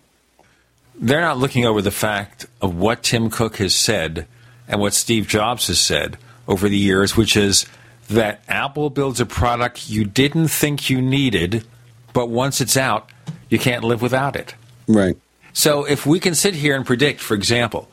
They're 0.99 1.21
not 1.21 1.39
looking 1.39 1.67
over 1.67 1.83
the 1.83 1.91
fact 1.91 2.47
of 2.63 2.75
what 2.75 3.03
Tim 3.03 3.29
Cook 3.31 3.57
has 3.57 3.75
said 3.75 4.27
and 4.69 4.81
what 4.81 4.95
Steve 4.95 5.27
Jobs 5.29 5.69
has 5.69 5.79
said 5.79 6.19
over 6.49 6.69
the 6.69 6.79
years, 6.79 7.17
which 7.17 7.37
is 7.37 7.67
that 8.09 8.41
Apple 8.49 8.91
builds 8.91 9.21
a 9.21 9.27
product 9.27 9.89
you 9.89 10.05
didn't 10.05 10.49
think 10.49 10.89
you 10.91 11.03
needed, 11.03 11.67
but 12.13 12.29
once 12.29 12.61
it's 12.61 12.77
out, 12.77 13.11
you 13.49 13.59
can't 13.59 13.85
live 13.85 14.03
without 14.03 14.37
it. 14.37 14.55
Right. 14.87 15.17
So 15.53 15.85
if 15.85 16.07
we 16.07 16.21
can 16.21 16.35
sit 16.35 16.55
here 16.55 16.77
and 16.77 16.85
predict, 16.85 17.21
for 17.21 17.35
example, 17.35 17.89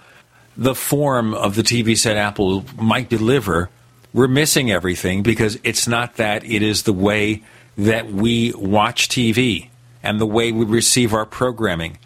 the 0.55 0.75
form 0.75 1.33
of 1.33 1.55
the 1.55 1.63
TV 1.63 1.97
set 1.97 2.17
Apple 2.17 2.65
might 2.77 3.09
deliver, 3.09 3.69
we're 4.13 4.27
missing 4.27 4.71
everything 4.71 5.23
because 5.23 5.57
it's 5.63 5.87
not 5.87 6.17
that, 6.17 6.43
it 6.43 6.61
is 6.61 6.83
the 6.83 6.93
way 6.93 7.43
that 7.77 8.11
we 8.11 8.53
watch 8.53 9.09
TV 9.09 9.69
and 10.03 10.19
the 10.19 10.27
way 10.27 10.51
we 10.51 10.65
receive 10.65 11.13
our 11.13 11.25
programming. 11.25 11.97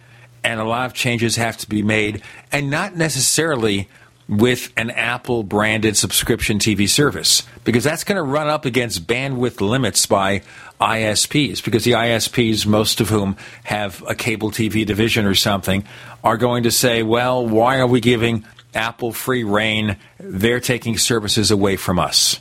And 0.44 0.60
a 0.62 0.64
lot 0.64 0.86
of 0.86 0.94
changes 0.94 1.36
have 1.36 1.58
to 1.58 1.68
be 1.68 1.84
made, 1.84 2.22
and 2.54 2.70
not 2.70 2.96
necessarily 2.96 3.90
with 4.28 4.74
an 4.76 4.90
Apple 4.90 5.44
branded 5.44 5.96
subscription 5.96 6.60
TV 6.60 6.88
service, 6.88 7.44
because 7.64 7.84
that's 7.84 8.04
going 8.04 8.18
to 8.18 8.24
run 8.24 8.48
up 8.48 8.66
against 8.66 9.08
bandwidth 9.08 9.62
limits 9.62 10.06
by 10.06 10.42
ISPs, 10.82 11.64
because 11.64 11.84
the 11.84 11.94
ISPs, 11.94 12.66
most 12.66 13.00
of 13.00 13.10
whom 13.10 13.38
have 13.64 14.04
a 14.08 14.16
cable 14.16 14.52
TV 14.52 14.86
division 14.86 15.26
or 15.26 15.36
something, 15.36 15.86
are 16.24 16.38
going 16.38 16.64
to 16.64 16.72
say, 16.72 17.04
well, 17.04 17.46
why 17.46 17.80
are 17.80 17.88
we 17.88 18.02
giving 18.02 18.46
Apple 18.74 19.14
free 19.14 19.44
rein? 19.44 19.98
They're 20.20 20.60
taking 20.60 20.98
services 20.98 21.52
away 21.52 21.78
from 21.78 21.98
us. 21.98 22.40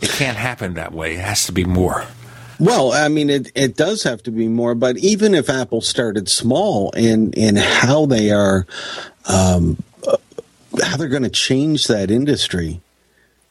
It 0.00 0.10
can't 0.10 0.36
happen 0.36 0.74
that 0.74 0.92
way. 0.92 1.14
It 1.14 1.20
has 1.20 1.46
to 1.46 1.52
be 1.52 1.64
more. 1.64 2.04
Well, 2.60 2.92
I 2.92 3.08
mean, 3.08 3.30
it, 3.30 3.52
it 3.54 3.76
does 3.76 4.02
have 4.02 4.22
to 4.24 4.32
be 4.32 4.48
more, 4.48 4.74
but 4.74 4.96
even 4.98 5.34
if 5.34 5.48
Apple 5.48 5.80
started 5.80 6.28
small 6.28 6.90
in, 6.90 7.32
in 7.32 7.54
how 7.56 8.06
they 8.06 8.32
are, 8.32 8.66
um, 9.26 9.76
how 10.82 10.96
they're 10.96 11.08
going 11.08 11.22
to 11.22 11.30
change 11.30 11.86
that 11.86 12.10
industry, 12.10 12.80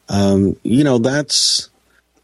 um, 0.08 0.56
you 0.62 0.84
know, 0.84 0.98
that's, 0.98 1.70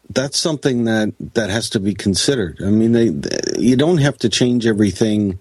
that's 0.09 0.37
something 0.37 0.85
that, 0.85 1.13
that 1.33 1.49
has 1.49 1.69
to 1.71 1.79
be 1.79 1.93
considered. 1.93 2.59
I 2.61 2.69
mean, 2.69 2.91
they, 2.91 3.11
you 3.57 3.75
don't 3.75 3.99
have 3.99 4.17
to 4.19 4.29
change 4.29 4.65
everything 4.65 5.39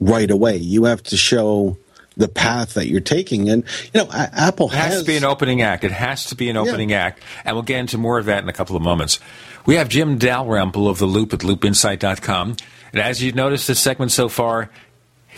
right 0.00 0.30
away. 0.30 0.56
You 0.56 0.84
have 0.84 1.02
to 1.04 1.16
show 1.16 1.76
the 2.16 2.28
path 2.28 2.74
that 2.74 2.88
you're 2.88 3.00
taking. 3.00 3.48
And, 3.48 3.64
you 3.94 4.02
know, 4.02 4.10
Apple 4.12 4.68
has, 4.68 4.94
has 4.94 5.02
to 5.02 5.06
be 5.06 5.16
an 5.16 5.24
opening 5.24 5.62
act. 5.62 5.84
It 5.84 5.92
has 5.92 6.26
to 6.26 6.34
be 6.34 6.50
an 6.50 6.56
opening 6.56 6.92
act. 6.92 7.22
And 7.44 7.54
we'll 7.54 7.62
get 7.62 7.78
into 7.78 7.96
more 7.96 8.18
of 8.18 8.26
that 8.26 8.42
in 8.42 8.48
a 8.48 8.52
couple 8.52 8.76
of 8.76 8.82
moments. 8.82 9.20
We 9.64 9.76
have 9.76 9.88
Jim 9.88 10.18
Dalrymple 10.18 10.88
of 10.88 10.98
The 10.98 11.06
Loop 11.06 11.32
at 11.32 11.40
loopinsight.com. 11.40 12.56
And 12.92 13.02
as 13.02 13.22
you've 13.22 13.34
noticed 13.34 13.68
this 13.68 13.80
segment 13.80 14.10
so 14.12 14.28
far, 14.28 14.70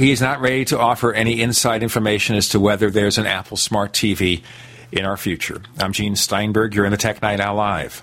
he 0.00 0.12
is 0.12 0.22
not 0.22 0.40
ready 0.40 0.64
to 0.64 0.78
offer 0.78 1.12
any 1.12 1.42
inside 1.42 1.82
information 1.82 2.34
as 2.34 2.48
to 2.48 2.58
whether 2.58 2.90
there's 2.90 3.18
an 3.18 3.26
Apple 3.26 3.58
Smart 3.58 3.92
TV 3.92 4.42
in 4.90 5.04
our 5.04 5.18
future. 5.18 5.60
I'm 5.78 5.92
Gene 5.92 6.16
Steinberg. 6.16 6.74
You're 6.74 6.86
in 6.86 6.90
the 6.90 6.96
Tech 6.96 7.20
Night 7.20 7.38
Owl 7.38 7.56
Live. 7.56 8.02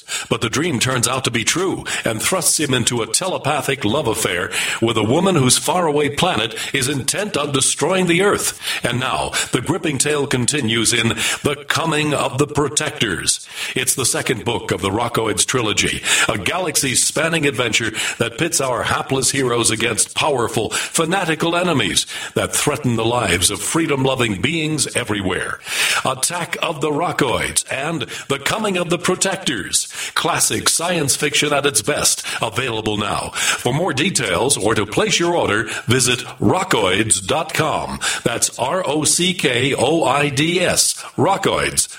But 0.29 0.41
the 0.41 0.49
dream 0.49 0.79
turns 0.79 1.07
out 1.07 1.23
to 1.25 1.31
be 1.31 1.43
true 1.43 1.85
and 2.05 2.21
thrusts 2.21 2.59
him 2.59 2.73
into 2.73 3.01
a 3.01 3.07
telepathic 3.07 3.85
love 3.85 4.07
affair 4.07 4.51
with 4.81 4.97
a 4.97 5.03
woman 5.03 5.35
whose 5.35 5.57
faraway 5.57 6.09
planet 6.09 6.55
is 6.73 6.87
intent 6.87 7.37
on 7.37 7.51
destroying 7.51 8.07
the 8.07 8.21
Earth. 8.21 8.59
And 8.83 8.99
now, 8.99 9.31
the 9.51 9.61
gripping 9.61 9.97
tale 9.97 10.27
continues 10.27 10.93
in 10.93 11.09
The 11.43 11.65
Coming 11.67 12.13
of 12.13 12.37
the 12.37 12.47
Protectors. 12.47 13.47
It's 13.75 13.95
the 13.95 14.05
second 14.05 14.45
book 14.45 14.71
of 14.71 14.81
the 14.81 14.89
Rockoids 14.89 15.45
trilogy, 15.45 16.01
a 16.27 16.37
galaxy 16.37 16.95
spanning 16.95 17.45
adventure 17.45 17.91
that 18.19 18.37
pits 18.37 18.61
our 18.61 18.83
hapless 18.83 19.31
heroes 19.31 19.71
against 19.71 20.15
powerful, 20.15 20.69
fanatical 20.69 21.55
enemies 21.55 22.05
that 22.35 22.55
threaten 22.55 22.95
the 22.95 23.05
lives 23.05 23.51
of 23.51 23.61
freedom 23.61 24.03
loving 24.03 24.41
beings 24.41 24.95
everywhere. 24.95 25.59
Attack 26.05 26.57
of 26.61 26.81
the 26.81 26.91
Rockoids 26.91 27.65
and 27.71 28.03
The 28.27 28.39
Coming 28.39 28.77
of 28.77 28.89
the 28.89 28.97
Protectors. 28.99 29.91
Classic 30.15 30.67
science 30.69 31.15
fiction 31.15 31.53
at 31.53 31.65
its 31.65 31.81
best. 31.81 32.25
Available 32.41 32.97
now. 32.97 33.29
For 33.31 33.73
more 33.73 33.93
details 33.93 34.57
or 34.57 34.75
to 34.75 34.85
place 34.85 35.19
your 35.19 35.35
order, 35.35 35.65
visit 35.85 36.19
rockoids.com. 36.39 37.99
That's 38.23 38.57
R 38.59 38.83
O 38.85 39.03
C 39.03 39.33
K 39.33 39.73
O 39.75 40.03
I 40.03 40.29
D 40.29 40.59
S. 40.59 40.93
Rockoids.com. 41.15 41.90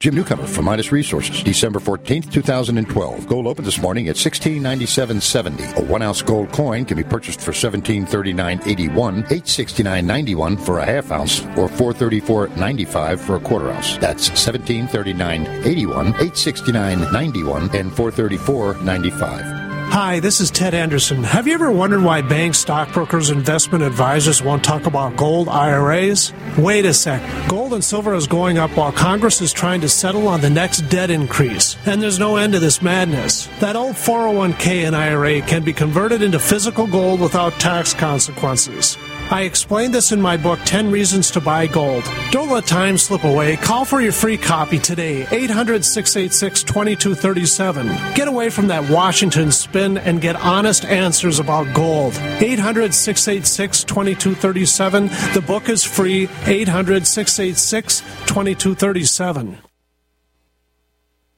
Jim 0.00 0.16
Newcomer 0.16 0.48
from 0.48 0.64
Midas 0.64 0.90
Resources, 0.90 1.44
December 1.44 1.78
14th, 1.78 2.32
2012. 2.32 3.28
Gold 3.28 3.46
opened 3.46 3.66
this 3.66 3.80
morning 3.80 4.08
at 4.08 4.16
1697.70. 4.16 5.76
A 5.76 5.82
one 5.84 6.02
ounce 6.02 6.22
gold 6.22 6.50
coin 6.50 6.84
can 6.84 6.96
be 6.96 7.04
purchased 7.04 7.40
for 7.40 7.52
1739.81, 7.52 9.28
869.91 9.28 10.60
for 10.60 10.80
a 10.80 10.84
half 10.84 11.12
ounce, 11.12 11.40
or 11.56 11.68
434.95 11.68 13.18
for 13.20 13.36
a 13.36 13.40
quarter 13.40 13.70
ounce. 13.70 13.96
That's 13.98 14.28
1739.81, 14.30 16.12
869.91, 16.12 17.74
and 17.74 17.92
434.95. 17.92 19.55
Hi, 19.88 20.20
this 20.20 20.40
is 20.40 20.50
Ted 20.50 20.74
Anderson. 20.74 21.22
Have 21.22 21.46
you 21.46 21.54
ever 21.54 21.70
wondered 21.70 22.02
why 22.02 22.20
banks, 22.20 22.58
stockbrokers, 22.58 23.30
investment 23.30 23.82
advisors 23.82 24.42
won't 24.42 24.62
talk 24.62 24.84
about 24.84 25.16
gold 25.16 25.48
IRAs? 25.48 26.34
Wait 26.58 26.84
a 26.84 26.92
sec. 26.92 27.22
Gold 27.48 27.72
and 27.72 27.82
silver 27.82 28.14
is 28.14 28.26
going 28.26 28.58
up 28.58 28.76
while 28.76 28.92
Congress 28.92 29.40
is 29.40 29.54
trying 29.54 29.80
to 29.80 29.88
settle 29.88 30.28
on 30.28 30.42
the 30.42 30.50
next 30.50 30.82
debt 30.90 31.08
increase. 31.08 31.78
And 31.86 32.02
there's 32.02 32.18
no 32.18 32.36
end 32.36 32.52
to 32.52 32.58
this 32.58 32.82
madness. 32.82 33.46
That 33.60 33.76
old 33.76 33.94
401k 33.94 34.86
and 34.86 34.94
IRA 34.94 35.40
can 35.40 35.62
be 35.64 35.72
converted 35.72 36.20
into 36.20 36.38
physical 36.38 36.86
gold 36.86 37.20
without 37.20 37.54
tax 37.54 37.94
consequences. 37.94 38.98
I 39.30 39.42
explained 39.42 39.92
this 39.92 40.12
in 40.12 40.20
my 40.20 40.36
book, 40.36 40.60
10 40.64 40.90
Reasons 40.90 41.32
to 41.32 41.40
Buy 41.40 41.66
Gold. 41.66 42.04
Don't 42.30 42.48
let 42.48 42.64
time 42.64 42.96
slip 42.96 43.24
away. 43.24 43.56
Call 43.56 43.84
for 43.84 44.00
your 44.00 44.12
free 44.12 44.36
copy 44.36 44.78
today, 44.78 45.26
800 45.32 45.84
686 45.84 46.62
2237. 46.62 47.88
Get 48.14 48.28
away 48.28 48.50
from 48.50 48.68
that 48.68 48.88
Washington 48.88 49.50
spin 49.50 49.98
and 49.98 50.20
get 50.20 50.36
honest 50.36 50.84
answers 50.84 51.40
about 51.40 51.74
gold. 51.74 52.14
800 52.16 52.94
686 52.94 53.82
2237. 53.84 55.06
The 55.34 55.44
book 55.44 55.68
is 55.68 55.82
free, 55.82 56.28
800 56.46 57.04
686 57.04 58.00
2237. 58.26 59.65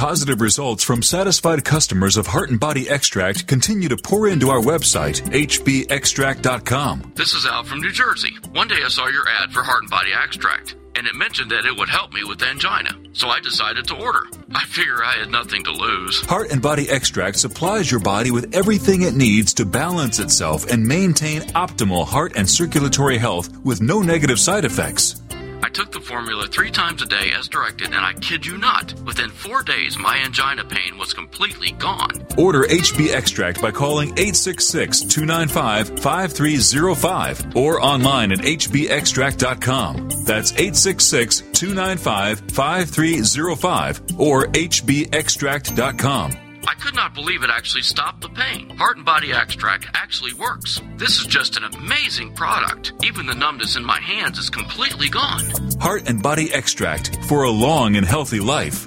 Positive 0.00 0.40
results 0.40 0.82
from 0.82 1.02
satisfied 1.02 1.62
customers 1.62 2.16
of 2.16 2.26
Heart 2.26 2.48
and 2.48 2.58
Body 2.58 2.88
Extract 2.88 3.46
continue 3.46 3.86
to 3.90 3.98
pour 3.98 4.28
into 4.28 4.48
our 4.48 4.58
website, 4.58 5.20
hbextract.com. 5.28 7.12
This 7.16 7.34
is 7.34 7.44
Al 7.44 7.64
from 7.64 7.80
New 7.80 7.92
Jersey. 7.92 8.34
One 8.52 8.66
day 8.66 8.78
I 8.82 8.88
saw 8.88 9.08
your 9.08 9.28
ad 9.28 9.52
for 9.52 9.62
Heart 9.62 9.82
and 9.82 9.90
Body 9.90 10.12
Extract, 10.14 10.74
and 10.96 11.06
it 11.06 11.14
mentioned 11.14 11.50
that 11.50 11.66
it 11.66 11.76
would 11.76 11.90
help 11.90 12.14
me 12.14 12.24
with 12.24 12.42
angina. 12.42 12.96
So 13.12 13.28
I 13.28 13.40
decided 13.40 13.88
to 13.88 13.94
order. 13.94 14.26
I 14.54 14.64
figure 14.64 15.04
I 15.04 15.18
had 15.18 15.28
nothing 15.28 15.64
to 15.64 15.70
lose. 15.70 16.22
Heart 16.22 16.50
and 16.50 16.62
Body 16.62 16.88
Extract 16.88 17.38
supplies 17.38 17.90
your 17.90 18.00
body 18.00 18.30
with 18.30 18.54
everything 18.54 19.02
it 19.02 19.12
needs 19.12 19.52
to 19.52 19.66
balance 19.66 20.18
itself 20.18 20.70
and 20.70 20.82
maintain 20.82 21.42
optimal 21.42 22.06
heart 22.06 22.32
and 22.36 22.48
circulatory 22.48 23.18
health 23.18 23.54
with 23.66 23.82
no 23.82 24.00
negative 24.00 24.40
side 24.40 24.64
effects. 24.64 25.20
I 25.62 25.68
took 25.68 25.92
the 25.92 26.00
formula 26.00 26.46
three 26.46 26.70
times 26.70 27.02
a 27.02 27.06
day 27.06 27.30
as 27.36 27.48
directed, 27.48 27.88
and 27.88 27.96
I 27.96 28.14
kid 28.14 28.46
you 28.46 28.56
not, 28.58 28.94
within 29.06 29.30
four 29.30 29.62
days, 29.62 29.98
my 29.98 30.16
angina 30.18 30.64
pain 30.64 30.98
was 30.98 31.12
completely 31.12 31.72
gone. 31.72 32.10
Order 32.38 32.64
HB 32.64 33.12
Extract 33.12 33.60
by 33.60 33.70
calling 33.70 34.08
866 34.10 35.02
295 35.02 36.00
5305 36.00 37.56
or 37.56 37.80
online 37.80 38.32
at 38.32 38.38
hbextract.com. 38.38 40.08
That's 40.24 40.52
866 40.52 41.40
295 41.52 42.40
5305 42.50 44.00
or 44.18 44.46
hbextract.com. 44.46 46.49
I 46.70 46.74
could 46.74 46.94
not 46.94 47.14
believe 47.14 47.42
it 47.42 47.50
actually 47.50 47.82
stopped 47.82 48.20
the 48.20 48.28
pain. 48.28 48.70
Heart 48.76 48.98
and 48.98 49.04
Body 49.04 49.32
Extract 49.32 49.88
actually 49.92 50.34
works. 50.34 50.80
This 50.98 51.18
is 51.18 51.26
just 51.26 51.56
an 51.56 51.64
amazing 51.64 52.32
product. 52.36 52.92
Even 53.02 53.26
the 53.26 53.34
numbness 53.34 53.74
in 53.74 53.84
my 53.84 53.98
hands 53.98 54.38
is 54.38 54.50
completely 54.50 55.08
gone. 55.08 55.50
Heart 55.80 56.08
and 56.08 56.22
Body 56.22 56.54
Extract 56.54 57.24
for 57.24 57.42
a 57.42 57.50
long 57.50 57.96
and 57.96 58.06
healthy 58.06 58.38
life. 58.38 58.86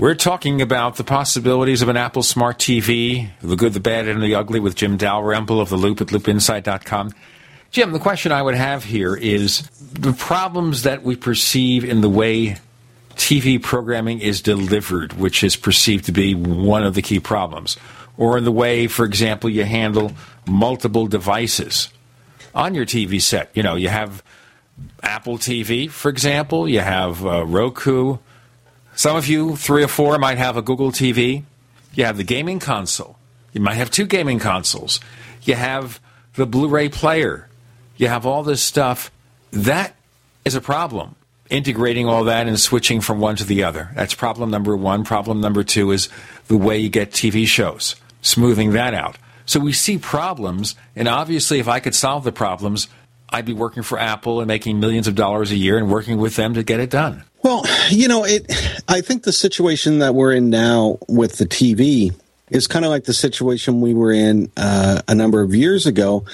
We're 0.00 0.14
talking 0.14 0.62
about 0.62 0.94
the 0.94 1.02
possibilities 1.02 1.82
of 1.82 1.88
an 1.88 1.96
Apple 1.96 2.22
Smart 2.22 2.60
TV, 2.60 3.30
the 3.42 3.56
good, 3.56 3.72
the 3.72 3.80
bad, 3.80 4.06
and 4.06 4.22
the 4.22 4.36
ugly 4.36 4.60
with 4.60 4.76
Jim 4.76 4.96
Dalrymple 4.96 5.60
of 5.60 5.70
The 5.70 5.76
Loop 5.76 6.00
at 6.00 6.08
loopinsight.com. 6.08 7.12
Jim, 7.72 7.90
the 7.90 7.98
question 7.98 8.30
I 8.30 8.40
would 8.40 8.54
have 8.54 8.84
here 8.84 9.16
is 9.16 9.62
the 9.92 10.12
problems 10.12 10.84
that 10.84 11.02
we 11.02 11.16
perceive 11.16 11.84
in 11.84 12.00
the 12.00 12.08
way 12.08 12.58
TV 13.16 13.60
programming 13.60 14.20
is 14.20 14.40
delivered, 14.40 15.14
which 15.14 15.42
is 15.42 15.56
perceived 15.56 16.04
to 16.04 16.12
be 16.12 16.32
one 16.32 16.84
of 16.84 16.94
the 16.94 17.02
key 17.02 17.18
problems, 17.18 17.76
or 18.16 18.38
in 18.38 18.44
the 18.44 18.52
way, 18.52 18.86
for 18.86 19.04
example, 19.04 19.50
you 19.50 19.64
handle 19.64 20.12
multiple 20.46 21.08
devices 21.08 21.88
on 22.54 22.76
your 22.76 22.86
TV 22.86 23.20
set. 23.20 23.50
You 23.52 23.64
know, 23.64 23.74
you 23.74 23.88
have 23.88 24.22
Apple 25.02 25.38
TV, 25.38 25.90
for 25.90 26.08
example, 26.08 26.68
you 26.68 26.78
have 26.78 27.26
uh, 27.26 27.44
Roku. 27.44 28.18
Some 28.98 29.14
of 29.14 29.28
you, 29.28 29.54
three 29.54 29.84
or 29.84 29.88
four, 29.88 30.18
might 30.18 30.38
have 30.38 30.56
a 30.56 30.60
Google 30.60 30.90
TV. 30.90 31.44
You 31.94 32.04
have 32.04 32.16
the 32.16 32.24
gaming 32.24 32.58
console. 32.58 33.16
You 33.52 33.60
might 33.60 33.74
have 33.74 33.92
two 33.92 34.06
gaming 34.06 34.40
consoles. 34.40 34.98
You 35.44 35.54
have 35.54 36.00
the 36.34 36.46
Blu 36.46 36.66
ray 36.66 36.88
player. 36.88 37.48
You 37.96 38.08
have 38.08 38.26
all 38.26 38.42
this 38.42 38.60
stuff. 38.60 39.12
That 39.52 39.94
is 40.44 40.56
a 40.56 40.60
problem 40.60 41.14
integrating 41.48 42.08
all 42.08 42.24
that 42.24 42.48
and 42.48 42.58
switching 42.58 43.00
from 43.00 43.20
one 43.20 43.36
to 43.36 43.44
the 43.44 43.62
other. 43.62 43.88
That's 43.94 44.14
problem 44.14 44.50
number 44.50 44.76
one. 44.76 45.04
Problem 45.04 45.40
number 45.40 45.62
two 45.62 45.92
is 45.92 46.08
the 46.48 46.56
way 46.56 46.78
you 46.78 46.88
get 46.88 47.12
TV 47.12 47.46
shows, 47.46 47.94
smoothing 48.22 48.72
that 48.72 48.94
out. 48.94 49.16
So 49.46 49.60
we 49.60 49.72
see 49.72 49.96
problems, 49.96 50.74
and 50.96 51.06
obviously, 51.06 51.60
if 51.60 51.68
I 51.68 51.78
could 51.78 51.94
solve 51.94 52.24
the 52.24 52.32
problems, 52.32 52.88
I'd 53.30 53.44
be 53.44 53.52
working 53.52 53.82
for 53.82 53.98
Apple 53.98 54.40
and 54.40 54.48
making 54.48 54.80
millions 54.80 55.06
of 55.06 55.14
dollars 55.14 55.50
a 55.50 55.56
year 55.56 55.78
and 55.78 55.90
working 55.90 56.18
with 56.18 56.36
them 56.36 56.54
to 56.54 56.62
get 56.62 56.80
it 56.80 56.90
done. 56.90 57.24
Well, 57.42 57.64
you 57.90 58.08
know, 58.08 58.24
it. 58.24 58.50
I 58.88 59.00
think 59.00 59.22
the 59.22 59.32
situation 59.32 60.00
that 60.00 60.14
we're 60.14 60.32
in 60.32 60.50
now 60.50 60.98
with 61.08 61.38
the 61.38 61.44
TV 61.44 62.14
is 62.50 62.66
kind 62.66 62.84
of 62.84 62.90
like 62.90 63.04
the 63.04 63.14
situation 63.14 63.80
we 63.80 63.94
were 63.94 64.12
in 64.12 64.50
uh, 64.56 65.02
a 65.06 65.14
number 65.14 65.42
of 65.42 65.54
years 65.54 65.86
ago, 65.86 66.24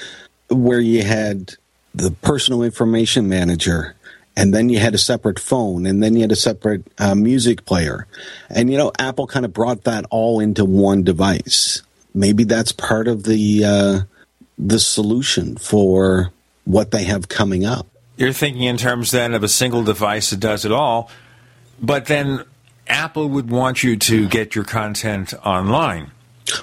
where 0.49 0.79
you 0.79 1.03
had 1.03 1.55
the 1.93 2.11
personal 2.11 2.63
information 2.63 3.29
manager 3.29 3.95
and 4.37 4.53
then 4.53 4.67
you 4.69 4.79
had 4.79 4.93
a 4.93 4.97
separate 4.97 5.39
phone 5.39 5.85
and 5.85 6.03
then 6.03 6.13
you 6.15 6.21
had 6.21 6.31
a 6.31 6.35
separate 6.35 6.85
uh, 6.97 7.15
music 7.15 7.65
player 7.65 8.05
and 8.49 8.69
you 8.69 8.77
know 8.77 8.91
apple 8.99 9.27
kind 9.27 9.45
of 9.45 9.53
brought 9.53 9.85
that 9.85 10.05
all 10.09 10.41
into 10.41 10.65
one 10.65 11.03
device 11.03 11.81
maybe 12.13 12.43
that's 12.43 12.73
part 12.73 13.07
of 13.07 13.23
the 13.23 13.63
uh, 13.63 13.99
the 14.57 14.79
solution 14.79 15.55
for 15.55 16.33
what 16.65 16.91
they 16.91 17.05
have 17.05 17.29
coming 17.29 17.65
up 17.65 17.87
You're 18.17 18.33
thinking 18.33 18.63
in 18.63 18.77
terms 18.77 19.11
then 19.11 19.33
of 19.33 19.43
a 19.43 19.47
single 19.47 19.83
device 19.83 20.31
that 20.31 20.39
does 20.39 20.65
it 20.65 20.71
all, 20.71 21.09
but 21.81 22.05
then 22.05 22.43
Apple 22.87 23.29
would 23.29 23.49
want 23.49 23.83
you 23.83 23.97
to 23.97 24.27
get 24.27 24.55
your 24.55 24.63
content 24.63 25.33
online. 25.45 26.11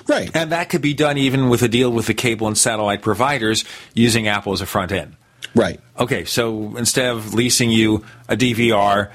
Right. 0.07 0.31
And 0.35 0.53
that 0.53 0.69
could 0.69 0.83
be 0.83 0.95
done 0.95 1.19
even 1.19 1.49
with 1.49 1.63
a 1.63 1.69
deal 1.69 1.91
with 1.91 2.07
the 2.07 2.15
cable 2.15 2.47
and 2.47 2.57
satellite 2.57 3.03
providers 3.03 3.65
using 3.95 4.29
Apple 4.29 4.53
as 4.53 4.61
a 4.61 4.67
front 4.67 4.93
end. 4.93 5.17
Right. 5.55 5.81
Okay, 5.99 6.25
so 6.25 6.77
instead 6.77 7.11
of 7.11 7.35
leasing 7.35 7.71
you 7.71 8.05
a 8.29 8.37
DVR, 8.37 9.11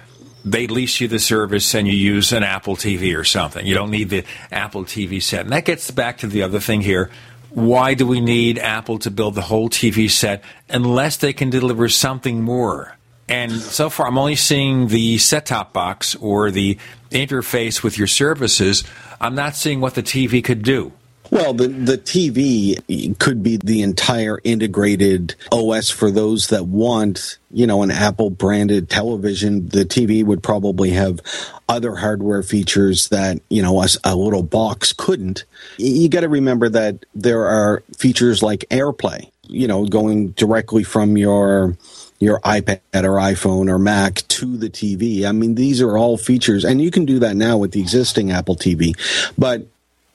they 0.45 0.67
lease 0.67 1.01
you 1.01 1.07
the 1.07 1.19
service 1.19 1.73
and 1.73 1.87
you 1.87 1.93
use 1.93 2.31
an 2.31 2.43
Apple 2.43 2.75
TV 2.75 3.17
or 3.17 3.23
something. 3.23 3.65
You 3.65 3.73
don't 3.73 3.91
need 3.91 4.09
the 4.09 4.23
Apple 4.51 4.83
TV 4.83 5.21
set. 5.21 5.41
And 5.41 5.51
that 5.51 5.65
gets 5.65 5.89
back 5.89 6.19
to 6.19 6.27
the 6.27 6.43
other 6.43 6.59
thing 6.59 6.81
here. 6.81 7.09
Why 7.49 7.93
do 7.93 8.05
we 8.05 8.19
need 8.19 8.59
Apple 8.59 8.99
to 8.99 9.11
build 9.11 9.35
the 9.35 9.41
whole 9.41 9.69
TV 9.69 10.09
set 10.09 10.43
unless 10.69 11.17
they 11.17 11.33
can 11.33 11.49
deliver 11.49 11.89
something 11.89 12.41
more? 12.41 12.97
And 13.29 13.51
so 13.51 13.89
far, 13.89 14.07
I'm 14.07 14.17
only 14.17 14.35
seeing 14.35 14.87
the 14.87 15.17
set 15.17 15.47
top 15.47 15.73
box 15.73 16.15
or 16.15 16.49
the 16.49 16.77
interface 17.11 17.83
with 17.83 17.97
your 17.97 18.07
services. 18.07 18.83
I'm 19.19 19.35
not 19.35 19.55
seeing 19.55 19.81
what 19.81 19.95
the 19.95 20.03
TV 20.03 20.43
could 20.43 20.63
do. 20.63 20.93
Well, 21.29 21.53
the 21.53 21.67
the 21.67 21.97
TV 21.97 23.17
could 23.19 23.43
be 23.43 23.57
the 23.57 23.81
entire 23.81 24.39
integrated 24.43 25.35
OS 25.51 25.89
for 25.89 26.09
those 26.09 26.47
that 26.47 26.65
want, 26.65 27.37
you 27.51 27.67
know, 27.67 27.83
an 27.83 27.91
Apple 27.91 28.29
branded 28.29 28.89
television. 28.89 29.67
The 29.69 29.83
TV 29.83 30.23
would 30.23 30.41
probably 30.41 30.91
have 30.91 31.19
other 31.67 31.95
hardware 31.95 32.43
features 32.43 33.09
that, 33.09 33.41
you 33.49 33.61
know, 33.61 33.81
a, 33.81 33.87
a 34.03 34.15
little 34.15 34.43
box 34.43 34.93
couldn't. 34.93 35.43
You 35.77 36.07
got 36.09 36.21
to 36.21 36.29
remember 36.29 36.69
that 36.69 37.05
there 37.13 37.45
are 37.45 37.83
features 37.97 38.41
like 38.41 38.65
AirPlay, 38.69 39.29
you 39.43 39.67
know, 39.67 39.85
going 39.85 40.29
directly 40.29 40.83
from 40.83 41.17
your 41.17 41.77
your 42.19 42.39
iPad 42.39 42.79
or 42.93 43.17
iPhone 43.17 43.69
or 43.69 43.77
Mac 43.77 44.27
to 44.27 44.57
the 44.57 44.69
TV. 44.69 45.27
I 45.27 45.31
mean, 45.31 45.55
these 45.55 45.81
are 45.81 45.97
all 45.97 46.17
features, 46.17 46.65
and 46.65 46.81
you 46.81 46.89
can 46.89 47.05
do 47.05 47.19
that 47.19 47.35
now 47.35 47.57
with 47.57 47.71
the 47.73 47.81
existing 47.81 48.31
Apple 48.31 48.55
TV. 48.55 48.95
But 49.37 49.67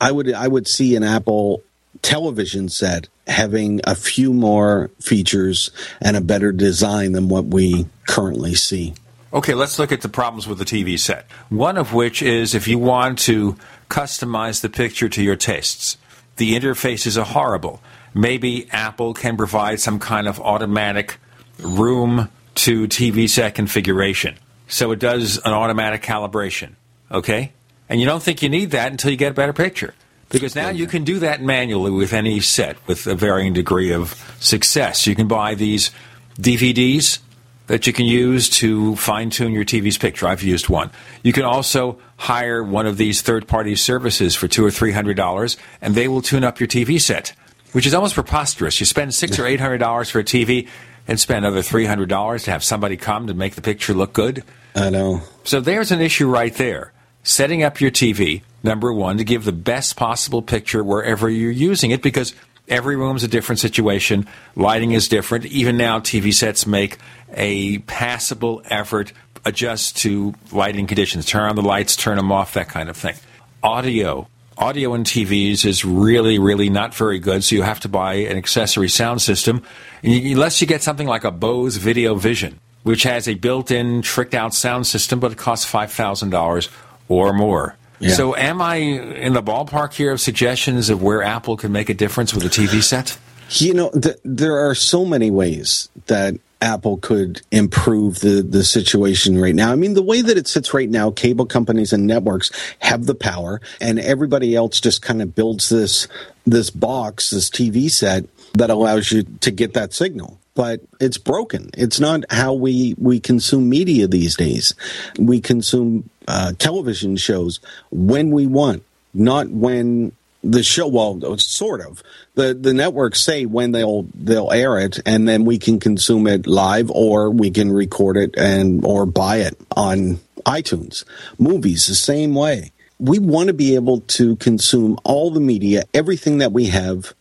I 0.03 0.11
would 0.11 0.35
I 0.35 0.49
would 0.49 0.67
see 0.67 0.97
an 0.97 1.05
Apple 1.05 1.63
television 2.03 2.69
set 2.69 3.09
having 3.29 3.81
a 3.85 3.95
few 3.95 4.33
more 4.33 4.91
features 5.01 5.71
and 6.01 6.17
a 6.17 6.21
better 6.21 6.51
design 6.51 7.13
than 7.13 7.29
what 7.29 7.45
we 7.45 7.87
currently 8.09 8.55
see. 8.55 8.95
Okay, 9.33 9.55
let's 9.55 9.79
look 9.79 9.93
at 9.93 10.01
the 10.01 10.09
problems 10.09 10.49
with 10.49 10.59
the 10.59 10.65
TV 10.65 10.99
set. 10.99 11.27
One 11.49 11.79
of 11.79 11.95
which 11.95 12.21
is 12.21 12.53
if 12.53 12.67
you 12.67 12.81
want 12.81 13.21
to 13.21 13.57
customize 13.89 14.61
the 14.61 14.69
picture 14.69 15.09
to 15.09 15.23
your 15.23 15.37
tastes, 15.37 15.97
the 16.37 16.59
interfaces 16.59 17.17
are 17.17 17.25
horrible. 17.25 17.81
Maybe 18.13 18.69
Apple 18.73 19.15
can 19.15 19.37
provide 19.37 19.79
some 19.79 20.01
kind 20.01 20.27
of 20.27 20.41
automatic 20.41 21.17
room 21.61 22.29
to 22.57 22.89
TV 22.89 23.31
set 23.31 23.55
configuration. 23.55 24.37
So 24.67 24.91
it 24.91 24.99
does 24.99 25.39
an 25.39 25.53
automatic 25.53 26.03
calibration. 26.03 26.73
Okay? 27.11 27.53
And 27.89 28.01
you 28.01 28.07
don't 28.07 28.23
think 28.23 28.43
you 28.43 28.49
need 28.49 28.71
that 28.71 28.91
until 28.91 29.11
you 29.11 29.17
get 29.17 29.33
a 29.33 29.35
better 29.35 29.53
picture. 29.53 29.95
Because 30.31 30.57
now 30.57 30.71
you 30.71 30.87
can 30.87 31.05
do 31.05 31.19
that 31.19 31.43
manually 31.43 31.91
with 31.91 32.15
any 32.15 32.41
set 32.41 32.77
with 32.87 33.07
a 33.07 33.15
varying 33.15 33.53
degree 33.53 33.93
of 33.93 34.35
success. 34.41 35.07
You 35.07 35.15
can 35.15 35.29
buy 35.29 35.55
these 35.55 35.91
DVDs 36.37 37.19
that 37.67 37.87
you 37.87 37.93
can 37.93 38.07
use 38.07 38.49
to 38.49 38.97
fine 38.97 39.31
tune 39.31 39.53
your 39.53 39.65
TV's 39.65 39.99
picture. 39.99 40.27
I've 40.27 40.43
used 40.43 40.69
one. 40.69 40.91
You 41.23 41.33
can 41.33 41.45
also 41.45 41.99
hire 42.17 42.63
one 42.63 42.87
of 42.87 42.97
these 42.97 43.21
third 43.23 43.47
party 43.47 43.77
services 43.77 44.35
for 44.35 44.49
two 44.49 44.65
or 44.65 44.71
three 44.71 44.93
hundred 44.93 45.17
dollars, 45.17 45.57
and 45.81 45.95
they 45.95 46.09
will 46.09 46.23
tune 46.23 46.45
up 46.45 46.61
your 46.61 46.67
TV 46.67 47.01
set, 47.01 47.35
which 47.73 47.87
is 47.87 47.95
almost 47.95 48.15
preposterous. 48.15 48.81
You 48.81 48.87
spend 48.87 49.15
six 49.15 49.39
or 49.39 49.47
eight 49.47 49.61
hundred 49.61 49.79
dollars 49.79 50.09
for 50.09 50.21
a 50.21 50.25
TV 50.25 50.69
and 51.07 51.21
spend 51.21 51.45
another 51.45 51.63
three 51.63 51.85
hundred 51.85 52.09
dollars 52.09 52.45
to 52.45 52.51
have 52.51 52.65
somebody 52.65 52.97
come 52.97 53.27
to 53.27 53.35
make 53.35 53.55
the 53.55 53.63
picture 53.63 53.93
look 53.93 54.13
good. 54.13 54.45
I 54.75 54.91
know. 54.91 55.23
So 55.45 55.61
there's 55.61 55.93
an 55.93 56.01
issue 56.01 56.29
right 56.29 56.55
there. 56.55 56.93
Setting 57.25 57.63
up 57.63 57.81
your 57.81 57.93
TV, 57.93 58.43
number 58.65 58.93
one, 58.93 59.19
to 59.19 59.25
give 59.25 59.45
the 59.45 59.53
best 59.53 59.95
possible 59.95 60.43
picture 60.43 60.83
wherever 60.83 61.31
you're 61.31 61.53
using 61.53 61.93
it, 61.93 62.03
because 62.03 62.35
every 62.69 62.97
room's 62.97 63.23
a 63.23 63.29
different 63.29 63.61
situation. 63.61 64.27
Lighting 64.57 64.91
is 64.91 65.07
different. 65.07 65.47
Even 65.47 65.77
now, 65.77 66.01
TV 66.01 66.35
sets 66.35 66.67
make 66.67 66.99
a 67.33 67.79
passable 67.79 68.61
effort 68.65 69.13
adjust 69.45 69.99
to 69.99 70.35
lighting 70.51 70.89
conditions. 70.89 71.25
Turn 71.25 71.49
on 71.49 71.55
the 71.55 71.63
lights, 71.63 71.95
turn 71.95 72.17
them 72.17 72.33
off, 72.33 72.55
that 72.55 72.69
kind 72.69 72.89
of 72.89 72.97
thing. 72.97 73.15
Audio. 73.63 74.27
Audio 74.59 74.93
in 74.95 75.05
TVs 75.05 75.65
is 75.65 75.85
really, 75.85 76.41
really 76.41 76.71
not 76.71 76.93
very 76.93 77.21
good, 77.21 77.45
so 77.45 77.55
you 77.55 77.63
have 77.63 77.81
to 77.81 77.89
buy 77.89 78.15
an 78.15 78.37
accessory 78.37 78.89
sound 78.89 79.23
system. 79.23 79.63
Unless 80.03 80.61
you 80.61 80.67
get 80.67 80.83
something 80.83 81.07
like 81.07 81.23
a 81.23 81.31
Bose 81.31 81.77
Video 81.77 82.17
Vision, 82.17 82.59
which 82.83 83.05
has 83.05 83.29
a 83.29 83.35
built 83.35 83.71
in, 83.71 84.03
tricked 84.03 84.35
out 84.35 84.55
sound 84.55 84.89
system, 84.89 85.21
but 85.21 85.31
it 85.31 85.39
costs 85.39 85.71
$5,000 85.71 86.69
or 87.09 87.33
more. 87.33 87.77
Yeah. 87.99 88.15
So, 88.15 88.35
am 88.35 88.61
I 88.61 88.77
in 88.77 89.33
the 89.33 89.43
ballpark 89.43 89.93
here 89.93 90.13
of 90.13 90.21
suggestions 90.21 90.91
of 90.91 91.03
where 91.03 91.23
Apple 91.23 91.57
can 91.57 91.71
make 91.71 91.89
a 91.89 91.95
difference 91.95 92.35
with 92.35 92.45
a 92.45 92.49
TV 92.49 92.83
set? 92.83 93.17
You 93.51 93.75
know, 93.75 93.91
th- 93.91 94.17
there 94.25 94.69
are 94.69 94.75
so 94.75 95.05
many 95.05 95.31
ways 95.31 95.89
that 96.07 96.35
Apple 96.63 96.97
could 96.97 97.43
improve 97.51 98.21
the, 98.21 98.43
the 98.43 98.65
situation 98.65 99.39
right 99.39 99.55
now. 99.55 99.73
I 99.73 99.75
mean, 99.75 99.95
the 99.95 100.03
way 100.03 100.23
that 100.23 100.39
it 100.39 100.47
sits 100.47 100.73
right 100.73 100.89
now, 100.89 101.11
cable 101.11 101.45
companies 101.45 101.93
and 101.93 102.07
networks 102.07 102.51
have 102.79 103.07
the 103.07 103.15
power, 103.15 103.61
and 103.81 103.99
everybody 103.99 104.55
else 104.55 104.81
just 104.81 105.03
kind 105.03 105.21
of 105.21 105.35
builds 105.35 105.69
this 105.69 106.09
this 106.47 106.71
box, 106.71 107.31
this 107.31 107.51
TV 107.51 107.91
set 107.91 108.25
that 108.55 108.71
allows 108.71 109.13
you 109.13 109.25
to 109.41 109.51
get 109.51 109.75
that 109.75 109.93
signal. 109.93 110.39
But 110.55 110.81
it's 111.01 111.19
broken. 111.19 111.71
It's 111.77 111.99
not 111.99 112.25
how 112.31 112.53
we, 112.53 112.95
we 112.99 113.21
consume 113.21 113.69
media 113.69 114.07
these 114.07 114.37
days. 114.37 114.75
We 115.19 115.41
consume 115.41 116.11
uh, 116.29 116.53
television 116.59 117.17
shows 117.17 117.61
when 117.91 118.31
we 118.31 118.47
want, 118.47 118.83
not 119.15 119.49
when 119.49 120.13
the 120.43 120.63
show 120.63 120.89
well 120.89 121.39
sort 121.39 121.81
of. 121.81 122.03
The 122.35 122.55
the 122.55 122.75
networks 122.75 123.21
say 123.21 123.47
when 123.47 123.73
they'll 123.73 124.07
they'll 124.15 124.51
air 124.51 124.79
it 124.79 125.01
and 125.07 125.29
then 125.29 125.45
we 125.45 125.59
can 125.59 125.79
consume 125.79 126.27
it 126.27 126.47
live 126.47 126.91
or 126.91 127.31
we 127.31 127.51
can 127.51 127.71
record 127.71 128.17
it 128.17 128.35
and 128.37 128.85
or 128.85 129.07
buy 129.07 129.37
it 129.39 129.59
on 129.77 130.21
iTunes. 130.45 131.05
Movies 131.39 131.87
the 131.87 131.95
same 131.95 132.35
way. 132.35 132.73
We 132.99 133.19
want 133.19 133.49
to 133.49 133.53
be 133.53 133.75
able 133.75 134.01
to 134.01 134.37
consume 134.37 134.99
all 135.05 135.31
the 135.31 135.41
media 135.41 135.85
everything 135.95 136.39
that 136.39 136.53
we 136.53 136.67
have 136.67 137.15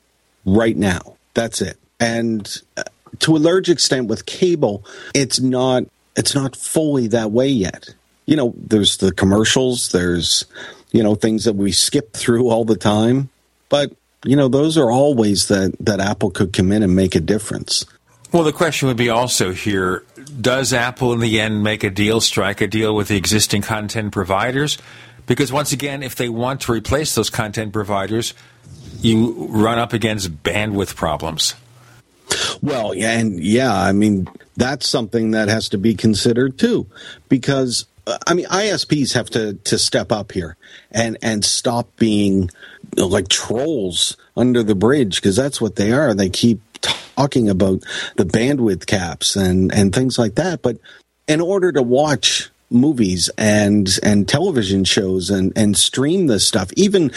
right 0.45 0.77
now. 0.77 1.17
That's 1.33 1.61
it. 1.61 1.77
And 1.99 2.49
uh, 2.77 2.83
to 3.19 3.35
a 3.35 3.39
large 3.39 3.69
extent 3.69 4.07
with 4.07 4.25
cable 4.25 4.83
it's 5.13 5.39
not 5.39 5.83
it's 6.15 6.35
not 6.35 6.55
fully 6.55 7.07
that 7.07 7.31
way 7.31 7.47
yet 7.47 7.93
you 8.25 8.35
know 8.35 8.53
there's 8.57 8.97
the 8.97 9.11
commercials 9.11 9.91
there's 9.91 10.45
you 10.91 11.03
know 11.03 11.15
things 11.15 11.45
that 11.45 11.55
we 11.55 11.71
skip 11.71 12.13
through 12.13 12.49
all 12.49 12.65
the 12.65 12.77
time 12.77 13.29
but 13.69 13.93
you 14.23 14.35
know 14.35 14.47
those 14.47 14.77
are 14.77 14.91
all 14.91 15.15
ways 15.15 15.47
that 15.47 15.73
that 15.79 15.99
apple 15.99 16.29
could 16.31 16.53
come 16.53 16.71
in 16.71 16.83
and 16.83 16.95
make 16.95 17.15
a 17.15 17.19
difference 17.19 17.85
Well, 18.31 18.43
the 18.43 18.53
question 18.53 18.87
would 18.87 18.97
be 18.97 19.09
also 19.09 19.51
here 19.51 20.03
does 20.39 20.71
Apple 20.71 21.11
in 21.11 21.19
the 21.19 21.41
end 21.41 21.63
make 21.63 21.83
a 21.83 21.89
deal, 21.89 22.21
strike 22.21 22.61
a 22.61 22.67
deal 22.67 22.95
with 22.95 23.09
the 23.09 23.17
existing 23.17 23.61
content 23.61 24.13
providers? 24.13 24.77
Because 25.27 25.51
once 25.51 25.73
again, 25.73 26.01
if 26.01 26.15
they 26.15 26.29
want 26.29 26.61
to 26.61 26.71
replace 26.71 27.13
those 27.13 27.29
content 27.29 27.73
providers, 27.73 28.33
you 29.01 29.47
run 29.49 29.77
up 29.77 29.91
against 29.93 30.43
bandwidth 30.43 30.95
problems. 30.95 31.55
well 32.61 32.95
yeah 32.95 33.19
and 33.19 33.43
yeah 33.43 33.73
i 33.73 33.91
mean 33.91 34.25
that's 34.55 34.87
something 34.87 35.31
that 35.31 35.49
has 35.49 35.67
to 35.67 35.77
be 35.77 35.93
considered 35.93 36.57
too 36.57 36.85
because 37.27 37.85
i 38.27 38.33
mean 38.33 38.45
isps 38.45 39.13
have 39.13 39.29
to 39.29 39.53
to 39.63 39.77
step 39.77 40.11
up 40.11 40.31
here 40.31 40.57
and 40.91 41.17
and 41.21 41.45
stop 41.45 41.87
being 41.97 42.49
like 42.97 43.27
trolls 43.27 44.17
under 44.35 44.63
the 44.63 44.75
bridge 44.75 45.15
because 45.15 45.35
that's 45.35 45.61
what 45.61 45.75
they 45.75 45.91
are. 45.91 46.13
They 46.13 46.29
keep 46.29 46.61
talking 46.81 47.49
about 47.49 47.83
the 48.17 48.25
bandwidth 48.25 48.85
caps 48.85 49.35
and 49.35 49.73
and 49.73 49.93
things 49.93 50.17
like 50.17 50.35
that. 50.35 50.61
But 50.61 50.77
in 51.27 51.41
order 51.41 51.71
to 51.71 51.81
watch 51.81 52.49
movies 52.69 53.29
and 53.37 53.99
and 54.01 54.27
television 54.27 54.83
shows 54.83 55.29
and 55.29 55.51
and 55.57 55.75
stream 55.75 56.27
this 56.27 56.47
stuff 56.47 56.71
even 56.77 57.11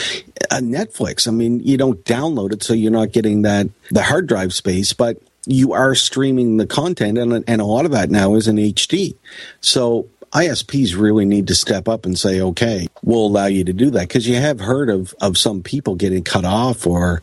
uh, 0.50 0.56
netflix 0.56 1.28
i 1.28 1.30
mean 1.30 1.60
you 1.60 1.76
don't 1.76 2.04
download 2.04 2.52
it 2.52 2.60
so 2.60 2.74
you're 2.74 2.90
not 2.90 3.12
getting 3.12 3.42
that 3.42 3.68
the 3.92 4.02
hard 4.02 4.26
drive 4.26 4.52
space 4.52 4.92
but 4.92 5.16
you 5.46 5.72
are 5.72 5.94
streaming 5.94 6.56
the 6.56 6.66
content 6.66 7.18
and 7.18 7.44
and 7.46 7.60
a 7.60 7.64
lot 7.64 7.84
of 7.84 7.92
that 7.92 8.10
now 8.10 8.34
is 8.34 8.48
in 8.48 8.56
hd 8.56 9.14
so 9.60 10.08
ISPs 10.34 10.98
really 10.98 11.24
need 11.24 11.46
to 11.48 11.54
step 11.54 11.88
up 11.88 12.04
and 12.04 12.18
say, 12.18 12.40
okay, 12.40 12.88
we'll 13.02 13.26
allow 13.26 13.46
you 13.46 13.64
to 13.64 13.72
do 13.72 13.90
that. 13.90 14.08
Because 14.08 14.26
you 14.26 14.34
have 14.34 14.58
heard 14.58 14.90
of, 14.90 15.14
of 15.20 15.38
some 15.38 15.62
people 15.62 15.94
getting 15.94 16.24
cut 16.24 16.44
off 16.44 16.86
or 16.86 17.22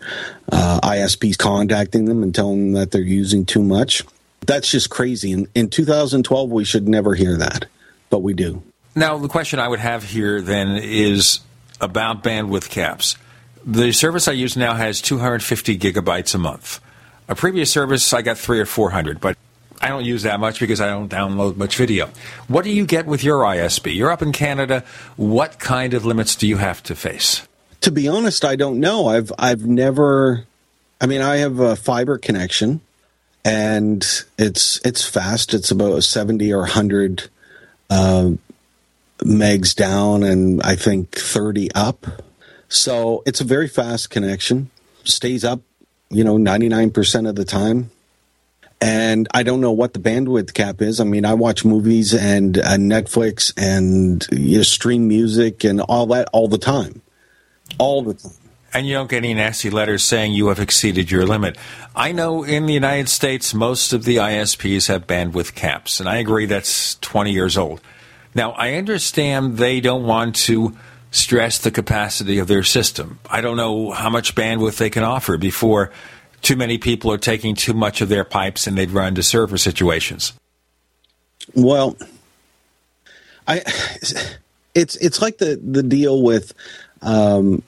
uh, 0.52 0.80
ISPs 0.82 1.38
contacting 1.38 2.06
them 2.06 2.24
and 2.24 2.34
telling 2.34 2.72
them 2.72 2.74
that 2.74 2.92
they're 2.92 3.02
using 3.02 3.46
too 3.46 3.62
much. 3.62 4.04
That's 4.46 4.72
just 4.72 4.90
crazy. 4.90 5.34
In, 5.34 5.48
in 5.54 5.70
2012, 5.70 6.50
we 6.50 6.64
should 6.64 6.88
never 6.88 7.14
hear 7.14 7.36
that, 7.38 7.66
but 8.10 8.20
we 8.20 8.34
do. 8.34 8.64
Now, 8.96 9.18
the 9.18 9.28
question 9.28 9.60
I 9.60 9.68
would 9.68 9.80
have 9.80 10.04
here 10.04 10.42
then 10.42 10.78
is 10.78 11.42
about 11.82 12.24
bandwidth 12.24 12.70
caps. 12.70 13.18
The 13.66 13.92
service 13.92 14.28
I 14.28 14.32
use 14.32 14.56
now 14.56 14.74
has 14.74 15.02
250 15.02 15.78
gigabytes 15.78 16.34
a 16.34 16.38
month. 16.38 16.80
A 17.28 17.36
previous 17.36 17.72
service, 17.72 18.14
I 18.14 18.22
got 18.22 18.38
three 18.38 18.60
or 18.60 18.66
400, 18.66 19.20
but 19.20 19.38
I 19.82 19.90
don't 19.90 20.06
use 20.06 20.24
that 20.24 20.40
much 20.40 20.60
because 20.60 20.80
I 20.80 20.88
don't 20.88 21.10
download 21.10 21.58
much 21.58 21.76
video. 21.76 22.10
What 22.48 22.64
do 22.64 22.70
you 22.70 22.86
get 22.86 23.08
with 23.08 23.24
your 23.24 23.40
ISP? 23.40 23.96
You're 23.96 24.12
up 24.12 24.22
in 24.22 24.32
Canada. 24.32 24.84
What 25.18 25.58
kind 25.58 25.96
of 25.96 26.06
limits 26.06 26.36
do 26.36 26.48
you 26.48 26.58
have 26.58 26.84
to 26.84 26.96
face? 26.96 27.48
To 27.82 27.92
be 27.92 28.08
honest, 28.08 28.46
I 28.46 28.56
don't 28.56 28.80
know. 28.80 29.08
I've 29.08 29.32
I've 29.40 29.66
never. 29.66 30.46
I 31.00 31.08
mean, 31.08 31.22
I 31.22 31.38
have 31.38 31.60
a 31.60 31.76
fiber 31.76 32.20
connection, 32.20 32.82
and 33.44 34.06
it's 34.38 34.80
it's 34.86 35.04
fast. 35.04 35.56
It's 35.56 35.72
about 35.72 36.04
seventy 36.04 36.54
or 36.54 36.66
hundred 36.66 37.30
uh, 37.90 38.32
megs 39.18 39.76
down, 39.76 40.22
and 40.22 40.62
I 40.62 40.76
think 40.76 41.10
thirty 41.10 41.72
up. 41.72 42.06
So 42.70 43.24
it's 43.26 43.42
a 43.42 43.46
very 43.46 43.68
fast 43.68 44.12
connection. 44.12 44.70
Stays 45.04 45.44
up, 45.44 45.62
you 46.12 46.24
know, 46.24 46.38
ninety 46.38 46.70
nine 46.70 46.92
percent 46.92 47.26
of 47.26 47.34
the 47.34 47.46
time 47.46 47.90
and 48.82 49.28
I 49.32 49.44
don't 49.44 49.62
know 49.62 49.72
what 49.72 49.94
the 49.94 50.00
bandwidth 50.00 50.56
cap 50.56 50.82
is. 50.82 51.00
I 51.00 51.04
mean, 51.04 51.24
I 51.24 51.36
watch 51.36 51.64
movies 51.64 52.16
and 52.16 52.58
uh, 52.58 52.78
Netflix 52.78 53.54
and 53.56 54.26
you 54.32 54.58
know, 54.58 54.64
stream 54.64 55.08
music 55.08 55.64
and 55.64 55.80
all 55.82 56.08
that 56.08 56.28
all 56.34 56.48
the 56.48 56.58
time, 56.58 57.04
all 57.78 58.02
the 58.02 58.16
time. 58.16 58.32
And 58.74 58.88
you 58.88 58.94
don't 58.94 59.10
get 59.10 59.18
any 59.18 59.34
nasty 59.34 59.70
letters 59.70 60.02
saying 60.04 60.34
you 60.34 60.48
have 60.48 60.60
exceeded 60.60 61.12
your 61.12 61.26
limit. 61.26 61.58
I 61.96 62.14
know 62.14 62.44
in 62.44 62.66
the 62.66 62.74
United 62.74 63.10
States, 63.10 63.54
most 63.54 63.92
of 63.92 64.06
the 64.06 64.16
ISPs 64.16 64.88
have 64.88 65.06
bandwidth 65.06 65.54
caps, 65.56 66.00
and 66.00 66.08
I 66.08 66.18
agree 66.18 66.46
that's 66.46 66.96
20 66.96 67.32
years 67.32 67.58
old. 67.58 67.82
Now, 68.34 68.52
I 68.52 68.76
understand 68.76 69.58
they 69.58 69.82
don't 69.82 70.06
want 70.06 70.38
to 70.38 70.76
stress 71.12 71.58
the 71.60 71.72
capacity 71.72 72.40
of 72.40 72.48
their 72.48 72.64
system. 72.64 73.20
I 73.30 73.42
don't 73.42 73.58
know 73.58 73.92
how 73.92 74.10
much 74.10 74.36
bandwidth 74.36 74.78
they 74.78 74.90
can 74.90 75.04
offer 75.04 75.38
before 75.38 75.92
too 76.42 76.56
many 76.56 76.78
people 76.78 77.12
are 77.12 77.18
taking 77.18 77.56
too 77.56 77.74
much 77.74 78.02
of 78.02 78.10
their 78.10 78.24
pipes 78.24 78.68
and 78.68 78.78
they'd 78.78 78.92
run 78.92 79.10
into 79.10 79.24
server 79.24 79.58
situations? 79.58 80.34
Well, 81.54 81.98
I 83.48 83.64
it's 84.76 84.96
it's 84.98 85.22
like 85.22 85.38
the 85.38 85.56
the 85.56 85.84
deal 85.84 86.22
with 86.22 86.54
um, 87.02 87.64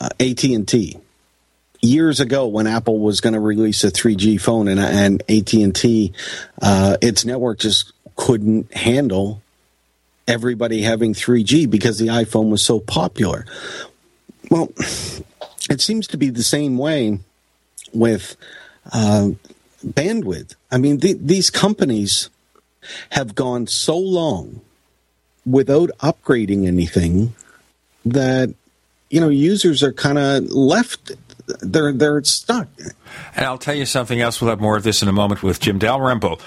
uh, 0.00 0.10
AT 0.20 0.44
and 0.44 0.66
T. 0.66 0.98
Years 1.84 2.20
ago, 2.20 2.46
when 2.46 2.68
Apple 2.68 3.00
was 3.00 3.20
going 3.20 3.32
to 3.32 3.40
release 3.40 3.82
a 3.82 3.90
3G 3.90 4.40
phone, 4.40 4.68
and 4.68 4.78
and 4.78 5.22
AT 5.28 5.52
and 5.54 5.74
T, 5.74 6.12
uh, 6.60 6.96
its 7.02 7.24
network 7.24 7.58
just 7.58 7.92
couldn't 8.14 8.72
handle 8.72 9.42
everybody 10.28 10.82
having 10.82 11.12
3G 11.12 11.68
because 11.68 11.98
the 11.98 12.06
iPhone 12.06 12.50
was 12.50 12.62
so 12.62 12.78
popular. 12.78 13.46
Well, 14.48 14.72
it 15.68 15.80
seems 15.80 16.06
to 16.08 16.16
be 16.16 16.30
the 16.30 16.44
same 16.44 16.78
way 16.78 17.18
with 17.92 18.36
uh, 18.92 19.30
bandwidth. 19.84 20.54
I 20.70 20.78
mean, 20.78 20.98
the, 20.98 21.14
these 21.14 21.50
companies 21.50 22.30
have 23.10 23.34
gone 23.34 23.66
so 23.66 23.96
long 23.96 24.60
without 25.46 25.90
upgrading 26.00 26.66
anything 26.66 27.34
that 28.04 28.54
you 29.10 29.20
know 29.20 29.28
users 29.28 29.82
are 29.82 29.92
kind 29.92 30.18
of 30.18 30.44
left 30.50 31.12
they're 31.60 31.92
they're 31.92 32.22
stuck. 32.24 32.68
And 33.34 33.46
I'll 33.46 33.58
tell 33.58 33.74
you 33.74 33.86
something 33.86 34.20
else. 34.20 34.40
We'll 34.40 34.50
have 34.50 34.60
more 34.60 34.76
of 34.76 34.82
this 34.82 35.02
in 35.02 35.08
a 35.08 35.12
moment 35.12 35.42
with 35.42 35.60
Jim 35.60 35.78
Dalrymple 35.78 36.40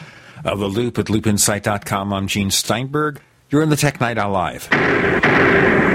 of 0.43 0.59
the 0.59 0.67
Loop 0.67 0.97
at 0.97 1.05
loopinsight.com. 1.05 2.13
I'm 2.13 2.27
Gene 2.27 2.51
Steinberg. 2.51 3.22
You're 3.49 3.61
in 3.61 3.69
the 3.69 3.76
Tech 3.76 3.99
Night 3.99 4.17
Owl 4.17 4.31
Live. 4.31 5.94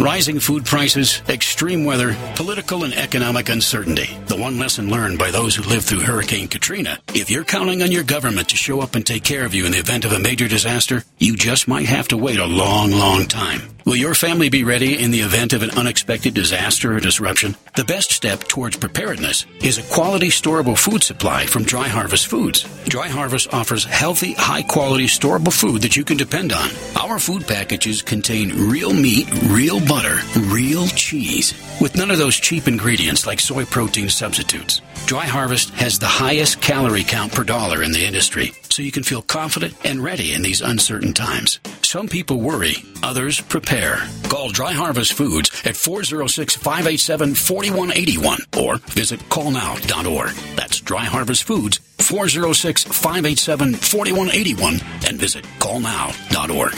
Rising 0.00 0.40
food 0.40 0.64
prices, 0.64 1.20
extreme 1.28 1.84
weather, 1.84 2.16
political 2.34 2.84
and 2.84 2.94
economic 2.94 3.50
uncertainty. 3.50 4.08
The 4.28 4.36
one 4.36 4.58
lesson 4.58 4.88
learned 4.88 5.18
by 5.18 5.30
those 5.30 5.54
who 5.54 5.62
lived 5.62 5.84
through 5.84 6.00
Hurricane 6.00 6.48
Katrina. 6.48 6.98
If 7.08 7.30
you're 7.30 7.44
counting 7.44 7.82
on 7.82 7.92
your 7.92 8.02
government 8.02 8.48
to 8.48 8.56
show 8.56 8.80
up 8.80 8.94
and 8.94 9.06
take 9.06 9.24
care 9.24 9.44
of 9.44 9.54
you 9.54 9.66
in 9.66 9.72
the 9.72 9.78
event 9.78 10.06
of 10.06 10.12
a 10.12 10.18
major 10.18 10.48
disaster, 10.48 11.04
you 11.18 11.36
just 11.36 11.68
might 11.68 11.84
have 11.84 12.08
to 12.08 12.16
wait 12.16 12.38
a 12.38 12.46
long, 12.46 12.92
long 12.92 13.26
time. 13.26 13.60
Will 13.90 13.96
your 13.96 14.14
family 14.14 14.48
be 14.50 14.62
ready 14.62 15.02
in 15.02 15.10
the 15.10 15.22
event 15.22 15.52
of 15.52 15.64
an 15.64 15.72
unexpected 15.72 16.32
disaster 16.32 16.94
or 16.94 17.00
disruption? 17.00 17.56
The 17.74 17.82
best 17.82 18.12
step 18.12 18.44
towards 18.44 18.76
preparedness 18.76 19.46
is 19.64 19.78
a 19.78 19.92
quality 19.92 20.28
storable 20.28 20.78
food 20.78 21.02
supply 21.02 21.44
from 21.44 21.64
Dry 21.64 21.88
Harvest 21.88 22.28
Foods. 22.28 22.62
Dry 22.84 23.08
Harvest 23.08 23.52
offers 23.52 23.84
healthy, 23.84 24.34
high 24.34 24.62
quality 24.62 25.06
storable 25.06 25.52
food 25.52 25.82
that 25.82 25.96
you 25.96 26.04
can 26.04 26.16
depend 26.16 26.52
on. 26.52 26.70
Our 27.00 27.18
food 27.18 27.48
packages 27.48 28.00
contain 28.00 28.70
real 28.70 28.92
meat, 28.92 29.28
real 29.46 29.84
butter, 29.84 30.20
real 30.38 30.86
cheese, 30.86 31.52
with 31.80 31.96
none 31.96 32.12
of 32.12 32.18
those 32.18 32.36
cheap 32.36 32.68
ingredients 32.68 33.26
like 33.26 33.40
soy 33.40 33.64
protein 33.64 34.08
substitutes. 34.08 34.82
Dry 35.06 35.26
Harvest 35.26 35.70
has 35.70 35.98
the 35.98 36.06
highest 36.06 36.60
calorie 36.60 37.02
count 37.02 37.32
per 37.32 37.42
dollar 37.42 37.82
in 37.82 37.90
the 37.90 38.06
industry, 38.06 38.52
so 38.80 38.84
you 38.84 38.92
can 38.92 39.02
feel 39.02 39.20
confident 39.20 39.74
and 39.84 40.02
ready 40.02 40.32
in 40.32 40.40
these 40.40 40.62
uncertain 40.62 41.12
times. 41.12 41.60
Some 41.82 42.08
people 42.08 42.40
worry, 42.40 42.76
others 43.02 43.38
prepare. 43.38 43.98
Call 44.30 44.48
Dry 44.48 44.72
Harvest 44.72 45.12
Foods 45.12 45.50
at 45.66 45.76
406 45.76 46.56
587 46.56 47.34
4181 47.34 48.38
or 48.58 48.78
visit 48.78 49.20
callnow.org. 49.28 50.30
That's 50.56 50.80
Dry 50.80 51.04
Harvest 51.04 51.42
Foods, 51.44 51.76
406 51.98 52.84
587 52.84 53.74
4181 53.74 54.80
and 55.06 55.20
visit 55.20 55.44
callnow.org. 55.58 56.74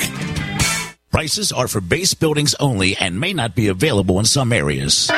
Prices 1.12 1.52
are 1.52 1.68
for 1.68 1.80
base 1.80 2.14
buildings 2.14 2.56
only 2.58 2.96
and 2.96 3.20
may 3.20 3.32
not 3.32 3.54
be 3.54 3.68
available 3.68 4.18
in 4.18 4.24
some 4.24 4.52
areas. 4.52 5.08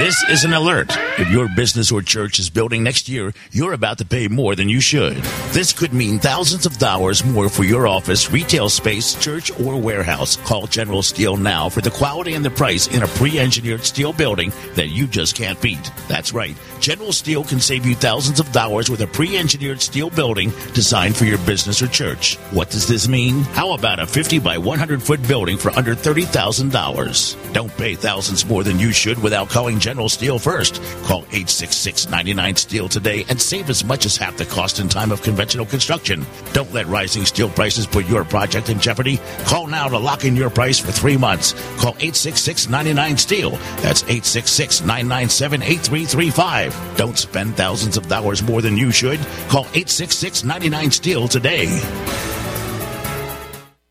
This 0.00 0.22
is 0.30 0.44
an 0.44 0.54
alert. 0.54 0.88
If 1.18 1.30
your 1.30 1.46
business 1.54 1.92
or 1.92 2.00
church 2.00 2.38
is 2.38 2.48
building 2.48 2.82
next 2.82 3.06
year, 3.06 3.34
you're 3.52 3.74
about 3.74 3.98
to 3.98 4.06
pay 4.06 4.28
more 4.28 4.54
than 4.54 4.70
you 4.70 4.80
should. 4.80 5.16
This 5.52 5.74
could 5.74 5.92
mean 5.92 6.18
thousands 6.18 6.64
of 6.64 6.78
dollars 6.78 7.22
more 7.22 7.50
for 7.50 7.64
your 7.64 7.86
office, 7.86 8.30
retail 8.32 8.70
space, 8.70 9.12
church, 9.22 9.50
or 9.60 9.78
warehouse. 9.78 10.36
Call 10.36 10.66
General 10.66 11.02
Steel 11.02 11.36
now 11.36 11.68
for 11.68 11.82
the 11.82 11.90
quality 11.90 12.32
and 12.32 12.42
the 12.42 12.48
price 12.48 12.86
in 12.86 13.02
a 13.02 13.06
pre-engineered 13.08 13.84
steel 13.84 14.14
building 14.14 14.54
that 14.74 14.88
you 14.88 15.06
just 15.06 15.36
can't 15.36 15.60
beat. 15.60 15.92
That's 16.08 16.32
right. 16.32 16.56
General 16.80 17.12
Steel 17.12 17.44
can 17.44 17.60
save 17.60 17.84
you 17.84 17.94
thousands 17.94 18.40
of 18.40 18.50
dollars 18.52 18.88
with 18.88 19.02
a 19.02 19.06
pre-engineered 19.06 19.82
steel 19.82 20.08
building 20.08 20.50
designed 20.72 21.14
for 21.14 21.26
your 21.26 21.36
business 21.44 21.82
or 21.82 21.88
church. 21.88 22.36
What 22.52 22.70
does 22.70 22.88
this 22.88 23.06
mean? 23.06 23.42
How 23.52 23.74
about 23.74 23.98
a 23.98 24.06
50 24.06 24.38
by 24.38 24.56
100 24.56 25.02
foot 25.02 25.22
building 25.28 25.58
for 25.58 25.70
under 25.72 25.94
$30,000? 25.94 27.52
Don't 27.52 27.76
pay 27.76 27.96
thousands 27.96 28.46
more 28.46 28.64
than 28.64 28.78
you 28.78 28.92
should 28.92 29.22
without 29.22 29.50
calling 29.50 29.78
General 29.78 29.89
Steel 30.08 30.38
first. 30.38 30.80
Call 31.04 31.24
866-99 31.24 32.58
Steel 32.58 32.88
today 32.88 33.24
and 33.28 33.40
save 33.40 33.68
as 33.68 33.84
much 33.84 34.06
as 34.06 34.16
half 34.16 34.36
the 34.36 34.46
cost 34.46 34.78
in 34.78 34.88
time 34.88 35.10
of 35.10 35.22
conventional 35.22 35.66
construction. 35.66 36.24
Don't 36.52 36.72
let 36.72 36.86
rising 36.86 37.24
steel 37.24 37.50
prices 37.50 37.84
put 37.86 38.06
your 38.06 38.24
project 38.24 38.68
in 38.68 38.78
jeopardy. 38.78 39.18
Call 39.44 39.66
now 39.66 39.88
to 39.88 39.98
lock 39.98 40.24
in 40.24 40.36
your 40.36 40.50
price 40.50 40.78
for 40.78 40.92
three 40.92 41.16
months. 41.16 41.52
Call 41.78 41.94
866-99 41.94 43.18
Steel. 43.18 43.50
That's 43.82 44.04
866-997-8335. 44.04 46.96
Don't 46.96 47.18
spend 47.18 47.56
thousands 47.56 47.96
of 47.96 48.06
dollars 48.08 48.42
more 48.42 48.62
than 48.62 48.76
you 48.76 48.92
should. 48.92 49.18
Call 49.48 49.64
866-99 49.64 50.92
Steel 50.92 51.26
today. 51.28 52.29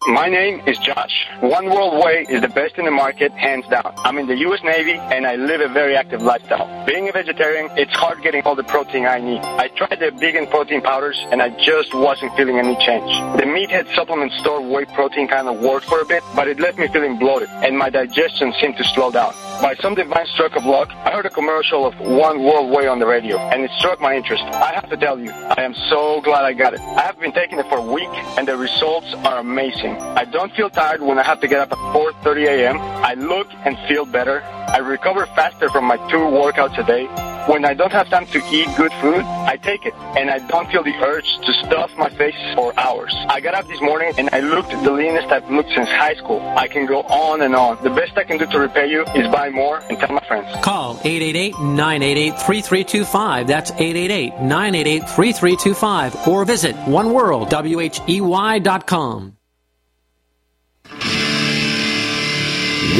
My 0.07 0.29
name 0.29 0.61
is 0.65 0.77
Josh. 0.77 1.27
One 1.41 1.65
World 1.65 2.01
Whey 2.01 2.25
is 2.29 2.41
the 2.41 2.47
best 2.47 2.77
in 2.77 2.85
the 2.85 2.91
market, 2.91 3.33
hands 3.33 3.67
down. 3.67 3.93
I'm 3.97 4.17
in 4.17 4.27
the 4.27 4.37
U.S. 4.37 4.61
Navy 4.63 4.93
and 4.93 5.27
I 5.27 5.35
live 5.35 5.59
a 5.59 5.67
very 5.67 5.97
active 5.97 6.21
lifestyle. 6.21 6.85
Being 6.85 7.09
a 7.09 7.11
vegetarian, 7.11 7.69
it's 7.77 7.93
hard 7.93 8.21
getting 8.21 8.41
all 8.43 8.55
the 8.55 8.63
protein 8.63 9.05
I 9.05 9.19
need. 9.19 9.41
I 9.41 9.67
tried 9.67 9.99
the 9.99 10.11
vegan 10.11 10.47
protein 10.47 10.81
powders 10.81 11.19
and 11.31 11.41
I 11.41 11.49
just 11.65 11.93
wasn't 11.93 12.33
feeling 12.37 12.59
any 12.59 12.77
change. 12.77 13.11
The 13.39 13.43
Meathead 13.43 13.93
supplement 13.93 14.31
store 14.39 14.61
whey 14.61 14.85
protein 14.85 15.27
kind 15.27 15.49
of 15.49 15.59
worked 15.59 15.87
for 15.87 15.99
a 15.99 16.05
bit, 16.05 16.23
but 16.33 16.47
it 16.47 16.61
left 16.61 16.77
me 16.77 16.87
feeling 16.87 17.19
bloated 17.19 17.49
and 17.49 17.77
my 17.77 17.89
digestion 17.89 18.53
seemed 18.61 18.77
to 18.77 18.85
slow 18.85 19.11
down. 19.11 19.33
By 19.61 19.75
some 19.81 19.93
divine 19.93 20.25
stroke 20.27 20.55
of 20.55 20.63
luck, 20.63 20.89
I 20.89 21.11
heard 21.11 21.25
a 21.25 21.29
commercial 21.29 21.85
of 21.85 21.99
One 21.99 22.43
World 22.43 22.71
Whey 22.71 22.87
on 22.87 22.97
the 22.97 23.05
radio 23.05 23.37
and 23.37 23.61
it 23.61 23.71
struck 23.77 23.99
my 23.99 24.15
interest. 24.15 24.41
I 24.43 24.71
have 24.73 24.89
to 24.89 24.95
tell 24.95 25.19
you, 25.19 25.31
I 25.31 25.63
am 25.63 25.75
so 25.89 26.21
glad 26.21 26.45
I 26.45 26.53
got 26.53 26.73
it. 26.73 26.79
I 26.79 27.01
have 27.01 27.19
been 27.19 27.33
taking 27.33 27.59
it 27.59 27.67
for 27.67 27.77
a 27.77 27.81
week 27.81 28.07
and 28.37 28.47
the 28.47 28.55
results 28.55 29.13
are 29.25 29.39
amazing. 29.39 29.97
I 29.97 30.23
don't 30.23 30.55
feel 30.55 30.69
tired 30.69 31.01
when 31.01 31.19
I 31.19 31.23
have 31.23 31.41
to 31.41 31.47
get 31.49 31.59
up 31.59 31.73
at 31.73 31.77
4.30 31.77 32.47
a.m. 32.47 32.79
I 32.79 33.15
look 33.15 33.47
and 33.65 33.77
feel 33.89 34.05
better. 34.05 34.41
I 34.43 34.77
recover 34.77 35.25
faster 35.25 35.67
from 35.69 35.83
my 35.83 35.97
two 36.09 36.17
workouts 36.17 36.77
a 36.79 36.83
day. 36.83 37.38
When 37.49 37.65
I 37.65 37.73
don't 37.73 37.91
have 37.91 38.07
time 38.11 38.27
to 38.27 38.37
eat 38.51 38.69
good 38.77 38.93
food, 39.01 39.25
I 39.25 39.57
take 39.57 39.87
it, 39.87 39.95
and 40.15 40.29
I 40.29 40.37
don't 40.37 40.69
feel 40.69 40.83
the 40.83 40.93
urge 41.03 41.25
to 41.47 41.53
stuff 41.65 41.89
my 41.97 42.11
face 42.11 42.35
for 42.53 42.79
hours. 42.79 43.11
I 43.27 43.39
got 43.39 43.55
up 43.55 43.67
this 43.67 43.81
morning 43.81 44.13
and 44.19 44.29
I 44.31 44.41
looked 44.41 44.69
the 44.69 44.91
leanest 44.91 45.29
I've 45.29 45.49
looked 45.49 45.71
since 45.73 45.89
high 45.89 46.13
school. 46.13 46.41
I 46.55 46.67
can 46.67 46.85
go 46.85 47.01
on 47.01 47.41
and 47.41 47.55
on. 47.55 47.83
The 47.83 47.89
best 47.89 48.15
I 48.19 48.23
can 48.23 48.37
do 48.37 48.45
to 48.45 48.59
repay 48.59 48.91
you 48.91 49.01
is 49.15 49.27
buy 49.33 49.49
more 49.49 49.79
and 49.79 49.97
tell 49.97 50.11
my 50.11 50.23
friends. 50.27 50.45
Call 50.63 50.97
888-988-3325. 50.97 53.47
That's 53.47 53.71
888-988-3325. 53.71 56.27
Or 56.27 56.45
visit 56.45 56.75
oneworldwhey.com. 56.75 59.35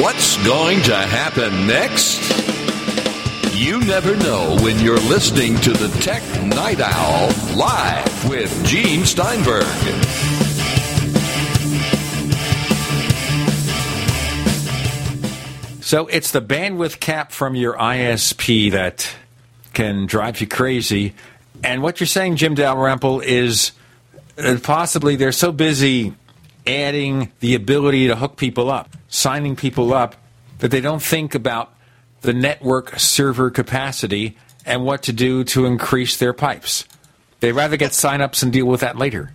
What's 0.02 0.36
going 0.44 0.82
to 0.82 0.96
happen 0.96 1.68
next? 1.68 2.49
You 3.52 3.80
never 3.80 4.16
know 4.16 4.56
when 4.62 4.78
you're 4.78 4.96
listening 4.96 5.56
to 5.60 5.72
the 5.72 5.88
Tech 6.00 6.22
Night 6.44 6.80
Owl 6.80 7.28
live 7.56 8.28
with 8.28 8.66
Gene 8.66 9.04
Steinberg. 9.04 9.64
So 15.82 16.06
it's 16.06 16.30
the 16.30 16.40
bandwidth 16.40 17.00
cap 17.00 17.32
from 17.32 17.54
your 17.54 17.74
ISP 17.74 18.70
that 18.72 19.08
can 19.72 20.06
drive 20.06 20.40
you 20.40 20.46
crazy. 20.46 21.14
And 21.62 21.82
what 21.82 22.00
you're 22.00 22.06
saying, 22.06 22.36
Jim 22.36 22.54
Dalrymple, 22.54 23.20
is 23.20 23.72
possibly 24.62 25.16
they're 25.16 25.32
so 25.32 25.52
busy 25.52 26.14
adding 26.66 27.32
the 27.40 27.56
ability 27.56 28.06
to 28.08 28.16
hook 28.16 28.36
people 28.36 28.70
up, 28.70 28.96
signing 29.08 29.56
people 29.56 29.92
up, 29.92 30.14
that 30.60 30.70
they 30.70 30.80
don't 30.80 31.02
think 31.02 31.34
about 31.34 31.74
the 32.22 32.32
network 32.32 32.98
server 32.98 33.50
capacity 33.50 34.36
and 34.66 34.84
what 34.84 35.02
to 35.04 35.12
do 35.12 35.44
to 35.44 35.66
increase 35.66 36.16
their 36.16 36.32
pipes. 36.32 36.84
They'd 37.40 37.52
rather 37.52 37.76
get 37.76 37.92
signups 37.92 38.42
and 38.42 38.52
deal 38.52 38.66
with 38.66 38.80
that 38.80 38.96
later. 38.96 39.32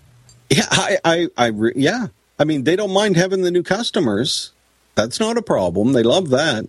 Yeah, 0.49 0.67
I, 0.69 0.97
I, 1.03 1.27
I 1.37 1.45
re- 1.47 1.73
yeah. 1.75 2.07
I 2.37 2.43
mean, 2.43 2.63
they 2.63 2.75
don't 2.75 2.93
mind 2.93 3.17
having 3.17 3.41
the 3.41 3.51
new 3.51 3.63
customers. 3.63 4.51
That's 4.93 5.19
not 5.19 5.37
a 5.37 5.41
problem. 5.41 5.93
They 5.93 6.03
love 6.03 6.29
that. 6.29 6.65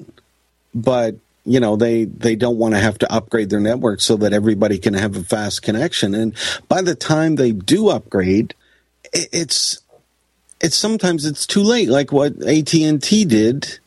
But 0.74 1.16
you 1.46 1.60
know 1.60 1.76
they 1.76 2.04
they 2.04 2.36
don't 2.36 2.58
want 2.58 2.74
to 2.74 2.80
have 2.80 2.98
to 2.98 3.12
upgrade 3.12 3.48
their 3.48 3.60
network 3.60 4.00
so 4.00 4.16
that 4.16 4.32
everybody 4.32 4.78
can 4.78 4.94
have 4.94 5.16
a 5.16 5.22
fast 5.22 5.62
connection 5.62 6.14
and 6.14 6.34
by 6.68 6.82
the 6.82 6.94
time 6.94 7.36
they 7.36 7.52
do 7.52 7.88
upgrade 7.88 8.52
it's 9.12 9.78
it's 10.60 10.76
sometimes 10.76 11.24
it's 11.24 11.46
too 11.46 11.62
late 11.62 11.88
like 11.88 12.12
what 12.12 12.32
AT&T 12.42 13.24
did 13.26 13.78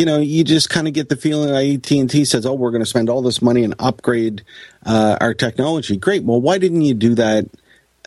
you 0.00 0.06
know 0.06 0.18
you 0.18 0.42
just 0.44 0.70
kind 0.70 0.88
of 0.88 0.94
get 0.94 1.10
the 1.10 1.16
feeling 1.16 1.52
that 1.52 1.90
AT&T 1.92 2.24
says 2.24 2.46
oh 2.46 2.54
we're 2.54 2.70
going 2.70 2.82
to 2.82 2.86
spend 2.86 3.10
all 3.10 3.20
this 3.20 3.42
money 3.42 3.64
and 3.64 3.74
upgrade 3.78 4.42
uh, 4.86 5.18
our 5.20 5.34
technology 5.34 5.98
great 5.98 6.24
well 6.24 6.40
why 6.40 6.56
didn't 6.56 6.80
you 6.80 6.94
do 6.94 7.14
that 7.16 7.44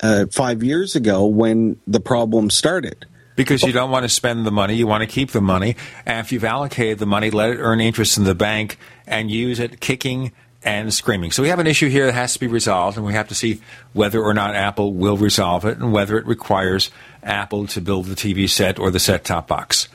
uh, 0.01 0.25
5 0.31 0.63
years 0.63 0.95
ago 0.95 1.27
when 1.27 1.79
the 1.85 1.99
problem 1.99 2.49
started 2.49 3.05
because 3.35 3.61
you 3.61 3.71
don't 3.71 3.91
want 3.91 4.03
to 4.03 4.09
spend 4.09 4.45
the 4.45 4.51
money, 4.51 4.75
you 4.75 4.85
want 4.85 5.01
to 5.01 5.07
keep 5.07 5.31
the 5.31 5.41
money. 5.41 5.75
And 6.05 6.19
if 6.19 6.31
you've 6.31 6.43
allocated 6.43 6.99
the 6.99 7.07
money, 7.07 7.31
let 7.31 7.49
it 7.49 7.57
earn 7.57 7.81
interest 7.81 8.19
in 8.19 8.25
the 8.25 8.35
bank 8.35 8.77
and 9.07 9.31
use 9.31 9.59
it 9.59 9.79
kicking 9.79 10.33
and 10.63 10.93
screaming. 10.93 11.31
So 11.31 11.41
we 11.41 11.49
have 11.49 11.57
an 11.57 11.65
issue 11.65 11.89
here 11.89 12.05
that 12.05 12.13
has 12.13 12.33
to 12.33 12.39
be 12.39 12.45
resolved, 12.45 12.95
and 12.95 13.05
we 13.05 13.13
have 13.13 13.29
to 13.29 13.35
see 13.35 13.61
whether 13.93 14.21
or 14.21 14.35
not 14.35 14.53
Apple 14.55 14.93
will 14.93 15.17
resolve 15.17 15.65
it 15.65 15.79
and 15.79 15.91
whether 15.91 16.17
it 16.19 16.27
requires 16.27 16.91
Apple 17.23 17.65
to 17.67 17.81
build 17.81 18.05
the 18.05 18.15
TV 18.15 18.47
set 18.47 18.77
or 18.77 18.91
the 18.91 18.99
set 18.99 19.23
top 19.23 19.47
box. 19.47 19.87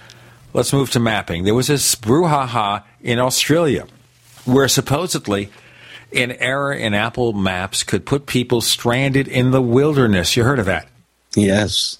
Let's 0.54 0.72
move 0.72 0.90
to 0.90 1.00
mapping. 1.00 1.44
There 1.44 1.54
was 1.54 1.66
this 1.68 1.94
brouhaha 1.94 2.82
in 3.00 3.18
Australia 3.18 3.86
where 4.44 4.66
supposedly 4.68 5.50
an 6.12 6.32
error 6.32 6.72
in 6.72 6.94
Apple 6.94 7.32
Maps 7.34 7.82
could 7.82 8.06
put 8.06 8.26
people 8.26 8.60
stranded 8.60 9.28
in 9.28 9.50
the 9.50 9.60
wilderness. 9.60 10.36
You 10.36 10.44
heard 10.44 10.58
of 10.58 10.66
that? 10.66 10.88
Yes. 11.36 11.98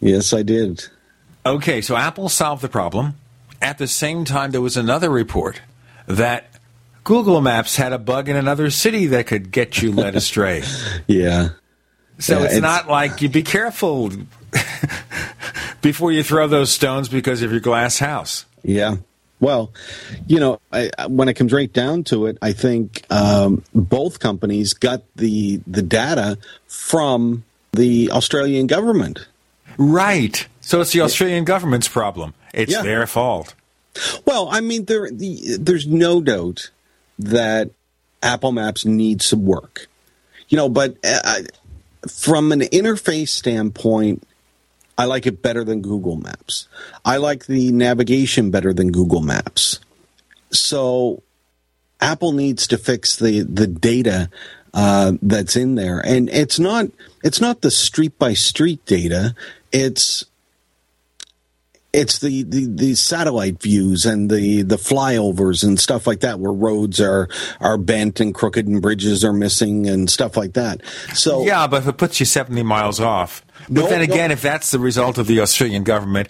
Yes, 0.00 0.32
I 0.32 0.42
did. 0.42 0.86
Okay, 1.44 1.80
so 1.80 1.96
Apple 1.96 2.28
solved 2.28 2.62
the 2.62 2.68
problem. 2.68 3.14
At 3.60 3.78
the 3.78 3.86
same 3.88 4.24
time, 4.24 4.52
there 4.52 4.60
was 4.60 4.76
another 4.76 5.10
report 5.10 5.60
that 6.06 6.48
Google 7.04 7.40
Maps 7.40 7.76
had 7.76 7.92
a 7.92 7.98
bug 7.98 8.28
in 8.28 8.36
another 8.36 8.70
city 8.70 9.06
that 9.06 9.26
could 9.26 9.50
get 9.50 9.82
you 9.82 9.90
led 9.92 10.14
astray. 10.14 10.62
yeah. 11.06 11.50
So 12.18 12.38
Yeah, 12.38 12.44
it's, 12.44 12.54
it's- 12.56 12.62
not 12.62 12.88
like 12.88 13.22
you 13.22 13.28
be 13.28 13.42
careful 13.42 14.12
before 15.86 16.10
you 16.10 16.24
throw 16.24 16.48
those 16.48 16.70
stones 16.72 17.08
because 17.08 17.42
of 17.42 17.52
your 17.52 17.60
glass 17.60 18.00
house. 18.00 18.44
Yeah. 18.64 18.96
Well, 19.38 19.72
you 20.26 20.40
know, 20.40 20.60
I, 20.72 20.90
when 21.08 21.28
it 21.28 21.34
comes 21.34 21.52
right 21.52 21.72
down 21.72 22.02
to 22.04 22.26
it, 22.26 22.38
I 22.42 22.52
think 22.52 23.04
um, 23.10 23.62
both 23.72 24.18
companies 24.18 24.74
got 24.74 25.02
the 25.14 25.60
the 25.66 25.82
data 25.82 26.38
from 26.66 27.44
the 27.72 28.10
Australian 28.10 28.66
government. 28.66 29.28
Right. 29.78 30.48
So 30.60 30.80
it's 30.80 30.92
the 30.92 31.02
Australian 31.02 31.44
government's 31.44 31.86
problem. 31.86 32.34
It's 32.52 32.72
Yeah. 32.72 32.82
their 32.82 33.06
fault. 33.06 33.54
Well, 34.24 34.48
I 34.50 34.60
mean, 34.62 34.86
there 34.86 35.08
the, 35.10 35.56
there's 35.60 35.86
no 35.86 36.20
doubt 36.20 36.70
that 37.18 37.70
Apple 38.22 38.50
Maps 38.52 38.84
needs 38.84 39.26
some 39.26 39.44
work. 39.46 39.86
You 40.48 40.56
know, 40.56 40.68
but 40.68 40.96
uh, 41.04 41.42
from 42.08 42.50
an 42.52 42.60
interface 42.60 43.28
standpoint, 43.28 44.25
I 44.98 45.04
like 45.04 45.26
it 45.26 45.42
better 45.42 45.62
than 45.62 45.82
Google 45.82 46.16
Maps. 46.16 46.68
I 47.04 47.18
like 47.18 47.46
the 47.46 47.70
navigation 47.72 48.50
better 48.50 48.72
than 48.72 48.92
Google 48.92 49.20
Maps. 49.20 49.80
So 50.50 51.22
Apple 52.00 52.32
needs 52.32 52.66
to 52.68 52.78
fix 52.78 53.16
the 53.16 53.42
the 53.42 53.66
data 53.66 54.30
uh, 54.72 55.12
that's 55.22 55.56
in 55.56 55.74
there, 55.74 56.00
and 56.00 56.28
it's 56.30 56.58
not 56.58 56.86
it's 57.22 57.40
not 57.40 57.60
the 57.60 57.70
street 57.70 58.18
by 58.18 58.34
street 58.34 58.84
data. 58.86 59.34
It's 59.72 60.24
it's 61.96 62.18
the, 62.18 62.42
the, 62.44 62.66
the 62.66 62.94
satellite 62.94 63.60
views 63.62 64.04
and 64.04 64.30
the, 64.30 64.62
the 64.62 64.76
flyovers 64.76 65.64
and 65.64 65.80
stuff 65.80 66.06
like 66.06 66.20
that 66.20 66.38
where 66.38 66.52
roads 66.52 67.00
are 67.00 67.28
are 67.60 67.78
bent 67.78 68.20
and 68.20 68.34
crooked 68.34 68.66
and 68.68 68.82
bridges 68.82 69.24
are 69.24 69.32
missing 69.32 69.86
and 69.88 70.10
stuff 70.10 70.36
like 70.36 70.52
that. 70.52 70.82
So 71.14 71.42
yeah, 71.44 71.66
but 71.66 71.82
if 71.82 71.88
it 71.88 71.96
puts 71.96 72.20
you 72.20 72.26
70 72.26 72.62
miles 72.62 73.00
off. 73.00 73.44
But 73.68 73.70
No, 73.70 73.86
then 73.88 73.98
no. 74.06 74.12
again, 74.14 74.30
if 74.30 74.42
that's 74.42 74.70
the 74.70 74.78
result 74.78 75.18
of 75.18 75.26
the 75.26 75.40
Australian 75.40 75.82
government, 75.84 76.28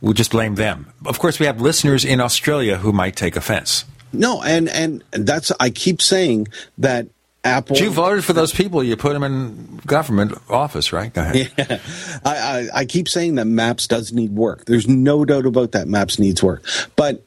we'll 0.00 0.12
just 0.12 0.30
blame 0.30 0.54
them. 0.56 0.92
Of 1.04 1.18
course, 1.18 1.40
we 1.40 1.46
have 1.46 1.60
listeners 1.60 2.04
in 2.04 2.20
Australia 2.20 2.76
who 2.76 2.92
might 2.92 3.16
take 3.16 3.34
offense. 3.36 3.84
No, 4.12 4.42
and 4.42 4.68
and 4.68 5.02
that's 5.12 5.50
I 5.58 5.70
keep 5.70 6.00
saying 6.00 6.46
that 6.78 7.08
Apple. 7.46 7.76
You 7.76 7.90
voted 7.90 8.24
for 8.24 8.32
those 8.32 8.52
people. 8.52 8.82
You 8.82 8.96
put 8.96 9.12
them 9.12 9.22
in 9.22 9.80
government 9.86 10.34
office, 10.48 10.92
right? 10.92 11.12
Go 11.12 11.22
ahead. 11.22 11.52
Yeah, 11.56 11.78
I, 12.24 12.36
I, 12.36 12.68
I 12.80 12.84
keep 12.84 13.08
saying 13.08 13.36
that 13.36 13.46
Maps 13.46 13.86
does 13.86 14.12
need 14.12 14.32
work. 14.32 14.64
There's 14.66 14.88
no 14.88 15.24
doubt 15.24 15.46
about 15.46 15.72
that. 15.72 15.88
Maps 15.88 16.18
needs 16.18 16.42
work, 16.42 16.64
but 16.96 17.24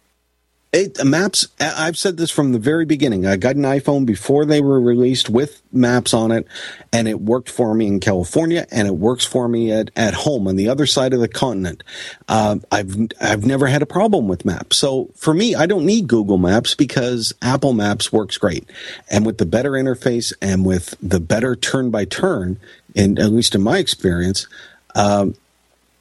it 0.71 1.03
maps. 1.03 1.47
I've 1.59 1.97
said 1.97 2.17
this 2.17 2.29
from 2.29 2.51
the 2.51 2.59
very 2.59 2.85
beginning. 2.85 3.25
I 3.25 3.37
got 3.37 3.55
an 3.55 3.63
iPhone 3.63 4.05
before 4.05 4.45
they 4.45 4.61
were 4.61 4.79
released 4.79 5.27
with 5.27 5.63
maps 5.71 6.13
on 6.13 6.31
it, 6.31 6.47
and 6.93 7.07
it 7.07 7.21
worked 7.21 7.49
for 7.49 7.73
me 7.73 7.87
in 7.87 7.99
California, 7.99 8.67
and 8.69 8.87
it 8.87 8.95
works 8.95 9.25
for 9.25 9.47
me 9.47 9.71
at, 9.71 9.89
at 9.95 10.13
home 10.13 10.47
on 10.47 10.57
the 10.57 10.69
other 10.69 10.85
side 10.85 11.13
of 11.13 11.21
the 11.21 11.27
continent. 11.27 11.83
Uh, 12.27 12.57
I've 12.71 12.95
I've 13.19 13.45
never 13.45 13.65
had 13.65 13.81
a 13.81 13.87
problem 13.87 14.27
with 14.27 14.45
maps. 14.45 14.77
So 14.77 15.09
for 15.15 15.33
me, 15.33 15.55
I 15.55 15.65
don't 15.65 15.85
need 15.85 16.07
Google 16.07 16.37
Maps 16.37 16.75
because 16.75 17.33
Apple 17.41 17.73
Maps 17.73 18.13
works 18.13 18.37
great, 18.37 18.69
and 19.09 19.25
with 19.25 19.39
the 19.39 19.47
better 19.47 19.71
interface 19.71 20.33
and 20.39 20.65
with 20.65 20.93
the 21.01 21.19
better 21.19 21.55
turn 21.55 21.89
by 21.89 22.05
turn, 22.05 22.59
and 22.95 23.17
at 23.17 23.31
least 23.31 23.55
in 23.55 23.63
my 23.63 23.79
experience. 23.79 24.47
Um, 24.95 25.35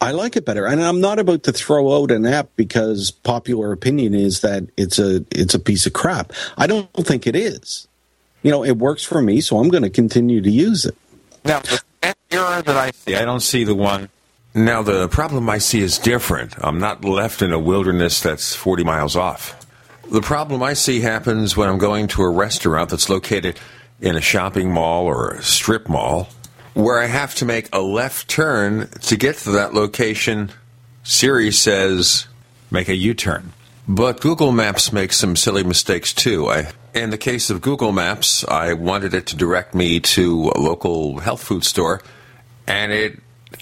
I 0.00 0.12
like 0.12 0.36
it 0.36 0.44
better, 0.44 0.64
and 0.64 0.82
I'm 0.82 1.00
not 1.00 1.18
about 1.18 1.42
to 1.44 1.52
throw 1.52 2.00
out 2.00 2.12
an 2.12 2.24
app 2.24 2.50
because 2.54 3.10
popular 3.10 3.72
opinion 3.72 4.14
is 4.14 4.42
that 4.42 4.68
it's 4.76 4.98
a 4.98 5.24
it's 5.32 5.54
a 5.54 5.58
piece 5.58 5.86
of 5.86 5.92
crap. 5.92 6.32
I 6.56 6.66
don't 6.66 6.88
think 6.94 7.26
it 7.26 7.34
is. 7.34 7.88
You 8.42 8.52
know, 8.52 8.64
it 8.64 8.78
works 8.78 9.02
for 9.02 9.20
me, 9.20 9.40
so 9.40 9.58
I'm 9.58 9.68
going 9.68 9.82
to 9.82 9.90
continue 9.90 10.40
to 10.40 10.50
use 10.50 10.84
it. 10.84 10.96
Now, 11.44 11.60
the 11.60 11.82
error 12.30 12.62
that 12.62 12.76
I 12.76 12.92
see, 12.92 13.16
I 13.16 13.24
don't 13.24 13.40
see 13.40 13.64
the 13.64 13.74
one. 13.74 14.08
Now, 14.54 14.82
the 14.82 15.08
problem 15.08 15.50
I 15.50 15.58
see 15.58 15.80
is 15.80 15.98
different. 15.98 16.54
I'm 16.58 16.78
not 16.78 17.04
left 17.04 17.42
in 17.42 17.52
a 17.52 17.58
wilderness 17.58 18.20
that's 18.20 18.54
40 18.54 18.84
miles 18.84 19.16
off. 19.16 19.54
The 20.10 20.22
problem 20.22 20.62
I 20.62 20.72
see 20.72 21.00
happens 21.00 21.56
when 21.56 21.68
I'm 21.68 21.78
going 21.78 22.06
to 22.08 22.22
a 22.22 22.30
restaurant 22.30 22.90
that's 22.90 23.10
located 23.10 23.58
in 24.00 24.16
a 24.16 24.20
shopping 24.20 24.72
mall 24.72 25.04
or 25.04 25.32
a 25.32 25.42
strip 25.42 25.88
mall 25.88 26.28
where 26.74 27.00
I 27.00 27.06
have 27.06 27.34
to 27.36 27.44
make 27.44 27.68
a 27.72 27.80
left 27.80 28.28
turn 28.28 28.88
to 29.02 29.16
get 29.16 29.36
to 29.38 29.50
that 29.52 29.74
location, 29.74 30.50
Siri 31.02 31.50
says, 31.50 32.26
make 32.70 32.88
a 32.88 32.94
U 32.94 33.14
turn. 33.14 33.52
But 33.86 34.20
Google 34.20 34.52
Maps 34.52 34.92
makes 34.92 35.16
some 35.16 35.34
silly 35.34 35.64
mistakes 35.64 36.12
too. 36.12 36.48
I, 36.48 36.72
in 36.94 37.10
the 37.10 37.18
case 37.18 37.48
of 37.48 37.62
Google 37.62 37.92
Maps, 37.92 38.44
I 38.44 38.74
wanted 38.74 39.14
it 39.14 39.26
to 39.28 39.36
direct 39.36 39.74
me 39.74 40.00
to 40.00 40.52
a 40.54 40.60
local 40.60 41.20
health 41.20 41.42
food 41.42 41.64
store, 41.64 42.02
and 42.66 42.92
it 42.92 43.18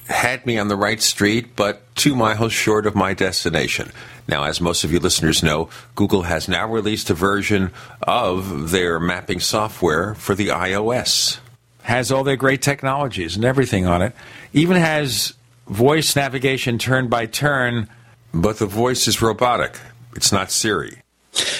had 0.08 0.44
me 0.44 0.58
on 0.58 0.66
the 0.66 0.76
right 0.76 1.00
street, 1.00 1.54
but 1.54 1.94
two 1.94 2.16
miles 2.16 2.52
short 2.52 2.86
of 2.86 2.96
my 2.96 3.14
destination. 3.14 3.92
Now, 4.26 4.44
as 4.44 4.60
most 4.60 4.82
of 4.82 4.92
you 4.92 4.98
listeners 4.98 5.44
know, 5.44 5.68
Google 5.94 6.22
has 6.22 6.48
now 6.48 6.68
released 6.68 7.10
a 7.10 7.14
version 7.14 7.70
of 8.02 8.72
their 8.72 8.98
mapping 8.98 9.38
software 9.38 10.16
for 10.16 10.34
the 10.34 10.48
iOS 10.48 11.38
has 11.86 12.10
all 12.10 12.24
their 12.24 12.36
great 12.36 12.62
technologies 12.62 13.36
and 13.36 13.44
everything 13.44 13.86
on 13.86 14.02
it. 14.02 14.12
Even 14.52 14.76
has 14.76 15.34
voice 15.68 16.16
navigation 16.16 16.78
turn 16.78 17.06
by 17.06 17.26
turn, 17.26 17.88
but 18.34 18.58
the 18.58 18.66
voice 18.66 19.06
is 19.06 19.22
robotic. 19.22 19.78
It's 20.16 20.32
not 20.32 20.50
Siri. 20.50 21.02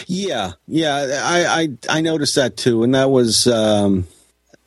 Yeah, 0.09 0.53
yeah, 0.67 1.23
I 1.23 1.45
I, 1.47 1.99
I 1.99 2.01
noticed 2.01 2.35
that 2.35 2.57
too, 2.57 2.83
and 2.83 2.95
that 2.95 3.11
was. 3.11 3.47
Um, 3.47 4.09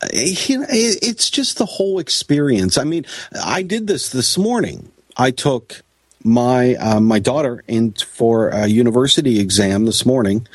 it's 0.02 1.28
just 1.28 1.58
the 1.58 1.66
whole 1.66 1.98
experience. 1.98 2.78
I 2.78 2.84
mean, 2.84 3.04
I 3.44 3.60
did 3.60 3.86
this 3.86 4.08
this 4.08 4.38
morning. 4.38 4.90
I 5.18 5.30
took 5.30 5.82
my 6.24 6.74
uh, 6.76 7.00
my 7.00 7.18
daughter 7.18 7.62
in 7.68 7.92
for 7.92 8.48
a 8.48 8.66
university 8.66 9.40
exam 9.40 9.84
this 9.84 10.06
morning, 10.06 10.46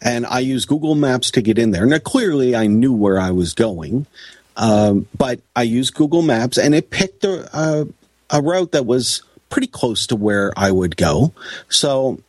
and 0.00 0.24
I 0.24 0.38
used 0.38 0.68
Google 0.68 0.94
Maps 0.94 1.30
to 1.32 1.42
get 1.42 1.58
in 1.58 1.70
there. 1.70 1.84
Now, 1.84 1.98
clearly, 1.98 2.56
I 2.56 2.66
knew 2.66 2.94
where 2.94 3.18
I 3.18 3.30
was 3.30 3.52
going, 3.52 4.06
um, 4.56 5.06
but 5.16 5.40
I 5.54 5.62
used 5.62 5.94
Google 5.94 6.22
Maps 6.22 6.58
and 6.58 6.74
it 6.74 6.90
picked 6.90 7.24
a, 7.24 7.48
a, 7.56 7.88
a 8.30 8.42
route 8.42 8.72
that 8.72 8.86
was 8.86 9.22
pretty 9.50 9.66
close 9.66 10.06
to 10.08 10.16
where 10.16 10.52
I 10.56 10.70
would 10.70 10.96
go. 10.96 11.32
So 11.68 12.20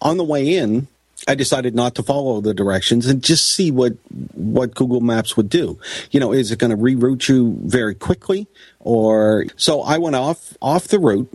on 0.00 0.16
the 0.16 0.24
way 0.24 0.56
in, 0.56 0.88
I 1.28 1.36
decided 1.36 1.74
not 1.74 1.94
to 1.96 2.02
follow 2.02 2.40
the 2.40 2.52
directions 2.52 3.06
and 3.06 3.22
just 3.22 3.54
see 3.54 3.70
what 3.70 3.92
what 4.34 4.74
Google 4.74 5.00
Maps 5.00 5.36
would 5.36 5.48
do. 5.48 5.78
You 6.10 6.18
know, 6.18 6.32
is 6.32 6.50
it 6.50 6.58
going 6.58 6.70
to 6.70 6.76
reroute 6.76 7.28
you 7.28 7.56
very 7.62 7.94
quickly 7.94 8.48
or 8.80 9.46
so 9.56 9.82
I 9.82 9.98
went 9.98 10.16
off 10.16 10.56
off 10.60 10.88
the 10.88 10.98
route 10.98 11.32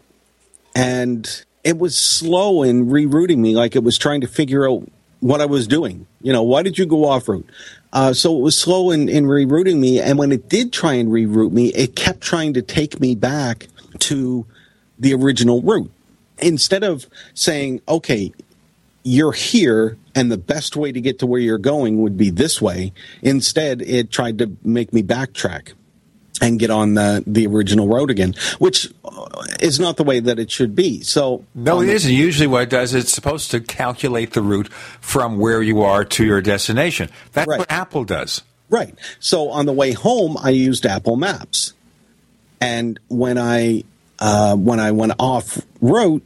and 0.75 1.45
it 1.63 1.77
was 1.77 1.97
slow 1.97 2.63
in 2.63 2.87
rerouting 2.87 3.37
me 3.37 3.55
like 3.55 3.75
it 3.75 3.83
was 3.83 3.97
trying 3.97 4.21
to 4.21 4.27
figure 4.27 4.69
out 4.69 4.89
what 5.19 5.41
I 5.41 5.45
was 5.45 5.67
doing. 5.67 6.07
You 6.21 6.33
know, 6.33 6.43
why 6.43 6.63
did 6.63 6.77
you 6.77 6.85
go 6.85 7.05
off 7.05 7.27
route? 7.27 7.47
Uh, 7.93 8.13
so 8.13 8.37
it 8.37 8.41
was 8.41 8.57
slow 8.57 8.91
in, 8.91 9.09
in 9.09 9.25
rerouting 9.25 9.79
me. 9.79 9.99
And 9.99 10.17
when 10.17 10.31
it 10.31 10.49
did 10.49 10.71
try 10.73 10.93
and 10.93 11.09
reroute 11.09 11.51
me, 11.51 11.67
it 11.73 11.95
kept 11.95 12.21
trying 12.21 12.53
to 12.53 12.61
take 12.61 12.99
me 12.99 13.15
back 13.15 13.67
to 13.99 14.45
the 14.99 15.13
original 15.13 15.61
route. 15.61 15.91
Instead 16.39 16.83
of 16.83 17.07
saying, 17.33 17.81
okay, 17.87 18.31
you're 19.03 19.31
here 19.31 19.97
and 20.13 20.31
the 20.31 20.37
best 20.37 20.75
way 20.75 20.91
to 20.91 21.01
get 21.01 21.19
to 21.19 21.25
where 21.25 21.39
you're 21.39 21.57
going 21.57 22.01
would 22.01 22.17
be 22.17 22.29
this 22.29 22.61
way, 22.61 22.93
instead 23.21 23.81
it 23.81 24.11
tried 24.11 24.37
to 24.39 24.55
make 24.63 24.93
me 24.93 25.01
backtrack 25.01 25.73
and 26.41 26.59
get 26.59 26.69
on 26.69 26.93
the 26.93 27.23
the 27.25 27.47
original 27.47 27.87
road 27.87 28.09
again, 28.09 28.33
which 28.59 28.91
is 29.59 29.79
not 29.79 29.97
the 29.97 30.03
way 30.03 30.19
that 30.19 30.39
it 30.39 30.51
should 30.51 30.75
be. 30.75 31.01
So 31.01 31.45
no, 31.55 31.81
it 31.81 31.89
isn't. 31.89 32.11
Usually, 32.11 32.47
what 32.47 32.63
it 32.63 32.69
does 32.69 32.93
it's 32.93 33.11
supposed 33.11 33.51
to 33.51 33.59
calculate 33.59 34.33
the 34.33 34.41
route 34.41 34.71
from 34.71 35.37
where 35.37 35.61
you 35.61 35.81
are 35.81 36.03
to 36.05 36.25
your 36.25 36.41
destination. 36.41 37.09
That's 37.33 37.47
right. 37.47 37.59
what 37.59 37.71
Apple 37.71 38.03
does. 38.03 38.43
Right. 38.69 38.95
So 39.19 39.49
on 39.49 39.65
the 39.65 39.73
way 39.73 39.93
home, 39.93 40.37
I 40.37 40.49
used 40.49 40.85
Apple 40.85 41.15
Maps, 41.15 41.73
and 42.59 42.99
when 43.07 43.37
I 43.37 43.83
uh, 44.19 44.55
when 44.55 44.79
I 44.79 44.91
went 44.91 45.13
off 45.19 45.61
route, 45.81 46.23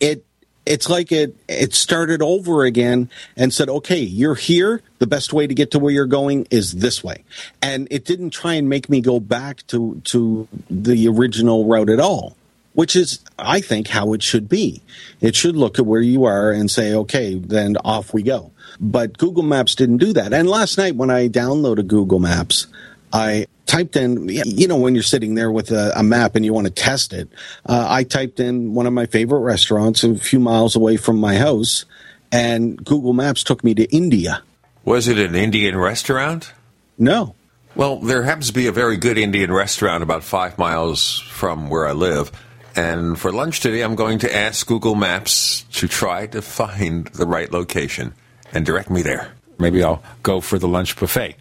it 0.00 0.24
it's 0.66 0.90
like 0.90 1.12
it 1.12 1.36
it 1.48 1.72
started 1.74 2.20
over 2.20 2.64
again 2.64 3.08
and 3.36 3.54
said, 3.54 3.68
"Okay, 3.68 4.00
you're 4.00 4.34
here. 4.34 4.82
The 4.98 5.06
best 5.06 5.32
way 5.32 5.46
to 5.46 5.54
get 5.54 5.70
to 5.70 5.78
where 5.78 5.92
you're 5.92 6.06
going 6.06 6.46
is 6.50 6.72
this 6.72 7.02
way." 7.02 7.24
And 7.62 7.86
it 7.90 8.04
didn't 8.04 8.30
try 8.30 8.54
and 8.54 8.68
make 8.68 8.90
me 8.90 9.00
go 9.00 9.20
back 9.20 9.66
to 9.68 10.00
to 10.04 10.48
the 10.68 11.08
original 11.08 11.64
route 11.64 11.88
at 11.88 12.00
all, 12.00 12.36
which 12.74 12.96
is 12.96 13.20
I 13.38 13.60
think 13.60 13.88
how 13.88 14.12
it 14.12 14.22
should 14.22 14.48
be. 14.48 14.82
It 15.20 15.36
should 15.36 15.56
look 15.56 15.78
at 15.78 15.86
where 15.86 16.00
you 16.00 16.24
are 16.24 16.50
and 16.50 16.70
say, 16.70 16.92
"Okay, 16.92 17.34
then 17.34 17.76
off 17.84 18.12
we 18.12 18.22
go." 18.22 18.50
But 18.80 19.16
Google 19.16 19.44
Maps 19.44 19.74
didn't 19.74 19.98
do 19.98 20.12
that. 20.12 20.32
And 20.32 20.48
last 20.48 20.76
night 20.76 20.96
when 20.96 21.10
I 21.10 21.28
downloaded 21.28 21.86
Google 21.86 22.18
Maps, 22.18 22.66
I 23.12 23.46
typed 23.66 23.96
in, 23.96 24.28
you 24.28 24.68
know, 24.68 24.76
when 24.76 24.94
you're 24.94 25.02
sitting 25.02 25.34
there 25.34 25.50
with 25.50 25.70
a, 25.70 25.92
a 25.96 26.02
map 26.02 26.36
and 26.36 26.44
you 26.44 26.52
want 26.52 26.66
to 26.66 26.72
test 26.72 27.12
it, 27.12 27.28
uh, 27.66 27.86
I 27.88 28.04
typed 28.04 28.40
in 28.40 28.74
one 28.74 28.86
of 28.86 28.92
my 28.92 29.06
favorite 29.06 29.40
restaurants 29.40 30.04
a 30.04 30.14
few 30.16 30.40
miles 30.40 30.76
away 30.76 30.96
from 30.96 31.18
my 31.18 31.36
house, 31.36 31.84
and 32.32 32.76
Google 32.84 33.12
Maps 33.12 33.42
took 33.42 33.64
me 33.64 33.74
to 33.74 33.84
India. 33.94 34.42
Was 34.84 35.08
it 35.08 35.18
an 35.18 35.34
Indian 35.34 35.76
restaurant? 35.76 36.52
No. 36.98 37.34
Well, 37.74 37.98
there 37.98 38.22
happens 38.22 38.48
to 38.48 38.52
be 38.52 38.68
a 38.68 38.72
very 38.72 38.96
good 38.96 39.18
Indian 39.18 39.52
restaurant 39.52 40.02
about 40.02 40.24
five 40.24 40.56
miles 40.58 41.18
from 41.18 41.68
where 41.68 41.86
I 41.86 41.92
live. 41.92 42.32
And 42.74 43.18
for 43.18 43.32
lunch 43.32 43.60
today, 43.60 43.82
I'm 43.82 43.96
going 43.96 44.18
to 44.20 44.34
ask 44.34 44.66
Google 44.66 44.94
Maps 44.94 45.62
to 45.72 45.88
try 45.88 46.26
to 46.28 46.42
find 46.42 47.06
the 47.08 47.26
right 47.26 47.50
location 47.50 48.14
and 48.52 48.64
direct 48.64 48.90
me 48.90 49.02
there. 49.02 49.32
Maybe 49.58 49.82
I'll 49.82 50.02
go 50.22 50.40
for 50.40 50.58
the 50.58 50.68
lunch 50.68 50.96
buffet. 50.96 51.36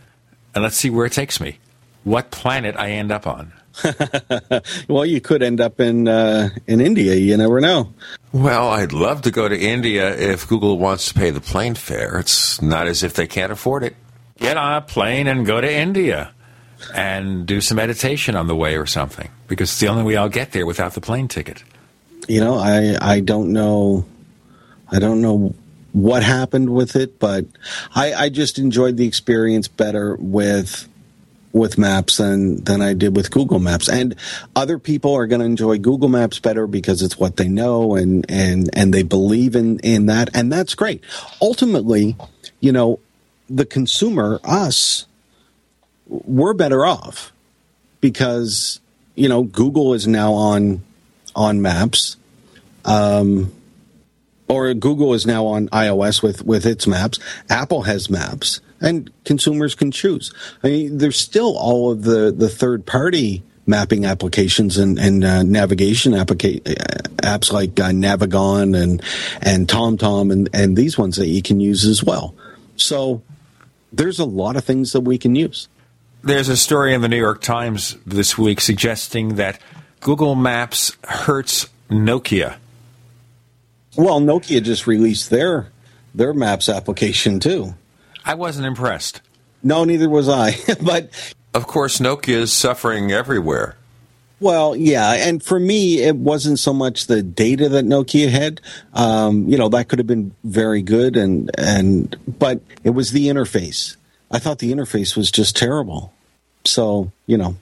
And 0.55 0.63
let's 0.63 0.77
see 0.77 0.89
where 0.89 1.05
it 1.05 1.11
takes 1.11 1.39
me 1.39 1.59
what 2.05 2.31
planet 2.31 2.75
I 2.77 2.91
end 2.91 3.11
up 3.11 3.27
on. 3.27 3.51
well, 4.87 5.05
you 5.05 5.19
could 5.19 5.43
end 5.43 5.59
up 5.59 5.81
in 5.81 6.07
uh, 6.07 6.49
in 6.65 6.79
India. 6.79 7.15
You 7.15 7.35
never 7.35 7.59
know. 7.59 7.93
Well, 8.31 8.69
I'd 8.69 8.93
love 8.93 9.23
to 9.23 9.31
go 9.31 9.49
to 9.49 9.59
India 9.59 10.15
if 10.15 10.47
Google 10.47 10.77
wants 10.77 11.09
to 11.09 11.13
pay 11.13 11.29
the 11.29 11.41
plane 11.41 11.75
fare. 11.75 12.17
It's 12.19 12.61
not 12.61 12.87
as 12.87 13.03
if 13.03 13.15
they 13.15 13.27
can't 13.27 13.51
afford 13.51 13.83
it. 13.83 13.95
Get 14.37 14.55
on 14.55 14.77
a 14.77 14.81
plane 14.81 15.27
and 15.27 15.45
go 15.45 15.59
to 15.59 15.71
India 15.71 16.31
and 16.93 17.45
do 17.45 17.59
some 17.59 17.75
meditation 17.75 18.35
on 18.35 18.47
the 18.47 18.55
way 18.55 18.77
or 18.77 18.85
something 18.85 19.29
because 19.47 19.69
it's 19.71 19.79
the 19.79 19.87
only 19.87 20.03
way 20.03 20.15
I'll 20.15 20.29
get 20.29 20.51
there 20.51 20.65
without 20.65 20.93
the 20.93 21.01
plane 21.01 21.27
ticket. 21.27 21.61
You 22.29 22.39
know, 22.39 22.55
I 22.57 22.97
I 23.01 23.19
don't 23.19 23.51
know. 23.51 24.05
I 24.89 24.99
don't 24.99 25.21
know 25.21 25.53
what 25.95 26.23
happened 26.23 26.69
with 26.69 26.97
it, 26.97 27.19
but 27.19 27.45
I, 27.95 28.13
I 28.13 28.29
just 28.29 28.59
enjoyed 28.59 28.97
the 28.97 29.07
experience 29.07 29.69
better 29.69 30.17
with 30.19 30.89
with 31.53 31.77
Maps 31.77 32.17
than 32.17 32.61
than 32.65 32.81
I 32.81 32.91
did 32.91 33.15
with 33.15 33.31
Google 33.31 33.59
Maps. 33.59 33.87
And 33.87 34.15
other 34.57 34.77
people 34.77 35.13
are 35.13 35.25
going 35.25 35.39
to 35.39 35.45
enjoy 35.45 35.77
Google 35.77 36.09
Maps 36.09 36.37
better 36.37 36.67
because 36.67 37.01
it's 37.01 37.17
what 37.17 37.37
they 37.37 37.47
know 37.47 37.95
and 37.95 38.25
and 38.27 38.69
and 38.73 38.93
they 38.93 39.03
believe 39.03 39.55
in 39.55 39.79
in 39.79 40.07
that, 40.07 40.29
and 40.33 40.51
that's 40.51 40.75
great. 40.75 41.01
Ultimately, 41.41 42.17
you 42.59 42.73
know, 42.73 42.99
the 43.49 43.65
consumer, 43.65 44.41
us, 44.43 45.05
we're 46.07 46.53
better 46.53 46.85
off 46.85 47.31
because 48.01 48.81
you 49.15 49.29
know 49.29 49.43
Google 49.43 49.93
is 49.93 50.07
now 50.07 50.33
on 50.33 50.83
on 51.37 51.61
Maps. 51.61 52.17
Um, 52.83 53.53
or 54.47 54.73
Google 54.73 55.13
is 55.13 55.25
now 55.25 55.45
on 55.45 55.69
iOS 55.69 56.21
with 56.21 56.45
with 56.45 56.65
its 56.65 56.87
maps. 56.87 57.19
Apple 57.49 57.83
has 57.83 58.09
maps, 58.09 58.61
and 58.81 59.11
consumers 59.23 59.75
can 59.75 59.91
choose. 59.91 60.33
I 60.63 60.67
mean, 60.67 60.97
there's 60.97 61.17
still 61.17 61.57
all 61.57 61.91
of 61.91 62.03
the 62.03 62.31
the 62.31 62.49
third 62.49 62.85
party 62.85 63.43
mapping 63.67 64.05
applications 64.05 64.77
and, 64.77 64.99
and 64.99 65.23
uh, 65.23 65.43
navigation 65.43 66.13
applica- 66.13 66.61
apps 67.17 67.51
like 67.51 67.79
uh, 67.79 67.89
Navigon 67.89 68.79
and 68.79 69.01
and 69.41 69.67
TomTom 69.67 70.31
and 70.31 70.49
and 70.53 70.77
these 70.77 70.97
ones 70.97 71.17
that 71.17 71.27
you 71.27 71.41
can 71.41 71.59
use 71.59 71.85
as 71.85 72.03
well. 72.03 72.35
So 72.75 73.21
there's 73.91 74.19
a 74.19 74.25
lot 74.25 74.55
of 74.55 74.63
things 74.63 74.91
that 74.91 75.01
we 75.01 75.17
can 75.17 75.35
use. 75.35 75.67
There's 76.23 76.49
a 76.49 76.57
story 76.57 76.93
in 76.93 77.01
the 77.01 77.07
New 77.07 77.17
York 77.17 77.41
Times 77.41 77.97
this 78.05 78.37
week 78.37 78.59
suggesting 78.59 79.35
that 79.35 79.59
Google 79.99 80.35
Maps 80.35 80.97
hurts 81.03 81.69
Nokia. 81.89 82.57
Well, 83.97 84.19
Nokia 84.19 84.61
just 84.61 84.87
released 84.87 85.29
their 85.29 85.71
their 86.13 86.33
Maps 86.33 86.69
application 86.69 87.39
too. 87.39 87.75
I 88.23 88.33
wasn't 88.33 88.67
impressed. 88.67 89.21
No, 89.63 89.83
neither 89.83 90.09
was 90.09 90.29
I. 90.29 90.55
but 90.81 91.09
of 91.53 91.67
course, 91.67 91.99
Nokia 91.99 92.35
is 92.35 92.53
suffering 92.53 93.11
everywhere. 93.11 93.77
Well, 94.39 94.75
yeah, 94.75 95.13
and 95.13 95.41
for 95.41 95.59
me, 95.59 95.99
it 96.01 96.15
wasn't 96.17 96.59
so 96.59 96.73
much 96.73 97.07
the 97.07 97.23
data 97.23 97.69
that 97.69 97.85
Nokia 97.85 98.29
had. 98.29 98.59
Um, 98.93 99.47
you 99.47 99.57
know, 99.57 99.69
that 99.69 99.87
could 99.87 99.99
have 99.99 100.07
been 100.07 100.35
very 100.43 100.81
good, 100.81 101.15
and 101.15 101.49
and 101.57 102.15
but 102.27 102.61
it 102.83 102.89
was 102.91 103.11
the 103.11 103.27
interface. 103.27 103.95
I 104.29 104.39
thought 104.39 104.59
the 104.59 104.73
interface 104.73 105.15
was 105.15 105.31
just 105.31 105.55
terrible. 105.55 106.13
So 106.65 107.11
you 107.27 107.37
know, 107.37 107.55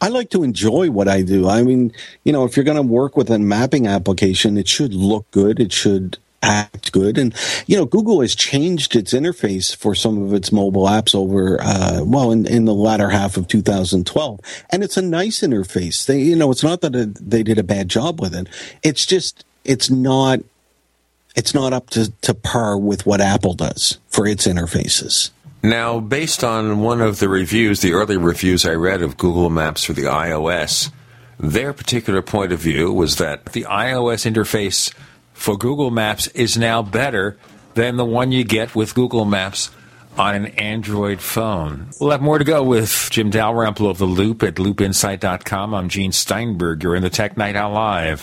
I 0.00 0.08
like 0.08 0.30
to 0.30 0.42
enjoy 0.42 0.90
what 0.90 1.08
I 1.08 1.22
do. 1.22 1.48
I 1.48 1.62
mean, 1.62 1.92
you 2.24 2.32
know, 2.32 2.44
if 2.44 2.56
you're 2.56 2.64
going 2.64 2.76
to 2.76 2.82
work 2.82 3.16
with 3.16 3.30
a 3.30 3.38
mapping 3.38 3.86
application, 3.86 4.58
it 4.58 4.68
should 4.68 4.92
look 4.92 5.30
good. 5.30 5.58
It 5.58 5.72
should 5.72 6.18
act 6.42 6.92
good. 6.92 7.18
And, 7.18 7.34
you 7.66 7.76
know, 7.76 7.86
Google 7.86 8.20
has 8.20 8.34
changed 8.34 8.94
its 8.94 9.12
interface 9.12 9.74
for 9.74 9.94
some 9.94 10.22
of 10.22 10.34
its 10.34 10.52
mobile 10.52 10.84
apps 10.84 11.14
over, 11.14 11.58
uh, 11.60 12.02
well, 12.04 12.30
in, 12.30 12.46
in 12.46 12.66
the 12.66 12.74
latter 12.74 13.10
half 13.10 13.36
of 13.36 13.48
2012. 13.48 14.40
And 14.70 14.84
it's 14.84 14.96
a 14.96 15.02
nice 15.02 15.40
interface. 15.40 16.06
They, 16.06 16.20
you 16.20 16.36
know, 16.36 16.50
it's 16.50 16.62
not 16.62 16.82
that 16.82 17.16
they 17.20 17.42
did 17.42 17.58
a 17.58 17.64
bad 17.64 17.88
job 17.88 18.20
with 18.20 18.34
it. 18.34 18.48
It's 18.82 19.06
just, 19.06 19.44
it's 19.64 19.90
not, 19.90 20.40
it's 21.34 21.54
not 21.54 21.72
up 21.72 21.90
to, 21.90 22.12
to 22.22 22.34
par 22.34 22.78
with 22.78 23.06
what 23.06 23.20
Apple 23.20 23.54
does 23.54 23.98
for 24.08 24.26
its 24.26 24.46
interfaces. 24.46 25.30
Now, 25.66 25.98
based 25.98 26.44
on 26.44 26.78
one 26.80 27.00
of 27.00 27.18
the 27.18 27.28
reviews, 27.28 27.80
the 27.80 27.92
early 27.92 28.16
reviews 28.16 28.64
I 28.64 28.74
read 28.74 29.02
of 29.02 29.16
Google 29.16 29.50
Maps 29.50 29.82
for 29.82 29.94
the 29.94 30.04
iOS, 30.04 30.92
their 31.40 31.72
particular 31.72 32.22
point 32.22 32.52
of 32.52 32.60
view 32.60 32.92
was 32.92 33.16
that 33.16 33.46
the 33.46 33.64
iOS 33.64 34.32
interface 34.32 34.94
for 35.32 35.58
Google 35.58 35.90
Maps 35.90 36.28
is 36.28 36.56
now 36.56 36.82
better 36.82 37.36
than 37.74 37.96
the 37.96 38.04
one 38.04 38.30
you 38.30 38.44
get 38.44 38.76
with 38.76 38.94
Google 38.94 39.24
Maps 39.24 39.72
on 40.16 40.36
an 40.36 40.46
Android 40.46 41.20
phone. 41.20 41.88
We'll 42.00 42.12
have 42.12 42.22
more 42.22 42.38
to 42.38 42.44
go 42.44 42.62
with 42.62 43.08
Jim 43.10 43.30
Dalrymple 43.30 43.90
of 43.90 43.98
The 43.98 44.04
Loop 44.06 44.44
at 44.44 44.54
loopinsight.com. 44.54 45.74
I'm 45.74 45.88
Gene 45.88 46.12
Steinberg. 46.12 46.84
You're 46.84 46.94
in 46.94 47.02
the 47.02 47.10
Tech 47.10 47.36
Night 47.36 47.56
Owl 47.56 47.72
Live. 47.72 48.22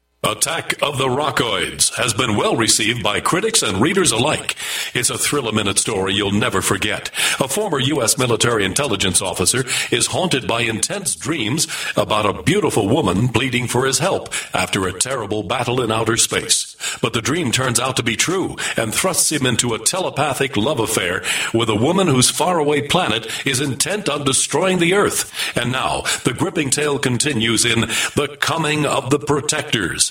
Attack 0.23 0.83
of 0.83 0.99
the 0.99 1.07
Rockoids 1.07 1.95
has 1.95 2.13
been 2.13 2.35
well 2.35 2.55
received 2.55 3.01
by 3.01 3.21
critics 3.21 3.63
and 3.63 3.81
readers 3.81 4.11
alike. 4.11 4.55
It's 4.93 5.09
a 5.09 5.17
thrill 5.17 5.47
a 5.47 5.51
minute 5.51 5.79
story 5.79 6.13
you'll 6.13 6.31
never 6.31 6.61
forget. 6.61 7.09
A 7.39 7.47
former 7.47 7.79
U.S. 7.79 8.19
military 8.19 8.63
intelligence 8.63 9.19
officer 9.19 9.65
is 9.89 10.05
haunted 10.05 10.47
by 10.47 10.61
intense 10.61 11.15
dreams 11.15 11.67
about 11.97 12.27
a 12.27 12.43
beautiful 12.43 12.87
woman 12.87 13.29
pleading 13.29 13.65
for 13.67 13.87
his 13.87 13.97
help 13.97 14.31
after 14.53 14.87
a 14.87 14.93
terrible 14.93 15.41
battle 15.41 15.81
in 15.81 15.91
outer 15.91 16.17
space. 16.17 16.75
But 17.01 17.13
the 17.13 17.21
dream 17.23 17.51
turns 17.51 17.79
out 17.79 17.97
to 17.97 18.03
be 18.03 18.15
true 18.15 18.57
and 18.77 18.93
thrusts 18.93 19.31
him 19.31 19.47
into 19.47 19.73
a 19.73 19.79
telepathic 19.79 20.55
love 20.55 20.79
affair 20.79 21.23
with 21.51 21.67
a 21.67 21.75
woman 21.75 22.05
whose 22.05 22.29
faraway 22.29 22.87
planet 22.87 23.27
is 23.47 23.59
intent 23.59 24.07
on 24.07 24.23
destroying 24.23 24.77
the 24.77 24.93
Earth. 24.93 25.57
And 25.57 25.71
now, 25.71 26.01
the 26.25 26.35
gripping 26.37 26.69
tale 26.69 26.99
continues 26.99 27.65
in 27.65 27.81
The 28.15 28.37
Coming 28.39 28.85
of 28.85 29.09
the 29.09 29.19
Protectors. 29.19 30.10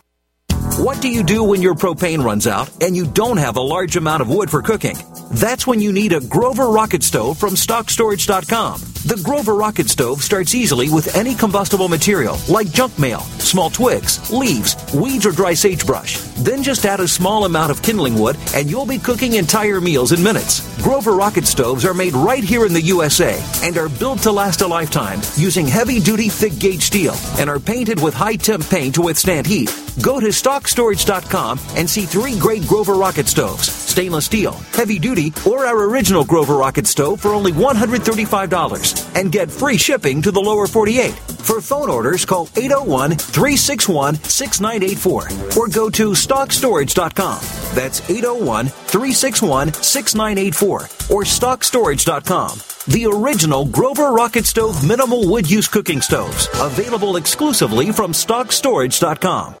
What 0.77 1.01
do 1.01 1.09
you 1.09 1.21
do 1.21 1.43
when 1.43 1.61
your 1.61 1.75
propane 1.75 2.23
runs 2.23 2.47
out 2.47 2.71
and 2.81 2.95
you 2.95 3.05
don't 3.05 3.37
have 3.37 3.57
a 3.57 3.61
large 3.61 3.97
amount 3.97 4.21
of 4.21 4.29
wood 4.29 4.49
for 4.49 4.61
cooking? 4.61 4.95
That's 5.31 5.67
when 5.67 5.79
you 5.79 5.91
need 5.91 6.13
a 6.13 6.21
Grover 6.21 6.67
Rocket 6.67 7.03
Stove 7.03 7.37
from 7.37 7.51
StockStorage.com. 7.51 8.81
The 9.03 9.19
Grover 9.23 9.55
Rocket 9.55 9.89
Stove 9.89 10.21
starts 10.21 10.53
easily 10.53 10.87
with 10.89 11.15
any 11.15 11.33
combustible 11.33 11.87
material 11.89 12.37
like 12.47 12.71
junk 12.71 12.97
mail, 12.99 13.21
small 13.39 13.71
twigs, 13.71 14.31
leaves, 14.31 14.75
weeds, 14.93 15.25
or 15.25 15.31
dry 15.31 15.55
sagebrush. 15.55 16.19
Then 16.37 16.61
just 16.61 16.85
add 16.85 16.99
a 16.99 17.07
small 17.07 17.45
amount 17.45 17.71
of 17.71 17.81
kindling 17.81 18.19
wood 18.19 18.37
and 18.53 18.69
you'll 18.69 18.85
be 18.85 18.99
cooking 18.99 19.33
entire 19.33 19.81
meals 19.81 20.11
in 20.11 20.21
minutes. 20.21 20.61
Grover 20.83 21.13
Rocket 21.13 21.47
Stoves 21.47 21.83
are 21.83 21.95
made 21.95 22.13
right 22.13 22.43
here 22.43 22.65
in 22.65 22.73
the 22.73 22.81
USA 22.81 23.43
and 23.63 23.75
are 23.77 23.89
built 23.89 24.19
to 24.19 24.31
last 24.31 24.61
a 24.61 24.67
lifetime 24.67 25.19
using 25.35 25.67
heavy 25.67 25.99
duty 25.99 26.29
thick 26.29 26.57
gauge 26.59 26.83
steel 26.83 27.15
and 27.39 27.49
are 27.49 27.59
painted 27.59 28.01
with 28.01 28.13
high 28.13 28.35
temp 28.35 28.63
paint 28.69 28.95
to 28.95 29.01
withstand 29.01 29.47
heat. 29.47 29.75
Go 30.01 30.19
to 30.19 30.31
StockStorage.com 30.61 31.59
and 31.75 31.89
see 31.89 32.05
three 32.05 32.37
great 32.37 32.67
Grover 32.67 32.93
Rocket 32.93 33.27
Stoves 33.27 33.81
stainless 33.91 34.25
steel, 34.25 34.53
heavy 34.71 34.97
duty, 34.97 35.33
or 35.45 35.65
our 35.65 35.83
original 35.89 36.23
Grover 36.23 36.55
Rocket 36.55 36.87
Stove 36.87 37.19
for 37.19 37.33
only 37.33 37.51
$135 37.51 39.15
and 39.19 39.31
get 39.31 39.51
free 39.51 39.75
shipping 39.75 40.21
to 40.21 40.31
the 40.31 40.39
lower 40.39 40.65
48. 40.65 41.11
For 41.11 41.59
phone 41.59 41.89
orders, 41.89 42.23
call 42.23 42.47
801 42.55 43.11
361 43.17 44.15
6984 44.15 45.29
or 45.57 45.67
go 45.67 45.89
to 45.89 46.11
StockStorage.com. 46.11 47.39
That's 47.75 48.09
801 48.09 48.67
361 48.67 49.73
6984 49.73 50.79
or 50.79 51.23
StockStorage.com. 51.23 52.59
The 52.87 53.05
original 53.05 53.65
Grover 53.65 54.11
Rocket 54.11 54.45
Stove 54.45 54.87
minimal 54.87 55.29
wood 55.29 55.49
use 55.49 55.67
cooking 55.67 56.01
stoves, 56.01 56.47
available 56.61 57.17
exclusively 57.17 57.91
from 57.91 58.13
StockStorage.com. 58.13 59.60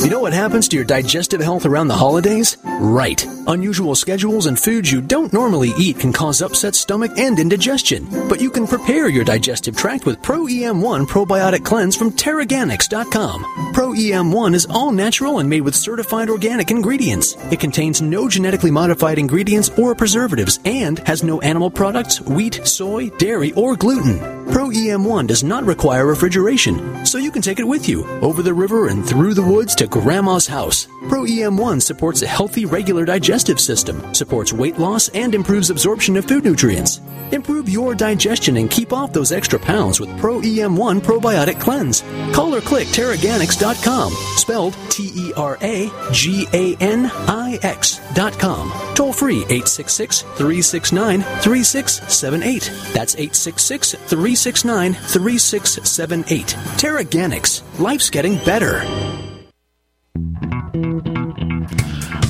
You 0.00 0.10
know 0.10 0.20
what 0.20 0.32
happens 0.32 0.68
to 0.68 0.76
your 0.76 0.84
digestive 0.84 1.40
health 1.40 1.66
around 1.66 1.88
the 1.88 1.96
holidays? 1.96 2.56
Right. 2.64 3.26
Unusual 3.48 3.96
schedules 3.96 4.46
and 4.46 4.56
foods 4.56 4.92
you 4.92 5.00
don't 5.00 5.32
normally 5.32 5.72
eat 5.76 5.98
can 5.98 6.12
cause 6.12 6.40
upset 6.40 6.76
stomach 6.76 7.18
and 7.18 7.36
indigestion. 7.40 8.06
But 8.28 8.40
you 8.40 8.48
can 8.48 8.68
prepare 8.68 9.08
your 9.08 9.24
digestive 9.24 9.76
tract 9.76 10.06
with 10.06 10.22
Pro 10.22 10.44
EM1 10.44 11.08
Probiotic 11.08 11.64
Cleanse 11.64 11.96
from 11.96 12.12
Teraganix.com. 12.12 13.72
Pro 13.74 13.88
EM1 13.88 14.54
is 14.54 14.66
all 14.70 14.92
natural 14.92 15.40
and 15.40 15.50
made 15.50 15.62
with 15.62 15.74
certified 15.74 16.30
organic 16.30 16.70
ingredients. 16.70 17.34
It 17.50 17.58
contains 17.58 18.00
no 18.00 18.28
genetically 18.28 18.70
modified 18.70 19.18
ingredients 19.18 19.70
or 19.78 19.96
preservatives 19.96 20.60
and 20.64 21.00
has 21.00 21.24
no 21.24 21.40
animal 21.40 21.70
products, 21.70 22.20
wheat, 22.20 22.60
soy, 22.64 23.10
dairy, 23.18 23.52
or 23.52 23.74
gluten. 23.74 24.18
Pro 24.52 24.68
EM1 24.68 25.26
does 25.26 25.44
not 25.44 25.64
require 25.64 26.06
refrigeration, 26.06 27.04
so 27.04 27.18
you 27.18 27.30
can 27.30 27.42
take 27.42 27.58
it 27.58 27.66
with 27.66 27.88
you 27.88 28.06
over 28.20 28.42
the 28.42 28.54
river 28.54 28.88
and 28.88 29.06
through 29.06 29.34
the 29.34 29.42
woods 29.42 29.74
to 29.74 29.87
Grandma's 29.88 30.46
house. 30.46 30.86
Pro 31.08 31.22
EM1 31.22 31.82
supports 31.82 32.22
a 32.22 32.26
healthy, 32.26 32.64
regular 32.64 33.04
digestive 33.04 33.58
system, 33.58 34.14
supports 34.14 34.52
weight 34.52 34.78
loss, 34.78 35.08
and 35.08 35.34
improves 35.34 35.70
absorption 35.70 36.16
of 36.16 36.26
food 36.26 36.44
nutrients. 36.44 37.00
Improve 37.32 37.68
your 37.68 37.94
digestion 37.94 38.56
and 38.56 38.70
keep 38.70 38.92
off 38.92 39.12
those 39.12 39.32
extra 39.32 39.58
pounds 39.58 40.00
with 40.00 40.16
Pro 40.18 40.40
EM1 40.40 41.00
Probiotic 41.00 41.60
Cleanse. 41.60 42.02
Call 42.32 42.54
or 42.54 42.60
click 42.60 42.88
Teraganix.com, 42.88 44.12
spelled 44.36 44.76
T 44.88 45.10
E 45.14 45.32
R 45.36 45.58
A 45.60 45.90
G 46.12 46.46
A 46.52 46.76
N 46.76 47.10
I 47.12 47.58
X.com. 47.62 48.72
Toll 48.94 49.12
free 49.12 49.40
866 49.42 50.22
369 50.22 51.22
3678. 51.22 52.62
That's 52.94 53.14
866 53.14 53.92
369 53.92 54.94
3678. 54.94 56.46
Teraganix. 56.78 57.78
Life's 57.78 58.10
getting 58.10 58.36
better. 58.44 58.82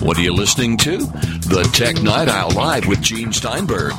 What 0.09 0.17
are 0.17 0.23
you 0.23 0.33
listening 0.33 0.79
to? 0.79 0.97
The 0.97 1.69
Tech 1.75 2.03
Night 2.03 2.29
Owl 2.29 2.53
Live 2.53 2.87
with 2.87 3.03
Gene 3.03 3.31
Steinberg. 3.31 3.93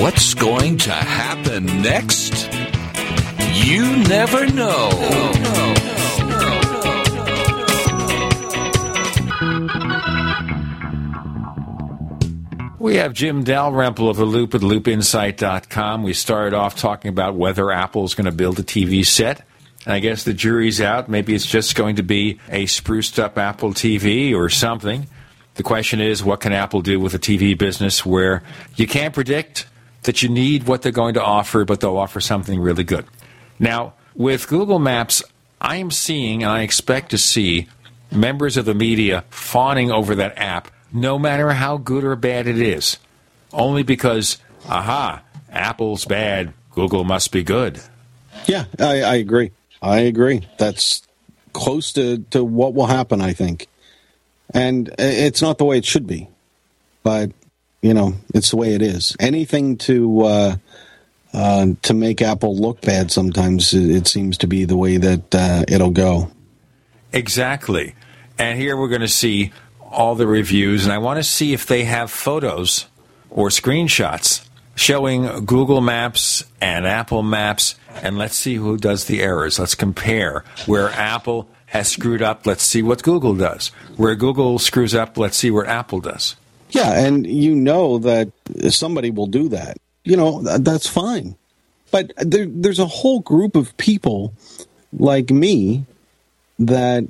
What's 0.00 0.34
going 0.34 0.78
to 0.78 0.90
happen 0.90 1.66
next? 1.80 2.52
You 3.64 3.98
never 4.08 4.46
know. 4.48 4.88
We 12.80 12.96
have 12.96 13.12
Jim 13.12 13.44
Dalrymple 13.44 14.08
of 14.08 14.16
The 14.16 14.24
Loop 14.24 14.56
at 14.56 14.62
loopinsight.com. 14.62 16.02
We 16.02 16.14
started 16.14 16.52
off 16.52 16.74
talking 16.74 17.10
about 17.10 17.36
whether 17.36 17.70
Apple 17.70 18.04
is 18.06 18.14
going 18.16 18.24
to 18.24 18.32
build 18.32 18.58
a 18.58 18.64
TV 18.64 19.06
set. 19.06 19.46
I 19.86 20.00
guess 20.00 20.24
the 20.24 20.32
jury's 20.32 20.80
out. 20.80 21.08
Maybe 21.08 21.34
it's 21.34 21.46
just 21.46 21.74
going 21.74 21.96
to 21.96 22.02
be 22.02 22.38
a 22.48 22.66
spruced 22.66 23.18
up 23.18 23.36
Apple 23.36 23.70
TV 23.70 24.34
or 24.34 24.48
something. 24.48 25.06
The 25.56 25.62
question 25.62 26.00
is, 26.00 26.24
what 26.24 26.40
can 26.40 26.52
Apple 26.52 26.80
do 26.80 26.98
with 26.98 27.14
a 27.14 27.18
TV 27.18 27.56
business 27.56 28.04
where 28.04 28.42
you 28.76 28.86
can't 28.86 29.14
predict 29.14 29.66
that 30.02 30.22
you 30.22 30.28
need 30.28 30.66
what 30.66 30.82
they're 30.82 30.90
going 30.90 31.14
to 31.14 31.22
offer, 31.22 31.64
but 31.64 31.80
they'll 31.80 31.96
offer 31.96 32.20
something 32.20 32.60
really 32.60 32.84
good? 32.84 33.04
Now, 33.58 33.94
with 34.14 34.48
Google 34.48 34.78
Maps, 34.78 35.22
I 35.60 35.76
am 35.76 35.90
seeing, 35.90 36.42
and 36.42 36.50
I 36.50 36.62
expect 36.62 37.10
to 37.10 37.18
see, 37.18 37.68
members 38.10 38.56
of 38.56 38.64
the 38.64 38.74
media 38.74 39.24
fawning 39.30 39.90
over 39.90 40.14
that 40.14 40.36
app, 40.38 40.70
no 40.92 41.18
matter 41.18 41.50
how 41.50 41.76
good 41.76 42.04
or 42.04 42.16
bad 42.16 42.46
it 42.46 42.58
is, 42.58 42.98
only 43.52 43.82
because, 43.82 44.38
aha, 44.68 45.22
Apple's 45.50 46.04
bad, 46.04 46.52
Google 46.72 47.04
must 47.04 47.32
be 47.32 47.42
good. 47.42 47.80
Yeah, 48.46 48.64
I, 48.78 49.02
I 49.02 49.14
agree. 49.16 49.52
I 49.84 50.00
agree. 50.00 50.48
That's 50.58 51.02
close 51.52 51.92
to, 51.92 52.18
to 52.30 52.42
what 52.42 52.74
will 52.74 52.86
happen, 52.86 53.20
I 53.20 53.32
think. 53.34 53.68
And 54.52 54.94
it's 54.98 55.42
not 55.42 55.58
the 55.58 55.64
way 55.64 55.78
it 55.78 55.84
should 55.84 56.06
be, 56.06 56.28
but 57.02 57.32
you 57.82 57.92
know, 57.92 58.14
it's 58.34 58.50
the 58.50 58.56
way 58.56 58.74
it 58.74 58.80
is. 58.80 59.14
Anything 59.20 59.76
to 59.78 60.22
uh, 60.22 60.56
uh, 61.34 61.66
to 61.82 61.92
make 61.92 62.22
Apple 62.22 62.56
look 62.56 62.80
bad 62.80 63.10
sometimes 63.10 63.74
it 63.74 64.06
seems 64.06 64.38
to 64.38 64.46
be 64.46 64.64
the 64.64 64.76
way 64.76 64.96
that 64.96 65.34
uh, 65.34 65.64
it'll 65.68 65.90
go. 65.90 66.30
Exactly. 67.12 67.94
And 68.38 68.58
here 68.58 68.76
we're 68.76 68.88
going 68.88 69.00
to 69.02 69.08
see 69.08 69.52
all 69.80 70.14
the 70.14 70.26
reviews, 70.26 70.84
and 70.84 70.92
I 70.92 70.98
want 70.98 71.18
to 71.18 71.24
see 71.24 71.52
if 71.52 71.66
they 71.66 71.84
have 71.84 72.10
photos 72.10 72.86
or 73.30 73.48
screenshots 73.48 74.48
showing 74.74 75.44
Google 75.44 75.80
Maps 75.80 76.44
and 76.60 76.86
Apple 76.86 77.22
Maps, 77.22 77.76
and 78.02 78.18
let's 78.18 78.36
see 78.36 78.54
who 78.56 78.76
does 78.76 79.04
the 79.06 79.22
errors. 79.22 79.58
Let's 79.58 79.74
compare 79.74 80.44
where 80.66 80.90
Apple 80.90 81.48
has 81.66 81.88
screwed 81.88 82.22
up. 82.22 82.46
Let's 82.46 82.62
see 82.62 82.82
what 82.82 83.02
Google 83.02 83.34
does. 83.34 83.68
Where 83.96 84.14
Google 84.14 84.58
screws 84.58 84.94
up, 84.94 85.18
let's 85.18 85.36
see 85.36 85.50
where 85.50 85.66
Apple 85.66 86.00
does. 86.00 86.36
Yeah, 86.70 86.92
and 86.98 87.26
you 87.26 87.54
know 87.54 87.98
that 87.98 88.30
somebody 88.70 89.10
will 89.10 89.26
do 89.26 89.48
that. 89.50 89.78
You 90.02 90.16
know, 90.16 90.42
that's 90.42 90.88
fine. 90.88 91.36
But 91.90 92.12
there, 92.16 92.46
there's 92.46 92.80
a 92.80 92.86
whole 92.86 93.20
group 93.20 93.54
of 93.54 93.76
people 93.76 94.34
like 94.92 95.30
me 95.30 95.84
that 96.58 97.04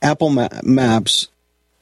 Apple 0.00 0.30
Ma- 0.30 0.48
Maps 0.62 1.28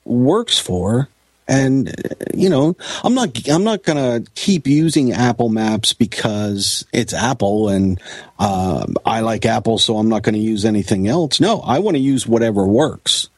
works 0.04 0.58
for 0.58 1.08
and 1.50 1.92
you 2.32 2.48
know 2.48 2.76
i'm 3.02 3.12
not 3.12 3.48
i'm 3.48 3.64
not 3.64 3.82
to 3.98 4.24
keep 4.36 4.66
using 4.66 5.12
apple 5.12 5.48
maps 5.48 5.92
because 5.92 6.86
it's 6.92 7.12
apple 7.12 7.68
and 7.68 8.00
uh, 8.38 8.86
i 9.04 9.20
like 9.20 9.44
apple 9.44 9.76
so 9.76 9.98
i'm 9.98 10.08
not 10.08 10.22
to 10.34 10.40
use 10.40 10.64
anything 10.64 11.08
else. 11.08 11.40
No 11.40 11.60
i 11.60 11.80
want 11.80 11.96
to 11.96 12.00
use 12.00 12.26
whatever 12.26 12.66
works. 12.66 13.28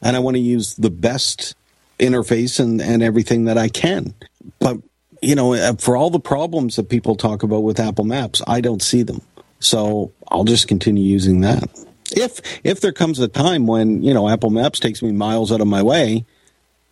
And 0.00 0.16
i 0.16 0.20
want 0.20 0.36
to 0.36 0.40
use 0.40 0.74
the 0.74 0.90
best 0.90 1.54
interface 1.98 2.60
and, 2.60 2.80
and 2.80 3.02
everything 3.02 3.46
that 3.46 3.58
i 3.58 3.68
can. 3.68 4.14
But 4.60 4.78
you 5.20 5.34
know 5.34 5.54
uh, 5.54 5.74
for 5.74 5.96
all 5.96 6.10
the 6.10 6.20
problems 6.20 6.76
that 6.76 6.88
people 6.88 7.16
talk 7.16 7.42
about 7.42 7.64
with 7.64 7.80
apple 7.80 8.04
maps 8.04 8.40
i 8.46 8.60
don't 8.60 8.82
see 8.82 9.02
them. 9.02 9.22
So 9.58 10.12
i'll 10.28 10.44
just 10.44 10.68
continue 10.68 11.02
using 11.02 11.40
that. 11.40 11.68
If 12.12 12.40
if 12.62 12.80
there 12.80 12.92
comes 12.92 13.18
a 13.18 13.26
time 13.26 13.66
when 13.66 14.04
you 14.04 14.14
know 14.14 14.28
apple 14.28 14.50
maps 14.50 14.78
takes 14.78 15.02
me 15.02 15.10
miles 15.10 15.50
out 15.50 15.60
of 15.60 15.66
my 15.66 15.82
way 15.82 16.24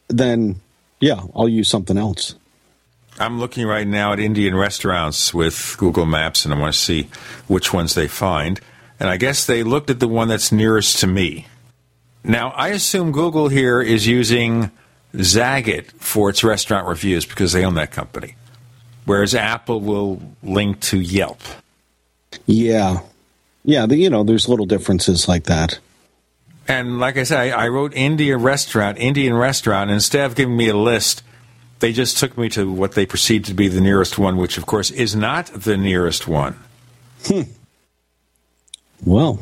then 0.08 0.60
yeah, 1.00 1.20
I'll 1.34 1.48
use 1.48 1.68
something 1.68 1.98
else. 1.98 2.34
I'm 3.18 3.38
looking 3.38 3.66
right 3.66 3.86
now 3.86 4.12
at 4.12 4.18
Indian 4.18 4.56
restaurants 4.56 5.32
with 5.32 5.76
Google 5.78 6.06
Maps, 6.06 6.44
and 6.44 6.52
I 6.52 6.58
want 6.58 6.74
to 6.74 6.80
see 6.80 7.08
which 7.46 7.72
ones 7.72 7.94
they 7.94 8.08
find. 8.08 8.60
And 8.98 9.08
I 9.08 9.16
guess 9.16 9.46
they 9.46 9.62
looked 9.62 9.90
at 9.90 10.00
the 10.00 10.08
one 10.08 10.28
that's 10.28 10.50
nearest 10.50 10.98
to 11.00 11.06
me. 11.06 11.46
Now, 12.24 12.50
I 12.50 12.68
assume 12.68 13.12
Google 13.12 13.48
here 13.48 13.82
is 13.82 14.06
using 14.06 14.70
Zagat 15.14 15.92
for 15.92 16.30
its 16.30 16.42
restaurant 16.42 16.88
reviews 16.88 17.26
because 17.26 17.52
they 17.52 17.64
own 17.64 17.74
that 17.74 17.92
company, 17.92 18.34
whereas 19.04 19.34
Apple 19.34 19.80
will 19.80 20.22
link 20.42 20.80
to 20.80 20.98
Yelp. 20.98 21.40
Yeah, 22.46 23.00
yeah. 23.62 23.86
The, 23.86 23.96
you 23.96 24.10
know, 24.10 24.24
there's 24.24 24.48
little 24.48 24.66
differences 24.66 25.28
like 25.28 25.44
that. 25.44 25.78
And 26.66 26.98
like 26.98 27.16
I 27.16 27.24
said, 27.24 27.52
I, 27.52 27.64
I 27.64 27.68
wrote 27.68 27.92
India 27.94 28.36
restaurant, 28.36 28.98
Indian 28.98 29.34
restaurant. 29.34 29.90
And 29.90 29.96
instead 29.96 30.24
of 30.26 30.34
giving 30.34 30.56
me 30.56 30.68
a 30.68 30.76
list, 30.76 31.22
they 31.80 31.92
just 31.92 32.18
took 32.18 32.38
me 32.38 32.48
to 32.50 32.70
what 32.70 32.92
they 32.92 33.06
perceived 33.06 33.46
to 33.46 33.54
be 33.54 33.68
the 33.68 33.80
nearest 33.80 34.18
one, 34.18 34.36
which 34.36 34.56
of 34.56 34.66
course 34.66 34.90
is 34.90 35.14
not 35.14 35.46
the 35.48 35.76
nearest 35.76 36.26
one. 36.26 36.58
Hmm. 37.26 37.42
Well. 39.04 39.40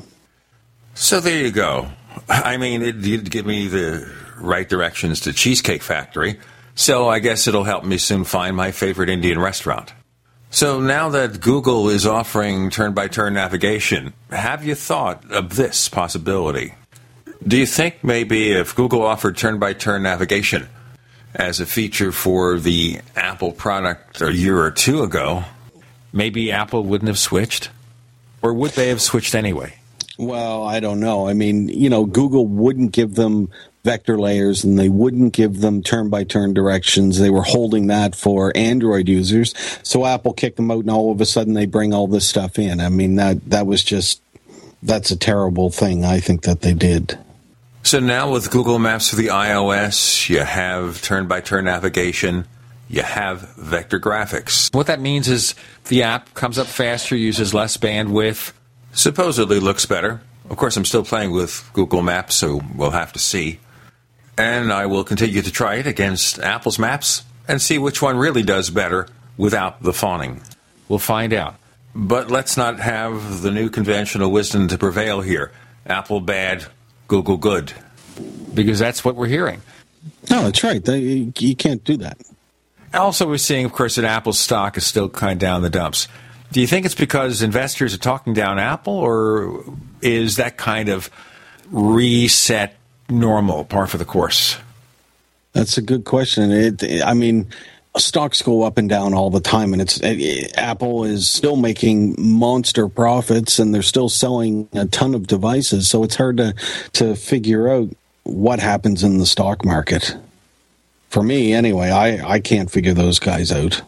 So 0.95 1.21
there 1.21 1.39
you 1.39 1.53
go. 1.53 1.89
I 2.29 2.57
mean, 2.57 2.83
it 2.83 3.01
did 3.01 3.31
give 3.31 3.47
me 3.47 3.69
the 3.69 4.11
right 4.39 4.69
directions 4.69 5.21
to 5.21 5.33
Cheesecake 5.33 5.83
Factory. 5.83 6.39
So 6.75 7.09
I 7.09 7.19
guess 7.19 7.47
it'll 7.47 7.65
help 7.65 7.85
me 7.85 7.99
soon 7.99 8.25
find 8.25 8.57
my 8.57 8.73
favorite 8.73 9.09
Indian 9.09 9.39
restaurant. 9.39 9.93
So 10.51 10.81
now 10.81 11.09
that 11.11 11.41
Google 11.41 11.89
is 11.89 12.07
offering 12.07 12.71
turn 12.71 12.93
by 12.93 13.09
turn 13.09 13.35
navigation, 13.35 14.13
have 14.31 14.65
you 14.65 14.75
thought 14.75 15.31
of 15.31 15.57
this 15.57 15.89
possibility? 15.89 16.75
Do 17.47 17.57
you 17.59 17.67
think 17.67 18.05
maybe 18.05 18.53
if 18.53 18.75
Google 18.75 19.03
offered 19.03 19.37
turn 19.37 19.59
by 19.59 19.73
turn 19.73 20.05
navigation 20.05 20.69
as 21.35 21.61
a 21.61 21.67
feature 21.67 22.13
for 22.13 22.59
the 22.59 23.01
Apple 23.17 23.53
product 23.53 24.21
a 24.21 24.33
year 24.33 24.61
or 24.61 24.71
two 24.71 25.03
ago, 25.03 25.45
maybe 26.13 26.53
Apple 26.53 26.85
wouldn't 26.85 27.09
have 27.09 27.19
switched? 27.19 27.71
Or 28.43 28.53
would 28.55 28.73
they 28.73 28.89
have 28.89 29.03
switched 29.03 29.35
anyway? 29.35 29.75
Well, 30.19 30.65
I 30.65 30.81
don't 30.81 31.01
know. 31.01 31.27
I 31.27 31.33
mean, 31.33 31.69
you 31.69 31.91
know, 31.91 32.05
Google 32.05 32.47
wouldn't 32.47 32.93
give 32.93 33.15
them 33.15 33.49
vector 33.83 34.19
layers 34.19 34.63
and 34.63 34.79
they 34.79 34.89
wouldn't 34.89 35.33
give 35.33 35.61
them 35.61 35.83
turn 35.83 36.11
by 36.11 36.23
turn 36.23 36.55
directions. 36.55 37.19
They 37.19 37.31
were 37.31 37.43
holding 37.43 37.89
that 37.89 38.15
for 38.15 38.53
Android 38.55 39.09
users. 39.09 39.55
So 39.83 40.07
Apple 40.07 40.33
kicked 40.33 40.57
them 40.57 40.71
out 40.71 40.81
and 40.81 40.91
all 40.91 41.11
of 41.11 41.21
a 41.21 41.27
sudden 41.27 41.55
they 41.55 41.67
bring 41.67 41.93
all 41.93 42.07
this 42.07 42.29
stuff 42.29 42.59
in. 42.59 42.81
I 42.81 42.89
mean, 42.89 43.17
that, 43.17 43.51
that 43.51 43.67
was 43.67 43.83
just, 43.83 44.23
that's 44.83 45.11
a 45.11 45.17
terrible 45.17 45.71
thing 45.71 46.05
I 46.05 46.21
think 46.21 46.43
that 46.43 46.61
they 46.61 46.75
did. 46.75 47.19
So 47.85 48.01
now 48.01 48.31
with 48.31 48.51
Google 48.51 48.79
Maps 48.79 49.11
for 49.11 49.17
the 49.17 49.29
iOS, 49.29 50.29
you 50.29 50.41
have 50.41 51.03
turn 51.03 51.27
by 51.27 51.41
turn 51.41 51.65
navigation, 51.65 52.47
you 52.89 53.03
have 53.03 53.55
vector 53.57 53.99
graphics. 53.99 54.73
What 54.75 54.87
that 54.87 55.01
means 55.01 55.29
is 55.29 55.55
the 55.89 56.03
app 56.05 56.33
comes 56.35 56.59
up 56.59 56.69
faster, 56.69 57.17
uses 57.17 57.53
less 57.53 57.77
bandwidth, 57.77 58.53
supposedly 58.93 59.59
looks 59.61 59.87
better 59.87 60.21
Of 60.51 60.57
course, 60.57 60.77
I'm 60.77 60.85
still 60.85 61.05
playing 61.05 61.33
with 61.33 61.69
Google 61.73 62.03
Maps, 62.03 62.35
so 62.35 62.61
we'll 62.75 62.91
have 62.91 63.13
to 63.15 63.19
see. 63.19 63.59
And 64.37 64.73
I 64.73 64.87
will 64.87 65.05
continue 65.05 65.41
to 65.41 65.51
try 65.51 65.77
it 65.77 65.87
against 65.87 66.39
Apple's 66.39 66.79
maps 66.79 67.25
and 67.49 67.61
see 67.61 67.79
which 67.79 68.03
one 68.03 68.17
really 68.17 68.43
does 68.43 68.71
better 68.71 69.09
without 69.37 69.83
the 69.83 69.93
fawning. 69.93 70.43
We'll 70.89 70.99
find 70.99 71.33
out. 71.33 71.57
But 71.95 72.31
let's 72.31 72.57
not 72.57 72.81
have 72.81 73.43
the 73.43 73.51
new 73.51 73.71
conventional 73.71 74.31
wisdom 74.31 74.69
to 74.69 74.79
prevail 74.79 75.21
here. 75.21 75.53
Apple 75.87 76.21
bad, 76.21 76.67
Google 77.13 77.37
good. 77.37 77.75
Because 78.55 78.79
that's 78.79 79.05
what 79.05 79.17
we're 79.17 79.27
hearing. 79.27 79.61
No, 80.31 80.45
that's 80.45 80.65
right. 80.65 80.83
They, 80.83 81.31
you 81.39 81.55
can't 81.55 81.85
do 81.85 81.99
that. 81.99 82.17
Also, 82.95 83.29
we're 83.29 83.37
seeing, 83.37 83.67
of 83.67 83.73
course, 83.73 83.97
that 83.97 84.07
Apple's 84.07 84.39
stock 84.39 84.79
is 84.79 84.87
still 84.87 85.11
kind 85.11 85.33
of 85.33 85.39
down 85.39 85.61
the 85.61 85.69
dumps. 85.69 86.09
Do 86.53 86.63
you 86.63 86.67
think 86.67 86.87
it's 86.87 86.95
because 86.95 87.43
investors 87.43 87.95
are 87.95 87.99
talking 87.99 88.33
down 88.33 88.59
Apple, 88.59 88.95
or 88.95 89.63
is 90.01 90.37
that 90.37 90.57
kind 90.57 90.89
of 90.89 91.11
reset 91.71 92.77
normal, 93.11 93.67
par 93.67 93.87
for 93.87 93.99
the 93.99 94.07
course? 94.07 94.57
That's 95.53 95.77
a 95.77 95.83
good 95.83 96.07
question. 96.07 96.51
It, 96.51 97.03
I 97.05 97.13
mean, 97.13 97.47
stocks 97.99 98.43
go 98.43 98.63
up 98.63 98.79
and 98.79 98.89
down 98.89 99.15
all 99.15 99.31
the 99.31 99.41
time, 99.41 99.73
and 99.73 99.83
it's 99.83 100.01
it, 100.03 100.57
Apple 100.57 101.05
is 101.05 101.29
still 101.29 101.57
making 101.57 102.15
monster 102.19 102.89
profits, 102.89 103.59
and 103.59 103.75
they're 103.75 103.83
still 103.83 104.09
selling 104.09 104.69
a 104.73 104.87
ton 104.87 105.15
of 105.15 105.27
devices. 105.27 105.89
So 105.89 106.03
it's 106.03 106.17
hard 106.17 106.39
to 106.39 106.55
to 106.95 107.15
figure 107.15 107.69
out 107.69 107.91
what 108.25 108.61
happens 108.61 109.03
in 109.03 109.19
the 109.19 109.27
stock 109.27 109.65
market. 109.65 110.17
For 111.11 111.23
me, 111.23 111.53
anyway, 111.53 111.91
I 111.91 112.35
I 112.35 112.41
can't 112.41 112.71
figure 112.71 112.95
those 112.95 113.19
guys 113.19 113.53
out. 113.53 113.83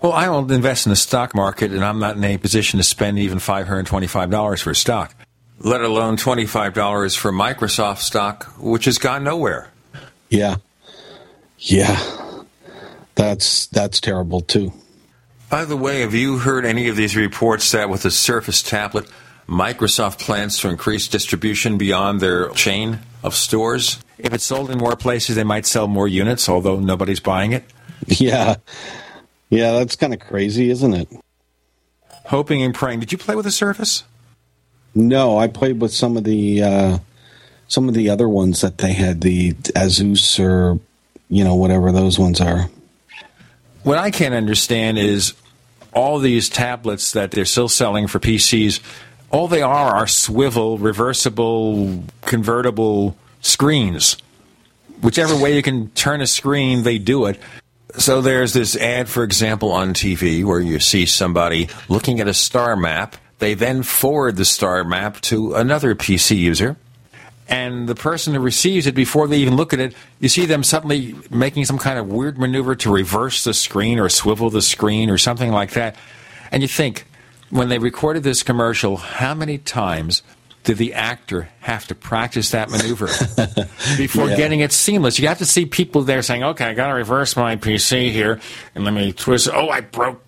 Well, 0.00 0.12
I 0.12 0.24
don't 0.24 0.50
invest 0.50 0.86
in 0.86 0.90
the 0.90 0.96
stock 0.96 1.34
market, 1.34 1.72
and 1.72 1.84
I'm 1.84 1.98
not 1.98 2.16
in 2.16 2.24
a 2.24 2.38
position 2.38 2.78
to 2.78 2.84
spend 2.84 3.18
even 3.18 3.36
$525 3.38 4.62
for 4.62 4.70
a 4.70 4.74
stock, 4.74 5.14
let 5.58 5.82
alone 5.82 6.16
$25 6.16 7.18
for 7.18 7.30
Microsoft 7.30 7.98
stock, 7.98 8.44
which 8.58 8.86
has 8.86 8.96
gone 8.96 9.24
nowhere. 9.24 9.68
Yeah. 10.30 10.56
Yeah. 11.58 12.29
That's 13.20 13.66
that's 13.66 14.00
terrible 14.00 14.40
too. 14.40 14.72
By 15.50 15.66
the 15.66 15.76
way, 15.76 16.00
have 16.00 16.14
you 16.14 16.38
heard 16.38 16.64
any 16.64 16.88
of 16.88 16.96
these 16.96 17.14
reports 17.14 17.70
that 17.72 17.90
with 17.90 18.02
the 18.02 18.10
Surface 18.10 18.62
tablet, 18.62 19.06
Microsoft 19.46 20.20
plans 20.20 20.58
to 20.60 20.70
increase 20.70 21.06
distribution 21.06 21.76
beyond 21.76 22.20
their 22.20 22.48
chain 22.50 23.00
of 23.22 23.34
stores? 23.34 23.98
If 24.16 24.32
it's 24.32 24.44
sold 24.44 24.70
in 24.70 24.78
more 24.78 24.96
places, 24.96 25.36
they 25.36 25.44
might 25.44 25.66
sell 25.66 25.86
more 25.86 26.08
units, 26.08 26.48
although 26.48 26.80
nobody's 26.80 27.20
buying 27.20 27.52
it. 27.52 27.64
Yeah. 28.06 28.56
Yeah, 29.50 29.72
that's 29.72 29.96
kind 29.96 30.14
of 30.14 30.20
crazy, 30.20 30.70
isn't 30.70 30.94
it? 30.94 31.08
Hoping 32.24 32.62
and 32.62 32.74
praying. 32.74 33.00
Did 33.00 33.12
you 33.12 33.18
play 33.18 33.36
with 33.36 33.44
the 33.44 33.50
Surface? 33.50 34.04
No, 34.94 35.38
I 35.38 35.48
played 35.48 35.82
with 35.82 35.92
some 35.92 36.16
of 36.16 36.24
the 36.24 36.62
uh, 36.62 36.98
some 37.68 37.86
of 37.86 37.94
the 37.94 38.08
other 38.08 38.26
ones 38.26 38.62
that 38.62 38.78
they 38.78 38.94
had, 38.94 39.20
the 39.20 39.52
Asus 39.52 40.42
or 40.42 40.80
you 41.28 41.44
know 41.44 41.54
whatever 41.54 41.92
those 41.92 42.18
ones 42.18 42.40
are. 42.40 42.70
What 43.82 43.98
I 43.98 44.10
can't 44.10 44.34
understand 44.34 44.98
is 44.98 45.34
all 45.92 46.18
these 46.18 46.48
tablets 46.48 47.12
that 47.12 47.30
they're 47.30 47.44
still 47.44 47.68
selling 47.68 48.06
for 48.06 48.18
PCs. 48.18 48.80
All 49.30 49.48
they 49.48 49.62
are 49.62 49.94
are 49.94 50.06
swivel, 50.06 50.78
reversible, 50.78 52.04
convertible 52.22 53.16
screens. 53.40 54.16
Whichever 55.02 55.36
way 55.36 55.56
you 55.56 55.62
can 55.62 55.88
turn 55.90 56.20
a 56.20 56.26
screen, 56.26 56.82
they 56.82 56.98
do 56.98 57.26
it. 57.26 57.40
So 57.96 58.20
there's 58.20 58.52
this 58.52 58.76
ad, 58.76 59.08
for 59.08 59.24
example, 59.24 59.72
on 59.72 59.94
TV 59.94 60.44
where 60.44 60.60
you 60.60 60.78
see 60.78 61.06
somebody 61.06 61.68
looking 61.88 62.20
at 62.20 62.28
a 62.28 62.34
star 62.34 62.76
map. 62.76 63.16
They 63.38 63.54
then 63.54 63.82
forward 63.82 64.36
the 64.36 64.44
star 64.44 64.84
map 64.84 65.20
to 65.22 65.54
another 65.54 65.94
PC 65.94 66.36
user. 66.36 66.76
And 67.50 67.88
the 67.88 67.96
person 67.96 68.32
who 68.32 68.40
receives 68.40 68.86
it, 68.86 68.94
before 68.94 69.26
they 69.26 69.38
even 69.38 69.56
look 69.56 69.72
at 69.74 69.80
it, 69.80 69.92
you 70.20 70.28
see 70.28 70.46
them 70.46 70.62
suddenly 70.62 71.16
making 71.30 71.64
some 71.64 71.78
kind 71.78 71.98
of 71.98 72.06
weird 72.06 72.38
maneuver 72.38 72.76
to 72.76 72.92
reverse 72.92 73.42
the 73.42 73.52
screen 73.52 73.98
or 73.98 74.08
swivel 74.08 74.50
the 74.50 74.62
screen 74.62 75.10
or 75.10 75.18
something 75.18 75.50
like 75.50 75.72
that. 75.72 75.96
And 76.52 76.62
you 76.62 76.68
think, 76.68 77.06
when 77.50 77.68
they 77.68 77.78
recorded 77.78 78.22
this 78.22 78.44
commercial, 78.44 78.96
how 78.96 79.34
many 79.34 79.58
times 79.58 80.22
did 80.62 80.76
the 80.78 80.94
actor 80.94 81.48
have 81.60 81.88
to 81.88 81.94
practice 81.96 82.52
that 82.52 82.70
maneuver 82.70 83.06
before 83.96 84.28
Yeah. 84.28 84.36
getting 84.36 84.60
it 84.60 84.70
seamless? 84.72 85.18
You 85.18 85.26
have 85.26 85.38
to 85.38 85.46
see 85.46 85.66
people 85.66 86.02
there 86.02 86.22
saying, 86.22 86.44
okay, 86.44 86.66
I 86.66 86.74
got 86.74 86.86
to 86.88 86.94
reverse 86.94 87.34
my 87.34 87.56
PC 87.56 88.12
here 88.12 88.38
and 88.76 88.84
let 88.84 88.94
me 88.94 89.12
twist. 89.12 89.48
Oh, 89.52 89.68
I 89.70 89.80
broke 89.80 90.22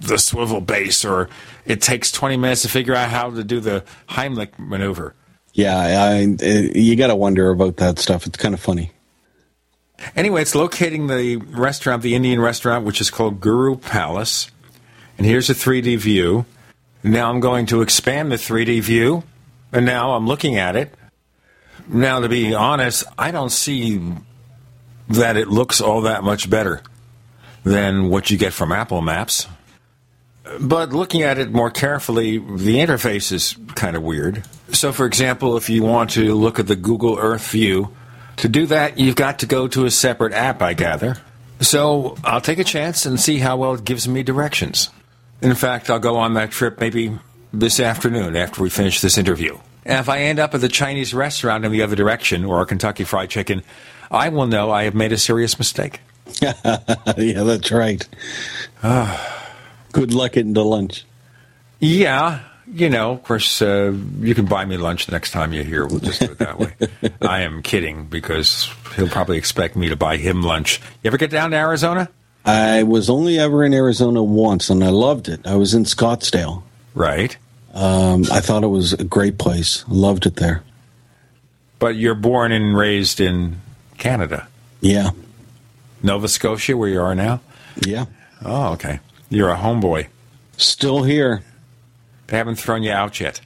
the 0.00 0.18
swivel 0.18 0.60
base, 0.60 1.04
or 1.04 1.28
it 1.66 1.82
takes 1.82 2.12
20 2.12 2.36
minutes 2.36 2.62
to 2.62 2.68
figure 2.68 2.94
out 2.94 3.10
how 3.10 3.30
to 3.30 3.42
do 3.42 3.58
the 3.58 3.84
Heimlich 4.10 4.56
maneuver. 4.58 5.14
Yeah, 5.54 5.78
I, 5.78 6.36
I, 6.42 6.46
you 6.74 6.96
got 6.96 7.06
to 7.06 7.16
wonder 7.16 7.50
about 7.50 7.76
that 7.76 7.98
stuff. 8.00 8.26
It's 8.26 8.36
kind 8.36 8.54
of 8.54 8.60
funny. 8.60 8.90
Anyway, 10.16 10.42
it's 10.42 10.54
locating 10.54 11.06
the 11.06 11.36
restaurant, 11.36 12.02
the 12.02 12.16
Indian 12.16 12.40
restaurant, 12.40 12.84
which 12.84 13.00
is 13.00 13.08
called 13.08 13.40
Guru 13.40 13.76
Palace. 13.76 14.50
And 15.16 15.26
here's 15.26 15.48
a 15.48 15.54
3D 15.54 15.96
view. 15.98 16.44
Now 17.04 17.30
I'm 17.30 17.38
going 17.38 17.66
to 17.66 17.82
expand 17.82 18.32
the 18.32 18.36
3D 18.36 18.82
view, 18.82 19.22
and 19.72 19.86
now 19.86 20.12
I'm 20.14 20.26
looking 20.26 20.56
at 20.56 20.74
it. 20.74 20.92
Now, 21.86 22.20
to 22.20 22.28
be 22.28 22.54
honest, 22.54 23.04
I 23.16 23.30
don't 23.30 23.50
see 23.50 24.12
that 25.08 25.36
it 25.36 25.48
looks 25.48 25.80
all 25.80 26.02
that 26.02 26.24
much 26.24 26.50
better 26.50 26.82
than 27.62 28.08
what 28.08 28.30
you 28.30 28.38
get 28.38 28.52
from 28.52 28.72
Apple 28.72 29.02
Maps. 29.02 29.46
But 30.60 30.92
looking 30.92 31.22
at 31.22 31.38
it 31.38 31.50
more 31.50 31.70
carefully, 31.70 32.38
the 32.38 32.76
interface 32.76 33.32
is 33.32 33.56
kind 33.74 33.96
of 33.96 34.02
weird. 34.02 34.44
So, 34.72 34.92
for 34.92 35.06
example, 35.06 35.56
if 35.56 35.70
you 35.70 35.82
want 35.82 36.10
to 36.10 36.34
look 36.34 36.58
at 36.58 36.66
the 36.66 36.76
Google 36.76 37.18
Earth 37.18 37.50
view, 37.50 37.94
to 38.36 38.48
do 38.48 38.66
that, 38.66 38.98
you've 38.98 39.16
got 39.16 39.38
to 39.38 39.46
go 39.46 39.68
to 39.68 39.86
a 39.86 39.90
separate 39.90 40.34
app, 40.34 40.60
I 40.60 40.74
gather. 40.74 41.16
So, 41.60 42.16
I'll 42.24 42.42
take 42.42 42.58
a 42.58 42.64
chance 42.64 43.06
and 43.06 43.18
see 43.18 43.38
how 43.38 43.56
well 43.56 43.74
it 43.74 43.84
gives 43.84 44.06
me 44.06 44.22
directions. 44.22 44.90
In 45.40 45.54
fact, 45.54 45.88
I'll 45.88 45.98
go 45.98 46.16
on 46.16 46.34
that 46.34 46.50
trip 46.50 46.78
maybe 46.78 47.18
this 47.52 47.80
afternoon 47.80 48.36
after 48.36 48.62
we 48.62 48.68
finish 48.68 49.00
this 49.00 49.16
interview. 49.16 49.58
And 49.86 49.98
if 49.98 50.08
I 50.08 50.20
end 50.20 50.38
up 50.38 50.54
at 50.54 50.60
the 50.60 50.68
Chinese 50.68 51.14
restaurant 51.14 51.64
in 51.64 51.72
the 51.72 51.82
other 51.82 51.96
direction 51.96 52.44
or 52.44 52.60
a 52.60 52.66
Kentucky 52.66 53.04
Fried 53.04 53.30
Chicken, 53.30 53.62
I 54.10 54.28
will 54.28 54.46
know 54.46 54.70
I 54.70 54.84
have 54.84 54.94
made 54.94 55.12
a 55.12 55.18
serious 55.18 55.58
mistake. 55.58 56.00
yeah, 56.42 56.52
that's 57.14 57.70
right. 57.70 58.06
Ah. 58.82 59.43
Good 59.94 60.12
luck 60.12 60.32
getting 60.32 60.48
into 60.48 60.62
lunch. 60.62 61.04
Yeah, 61.78 62.40
you 62.66 62.90
know, 62.90 63.12
of 63.12 63.22
course, 63.22 63.62
uh, 63.62 63.94
you 64.18 64.34
can 64.34 64.46
buy 64.46 64.64
me 64.64 64.76
lunch 64.76 65.06
the 65.06 65.12
next 65.12 65.30
time 65.30 65.52
you're 65.52 65.62
here. 65.62 65.86
We'll 65.86 66.00
just 66.00 66.20
do 66.20 66.32
it 66.32 66.38
that 66.38 66.58
way. 66.58 66.74
I 67.22 67.42
am 67.42 67.62
kidding 67.62 68.06
because 68.06 68.68
he'll 68.96 69.08
probably 69.08 69.38
expect 69.38 69.76
me 69.76 69.90
to 69.90 69.96
buy 69.96 70.16
him 70.16 70.42
lunch. 70.42 70.80
You 71.02 71.08
ever 71.08 71.16
get 71.16 71.30
down 71.30 71.52
to 71.52 71.56
Arizona? 71.56 72.08
I 72.44 72.82
was 72.82 73.08
only 73.08 73.38
ever 73.38 73.64
in 73.64 73.72
Arizona 73.72 74.20
once, 74.20 74.68
and 74.68 74.82
I 74.82 74.88
loved 74.88 75.28
it. 75.28 75.46
I 75.46 75.54
was 75.54 75.74
in 75.74 75.84
Scottsdale. 75.84 76.64
Right. 76.94 77.36
Um, 77.72 78.24
I 78.32 78.40
thought 78.40 78.64
it 78.64 78.68
was 78.68 78.94
a 78.94 79.04
great 79.04 79.38
place. 79.38 79.84
Loved 79.86 80.26
it 80.26 80.34
there. 80.34 80.64
But 81.78 81.94
you're 81.94 82.16
born 82.16 82.50
and 82.50 82.76
raised 82.76 83.20
in 83.20 83.60
Canada. 83.96 84.48
Yeah. 84.80 85.10
Nova 86.02 86.26
Scotia, 86.26 86.76
where 86.76 86.88
you 86.88 87.00
are 87.00 87.14
now? 87.14 87.40
Yeah. 87.86 88.06
Oh, 88.44 88.72
okay. 88.72 88.98
You're 89.34 89.50
a 89.50 89.56
homeboy. 89.56 90.06
Still 90.56 91.02
here. 91.02 91.42
They 92.28 92.36
haven't 92.36 92.56
thrown 92.56 92.82
you 92.82 92.92
out 92.92 93.20
yet. 93.20 93.40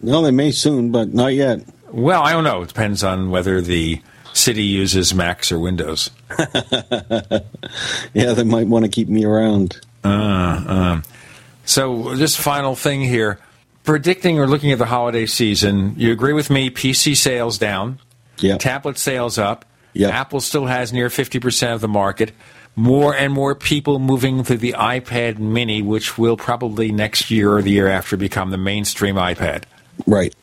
No, 0.00 0.22
they 0.22 0.30
may 0.30 0.50
soon, 0.50 0.90
but 0.92 1.12
not 1.14 1.28
yet. 1.34 1.60
Well, 1.90 2.22
I 2.22 2.32
don't 2.32 2.44
know. 2.44 2.62
It 2.62 2.68
depends 2.68 3.02
on 3.04 3.30
whether 3.30 3.60
the 3.60 4.00
city 4.32 4.62
uses 4.64 5.14
Macs 5.14 5.50
or 5.52 5.58
Windows. 5.58 6.10
Yeah, 8.14 8.32
they 8.34 8.44
might 8.44 8.66
want 8.66 8.84
to 8.84 8.90
keep 8.90 9.08
me 9.08 9.24
around. 9.24 9.80
Uh, 10.04 10.64
um. 10.66 11.02
So, 11.64 12.14
this 12.14 12.36
final 12.36 12.74
thing 12.74 13.00
here. 13.00 13.38
Predicting 13.84 14.38
or 14.38 14.46
looking 14.46 14.70
at 14.72 14.78
the 14.78 14.86
holiday 14.86 15.26
season, 15.26 15.94
you 15.96 16.12
agree 16.12 16.32
with 16.34 16.50
me, 16.50 16.70
PC 16.70 17.16
sales 17.16 17.58
down, 17.58 17.98
yeah. 18.38 18.56
tablet 18.58 18.96
sales 18.96 19.38
up, 19.38 19.64
Yeah. 19.92 20.08
Apple 20.10 20.40
still 20.40 20.66
has 20.66 20.92
near 20.92 21.08
50% 21.08 21.74
of 21.74 21.80
the 21.80 21.88
market, 21.88 22.30
more 22.74 23.14
and 23.14 23.32
more 23.32 23.54
people 23.54 23.98
moving 23.98 24.44
to 24.44 24.56
the 24.56 24.72
iPad 24.72 25.38
mini, 25.38 25.82
which 25.82 26.16
will 26.16 26.36
probably 26.36 26.90
next 26.90 27.30
year 27.30 27.52
or 27.52 27.62
the 27.62 27.70
year 27.70 27.88
after 27.88 28.16
become 28.16 28.50
the 28.50 28.58
mainstream 28.58 29.16
iPad. 29.16 29.64
Right. 30.06 30.34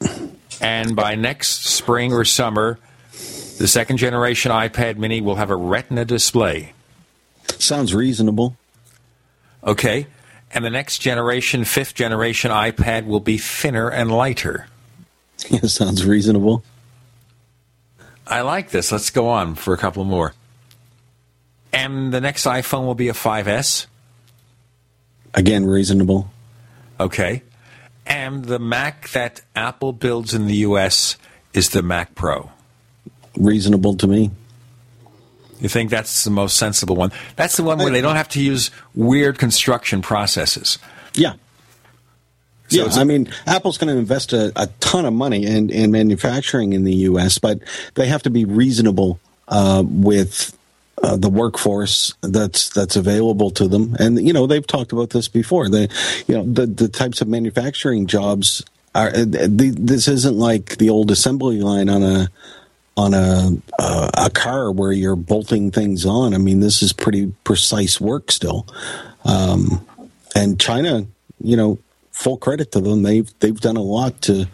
And 0.61 0.95
by 0.95 1.15
next 1.15 1.65
spring 1.65 2.13
or 2.13 2.25
summer, 2.25 2.77
the 3.11 3.67
second 3.67 3.97
generation 3.97 4.51
iPad 4.51 4.97
mini 4.97 5.21
will 5.21 5.35
have 5.35 5.49
a 5.49 5.55
retina 5.55 6.05
display. 6.05 6.73
Sounds 7.57 7.93
reasonable. 7.93 8.55
Okay. 9.63 10.07
And 10.51 10.63
the 10.63 10.69
next 10.69 10.99
generation, 10.99 11.65
fifth 11.65 11.93
generation 11.93 12.51
iPad 12.51 13.05
will 13.05 13.19
be 13.19 13.37
thinner 13.37 13.89
and 13.89 14.11
lighter. 14.11 14.67
Yeah, 15.49 15.61
sounds 15.63 16.05
reasonable. 16.05 16.63
I 18.25 18.41
like 18.41 18.69
this. 18.69 18.91
Let's 18.91 19.09
go 19.09 19.27
on 19.27 19.55
for 19.55 19.73
a 19.73 19.77
couple 19.77 20.03
more. 20.05 20.33
And 21.71 22.11
the 22.11 22.21
next 22.21 22.45
iPhone 22.45 22.85
will 22.85 22.95
be 22.95 23.09
a 23.09 23.13
5S. 23.13 23.85
Again, 25.33 25.65
reasonable. 25.65 26.31
Okay. 26.99 27.43
And 28.05 28.45
the 28.45 28.59
Mac 28.59 29.09
that 29.09 29.41
Apple 29.55 29.93
builds 29.93 30.33
in 30.33 30.47
the 30.47 30.55
U.S. 30.55 31.17
is 31.53 31.69
the 31.69 31.83
Mac 31.83 32.15
Pro. 32.15 32.49
Reasonable 33.35 33.95
to 33.97 34.07
me. 34.07 34.31
You 35.59 35.69
think 35.69 35.91
that's 35.91 36.23
the 36.23 36.31
most 36.31 36.57
sensible 36.57 36.95
one? 36.95 37.11
That's 37.35 37.57
the 37.57 37.63
one 37.63 37.77
where 37.77 37.91
they 37.91 38.01
don't 38.01 38.15
have 38.15 38.29
to 38.29 38.41
use 38.41 38.71
weird 38.95 39.37
construction 39.37 40.01
processes. 40.01 40.79
Yeah. 41.13 41.33
So 42.69 42.85
yeah, 42.85 42.91
I 42.93 43.03
mean, 43.03 43.29
Apple's 43.47 43.77
going 43.77 43.93
to 43.93 43.99
invest 43.99 44.31
a, 44.31 44.53
a 44.55 44.67
ton 44.79 45.05
of 45.05 45.13
money 45.13 45.45
in, 45.45 45.69
in 45.69 45.91
manufacturing 45.91 46.73
in 46.73 46.83
the 46.83 46.93
U.S., 46.95 47.39
but 47.39 47.59
they 47.95 48.07
have 48.07 48.23
to 48.23 48.29
be 48.29 48.45
reasonable 48.45 49.19
uh, 49.47 49.83
with 49.85 50.57
uh, 51.03 51.15
the 51.15 51.29
workforce 51.29 52.13
that's 52.21 52.69
that's 52.69 52.95
available 52.95 53.51
to 53.51 53.67
them. 53.67 53.95
And 53.99 54.25
you 54.25 54.33
know, 54.33 54.47
they've 54.47 54.65
talked 54.65 54.91
about 54.91 55.11
this 55.11 55.27
before. 55.27 55.69
The 55.69 55.89
you 56.27 56.35
know 56.35 56.43
the 56.45 56.65
the 56.65 56.87
types 56.87 57.21
of 57.21 57.27
manufacturing 57.27 58.07
jobs 58.07 58.63
are. 58.93 59.09
uh, 59.09 59.25
this 59.27 60.07
isn't 60.07 60.37
like 60.37 60.77
the 60.77 60.89
old 60.89 61.11
assembly 61.11 61.61
line 61.61 61.89
on 61.89 62.03
a 62.03 62.29
on 62.97 63.13
a 63.13 63.51
uh, 63.79 64.09
a 64.13 64.29
car 64.29 64.71
where 64.71 64.91
you're 64.91 65.15
bolting 65.15 65.71
things 65.71 66.05
on. 66.05 66.33
I 66.33 66.37
mean, 66.37 66.59
this 66.59 66.83
is 66.83 66.91
pretty 66.91 67.33
precise 67.43 68.01
work 68.01 68.31
still. 68.31 68.67
Um, 69.23 69.85
and 70.35 70.59
China, 70.59 71.05
you 71.41 71.55
know, 71.55 71.79
full 72.11 72.37
credit 72.37 72.73
to 72.73 72.81
them. 72.81 73.03
They've 73.03 73.31
they've 73.39 73.59
done 73.59 73.77
a 73.77 73.81
lot 73.81 74.21
to 74.23 74.47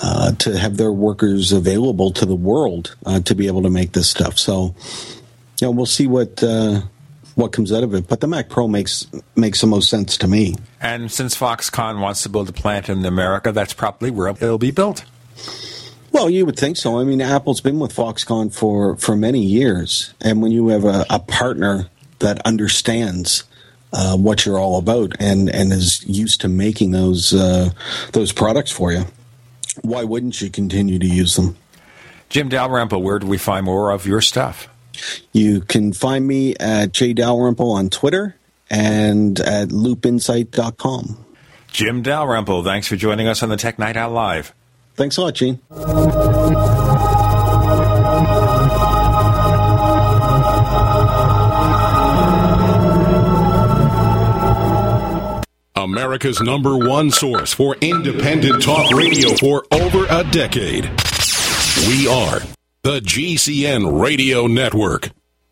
uh, 0.00 0.32
to 0.32 0.58
have 0.58 0.76
their 0.76 0.92
workers 0.92 1.52
available 1.52 2.10
to 2.12 2.26
the 2.26 2.34
world 2.34 2.96
uh, 3.06 3.20
to 3.20 3.34
be 3.34 3.46
able 3.46 3.62
to 3.62 3.70
make 3.70 3.92
this 3.92 4.08
stuff. 4.08 4.38
So, 4.38 4.74
you 5.60 5.66
know, 5.66 5.72
we'll 5.72 5.86
see 5.86 6.06
what 6.06 6.42
uh, 6.42 6.82
what 7.34 7.52
comes 7.52 7.72
out 7.72 7.82
of 7.82 7.94
it. 7.94 8.08
But 8.08 8.20
the 8.20 8.26
Mac 8.26 8.48
Pro 8.48 8.68
makes 8.68 9.06
makes 9.36 9.60
the 9.60 9.66
most 9.66 9.90
sense 9.90 10.16
to 10.18 10.28
me. 10.28 10.56
And 10.80 11.10
since 11.10 11.36
Foxconn 11.36 12.00
wants 12.00 12.22
to 12.22 12.28
build 12.28 12.48
a 12.48 12.52
plant 12.52 12.88
in 12.88 13.04
America, 13.04 13.52
that's 13.52 13.74
probably 13.74 14.10
where 14.10 14.28
it'll 14.28 14.58
be 14.58 14.70
built. 14.70 15.04
Well, 16.12 16.28
you 16.28 16.44
would 16.44 16.58
think 16.58 16.76
so. 16.76 16.98
I 16.98 17.04
mean, 17.04 17.20
Apple's 17.20 17.60
been 17.60 17.78
with 17.78 17.94
Foxconn 17.94 18.52
for, 18.52 18.96
for 18.96 19.14
many 19.14 19.42
years, 19.44 20.12
and 20.20 20.42
when 20.42 20.50
you 20.50 20.68
have 20.68 20.84
a, 20.84 21.06
a 21.08 21.20
partner 21.20 21.88
that 22.18 22.44
understands 22.44 23.44
uh, 23.92 24.16
what 24.16 24.44
you're 24.44 24.58
all 24.58 24.78
about 24.78 25.12
and, 25.20 25.48
and 25.48 25.72
is 25.72 26.04
used 26.06 26.40
to 26.40 26.48
making 26.48 26.90
those 26.90 27.32
uh, 27.32 27.70
those 28.12 28.32
products 28.32 28.72
for 28.72 28.92
you, 28.92 29.04
why 29.82 30.02
wouldn't 30.02 30.40
you 30.40 30.50
continue 30.50 30.98
to 30.98 31.06
use 31.06 31.36
them? 31.36 31.56
Jim 32.28 32.48
Dalrymple, 32.48 33.02
where 33.02 33.18
do 33.18 33.26
we 33.26 33.38
find 33.38 33.66
more 33.66 33.90
of 33.90 34.06
your 34.06 34.20
stuff? 34.20 34.68
You 35.32 35.60
can 35.60 35.92
find 35.92 36.26
me 36.26 36.54
at 36.58 36.92
Jay 36.92 37.12
Dalrymple 37.12 37.70
on 37.72 37.90
Twitter 37.90 38.36
and 38.70 39.38
at 39.40 39.68
loopinsight.com. 39.68 41.24
Jim 41.68 42.02
Dalrymple, 42.02 42.64
thanks 42.64 42.88
for 42.88 42.96
joining 42.96 43.28
us 43.28 43.42
on 43.42 43.48
the 43.48 43.56
Tech 43.56 43.78
Night 43.78 43.96
Owl 43.96 44.10
Live. 44.10 44.52
Thanks 44.94 45.16
a 45.16 45.22
lot, 45.22 45.34
Gene. 45.34 45.60
America's 55.76 56.40
number 56.40 56.76
one 56.76 57.10
source 57.10 57.52
for 57.52 57.76
independent 57.80 58.62
talk 58.62 58.90
radio 58.92 59.34
for 59.36 59.64
over 59.70 60.06
a 60.10 60.24
decade. 60.30 60.84
We 61.88 62.06
are 62.06 62.40
the 62.82 62.98
GCN 63.00 64.00
Radio 64.00 64.46
Network. 64.46 65.10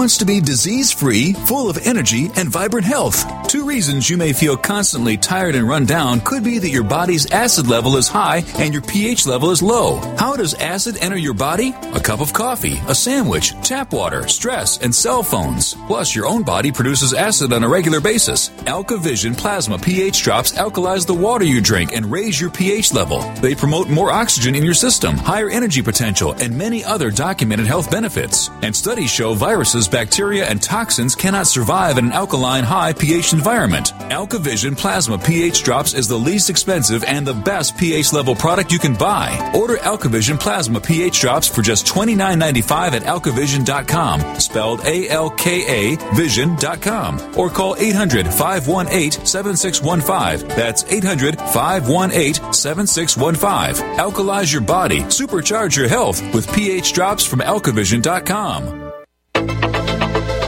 Wants 0.00 0.16
to 0.16 0.24
be 0.24 0.40
disease 0.40 0.90
free, 0.90 1.34
full 1.34 1.68
of 1.68 1.86
energy, 1.86 2.30
and 2.34 2.48
vibrant 2.48 2.86
health? 2.86 3.22
Two 3.48 3.66
reasons 3.66 4.08
you 4.08 4.16
may 4.16 4.32
feel 4.32 4.56
constantly 4.56 5.18
tired 5.18 5.54
and 5.54 5.68
run 5.68 5.84
down 5.84 6.20
could 6.20 6.42
be 6.42 6.58
that 6.58 6.70
your 6.70 6.84
body's 6.84 7.30
acid 7.32 7.68
level 7.68 7.98
is 7.98 8.08
high 8.08 8.42
and 8.56 8.72
your 8.72 8.80
pH 8.80 9.26
level 9.26 9.50
is 9.50 9.60
low. 9.60 9.96
How 10.16 10.36
does 10.36 10.54
acid 10.54 10.96
enter 11.02 11.18
your 11.18 11.34
body? 11.34 11.74
A 11.92 12.00
cup 12.00 12.22
of 12.22 12.32
coffee, 12.32 12.80
a 12.88 12.94
sandwich, 12.94 13.52
tap 13.60 13.92
water, 13.92 14.26
stress, 14.26 14.78
and 14.78 14.94
cell 14.94 15.22
phones. 15.22 15.74
Plus, 15.86 16.14
your 16.14 16.26
own 16.26 16.44
body 16.44 16.72
produces 16.72 17.12
acid 17.12 17.52
on 17.52 17.62
a 17.62 17.68
regular 17.68 18.00
basis. 18.00 18.48
AlkaVision 18.64 19.36
Plasma 19.36 19.78
pH 19.78 20.22
drops 20.22 20.52
alkalize 20.52 21.06
the 21.06 21.12
water 21.12 21.44
you 21.44 21.60
drink 21.60 21.92
and 21.92 22.10
raise 22.10 22.40
your 22.40 22.50
pH 22.50 22.94
level. 22.94 23.20
They 23.42 23.54
promote 23.54 23.90
more 23.90 24.10
oxygen 24.10 24.54
in 24.54 24.64
your 24.64 24.72
system, 24.72 25.18
higher 25.18 25.50
energy 25.50 25.82
potential, 25.82 26.32
and 26.40 26.56
many 26.56 26.82
other 26.84 27.10
documented 27.10 27.66
health 27.66 27.90
benefits. 27.90 28.48
And 28.62 28.74
studies 28.74 29.10
show 29.10 29.34
viruses, 29.34 29.89
bacteria, 29.90 30.46
and 30.46 30.62
toxins 30.62 31.14
cannot 31.14 31.46
survive 31.46 31.98
in 31.98 32.06
an 32.06 32.12
alkaline 32.12 32.64
high 32.64 32.92
pH 32.92 33.32
environment. 33.32 33.92
AlkaVision 34.10 34.76
Plasma 34.76 35.18
pH 35.18 35.62
Drops 35.62 35.94
is 35.94 36.08
the 36.08 36.16
least 36.16 36.50
expensive 36.50 37.04
and 37.04 37.26
the 37.26 37.34
best 37.34 37.76
pH 37.76 38.12
level 38.12 38.34
product 38.34 38.72
you 38.72 38.78
can 38.78 38.94
buy. 38.94 39.52
Order 39.54 39.76
AlkaVision 39.76 40.38
Plasma 40.38 40.80
pH 40.80 41.20
Drops 41.20 41.48
for 41.48 41.62
just 41.62 41.86
$29.95 41.86 42.92
at 42.92 43.02
alkavision.com, 43.02 44.40
spelled 44.40 44.80
A 44.86 45.08
L 45.08 45.30
K 45.30 45.94
A 45.94 46.14
vision.com, 46.14 47.38
or 47.38 47.50
call 47.50 47.76
800 47.76 48.26
518 48.26 49.26
7615. 49.26 50.48
That's 50.56 50.84
800 50.84 51.38
518 51.38 52.52
7615. 52.52 53.96
Alkalize 53.96 54.52
your 54.52 54.62
body, 54.62 55.00
supercharge 55.02 55.76
your 55.76 55.88
health 55.88 56.22
with 56.34 56.52
pH 56.52 56.92
Drops 56.92 57.24
from 57.24 57.40
alkavision.com. 57.40 58.90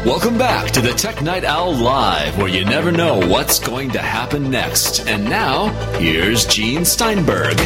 Welcome 0.05 0.37
back 0.37 0.73
to 0.73 0.81
the 0.81 0.91
Tech 0.91 1.23
Night 1.23 1.45
Owl 1.45 1.75
Live, 1.77 2.37
where 2.37 2.49
you 2.49 2.65
never 2.65 2.91
know 2.91 3.21
what's 3.29 3.61
going 3.61 3.91
to 3.91 4.01
happen 4.01 4.51
next. 4.51 5.07
And 5.07 5.27
now, 5.27 5.69
here's 6.01 6.45
Gene 6.45 6.85
Steinberg. 6.85 7.57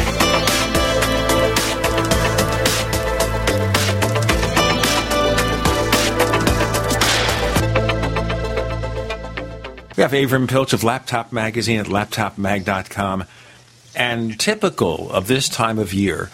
We 9.97 10.03
have 10.03 10.11
Avram 10.11 10.47
Piltch 10.47 10.73
of 10.73 10.83
Laptop 10.83 11.31
Magazine 11.31 11.79
at 11.79 11.87
laptopmag.com. 11.87 13.23
And 13.95 14.39
typical 14.39 15.11
of 15.11 15.25
this 15.25 15.49
time 15.49 15.79
of 15.79 15.91
year, 15.91 16.29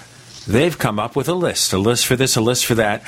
they've 0.45 0.77
come 0.77 0.99
up 0.99 1.15
with 1.15 1.29
a 1.29 1.33
list 1.33 1.71
a 1.71 1.77
list 1.77 2.05
for 2.05 2.17
this, 2.17 2.35
a 2.35 2.41
list 2.41 2.65
for 2.65 2.75
that. 2.75 3.03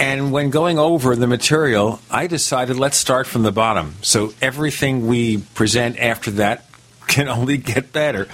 And 0.00 0.32
when 0.32 0.48
going 0.48 0.78
over 0.78 1.14
the 1.14 1.26
material, 1.26 2.00
I 2.10 2.26
decided 2.26 2.78
let's 2.78 2.96
start 2.96 3.26
from 3.26 3.42
the 3.42 3.52
bottom. 3.52 3.96
So 4.00 4.32
everything 4.40 5.06
we 5.06 5.38
present 5.38 5.98
after 5.98 6.30
that 6.32 6.64
can 7.06 7.28
only 7.28 7.58
get 7.58 7.92
better. 7.92 8.26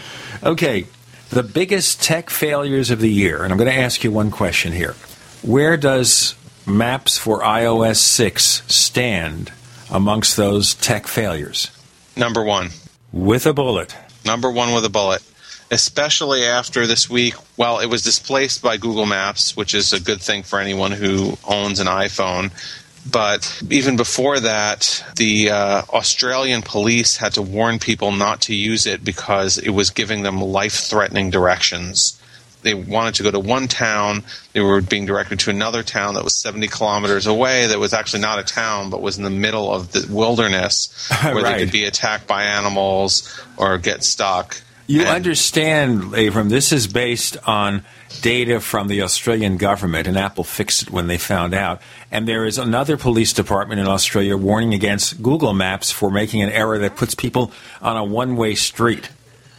Okay, 0.45 0.87
the 1.31 1.43
biggest 1.43 2.01
tech 2.01 2.31
failures 2.31 2.91
of 2.91 3.01
the 3.01 3.11
year. 3.11 3.43
And 3.43 3.53
I'm 3.53 3.59
going 3.59 3.71
to 3.71 3.77
ask 3.77 4.05
you 4.05 4.13
one 4.13 4.31
question 4.31 4.73
here. 4.73 4.95
Where 5.43 5.77
does 5.77 6.37
Maps 6.67 7.19
for 7.19 7.41
iOS 7.41 7.97
6 7.97 8.63
stand 8.73 9.53
amongst 9.91 10.37
those 10.37 10.75
tech 10.75 11.09
failures? 11.09 11.73
Number 12.17 12.45
one. 12.45 12.71
With 13.13 13.45
a 13.45 13.53
bullet. 13.53 13.97
Number 14.25 14.51
one 14.53 14.73
with 14.73 14.85
a 14.85 14.91
bullet. 14.91 15.23
Especially 15.71 16.45
after 16.45 16.87
this 16.87 17.11
week, 17.11 17.35
well, 17.57 17.81
it 17.81 17.87
was 17.87 18.03
displaced 18.03 18.63
by 18.63 18.77
Google 18.77 19.07
Maps, 19.07 19.57
which 19.57 19.75
is 19.75 19.93
a 19.93 20.01
good 20.01 20.21
thing 20.21 20.43
for 20.45 20.61
anyone 20.61 20.93
who 20.93 21.37
owns 21.45 21.81
an 21.81 21.89
iPhone. 21.89 22.53
But 23.11 23.63
even 23.71 23.97
before 23.97 24.41
that, 24.41 25.05
the 25.17 25.51
uh, 25.51 25.83
Australian 25.91 26.63
police 26.63 27.17
had 27.17 27.33
to 27.35 27.43
warn 27.43 27.79
people 27.79 28.11
not 28.13 28.41
to 28.43 28.55
use 28.55 28.87
it 28.87 29.05
because 29.05 29.59
it 29.59 29.71
was 29.71 29.91
giving 29.91 30.23
them 30.23 30.41
life 30.41 30.75
threatening 30.75 31.31
directions. 31.31 32.21
They 32.63 32.75
wanted 32.75 33.15
to 33.17 33.23
go 33.23 33.31
to 33.31 33.39
one 33.39 33.69
town, 33.69 34.25
they 34.53 34.61
were 34.61 34.81
being 34.81 35.07
directed 35.07 35.39
to 35.41 35.51
another 35.51 35.85
town 35.85 36.15
that 36.15 36.25
was 36.25 36.35
70 36.35 36.67
kilometers 36.67 37.27
away, 37.29 37.67
that 37.69 37.79
was 37.79 37.93
actually 37.93 38.23
not 38.23 38.41
a 38.41 38.43
town, 38.43 38.91
but 38.91 39.03
was 39.03 39.19
in 39.19 39.25
the 39.25 39.31
middle 39.31 39.73
of 39.73 39.93
the 39.93 40.05
wilderness 40.13 41.09
where 41.23 41.35
Right. 41.45 41.59
they 41.59 41.65
could 41.65 41.73
be 41.73 41.85
attacked 41.85 42.27
by 42.27 42.43
animals 42.45 43.41
or 43.57 43.79
get 43.79 44.03
stuck. 44.03 44.61
You 44.89 45.03
understand, 45.03 46.03
Avram, 46.13 46.49
this 46.49 46.73
is 46.73 46.87
based 46.87 47.37
on 47.45 47.85
data 48.21 48.61
from 48.61 48.87
the 48.87 49.03
Australian 49.03 49.57
government, 49.57 50.07
and 50.07 50.17
Apple 50.17 50.45
fixed 50.45 50.83
it 50.83 50.91
when 50.91 51.09
they 51.09 51.19
found 51.19 51.55
out. 51.55 51.83
And 52.13 52.29
there 52.29 52.45
is 52.45 52.57
another 52.57 52.97
police 52.97 53.33
department 53.33 53.81
in 53.81 53.89
Australia 53.89 54.37
warning 54.37 54.75
against 54.75 55.23
Google 55.23 55.53
Maps 55.55 55.91
for 55.91 56.11
making 56.11 56.43
an 56.43 56.51
error 56.51 56.79
that 56.79 56.97
puts 56.97 57.15
people 57.15 57.51
on 57.83 57.97
a 57.97 58.05
one 58.05 58.37
way 58.37 58.55
street. 58.55 59.11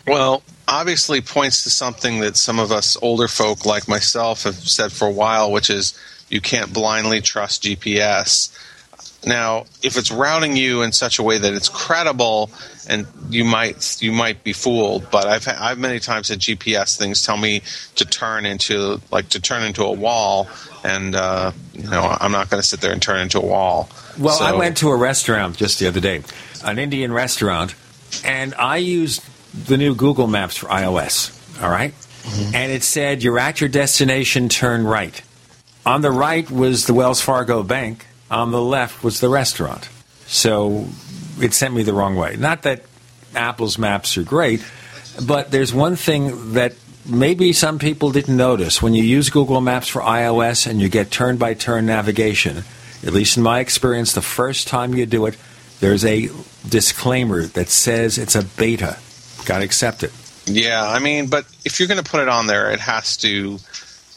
Well, 0.05 0.43
obviously 0.67 1.19
points 1.19 1.63
to 1.63 1.69
something 1.69 2.21
that 2.21 2.37
some 2.37 2.59
of 2.59 2.71
us 2.71 2.97
older 3.01 3.27
folk 3.27 3.65
like 3.65 3.87
myself 3.87 4.43
have 4.43 4.55
said 4.55 4.93
for 4.93 5.07
a 5.07 5.11
while, 5.11 5.51
which 5.51 5.69
is 5.69 5.97
you 6.29 6.39
can't 6.39 6.73
blindly 6.73 7.21
trust 7.21 7.63
GPS. 7.63 8.49
Now, 9.25 9.65
if 9.83 9.97
it's 9.97 10.11
routing 10.11 10.55
you 10.55 10.83
in 10.83 10.91
such 10.91 11.19
a 11.19 11.23
way 11.23 11.37
that 11.37 11.53
it's 11.53 11.69
credible, 11.69 12.51
and 12.87 13.07
you 13.29 13.43
might 13.43 14.01
you 14.01 14.11
might 14.11 14.43
be 14.43 14.53
fooled, 14.53 15.09
but 15.11 15.25
I've 15.25 15.47
I've 15.47 15.77
many 15.77 15.99
times 15.99 16.29
had 16.29 16.39
GPS 16.39 16.97
things 16.97 17.25
tell 17.25 17.37
me 17.37 17.61
to 17.95 18.05
turn 18.05 18.45
into 18.45 19.01
like 19.11 19.29
to 19.29 19.41
turn 19.41 19.63
into 19.63 19.83
a 19.83 19.91
wall, 19.91 20.47
and 20.83 21.15
uh, 21.15 21.51
you 21.73 21.89
know 21.89 22.15
I'm 22.19 22.31
not 22.31 22.49
going 22.49 22.61
to 22.61 22.67
sit 22.67 22.79
there 22.79 22.93
and 22.93 23.01
turn 23.01 23.19
into 23.19 23.39
a 23.39 23.45
wall. 23.45 23.89
Well, 24.17 24.41
I 24.41 24.53
went 24.53 24.77
to 24.77 24.89
a 24.89 24.95
restaurant 24.95 25.57
just 25.57 25.79
the 25.79 25.87
other 25.87 25.99
day, 25.99 26.23
an 26.63 26.79
Indian 26.79 27.11
restaurant, 27.11 27.75
and 28.23 28.53
I 28.55 28.77
used 28.77 29.23
the 29.67 29.77
new 29.77 29.95
Google 29.95 30.27
Maps 30.27 30.57
for 30.57 30.67
iOS. 30.67 31.33
All 31.61 31.69
right? 31.69 31.93
And 32.53 32.71
it 32.71 32.83
said, 32.83 33.23
You're 33.23 33.39
at 33.39 33.61
your 33.61 33.69
destination, 33.69 34.49
turn 34.49 34.85
right. 34.85 35.21
On 35.85 36.01
the 36.01 36.11
right 36.11 36.49
was 36.51 36.85
the 36.85 36.93
Wells 36.93 37.21
Fargo 37.21 37.63
Bank, 37.63 38.05
on 38.29 38.51
the 38.51 38.61
left 38.61 39.03
was 39.03 39.19
the 39.19 39.29
restaurant. 39.29 39.89
So 40.25 40.87
it 41.39 41.53
sent 41.53 41.73
me 41.73 41.83
the 41.83 41.93
wrong 41.93 42.15
way. 42.15 42.35
Not 42.35 42.63
that 42.63 42.83
Apple's 43.35 43.77
maps 43.77 44.17
are 44.17 44.23
great, 44.23 44.63
but 45.25 45.51
there's 45.51 45.73
one 45.73 45.95
thing 45.95 46.53
that 46.53 46.73
maybe 47.05 47.53
some 47.53 47.79
people 47.79 48.11
didn't 48.11 48.35
notice. 48.35 48.81
When 48.81 48.93
you 48.93 49.03
use 49.03 49.29
Google 49.29 49.61
Maps 49.61 49.87
for 49.87 50.01
iOS 50.01 50.67
and 50.67 50.81
you 50.81 50.89
get 50.89 51.11
turn 51.11 51.37
by 51.37 51.53
turn 51.53 51.85
navigation, 51.85 52.63
at 53.03 53.13
least 53.13 53.37
in 53.37 53.43
my 53.43 53.59
experience, 53.59 54.13
the 54.13 54.21
first 54.21 54.67
time 54.67 54.93
you 54.93 55.05
do 55.05 55.25
it, 55.25 55.37
there's 55.79 56.03
a 56.03 56.29
disclaimer 56.67 57.43
that 57.43 57.69
says 57.69 58.17
it's 58.17 58.35
a 58.35 58.43
beta. 58.43 58.97
Got 59.45 59.59
to 59.59 59.63
accept 59.63 60.03
it. 60.03 60.11
Yeah, 60.45 60.83
I 60.83 60.99
mean, 60.99 61.27
but 61.27 61.45
if 61.65 61.79
you're 61.79 61.87
going 61.87 62.03
to 62.03 62.09
put 62.09 62.21
it 62.21 62.29
on 62.29 62.47
there, 62.47 62.71
it 62.71 62.79
has 62.79 63.17
to 63.17 63.59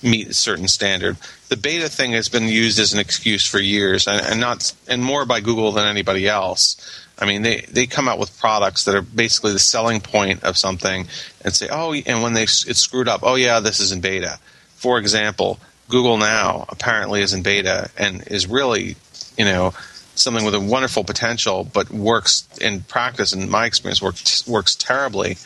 meet 0.03 0.29
a 0.29 0.35
certain 0.35 0.69
standard. 0.69 1.17
The 1.51 1.57
beta 1.57 1.89
thing 1.89 2.13
has 2.13 2.29
been 2.29 2.47
used 2.47 2.79
as 2.79 2.93
an 2.93 3.01
excuse 3.01 3.45
for 3.45 3.59
years, 3.59 4.07
and, 4.07 4.21
and 4.25 4.41
not 4.41 4.73
and 4.87 5.03
more 5.03 5.27
by 5.27 5.41
Google 5.41 5.73
than 5.73 5.85
anybody 5.85 6.29
else. 6.29 6.77
I 7.19 7.27
mean, 7.27 7.43
they 7.43 7.63
they 7.63 7.87
come 7.87 8.09
out 8.09 8.21
with 8.21 8.39
products 8.39 8.85
that 8.85 8.95
are 8.95 9.03
basically 9.03 9.53
the 9.53 9.59
selling 9.59 10.01
point 10.01 10.45
of 10.45 10.57
something, 10.57 11.09
and 11.45 11.53
say, 11.53 11.69
oh, 11.69 11.93
and 11.93 12.23
when 12.23 12.35
they 12.35 12.45
it's 12.45 12.79
screwed 12.79 13.09
up, 13.09 13.23
oh 13.25 13.35
yeah, 13.35 13.59
this 13.59 13.81
is 13.81 13.91
in 13.91 14.01
beta. 14.01 14.39
For 14.77 14.97
example, 14.99 15.59
Google 15.89 16.19
Now 16.19 16.67
apparently 16.69 17.21
is 17.21 17.35
in 17.35 17.43
beta 17.43 17.91
and 17.99 18.23
is 18.29 18.47
really, 18.47 18.95
you 19.37 19.45
know, 19.45 19.75
something 20.15 20.45
with 20.45 20.55
a 20.55 20.61
wonderful 20.61 21.03
potential, 21.03 21.65
but 21.65 21.91
works 21.91 22.49
in 22.61 22.83
practice, 22.83 23.33
in 23.33 23.51
my 23.51 23.67
experience, 23.67 24.01
works 24.01 24.47
works 24.47 24.77
terribly. 24.77 25.37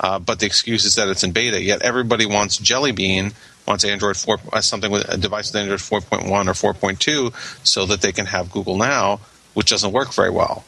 Uh, 0.00 0.18
but 0.18 0.40
the 0.40 0.46
excuse 0.46 0.86
is 0.86 0.94
that 0.94 1.08
it's 1.08 1.22
in 1.22 1.32
beta. 1.32 1.60
Yet 1.60 1.82
everybody 1.82 2.24
wants 2.24 2.56
Jelly 2.56 2.92
Bean, 2.92 3.32
wants 3.70 3.84
Android 3.84 4.16
4, 4.16 4.38
uh, 4.52 4.60
something 4.60 4.90
with 4.90 5.08
a 5.08 5.16
device 5.16 5.52
with 5.52 5.62
Android 5.62 5.78
4.1 5.80 6.28
or 6.28 6.74
4.2, 6.74 7.66
so 7.66 7.86
that 7.86 8.02
they 8.02 8.12
can 8.12 8.26
have 8.26 8.50
Google 8.50 8.76
Now, 8.76 9.20
which 9.54 9.70
doesn't 9.70 9.92
work 9.92 10.12
very 10.12 10.30
well. 10.30 10.64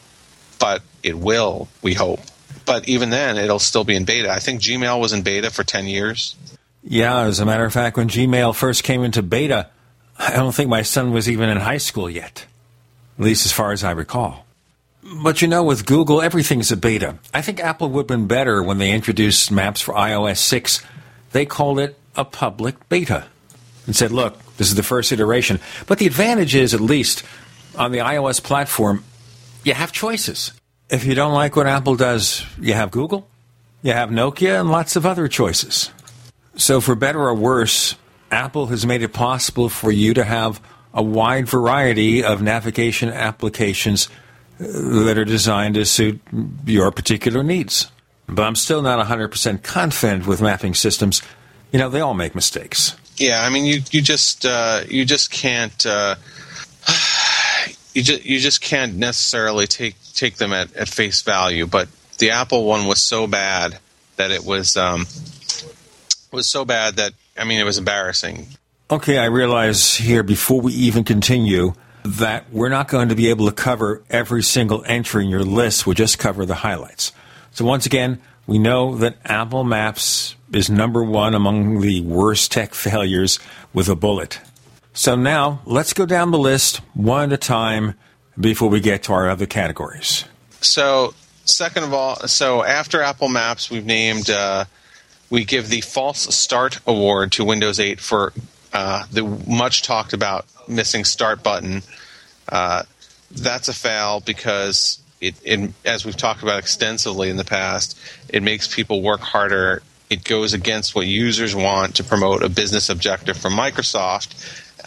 But 0.59 0.81
it 1.03 1.17
will, 1.17 1.67
we 1.81 1.93
hope. 1.93 2.21
But 2.65 2.87
even 2.87 3.09
then, 3.09 3.37
it'll 3.37 3.59
still 3.59 3.83
be 3.83 3.95
in 3.95 4.05
beta. 4.05 4.31
I 4.31 4.39
think 4.39 4.61
Gmail 4.61 4.99
was 4.99 5.11
in 5.11 5.21
beta 5.21 5.51
for 5.51 5.63
10 5.63 5.85
years. 5.85 6.35
Yeah, 6.83 7.23
as 7.23 7.39
a 7.39 7.45
matter 7.45 7.65
of 7.65 7.73
fact, 7.73 7.97
when 7.97 8.07
Gmail 8.07 8.55
first 8.55 8.83
came 8.83 9.03
into 9.03 9.21
beta, 9.21 9.69
I 10.17 10.31
don't 10.35 10.55
think 10.55 10.69
my 10.69 10.81
son 10.81 11.11
was 11.11 11.29
even 11.29 11.49
in 11.49 11.57
high 11.57 11.77
school 11.77 12.09
yet, 12.09 12.45
at 13.17 13.25
least 13.25 13.45
as 13.45 13.51
far 13.51 13.71
as 13.71 13.83
I 13.83 13.91
recall. 13.91 14.45
But 15.21 15.41
you 15.41 15.49
know, 15.49 15.63
with 15.63 15.85
Google, 15.85 16.21
everything's 16.21 16.71
a 16.71 16.77
beta. 16.77 17.17
I 17.33 17.41
think 17.41 17.59
Apple 17.59 17.89
would 17.89 18.03
have 18.03 18.07
been 18.07 18.27
better 18.27 18.63
when 18.63 18.77
they 18.77 18.91
introduced 18.91 19.51
Maps 19.51 19.81
for 19.81 19.93
iOS 19.93 20.37
6. 20.37 20.81
They 21.31 21.45
called 21.45 21.79
it 21.79 21.97
a 22.15 22.25
public 22.25 22.89
beta 22.89 23.25
and 23.85 23.95
said, 23.95 24.11
look, 24.11 24.37
this 24.57 24.67
is 24.67 24.75
the 24.75 24.83
first 24.83 25.11
iteration. 25.11 25.59
But 25.87 25.99
the 25.99 26.05
advantage 26.05 26.55
is, 26.55 26.73
at 26.73 26.81
least 26.81 27.23
on 27.77 27.91
the 27.91 27.99
iOS 27.99 28.41
platform, 28.41 29.03
you 29.63 29.73
have 29.73 29.91
choices. 29.91 30.51
If 30.89 31.05
you 31.05 31.15
don't 31.15 31.33
like 31.33 31.55
what 31.55 31.67
Apple 31.67 31.95
does, 31.95 32.45
you 32.59 32.73
have 32.73 32.91
Google, 32.91 33.27
you 33.81 33.93
have 33.93 34.09
Nokia, 34.09 34.59
and 34.59 34.69
lots 34.69 34.95
of 34.95 35.05
other 35.05 35.27
choices. 35.27 35.89
So, 36.55 36.81
for 36.81 36.93
better 36.93 37.19
or 37.19 37.33
worse, 37.33 37.95
Apple 38.29 38.67
has 38.67 38.85
made 38.85 39.01
it 39.01 39.13
possible 39.13 39.69
for 39.69 39.91
you 39.91 40.13
to 40.13 40.23
have 40.23 40.61
a 40.93 41.01
wide 41.01 41.47
variety 41.47 42.23
of 42.23 42.41
navigation 42.41 43.09
applications 43.09 44.07
uh, 44.59 44.65
that 45.05 45.17
are 45.17 45.25
designed 45.25 45.75
to 45.75 45.85
suit 45.85 46.21
your 46.65 46.91
particular 46.91 47.41
needs. 47.41 47.91
But 48.27 48.43
I'm 48.43 48.55
still 48.55 48.81
not 48.81 49.05
100% 49.05 49.63
confident 49.63 50.27
with 50.27 50.41
mapping 50.41 50.75
systems. 50.75 51.21
You 51.73 51.79
know, 51.79 51.89
they 51.89 51.99
all 51.99 52.13
make 52.13 52.35
mistakes. 52.35 52.95
Yeah, 53.17 53.41
I 53.41 53.49
mean, 53.49 53.65
you 53.65 53.81
you 53.91 54.01
just 54.01 54.45
uh, 54.45 54.83
you 54.87 55.03
just 55.05 55.31
can't 55.31 55.85
uh, 55.85 56.15
you 57.93 58.03
just 58.03 58.23
you 58.23 58.39
just 58.39 58.61
can't 58.61 58.95
necessarily 58.95 59.67
take 59.67 59.95
take 60.13 60.35
them 60.35 60.53
at, 60.53 60.73
at 60.75 60.87
face 60.87 61.21
value. 61.23 61.65
But 61.65 61.89
the 62.19 62.29
Apple 62.29 62.65
one 62.65 62.87
was 62.87 63.01
so 63.01 63.27
bad 63.27 63.79
that 64.17 64.31
it 64.31 64.45
was 64.45 64.77
um, 64.77 65.07
was 66.31 66.47
so 66.47 66.63
bad 66.63 66.97
that 66.97 67.13
I 67.37 67.43
mean 67.43 67.59
it 67.59 67.65
was 67.65 67.79
embarrassing. 67.79 68.47
Okay, 68.91 69.17
I 69.17 69.25
realize 69.25 69.95
here 69.95 70.21
before 70.21 70.61
we 70.61 70.73
even 70.73 71.03
continue 71.03 71.73
that 72.05 72.51
we're 72.51 72.69
not 72.69 72.87
going 72.87 73.09
to 73.09 73.15
be 73.15 73.29
able 73.29 73.47
to 73.47 73.51
cover 73.51 74.03
every 74.09 74.43
single 74.43 74.83
entry 74.85 75.23
in 75.23 75.29
your 75.31 75.43
list. 75.43 75.87
We'll 75.87 75.95
just 75.95 76.19
cover 76.19 76.45
the 76.45 76.55
highlights. 76.55 77.13
So, 77.51 77.65
once 77.65 77.85
again, 77.85 78.21
we 78.45 78.59
know 78.59 78.95
that 78.97 79.17
Apple 79.25 79.63
Maps 79.63 80.35
is 80.55 80.69
number 80.69 81.03
one 81.03 81.33
among 81.33 81.81
the 81.81 82.01
worst 82.01 82.51
tech 82.51 82.73
failures 82.73 83.39
with 83.73 83.89
a 83.89 83.95
bullet. 83.95 84.39
So, 84.93 85.15
now 85.15 85.61
let's 85.65 85.93
go 85.93 86.05
down 86.05 86.31
the 86.31 86.37
list 86.37 86.77
one 86.93 87.31
at 87.31 87.33
a 87.33 87.37
time 87.37 87.95
before 88.39 88.69
we 88.69 88.79
get 88.79 89.03
to 89.03 89.13
our 89.13 89.29
other 89.29 89.45
categories. 89.45 90.25
So, 90.61 91.13
second 91.45 91.83
of 91.83 91.93
all, 91.93 92.15
so 92.27 92.63
after 92.63 93.01
Apple 93.01 93.29
Maps, 93.29 93.69
we've 93.69 93.85
named 93.85 94.29
uh, 94.29 94.65
we 95.29 95.43
give 95.45 95.69
the 95.69 95.81
False 95.81 96.35
Start 96.35 96.79
Award 96.85 97.31
to 97.33 97.43
Windows 97.43 97.79
8 97.79 97.99
for 97.99 98.33
uh, 98.71 99.03
the 99.11 99.23
much 99.47 99.81
talked 99.81 100.13
about 100.13 100.45
missing 100.67 101.05
Start 101.05 101.43
button. 101.43 101.81
Uh, 102.47 102.83
that's 103.31 103.67
a 103.67 103.73
fail 103.73 104.19
because 104.19 104.99
it, 105.21 105.35
it, 105.43 105.71
as 105.85 106.05
we've 106.05 106.17
talked 106.17 106.43
about 106.43 106.59
extensively 106.59 107.29
in 107.29 107.37
the 107.37 107.45
past, 107.45 107.97
it 108.29 108.43
makes 108.43 108.73
people 108.73 109.01
work 109.01 109.21
harder. 109.21 109.81
It 110.09 110.23
goes 110.23 110.53
against 110.53 110.95
what 110.95 111.07
users 111.07 111.55
want 111.55 111.95
to 111.95 112.03
promote 112.03 112.43
a 112.43 112.49
business 112.49 112.89
objective 112.89 113.37
from 113.37 113.53
Microsoft, 113.53 114.35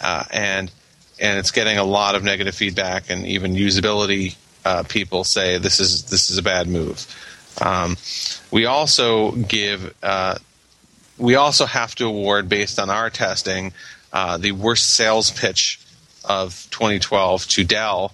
uh, 0.01 0.23
and 0.31 0.71
and 1.19 1.39
it's 1.39 1.51
getting 1.51 1.77
a 1.77 1.83
lot 1.83 2.15
of 2.15 2.23
negative 2.23 2.55
feedback 2.55 3.09
and 3.09 3.25
even 3.25 3.53
usability 3.53 4.35
uh, 4.67 4.83
people 4.83 5.23
say 5.23 5.57
this 5.57 5.79
is 5.79 6.03
this 6.03 6.29
is 6.29 6.37
a 6.37 6.43
bad 6.43 6.67
move. 6.67 7.05
Um, 7.61 7.97
we 8.51 8.65
also 8.65 9.31
give 9.31 9.93
uh, 10.03 10.35
we 11.17 11.35
also 11.35 11.65
have 11.65 11.95
to 11.95 12.05
award 12.05 12.49
based 12.49 12.77
on 12.77 12.89
our 12.89 13.09
testing 13.09 13.73
uh, 14.11 14.37
the 14.37 14.51
worst 14.51 14.93
sales 14.93 15.31
pitch 15.31 15.79
of 16.25 16.67
2012 16.71 17.47
to 17.47 17.63
Dell, 17.63 18.13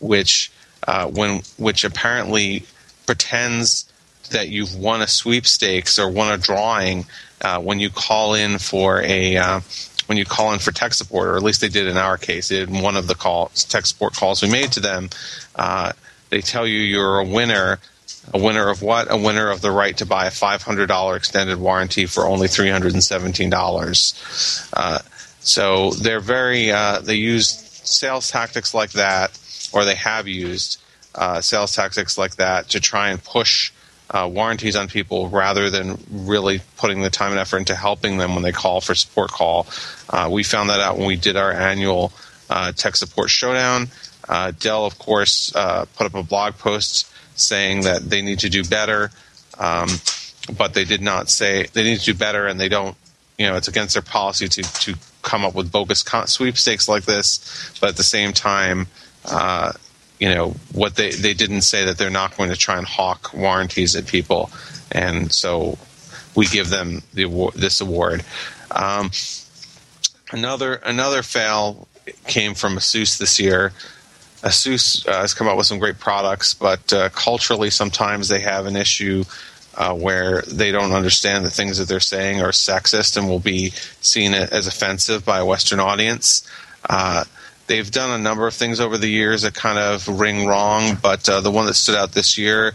which 0.00 0.50
uh, 0.86 1.06
when 1.06 1.42
which 1.58 1.84
apparently 1.84 2.64
pretends 3.06 3.90
that 4.34 4.50
you've 4.50 4.76
won 4.76 5.00
a 5.00 5.06
sweepstakes 5.06 5.98
or 5.98 6.10
won 6.10 6.32
a 6.32 6.36
drawing 6.36 7.06
uh, 7.40 7.58
when 7.58 7.80
you 7.80 7.90
call 7.90 8.34
in 8.34 8.58
for 8.58 9.00
a 9.02 9.36
uh, 9.36 9.60
when 10.06 10.18
you 10.18 10.24
call 10.24 10.52
in 10.52 10.58
for 10.58 10.70
tech 10.70 10.92
support, 10.92 11.28
or 11.28 11.36
at 11.36 11.42
least 11.42 11.60
they 11.60 11.68
did 11.68 11.86
in 11.86 11.96
our 11.96 12.18
case. 12.18 12.50
In 12.50 12.82
one 12.82 12.96
of 12.96 13.06
the 13.06 13.14
calls, 13.14 13.64
tech 13.64 13.86
support 13.86 14.14
calls 14.14 14.42
we 14.42 14.50
made 14.50 14.72
to 14.72 14.80
them. 14.80 15.08
Uh, 15.54 15.92
they 16.30 16.40
tell 16.40 16.66
you 16.66 16.78
you're 16.78 17.20
a 17.20 17.24
winner. 17.24 17.78
A 18.32 18.38
winner 18.38 18.70
of 18.70 18.80
what? 18.80 19.10
A 19.10 19.16
winner 19.16 19.50
of 19.50 19.60
the 19.60 19.70
right 19.70 19.96
to 19.98 20.06
buy 20.06 20.26
a 20.26 20.30
$500 20.30 21.16
extended 21.16 21.58
warranty 21.58 22.06
for 22.06 22.26
only 22.26 22.48
$317. 22.48 24.70
Uh, 24.72 24.98
so 25.40 25.90
they're 25.90 26.20
very, 26.20 26.72
uh, 26.72 27.00
they 27.00 27.16
use 27.16 27.48
sales 27.48 28.30
tactics 28.30 28.72
like 28.72 28.92
that, 28.92 29.38
or 29.74 29.84
they 29.84 29.94
have 29.94 30.26
used 30.26 30.80
uh, 31.14 31.42
sales 31.42 31.76
tactics 31.76 32.16
like 32.16 32.36
that 32.36 32.70
to 32.70 32.80
try 32.80 33.10
and 33.10 33.22
push 33.22 33.70
uh, 34.10 34.28
warranties 34.30 34.76
on 34.76 34.88
people 34.88 35.28
rather 35.28 35.70
than 35.70 35.98
really 36.10 36.60
putting 36.76 37.02
the 37.02 37.10
time 37.10 37.30
and 37.30 37.40
effort 37.40 37.58
into 37.58 37.74
helping 37.74 38.18
them 38.18 38.34
when 38.34 38.42
they 38.42 38.52
call 38.52 38.80
for 38.80 38.94
support 38.94 39.30
call. 39.30 39.66
Uh, 40.10 40.28
we 40.30 40.42
found 40.42 40.70
that 40.70 40.80
out 40.80 40.98
when 40.98 41.06
we 41.06 41.16
did 41.16 41.36
our 41.36 41.52
annual 41.52 42.12
uh, 42.50 42.72
tech 42.72 42.96
support 42.96 43.30
showdown. 43.30 43.88
Uh, 44.28 44.52
Dell, 44.58 44.86
of 44.86 44.98
course, 44.98 45.54
uh, 45.54 45.84
put 45.96 46.06
up 46.06 46.14
a 46.14 46.22
blog 46.22 46.54
post 46.54 47.10
saying 47.36 47.82
that 47.82 48.02
they 48.02 48.22
need 48.22 48.38
to 48.40 48.48
do 48.48 48.64
better, 48.64 49.10
um, 49.58 49.88
but 50.56 50.74
they 50.74 50.84
did 50.84 51.02
not 51.02 51.28
say 51.28 51.66
they 51.72 51.82
need 51.82 51.98
to 51.98 52.04
do 52.04 52.14
better, 52.14 52.46
and 52.46 52.58
they 52.58 52.68
don't. 52.68 52.96
You 53.38 53.46
know, 53.46 53.56
it's 53.56 53.68
against 53.68 53.94
their 53.94 54.02
policy 54.02 54.48
to 54.48 54.62
to 54.62 54.94
come 55.22 55.44
up 55.44 55.54
with 55.54 55.72
bogus 55.72 56.04
sweepstakes 56.26 56.88
like 56.88 57.04
this. 57.04 57.72
But 57.80 57.90
at 57.90 57.96
the 57.96 58.04
same 58.04 58.32
time, 58.32 58.86
uh, 59.24 59.72
you 60.24 60.34
know 60.34 60.54
what 60.72 60.96
they 60.96 61.10
they 61.10 61.34
didn't 61.34 61.60
say 61.60 61.84
that 61.84 61.98
they're 61.98 62.08
not 62.08 62.34
going 62.34 62.48
to 62.48 62.56
try 62.56 62.78
and 62.78 62.86
hawk 62.86 63.34
warranties 63.34 63.94
at 63.94 64.06
people, 64.06 64.50
and 64.90 65.30
so 65.30 65.76
we 66.34 66.46
give 66.46 66.70
them 66.70 67.02
the 67.12 67.24
award, 67.24 67.52
this 67.52 67.82
award. 67.82 68.24
Um, 68.70 69.10
another 70.32 70.76
another 70.76 71.22
fail 71.22 71.86
came 72.26 72.54
from 72.54 72.76
Asus 72.76 73.18
this 73.18 73.38
year. 73.38 73.74
Asus 74.42 75.06
uh, 75.06 75.20
has 75.20 75.34
come 75.34 75.46
up 75.46 75.58
with 75.58 75.66
some 75.66 75.78
great 75.78 75.98
products, 75.98 76.54
but 76.54 76.90
uh, 76.94 77.10
culturally, 77.10 77.68
sometimes 77.68 78.28
they 78.28 78.40
have 78.40 78.64
an 78.64 78.76
issue 78.76 79.24
uh, 79.74 79.94
where 79.94 80.40
they 80.48 80.72
don't 80.72 80.92
understand 80.92 81.44
the 81.44 81.50
things 81.50 81.76
that 81.76 81.86
they're 81.86 82.00
saying 82.00 82.40
are 82.40 82.48
sexist 82.48 83.18
and 83.18 83.28
will 83.28 83.40
be 83.40 83.72
seen 84.00 84.32
as 84.32 84.66
offensive 84.66 85.22
by 85.22 85.40
a 85.40 85.44
Western 85.44 85.80
audience. 85.80 86.48
Uh, 87.64 87.68
they've 87.68 87.90
done 87.90 88.18
a 88.18 88.22
number 88.22 88.46
of 88.46 88.54
things 88.54 88.80
over 88.80 88.98
the 88.98 89.08
years 89.08 89.42
that 89.42 89.54
kind 89.54 89.78
of 89.78 90.08
ring 90.08 90.46
wrong, 90.46 90.96
but 91.02 91.28
uh, 91.28 91.40
the 91.40 91.50
one 91.50 91.66
that 91.66 91.74
stood 91.74 91.96
out 91.96 92.12
this 92.12 92.38
year 92.38 92.72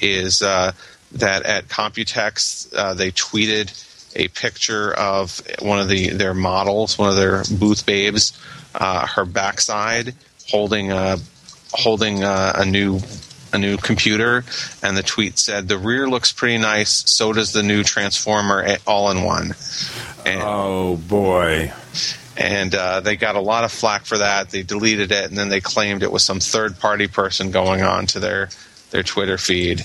is 0.00 0.42
uh, 0.42 0.72
that 1.12 1.44
at 1.44 1.68
Computex 1.68 2.70
they 2.96 3.10
tweeted 3.12 3.88
a 4.14 4.28
picture 4.28 4.92
of 4.94 5.40
one 5.60 5.80
of 5.80 5.88
the 5.88 6.10
their 6.10 6.34
models, 6.34 6.98
one 6.98 7.08
of 7.08 7.16
their 7.16 7.44
booth 7.58 7.86
babes, 7.86 8.38
her 8.74 9.24
backside 9.24 10.14
holding 10.48 10.92
a 10.92 11.18
holding 11.72 12.22
a, 12.22 12.52
a 12.56 12.64
new 12.64 13.00
a 13.52 13.58
new 13.58 13.76
computer, 13.76 14.44
and 14.82 14.96
the 14.96 15.02
tweet 15.02 15.38
said, 15.38 15.68
"The 15.68 15.78
rear 15.78 16.08
looks 16.08 16.32
pretty 16.32 16.58
nice. 16.58 17.10
So 17.10 17.32
does 17.32 17.52
the 17.52 17.62
new 17.62 17.82
Transformer 17.82 18.76
all 18.86 19.10
in 19.10 19.22
one." 19.22 19.54
And, 20.24 20.40
oh 20.42 20.96
boy! 20.96 21.72
And 22.42 22.74
uh, 22.74 22.98
they 22.98 23.14
got 23.14 23.36
a 23.36 23.40
lot 23.40 23.62
of 23.62 23.70
flack 23.70 24.04
for 24.04 24.18
that. 24.18 24.50
They 24.50 24.64
deleted 24.64 25.12
it, 25.12 25.28
and 25.28 25.38
then 25.38 25.48
they 25.48 25.60
claimed 25.60 26.02
it 26.02 26.10
was 26.10 26.24
some 26.24 26.40
third 26.40 26.80
party 26.80 27.06
person 27.06 27.52
going 27.52 27.82
on 27.82 28.06
to 28.08 28.18
their 28.18 28.48
their 28.90 29.04
Twitter 29.04 29.38
feed. 29.38 29.82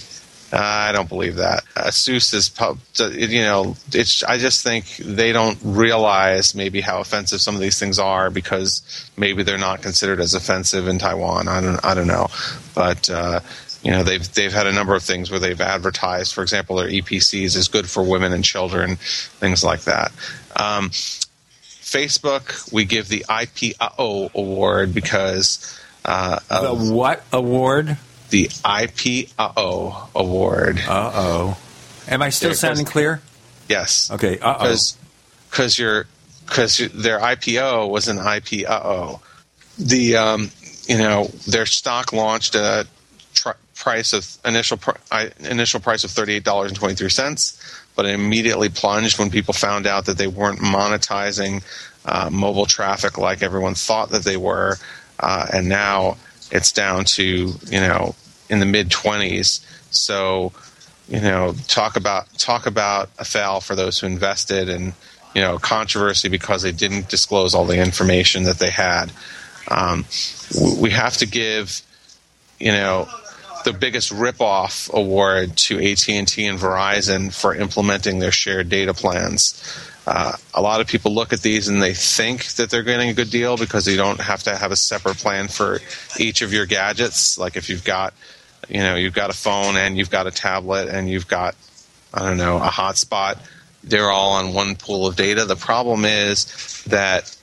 Uh, 0.52 0.58
I 0.58 0.92
don't 0.92 1.08
believe 1.08 1.36
that. 1.36 1.66
ASUS 1.76 2.34
is, 2.34 3.30
you 3.30 3.42
know, 3.42 3.76
it's. 3.94 4.24
I 4.24 4.40
just 4.40 4.64
think 4.64 4.98
they 4.98 5.32
don't 5.32 5.60
realize 5.62 6.56
maybe 6.56 6.82
how 6.82 7.00
offensive 7.00 7.42
some 7.42 7.54
of 7.54 7.62
these 7.62 7.78
things 7.78 8.00
are 8.00 8.32
because 8.32 8.82
maybe 9.16 9.44
they're 9.44 9.60
not 9.60 9.84
considered 9.84 10.20
as 10.20 10.34
offensive 10.34 10.88
in 10.88 10.98
Taiwan. 10.98 11.48
I 11.48 11.62
don't. 11.62 11.86
I 11.86 11.94
don't 11.94 12.08
know, 12.08 12.28
but. 12.74 13.08
Uh, 13.08 13.40
you 13.84 13.92
know 13.92 14.04
they've 14.04 14.34
they've 14.34 14.52
had 14.52 14.66
a 14.66 14.74
number 14.74 14.96
of 14.96 15.04
things 15.04 15.30
where 15.30 15.40
they've 15.40 15.62
advertised, 15.62 16.34
for 16.34 16.42
example, 16.42 16.78
their 16.78 16.90
Eee 16.90 17.04
PCs 17.04 17.56
is 17.56 17.68
good 17.68 17.88
for 17.88 18.04
women 18.04 18.34
and 18.34 18.44
children, 18.44 18.96
things 18.96 19.64
like 19.64 19.82
that. 19.82 20.12
Um, 20.56 20.90
Facebook, 21.88 22.72
we 22.72 22.86
give 22.86 23.08
the 23.08 23.26
IPO 23.30 24.34
award 24.34 24.94
because 24.94 25.80
uh, 26.04 26.40
the 26.50 26.74
what 26.94 27.24
award? 27.32 27.98
the 28.30 28.48
IPO 28.48 30.10
award. 30.16 30.80
Uh 30.80 31.12
oh. 31.14 31.58
Am 32.08 32.22
I 32.22 32.30
still 32.30 32.54
sounding 32.54 32.86
clear? 32.86 33.22
Yes. 33.70 34.12
Okay. 34.12 34.40
Uh 34.40 34.58
oh. 34.60 34.76
Because 35.50 35.80
your 35.80 36.08
because 36.46 36.78
their 36.94 37.20
IPO 37.20 37.90
was 37.90 38.08
an 38.08 38.18
IPO. 38.18 39.20
The 39.80 40.16
um, 40.18 40.52
you 40.88 40.98
know 40.98 41.26
their 41.48 41.66
stock 41.66 42.14
launched 42.14 42.56
at 42.56 42.86
a 42.86 42.88
tr- 43.34 43.50
price 43.76 44.14
of 44.14 44.38
initial 44.46 44.78
pr- 44.78 44.98
initial 45.40 45.80
price 45.80 46.04
of 46.04 46.12
thirty 46.12 46.34
eight 46.34 46.44
dollars 46.44 46.72
and 46.72 46.78
twenty 46.78 46.96
three 46.96 47.10
cents, 47.10 47.57
but 47.98 48.06
it 48.06 48.14
immediately 48.14 48.70
plunged 48.70 49.20
when 49.20 49.30
people 49.30 49.54
found 49.54 49.88
out 49.88 50.06
that 50.06 50.18
they 50.18 50.28
weren't 50.28 50.60
monetizing 50.60 51.64
uh, 52.06 52.30
mobile 52.32 52.68
traffic 52.68 53.18
like 53.18 53.44
everyone 53.44 53.74
thought 53.74 54.12
that 54.12 54.24
they 54.24 54.38
were, 54.38 54.78
uh, 55.20 55.48
and 55.52 55.68
now 55.68 56.16
it's 56.52 56.72
down 56.72 57.04
to 57.04 57.24
you 57.24 57.80
know 57.82 58.16
in 58.50 58.60
the 58.60 58.66
mid 58.66 58.90
20s. 58.90 59.66
So 59.90 60.54
you 61.10 61.20
know 61.20 61.54
talk 61.68 61.98
about 61.98 62.32
talk 62.38 62.68
about 62.68 63.10
a 63.18 63.26
fail 63.26 63.60
for 63.60 63.76
those 63.76 64.00
who 64.00 64.08
invested 64.08 64.70
and 64.70 64.94
you 65.34 65.42
know 65.42 65.58
controversy 65.58 66.30
because 66.30 66.62
they 66.62 66.72
didn't 66.72 67.10
disclose 67.10 67.54
all 67.56 67.66
the 67.66 67.82
information 67.82 68.44
that 68.44 68.60
they 68.60 68.70
had. 68.70 69.12
Um, 69.70 70.06
we 70.80 70.92
have 70.92 71.18
to 71.18 71.26
give 71.26 71.82
you 72.60 72.72
know 72.72 73.10
the 73.68 73.74
biggest 73.74 74.14
ripoff 74.14 74.90
award 74.94 75.58
to 75.58 75.78
AT 75.78 76.08
and 76.08 76.26
T 76.26 76.46
and 76.46 76.58
Verizon 76.58 77.34
for 77.34 77.54
implementing 77.54 78.20
their 78.20 78.32
shared 78.32 78.70
data 78.70 78.94
plans. 78.94 79.62
Uh, 80.08 80.32
a 80.54 80.62
lot 80.62 80.80
of 80.80 80.88
people 80.88 81.14
look 81.14 81.34
at 81.34 81.42
these 81.42 81.68
and 81.68 81.84
they 81.84 81.94
think 81.94 82.46
that 82.54 82.70
they're 82.70 82.82
getting 82.82 83.10
a 83.10 83.14
good 83.14 83.30
deal 83.30 83.58
because 83.58 83.86
you 83.86 83.98
don't 83.98 84.22
have 84.22 84.42
to 84.44 84.56
have 84.56 84.72
a 84.72 84.78
separate 84.78 85.18
plan 85.18 85.50
for 85.50 85.82
each 86.18 86.42
of 86.42 86.54
your 86.54 86.66
gadgets. 86.66 87.38
Like 87.38 87.58
if 87.58 87.70
you've 87.70 87.84
got, 87.84 88.14
you 88.70 88.80
know, 88.80 88.96
you've 88.96 89.14
got 89.14 89.32
a 89.32 89.34
phone 89.34 89.76
and 89.76 89.98
you've 89.98 90.10
got 90.10 90.28
a 90.28 90.32
tablet 90.32 90.88
and 90.88 91.10
you've 91.10 91.28
got, 91.28 91.54
I 92.14 92.20
don't 92.20 92.38
know, 92.38 92.56
a 92.56 92.70
hotspot, 92.70 93.38
they're 93.84 94.10
all 94.10 94.36
on 94.36 94.54
one 94.54 94.78
pool 94.78 95.08
of 95.08 95.18
data. 95.18 95.44
The 95.44 95.58
problem 95.58 96.06
is 96.06 96.84
that 96.86 97.36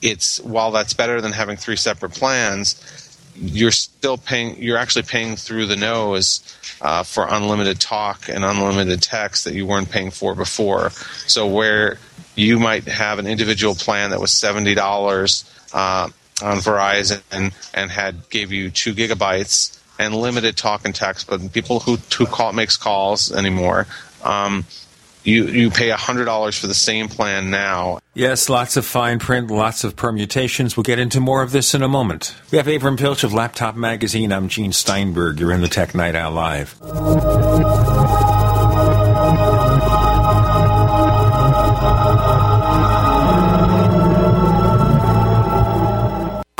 it's 0.00 0.40
while 0.40 0.70
that's 0.70 0.94
better 0.94 1.20
than 1.20 1.32
having 1.32 1.58
three 1.58 1.76
separate 1.76 2.12
plans, 2.12 3.11
you're 3.34 3.70
still 3.70 4.18
paying 4.18 4.60
you're 4.62 4.76
actually 4.76 5.02
paying 5.02 5.36
through 5.36 5.66
the 5.66 5.76
nose 5.76 6.40
uh, 6.80 7.02
for 7.02 7.26
unlimited 7.28 7.80
talk 7.80 8.28
and 8.28 8.44
unlimited 8.44 9.00
text 9.00 9.44
that 9.44 9.54
you 9.54 9.66
weren't 9.66 9.90
paying 9.90 10.10
for 10.10 10.34
before. 10.34 10.90
So 11.26 11.46
where 11.46 11.98
you 12.34 12.58
might 12.58 12.84
have 12.84 13.18
an 13.18 13.26
individual 13.26 13.74
plan 13.74 14.10
that 14.10 14.20
was 14.20 14.30
$70 14.30 15.74
uh, 15.74 16.08
on 16.44 16.58
verizon 16.58 17.22
and, 17.30 17.52
and 17.74 17.90
had 17.90 18.28
gave 18.30 18.52
you 18.52 18.70
two 18.70 18.94
gigabytes 18.94 19.78
and 19.98 20.14
limited 20.14 20.56
talk 20.56 20.84
and 20.84 20.94
text 20.94 21.28
but 21.28 21.52
people 21.52 21.80
who, 21.80 21.96
who 22.16 22.26
call 22.26 22.52
makes 22.52 22.76
calls 22.76 23.30
anymore 23.32 23.86
um, 24.24 24.64
you 25.24 25.46
you 25.46 25.70
pay 25.70 25.90
hundred 25.90 26.24
dollars 26.26 26.58
for 26.58 26.66
the 26.66 26.74
same 26.74 27.08
plan 27.08 27.50
now. 27.50 28.00
Yes, 28.14 28.48
lots 28.48 28.76
of 28.76 28.84
fine 28.84 29.18
print, 29.18 29.50
lots 29.50 29.84
of 29.84 29.96
permutations. 29.96 30.76
We'll 30.76 30.84
get 30.84 30.98
into 30.98 31.20
more 31.20 31.42
of 31.42 31.52
this 31.52 31.74
in 31.74 31.82
a 31.82 31.88
moment. 31.88 32.34
We 32.50 32.58
have 32.58 32.66
Avram 32.66 32.98
Piltch 32.98 33.24
of 33.24 33.32
Laptop 33.32 33.76
Magazine. 33.76 34.32
I'm 34.32 34.48
Gene 34.48 34.72
Steinberg. 34.72 35.40
You're 35.40 35.52
in 35.52 35.60
the 35.60 35.68
Tech 35.68 35.94
Night 35.94 36.14
Owl 36.14 36.32
Live. 36.32 38.01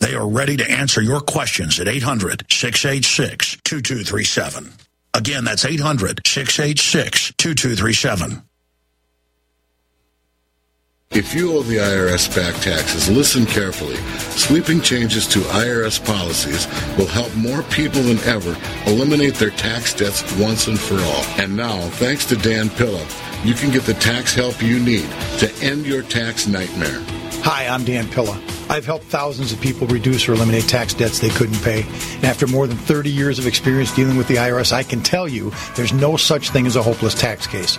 They 0.00 0.14
are 0.14 0.28
ready 0.28 0.56
to 0.56 0.70
answer 0.70 1.02
your 1.02 1.20
questions 1.20 1.78
at 1.78 1.86
800 1.86 2.46
686 2.50 3.58
2237. 3.64 4.72
Again, 5.14 5.44
that's 5.44 5.64
800 5.64 6.26
686 6.26 7.32
2237. 7.36 8.42
If 11.12 11.34
you 11.34 11.54
owe 11.54 11.62
the 11.62 11.78
IRS 11.78 12.32
back 12.36 12.54
taxes, 12.62 13.10
listen 13.10 13.44
carefully. 13.44 13.96
Sweeping 14.38 14.80
changes 14.80 15.26
to 15.26 15.40
IRS 15.40 16.02
policies 16.04 16.68
will 16.96 17.06
help 17.06 17.34
more 17.34 17.64
people 17.64 18.00
than 18.00 18.20
ever 18.20 18.56
eliminate 18.86 19.34
their 19.34 19.50
tax 19.50 19.92
debts 19.92 20.22
once 20.38 20.68
and 20.68 20.78
for 20.78 20.94
all. 20.94 21.24
And 21.36 21.56
now, 21.56 21.80
thanks 21.98 22.24
to 22.26 22.36
Dan 22.36 22.70
Pilla, 22.70 23.04
you 23.42 23.54
can 23.54 23.72
get 23.72 23.82
the 23.82 23.94
tax 23.94 24.32
help 24.34 24.62
you 24.62 24.78
need 24.78 25.10
to 25.40 25.52
end 25.60 25.84
your 25.84 26.02
tax 26.02 26.46
nightmare. 26.46 27.02
Hi, 27.42 27.66
I'm 27.66 27.84
Dan 27.84 28.06
Pilla. 28.06 28.38
I've 28.68 28.84
helped 28.84 29.06
thousands 29.06 29.50
of 29.50 29.60
people 29.62 29.86
reduce 29.86 30.28
or 30.28 30.34
eliminate 30.34 30.68
tax 30.68 30.92
debts 30.92 31.18
they 31.18 31.30
couldn't 31.30 31.60
pay. 31.62 31.82
And 32.16 32.24
after 32.24 32.46
more 32.46 32.66
than 32.66 32.76
30 32.76 33.10
years 33.10 33.38
of 33.38 33.46
experience 33.46 33.94
dealing 33.94 34.18
with 34.18 34.28
the 34.28 34.36
IRS, 34.36 34.72
I 34.72 34.82
can 34.82 35.00
tell 35.00 35.26
you 35.26 35.50
there's 35.74 35.92
no 35.92 36.18
such 36.18 36.50
thing 36.50 36.66
as 36.66 36.76
a 36.76 36.82
hopeless 36.82 37.14
tax 37.14 37.46
case. 37.46 37.78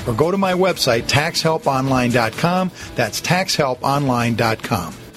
or 0.07 0.13
go 0.13 0.31
to 0.31 0.37
my 0.37 0.53
website 0.53 1.03
taxhelponline.com. 1.03 2.71
That's 2.95 3.21
taxhelponline.com. 3.21 5.10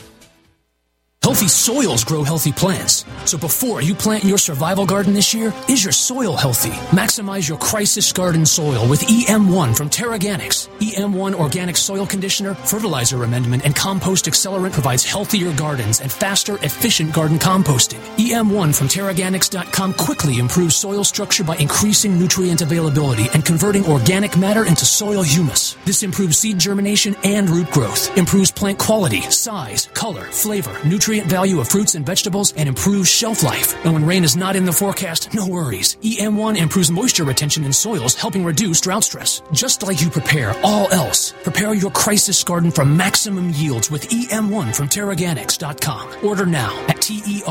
Healthy 1.24 1.48
soils 1.48 2.04
grow 2.04 2.22
healthy 2.22 2.52
plants. 2.52 3.06
So 3.24 3.38
before 3.38 3.80
you 3.80 3.94
plant 3.94 4.24
your 4.24 4.36
survival 4.36 4.84
garden 4.84 5.14
this 5.14 5.32
year, 5.32 5.54
is 5.70 5.82
your 5.82 5.90
soil 5.90 6.36
healthy? 6.36 6.72
Maximize 6.94 7.48
your 7.48 7.56
crisis 7.56 8.12
garden 8.12 8.44
soil 8.44 8.86
with 8.86 9.00
EM1 9.06 9.74
from 9.74 9.88
Terraganics. 9.88 10.68
EM1 10.80 11.34
organic 11.34 11.78
soil 11.78 12.04
conditioner, 12.04 12.52
fertilizer 12.52 13.24
amendment, 13.24 13.64
and 13.64 13.74
compost 13.74 14.26
accelerant 14.26 14.72
provides 14.72 15.02
healthier 15.02 15.50
gardens 15.54 16.02
and 16.02 16.12
faster, 16.12 16.56
efficient 16.56 17.14
garden 17.14 17.38
composting. 17.38 18.00
EM1 18.18 18.74
from 18.76 18.86
Teraganix.com 18.86 19.94
quickly 19.94 20.40
improves 20.40 20.76
soil 20.76 21.04
structure 21.04 21.42
by 21.42 21.56
increasing 21.56 22.18
nutrient 22.18 22.60
availability 22.60 23.28
and 23.32 23.46
converting 23.46 23.86
organic 23.86 24.36
matter 24.36 24.66
into 24.66 24.84
soil 24.84 25.22
humus. 25.22 25.72
This 25.86 26.02
improves 26.02 26.36
seed 26.36 26.58
germination 26.58 27.16
and 27.24 27.48
root 27.48 27.70
growth, 27.70 28.14
improves 28.18 28.50
plant 28.50 28.78
quality, 28.78 29.22
size, 29.22 29.86
color, 29.94 30.24
flavor, 30.24 30.76
nutrient 30.84 31.13
value 31.22 31.60
of 31.60 31.68
fruits 31.68 31.94
and 31.94 32.04
vegetables, 32.04 32.52
and 32.54 32.68
improves 32.68 33.08
shelf 33.08 33.42
life. 33.42 33.74
And 33.84 33.94
when 33.94 34.04
rain 34.04 34.24
is 34.24 34.36
not 34.36 34.56
in 34.56 34.64
the 34.64 34.72
forecast, 34.72 35.32
no 35.32 35.46
worries. 35.46 35.96
EM1 36.02 36.58
improves 36.58 36.90
moisture 36.90 37.24
retention 37.24 37.64
in 37.64 37.72
soils, 37.72 38.14
helping 38.14 38.44
reduce 38.44 38.80
drought 38.80 39.04
stress. 39.04 39.42
Just 39.52 39.82
like 39.82 40.02
you 40.02 40.10
prepare 40.10 40.54
all 40.62 40.90
else, 40.92 41.32
prepare 41.42 41.74
your 41.74 41.90
crisis 41.92 42.42
garden 42.42 42.70
for 42.70 42.84
maximum 42.84 43.50
yields 43.50 43.90
with 43.90 44.08
EM1 44.08 44.74
from 44.74 44.88
Teraganix.com. 44.88 46.24
Order 46.24 46.46
now 46.46 46.84
at 46.88 47.00
T-E-R-A-G-A-N-I-X 47.00 47.44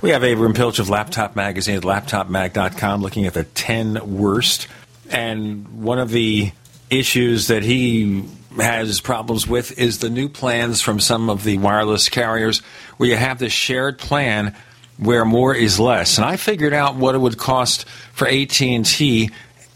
We 0.00 0.10
have 0.10 0.22
Avram 0.22 0.54
Piltch 0.54 0.78
of 0.78 0.88
Laptop 0.88 1.34
Magazine 1.34 1.76
at 1.76 1.82
laptopmag.com 1.82 3.02
looking 3.02 3.26
at 3.26 3.34
the 3.34 3.42
10 3.42 4.16
worst. 4.16 4.68
And 5.10 5.82
one 5.82 5.98
of 5.98 6.10
the 6.10 6.52
issues 6.88 7.48
that 7.48 7.64
he 7.64 8.24
has 8.56 9.00
problems 9.00 9.48
with 9.48 9.76
is 9.76 9.98
the 9.98 10.08
new 10.08 10.28
plans 10.28 10.80
from 10.80 11.00
some 11.00 11.28
of 11.28 11.42
the 11.42 11.58
wireless 11.58 12.08
carriers 12.08 12.60
where 12.96 13.08
you 13.08 13.16
have 13.16 13.40
this 13.40 13.52
shared 13.52 13.98
plan 13.98 14.54
where 14.98 15.24
more 15.24 15.52
is 15.52 15.80
less. 15.80 16.16
And 16.16 16.24
I 16.24 16.36
figured 16.36 16.72
out 16.72 16.94
what 16.94 17.16
it 17.16 17.18
would 17.18 17.36
cost 17.36 17.88
for 18.12 18.28
AT&T 18.28 19.30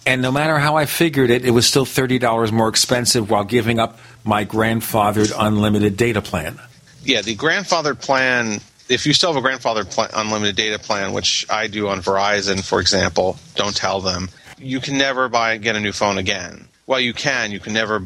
and 0.04 0.20
no 0.20 0.32
matter 0.32 0.58
how 0.58 0.76
I 0.76 0.86
figured 0.86 1.30
it, 1.30 1.44
it 1.44 1.52
was 1.52 1.66
still 1.66 1.86
$30 1.86 2.50
more 2.50 2.68
expensive 2.68 3.30
while 3.30 3.44
giving 3.44 3.78
up 3.78 3.98
my 4.24 4.44
grandfathered 4.44 5.32
unlimited 5.38 5.96
data 5.96 6.20
plan. 6.20 6.60
Yeah, 7.04 7.22
the 7.22 7.36
grandfathered 7.36 8.00
plan 8.00 8.60
if 8.88 9.06
you 9.06 9.12
still 9.12 9.32
have 9.32 9.42
a 9.42 9.46
grandfathered 9.46 9.90
plan, 9.90 10.10
unlimited 10.14 10.56
data 10.56 10.78
plan, 10.78 11.12
which 11.12 11.46
I 11.50 11.66
do 11.66 11.88
on 11.88 12.00
Verizon, 12.00 12.64
for 12.64 12.80
example, 12.80 13.38
don't 13.54 13.76
tell 13.76 14.00
them, 14.00 14.28
you 14.58 14.80
can 14.80 14.98
never 14.98 15.28
buy 15.28 15.56
get 15.56 15.76
a 15.76 15.80
new 15.80 15.92
phone 15.92 16.18
again. 16.18 16.68
Well, 16.86 17.00
you 17.00 17.12
can. 17.12 17.52
You 17.52 17.60
can 17.60 17.72
never 17.72 18.02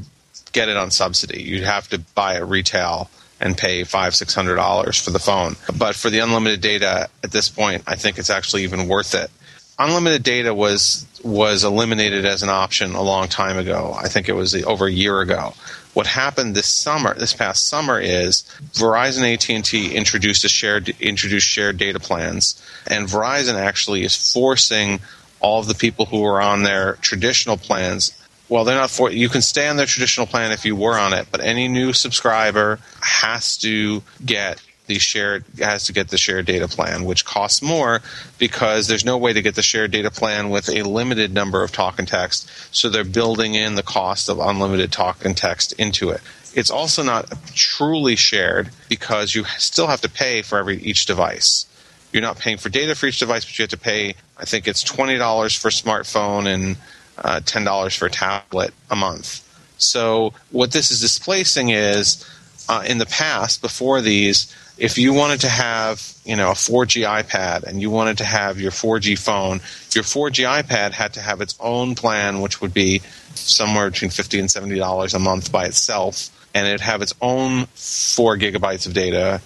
get 0.53 0.69
it 0.69 0.77
on 0.77 0.90
subsidy. 0.90 1.43
You'd 1.43 1.65
have 1.65 1.89
to 1.89 1.98
buy 2.15 2.36
it 2.36 2.44
retail 2.44 3.11
and 3.40 3.57
pay 3.57 3.85
five 3.85 4.15
six 4.15 4.35
hundred 4.35 4.57
dollars 4.57 5.01
for 5.01 5.11
the 5.11 5.19
phone. 5.19 5.57
But 5.77 5.94
for 5.94 6.11
the 6.11 6.20
unlimited 6.20 6.61
data, 6.61 7.09
at 7.23 7.32
this 7.32 7.48
point, 7.48 7.82
I 7.86 7.97
think 7.97 8.19
it's 8.19 8.31
actually 8.31 8.65
even 8.65 8.89
worth 8.89 9.15
it. 9.15 9.31
Unlimited 9.78 10.23
data 10.23 10.55
was 10.55 11.07
was 11.23 11.65
eliminated 11.65 12.24
as 12.24 12.43
an 12.43 12.48
option 12.48 12.94
a 12.94 13.03
long 13.03 13.28
time 13.28 13.59
ago. 13.59 13.94
I 13.98 14.09
think 14.09 14.28
it 14.28 14.32
was 14.32 14.55
over 14.65 14.86
a 14.86 14.93
year 14.93 15.20
ago. 15.20 15.55
What 15.97 16.09
happened 16.09 16.55
this 16.55 16.66
summer, 16.66 17.14
this 17.14 17.32
past 17.32 17.64
summer, 17.64 17.98
is 17.98 18.43
Verizon 18.74 19.32
AT&T 19.32 19.94
introduced 19.94 20.44
a 20.44 20.48
shared 20.51 20.90
introduced 21.01 21.48
shared 21.48 21.78
data 21.78 21.98
plans, 21.98 22.62
and 22.86 23.09
Verizon 23.09 23.55
actually 23.55 24.05
is 24.05 24.14
forcing 24.14 25.01
all 25.40 25.60
of 25.60 25.68
the 25.68 25.74
people 25.74 26.05
who 26.05 26.23
are 26.23 26.39
on 26.39 26.64
their 26.64 26.97
traditional 27.01 27.56
plans. 27.56 28.12
Well, 28.51 28.64
they're 28.64 28.77
not 28.77 28.90
for 28.90 29.10
you 29.10 29.31
can 29.31 29.40
stay 29.40 29.68
on 29.68 29.78
their 29.78 29.86
traditional 29.86 30.27
plan 30.27 30.52
if 30.52 30.66
you 30.66 30.77
were 30.77 30.98
on 30.98 31.14
it, 31.14 31.28
but 31.31 31.40
any 31.40 31.66
new 31.66 31.94
subscriber 31.94 32.78
has 33.01 33.56
to 33.62 34.02
get 34.23 34.60
the 34.86 34.98
shared 34.98 35.44
has 35.58 35.84
to 35.86 35.92
get 35.92 36.08
the 36.08 36.18
shared 36.18 36.46
data 36.46 36.68
plan, 36.68 37.04
which 37.04 37.24
costs 37.24 37.62
more 37.62 38.00
because 38.38 38.86
there's 38.88 39.04
no 39.04 39.18
way 39.18 39.32
to 39.32 39.42
get 39.42 39.54
the 39.54 39.62
shared 39.62 39.90
data 39.90 40.10
plan 40.10 40.50
with 40.50 40.68
a 40.68 40.82
limited 40.82 41.32
number 41.32 41.62
of 41.62 41.72
talk 41.72 41.98
and 41.98 42.08
text. 42.08 42.50
So 42.74 42.88
they're 42.88 43.04
building 43.04 43.54
in 43.54 43.74
the 43.74 43.82
cost 43.82 44.28
of 44.28 44.38
unlimited 44.38 44.92
talk 44.92 45.24
and 45.24 45.36
text 45.36 45.72
into 45.74 46.10
it. 46.10 46.20
It's 46.54 46.70
also 46.70 47.02
not 47.02 47.30
truly 47.54 48.16
shared 48.16 48.70
because 48.88 49.34
you 49.34 49.44
still 49.58 49.88
have 49.88 50.00
to 50.00 50.08
pay 50.08 50.42
for 50.42 50.58
every 50.58 50.78
each 50.78 51.04
device. 51.06 51.66
you're 52.12 52.22
not 52.22 52.38
paying 52.38 52.56
for 52.56 52.70
data 52.70 52.94
for 52.94 53.06
each 53.06 53.18
device, 53.18 53.44
but 53.44 53.58
you 53.58 53.62
have 53.64 53.70
to 53.70 53.76
pay, 53.76 54.14
I 54.38 54.46
think 54.46 54.66
it's 54.66 54.82
$20 54.82 55.58
for 55.58 55.68
smartphone 55.68 56.46
and 56.46 56.76
uh, 57.18 57.40
$10 57.40 57.98
for 57.98 58.08
tablet 58.08 58.72
a 58.90 58.96
month. 58.96 59.42
So 59.78 60.32
what 60.50 60.72
this 60.72 60.90
is 60.90 61.00
displacing 61.00 61.70
is 61.70 62.24
uh, 62.68 62.84
in 62.86 62.98
the 62.98 63.06
past, 63.06 63.60
before 63.60 64.00
these, 64.00 64.54
if 64.78 64.98
you 64.98 65.12
wanted 65.12 65.40
to 65.40 65.48
have 65.48 66.15
you 66.24 66.36
know 66.36 66.51
a 66.51 66.55
4G 66.55 67.07
iPad 67.07 67.65
and 67.65 67.81
you 67.81 67.90
wanted 67.90 68.19
to 68.19 68.24
have 68.24 68.61
your 68.61 68.70
4G 68.70 69.19
phone, 69.19 69.61
your 69.94 70.05
4G 70.05 70.62
iPad 70.62 70.93
had 70.93 71.15
to 71.15 71.20
have 71.20 71.40
its 71.40 71.57
own 71.61 71.94
plan, 71.94 72.40
which 72.40 72.61
would 72.61 72.74
be 72.74 73.01
somewhere 73.35 73.90
between 73.90 74.11
50 74.11 74.40
and 74.40 74.51
70 74.51 74.77
dollars 74.77 75.15
a 75.15 75.19
month 75.19 75.51
by 75.51 75.66
itself, 75.66 76.31
and 76.55 76.66
it'd 76.66 76.81
have 76.81 77.03
its 77.03 77.15
own 77.20 77.66
four 77.74 78.36
gigabytes 78.36 78.86
of 78.86 78.93
data 78.93 79.40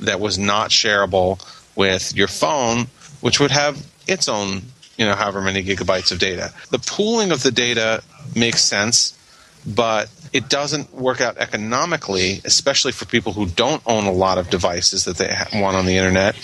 that 0.00 0.20
was 0.20 0.38
not 0.38 0.70
shareable 0.70 1.44
with 1.76 2.14
your 2.14 2.28
phone, 2.28 2.86
which 3.20 3.40
would 3.40 3.50
have 3.50 3.86
its 4.06 4.28
own 4.28 4.62
you 4.96 5.04
know 5.04 5.14
however 5.14 5.40
many 5.40 5.62
gigabytes 5.62 6.10
of 6.10 6.18
data. 6.18 6.52
The 6.70 6.78
pooling 6.78 7.32
of 7.32 7.42
the 7.42 7.50
data 7.50 8.02
makes 8.34 8.62
sense, 8.62 9.16
but 9.66 10.08
it 10.32 10.48
doesn't 10.48 10.94
work 10.94 11.20
out 11.20 11.38
economically, 11.38 12.40
especially 12.44 12.92
for 12.92 13.04
people 13.04 13.32
who 13.32 13.46
don't 13.46 13.82
own 13.86 14.04
a 14.04 14.12
lot 14.12 14.38
of 14.38 14.50
devices 14.50 15.04
that 15.04 15.16
they 15.16 15.34
want 15.54 15.76
on 15.76 15.86
the 15.86 15.96
internet, 15.96 16.36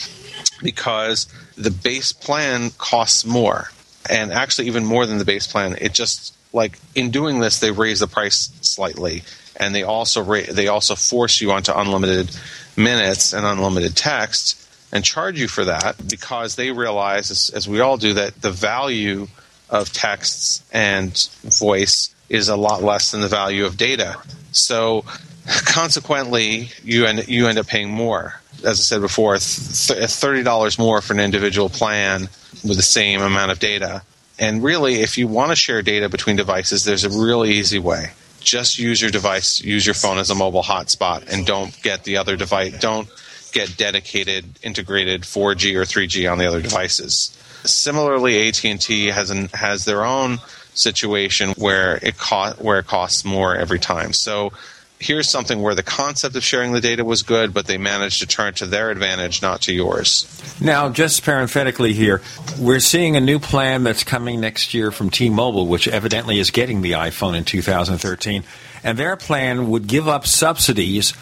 because 0.63 1.27
the 1.57 1.71
base 1.71 2.13
plan 2.13 2.71
costs 2.79 3.25
more. 3.25 3.71
And 4.09 4.33
actually, 4.33 4.69
even 4.69 4.85
more 4.85 5.07
than 5.07 5.19
the 5.19 5.25
base 5.25 5.47
plan, 5.47 5.77
it 5.81 5.93
just 5.93 6.35
like 6.53 6.79
in 6.95 7.11
doing 7.11 7.41
this, 7.41 7.61
they 7.61 7.71
raise 7.71 8.01
the 8.01 8.07
price 8.07 8.51
slightly, 8.61 9.23
and 9.57 9.75
they 9.75 9.83
also 9.83 10.23
ra- 10.23 10.51
they 10.51 10.69
also 10.69 10.95
force 10.95 11.41
you 11.41 11.53
onto 11.53 11.73
unlimited 11.73 12.37
minutes 12.77 13.33
and 13.33 13.45
unlimited 13.45 13.97
text 13.97 14.63
and 14.93 15.05
charge 15.05 15.39
you 15.41 15.49
for 15.49 15.65
that 15.65 15.97
because 16.09 16.55
they 16.57 16.71
realize, 16.71 17.31
as, 17.31 17.51
as 17.51 17.69
we 17.69 17.81
all 17.81 17.97
do, 17.97 18.15
that 18.15 18.41
the 18.41 18.51
value 18.51 19.27
of 19.69 19.93
texts 19.93 20.65
and 20.73 21.29
voice 21.43 22.15
is 22.28 22.48
a 22.48 22.57
lot 22.57 22.82
less 22.82 23.11
than 23.11 23.20
the 23.20 23.28
value 23.28 23.65
of 23.65 23.77
data. 23.77 24.16
So 24.53 25.05
consequently, 25.47 26.70
you 26.82 27.07
end, 27.07 27.28
you 27.28 27.47
end 27.47 27.59
up 27.59 27.66
paying 27.66 27.90
more. 27.90 28.40
As 28.65 28.81
I 28.81 28.82
said 28.82 29.01
before, 29.01 29.39
thirty 29.39 30.43
dollars 30.43 30.78
more 30.78 31.01
for 31.01 31.12
an 31.12 31.20
individual 31.20 31.69
plan 31.69 32.23
with 32.65 32.77
the 32.77 32.82
same 32.82 33.20
amount 33.20 33.53
of 33.53 33.59
data. 33.59 34.03
And 34.39 34.62
really, 34.62 34.97
if 34.97 35.16
you 35.19 35.28
want 35.28 35.51
to 35.51 35.57
share 35.57 35.82
data 35.82 36.09
between 36.09 36.36
devices, 36.36 36.85
there's 36.85 37.05
a 37.05 37.11
really 37.11 37.53
easy 37.53 37.78
way. 37.78 38.11
Just 38.40 38.78
use 38.78 39.01
your 39.01 39.11
device, 39.11 39.61
use 39.61 39.85
your 39.86 39.94
phone 39.94 40.19
as 40.19 40.31
a 40.31 40.35
mobile 40.35 40.62
hotspot, 40.62 41.32
and 41.32 41.47
don't 41.47 41.81
get 41.82 42.05
the 42.05 42.19
other 42.19 42.36
device. 42.36 42.78
Don't 42.78 43.09
get 43.53 43.77
dedicated, 43.77 44.44
integrated 44.62 45.23
4G 45.23 45.74
or 45.74 45.82
3G 45.82 46.31
on 46.31 46.39
the 46.39 46.47
other 46.47 46.61
devices. 46.61 47.36
Similarly, 47.65 48.48
AT&T 48.48 49.07
has 49.07 49.31
an, 49.31 49.48
has 49.48 49.85
their 49.85 50.05
own 50.05 50.39
situation 50.78 51.51
where 51.57 51.98
it 52.03 52.19
co- 52.19 52.55
where 52.59 52.78
it 52.78 52.86
costs 52.86 53.24
more 53.24 53.57
every 53.57 53.78
time. 53.78 54.12
So 54.12 54.53
here's 54.98 55.28
something 55.28 55.61
where 55.61 55.74
the 55.74 55.82
concept 55.82 56.36
of 56.36 56.44
sharing 56.44 56.73
the 56.73 56.81
data 56.81 57.05
was 57.05 57.23
good, 57.23 57.53
but 57.53 57.66
they 57.66 57.78
managed 57.78 58.20
to 58.20 58.27
turn 58.27 58.55
to 58.55 58.66
their 58.66 58.90
advantage, 58.90 59.43
not 59.43 59.62
to 59.62 59.73
yours. 59.73 60.27
Now, 60.61 60.89
just 60.89 61.23
parenthetically 61.23 61.93
here, 61.93 62.23
we're 62.59 62.81
seeing 62.81 63.16
a 63.16 63.20
new 63.20 63.39
plan 63.39 63.85
that's 63.85 64.05
coming 64.05 64.40
next 64.40 64.73
year 64.74 64.90
from 64.90 65.11
T-Mobile, 65.11 65.66
which 65.66 65.86
evidently 65.86 66.39
is 66.39 66.51
getting 66.51 66.81
the 66.81 66.93
iPhone 66.93 67.36
in 67.36 67.44
2013, 67.44 68.44
and 68.82 68.98
their 68.98 69.16
plan 69.16 69.69
would 69.69 69.86
give 69.86 70.09
up 70.09 70.27
subsidies, 70.27 71.12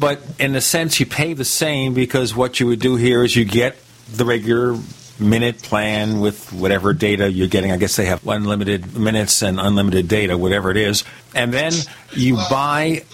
but 0.00 0.20
in 0.38 0.56
a 0.56 0.60
sense, 0.60 0.98
you 0.98 1.06
pay 1.06 1.32
the 1.34 1.44
same 1.44 1.94
because 1.94 2.34
what 2.34 2.58
you 2.58 2.66
would 2.66 2.80
do 2.80 2.96
here 2.96 3.22
is 3.22 3.36
you 3.36 3.44
get 3.44 3.76
the 4.12 4.24
regular 4.24 4.76
minute 5.20 5.62
plan 5.62 6.20
with 6.20 6.52
whatever 6.52 6.92
data 6.92 7.30
you're 7.30 7.48
getting. 7.48 7.72
I 7.72 7.76
guess 7.76 7.96
they 7.96 8.06
have 8.06 8.26
unlimited 8.26 8.96
minutes 8.96 9.42
and 9.42 9.60
unlimited 9.60 10.08
data, 10.08 10.36
whatever 10.36 10.70
it 10.70 10.76
is. 10.76 11.04
And 11.34 11.52
then 11.52 11.72
you 12.12 12.36
buy 12.36 13.04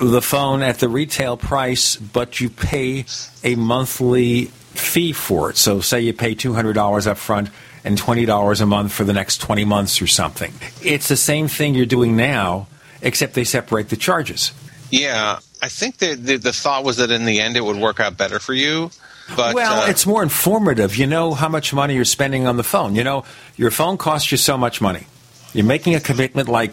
the 0.00 0.22
phone 0.22 0.62
at 0.62 0.78
the 0.78 0.88
retail 0.88 1.36
price, 1.36 1.96
but 1.96 2.40
you 2.40 2.50
pay 2.50 3.06
a 3.42 3.54
monthly 3.56 4.46
fee 4.46 5.12
for 5.12 5.50
it. 5.50 5.56
So, 5.56 5.80
say 5.80 6.00
you 6.00 6.12
pay 6.12 6.34
$200 6.34 7.06
up 7.06 7.16
front 7.16 7.50
and 7.84 7.96
$20 7.96 8.60
a 8.60 8.66
month 8.66 8.92
for 8.92 9.04
the 9.04 9.12
next 9.12 9.38
20 9.38 9.64
months 9.64 10.02
or 10.02 10.06
something. 10.06 10.52
It's 10.82 11.08
the 11.08 11.16
same 11.16 11.48
thing 11.48 11.74
you're 11.74 11.86
doing 11.86 12.16
now, 12.16 12.66
except 13.00 13.34
they 13.34 13.44
separate 13.44 13.88
the 13.88 13.96
charges. 13.96 14.52
Yeah, 14.90 15.38
I 15.62 15.68
think 15.68 15.98
the, 15.98 16.14
the, 16.14 16.36
the 16.36 16.52
thought 16.52 16.84
was 16.84 16.96
that 16.98 17.10
in 17.10 17.24
the 17.24 17.40
end 17.40 17.56
it 17.56 17.64
would 17.64 17.76
work 17.76 18.00
out 18.00 18.16
better 18.16 18.38
for 18.38 18.54
you. 18.54 18.90
But, 19.34 19.54
well, 19.54 19.82
uh, 19.82 19.90
it's 19.90 20.06
more 20.06 20.22
informative. 20.22 20.96
You 20.96 21.06
know 21.06 21.34
how 21.34 21.48
much 21.48 21.74
money 21.74 21.94
you're 21.94 22.04
spending 22.04 22.46
on 22.46 22.56
the 22.56 22.62
phone. 22.62 22.94
You 22.94 23.02
know, 23.02 23.24
your 23.56 23.70
phone 23.70 23.98
costs 23.98 24.30
you 24.30 24.38
so 24.38 24.56
much 24.56 24.80
money. 24.80 25.06
You're 25.52 25.64
making 25.64 25.94
a 25.94 26.00
commitment 26.00 26.48
like, 26.48 26.72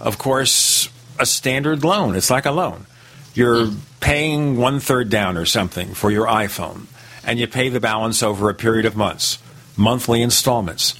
of 0.00 0.18
course, 0.18 0.88
a 1.18 1.26
standard 1.26 1.82
loan. 1.82 2.14
It's 2.14 2.30
like 2.30 2.46
a 2.46 2.52
loan. 2.52 2.86
You're 3.34 3.70
paying 4.00 4.56
one 4.56 4.80
third 4.80 5.10
down 5.10 5.36
or 5.36 5.46
something 5.46 5.94
for 5.94 6.10
your 6.10 6.26
iPhone, 6.26 6.86
and 7.24 7.38
you 7.38 7.46
pay 7.46 7.68
the 7.68 7.80
balance 7.80 8.22
over 8.22 8.50
a 8.50 8.54
period 8.54 8.86
of 8.86 8.96
months, 8.96 9.38
monthly 9.76 10.22
installments. 10.22 10.94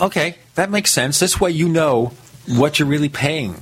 Okay, 0.00 0.36
that 0.54 0.70
makes 0.70 0.90
sense. 0.90 1.18
This 1.18 1.40
way 1.40 1.50
you 1.50 1.68
know 1.68 2.12
what 2.46 2.78
you're 2.78 2.88
really 2.88 3.08
paying 3.08 3.54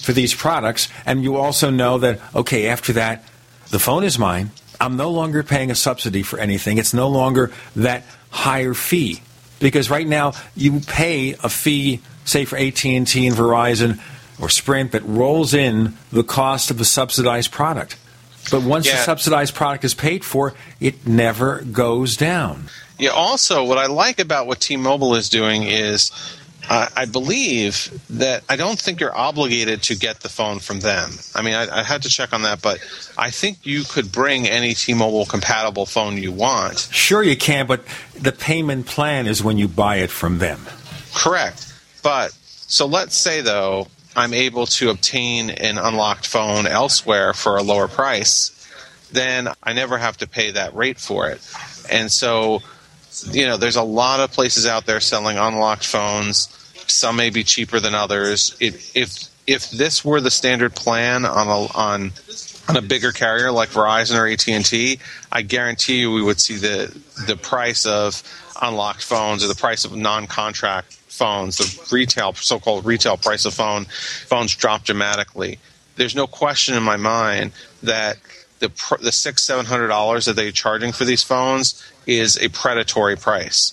for 0.00 0.12
these 0.12 0.34
products, 0.34 0.88
and 1.04 1.22
you 1.22 1.36
also 1.36 1.70
know 1.70 1.98
that, 1.98 2.20
okay, 2.34 2.68
after 2.68 2.92
that, 2.94 3.24
the 3.70 3.78
phone 3.78 4.04
is 4.04 4.18
mine 4.18 4.50
I'm 4.80 4.96
no 4.96 5.10
longer 5.10 5.42
paying 5.42 5.70
a 5.70 5.74
subsidy 5.74 6.22
for 6.22 6.38
anything. 6.38 6.78
It's 6.78 6.94
no 6.94 7.08
longer 7.08 7.50
that 7.76 8.04
higher 8.30 8.74
fee 8.74 9.20
because 9.60 9.90
right 9.90 10.06
now 10.06 10.34
you 10.54 10.80
pay 10.80 11.32
a 11.42 11.48
fee, 11.48 12.00
say 12.24 12.44
for 12.44 12.56
AT&T 12.56 12.92
and 12.94 13.06
Verizon 13.06 14.00
or 14.40 14.48
Sprint, 14.48 14.92
that 14.92 15.02
rolls 15.04 15.54
in 15.54 15.94
the 16.12 16.22
cost 16.22 16.70
of 16.70 16.78
the 16.78 16.84
subsidized 16.84 17.50
product. 17.50 17.96
But 18.50 18.62
once 18.62 18.86
yeah. 18.86 18.96
the 18.96 19.02
subsidized 19.02 19.54
product 19.54 19.84
is 19.84 19.94
paid 19.94 20.24
for, 20.24 20.54
it 20.80 21.06
never 21.06 21.60
goes 21.62 22.16
down. 22.16 22.70
Yeah. 22.98 23.10
Also, 23.10 23.64
what 23.64 23.78
I 23.78 23.86
like 23.86 24.18
about 24.18 24.46
what 24.46 24.60
T-Mobile 24.60 25.14
is 25.14 25.28
doing 25.28 25.64
is 25.64 26.10
uh, 26.68 26.86
I 26.94 27.06
believe 27.06 27.90
that 28.10 28.44
I 28.48 28.56
don't 28.56 28.78
think 28.78 29.00
you're 29.00 29.16
obligated 29.16 29.82
to 29.84 29.96
get 29.96 30.20
the 30.20 30.28
phone 30.28 30.58
from 30.58 30.80
them. 30.80 31.12
I 31.34 31.40
mean, 31.40 31.54
I, 31.54 31.80
I, 31.80 31.82
had 31.82 32.02
to 32.02 32.10
check 32.10 32.34
on 32.34 32.42
that, 32.42 32.60
but 32.60 32.78
I 33.16 33.30
think 33.30 33.64
you 33.64 33.84
could 33.84 34.12
bring 34.12 34.46
any 34.46 34.74
T-Mobile 34.74 35.24
compatible 35.24 35.86
phone 35.86 36.18
you 36.18 36.30
want. 36.30 36.88
Sure, 36.90 37.22
you 37.22 37.36
can, 37.36 37.66
but 37.66 37.84
the 38.14 38.32
payment 38.32 38.86
plan 38.86 39.26
is 39.26 39.42
when 39.42 39.56
you 39.56 39.66
buy 39.66 39.96
it 39.96 40.10
from 40.10 40.38
them. 40.38 40.60
Correct, 41.14 41.72
but 42.02 42.32
so 42.32 42.84
let's 42.84 43.16
say 43.16 43.40
though 43.40 43.88
I'm 44.14 44.34
able 44.34 44.66
to 44.66 44.90
obtain 44.90 45.48
an 45.48 45.78
unlocked 45.78 46.26
phone 46.26 46.66
elsewhere 46.66 47.32
for 47.32 47.56
a 47.56 47.62
lower 47.62 47.88
price, 47.88 48.54
then 49.10 49.48
I 49.62 49.72
never 49.72 49.96
have 49.96 50.18
to 50.18 50.28
pay 50.28 50.50
that 50.50 50.74
rate 50.74 50.98
for 50.98 51.30
it, 51.30 51.40
and 51.90 52.12
so 52.12 52.60
you 53.30 53.46
know, 53.46 53.56
there's 53.56 53.76
a 53.76 53.82
lot 53.82 54.20
of 54.20 54.30
places 54.32 54.66
out 54.66 54.86
there 54.86 55.00
selling 55.00 55.38
unlocked 55.38 55.84
phones 55.84 56.54
some 56.90 57.16
may 57.16 57.30
be 57.30 57.44
cheaper 57.44 57.80
than 57.80 57.94
others. 57.94 58.56
If 58.60 59.28
if 59.48 59.70
this 59.70 60.04
were 60.04 60.20
the 60.20 60.30
standard 60.30 60.74
plan 60.74 61.24
on 61.24 61.46
a 61.48 61.66
on 61.76 62.12
on 62.68 62.76
a 62.76 62.82
bigger 62.82 63.12
carrier 63.12 63.50
like 63.50 63.70
Verizon 63.70 64.18
or 64.18 64.26
AT 64.26 64.46
and 64.48 64.64
T, 64.64 65.00
I 65.32 65.42
guarantee 65.42 66.00
you 66.00 66.12
we 66.12 66.22
would 66.22 66.40
see 66.40 66.56
the 66.56 66.96
the 67.26 67.36
price 67.36 67.86
of 67.86 68.22
unlocked 68.60 69.02
phones 69.02 69.42
or 69.42 69.48
the 69.48 69.54
price 69.54 69.84
of 69.84 69.96
non-contract 69.96 70.92
phones, 70.92 71.56
the 71.56 71.94
retail 71.94 72.34
so-called 72.34 72.84
retail 72.84 73.16
price 73.16 73.44
of 73.44 73.54
phone 73.54 73.86
phones 73.86 74.54
drop 74.54 74.84
dramatically. 74.84 75.58
There's 75.96 76.14
no 76.14 76.26
question 76.26 76.76
in 76.76 76.82
my 76.82 76.96
mind 76.96 77.52
that 77.82 78.18
the 78.58 78.70
the 79.00 79.12
six 79.12 79.44
seven 79.44 79.64
hundred 79.64 79.88
dollars 79.88 80.26
that 80.26 80.36
they're 80.36 80.52
charging 80.52 80.92
for 80.92 81.04
these 81.04 81.22
phones 81.22 81.82
is 82.06 82.36
a 82.38 82.48
predatory 82.48 83.16
price 83.16 83.72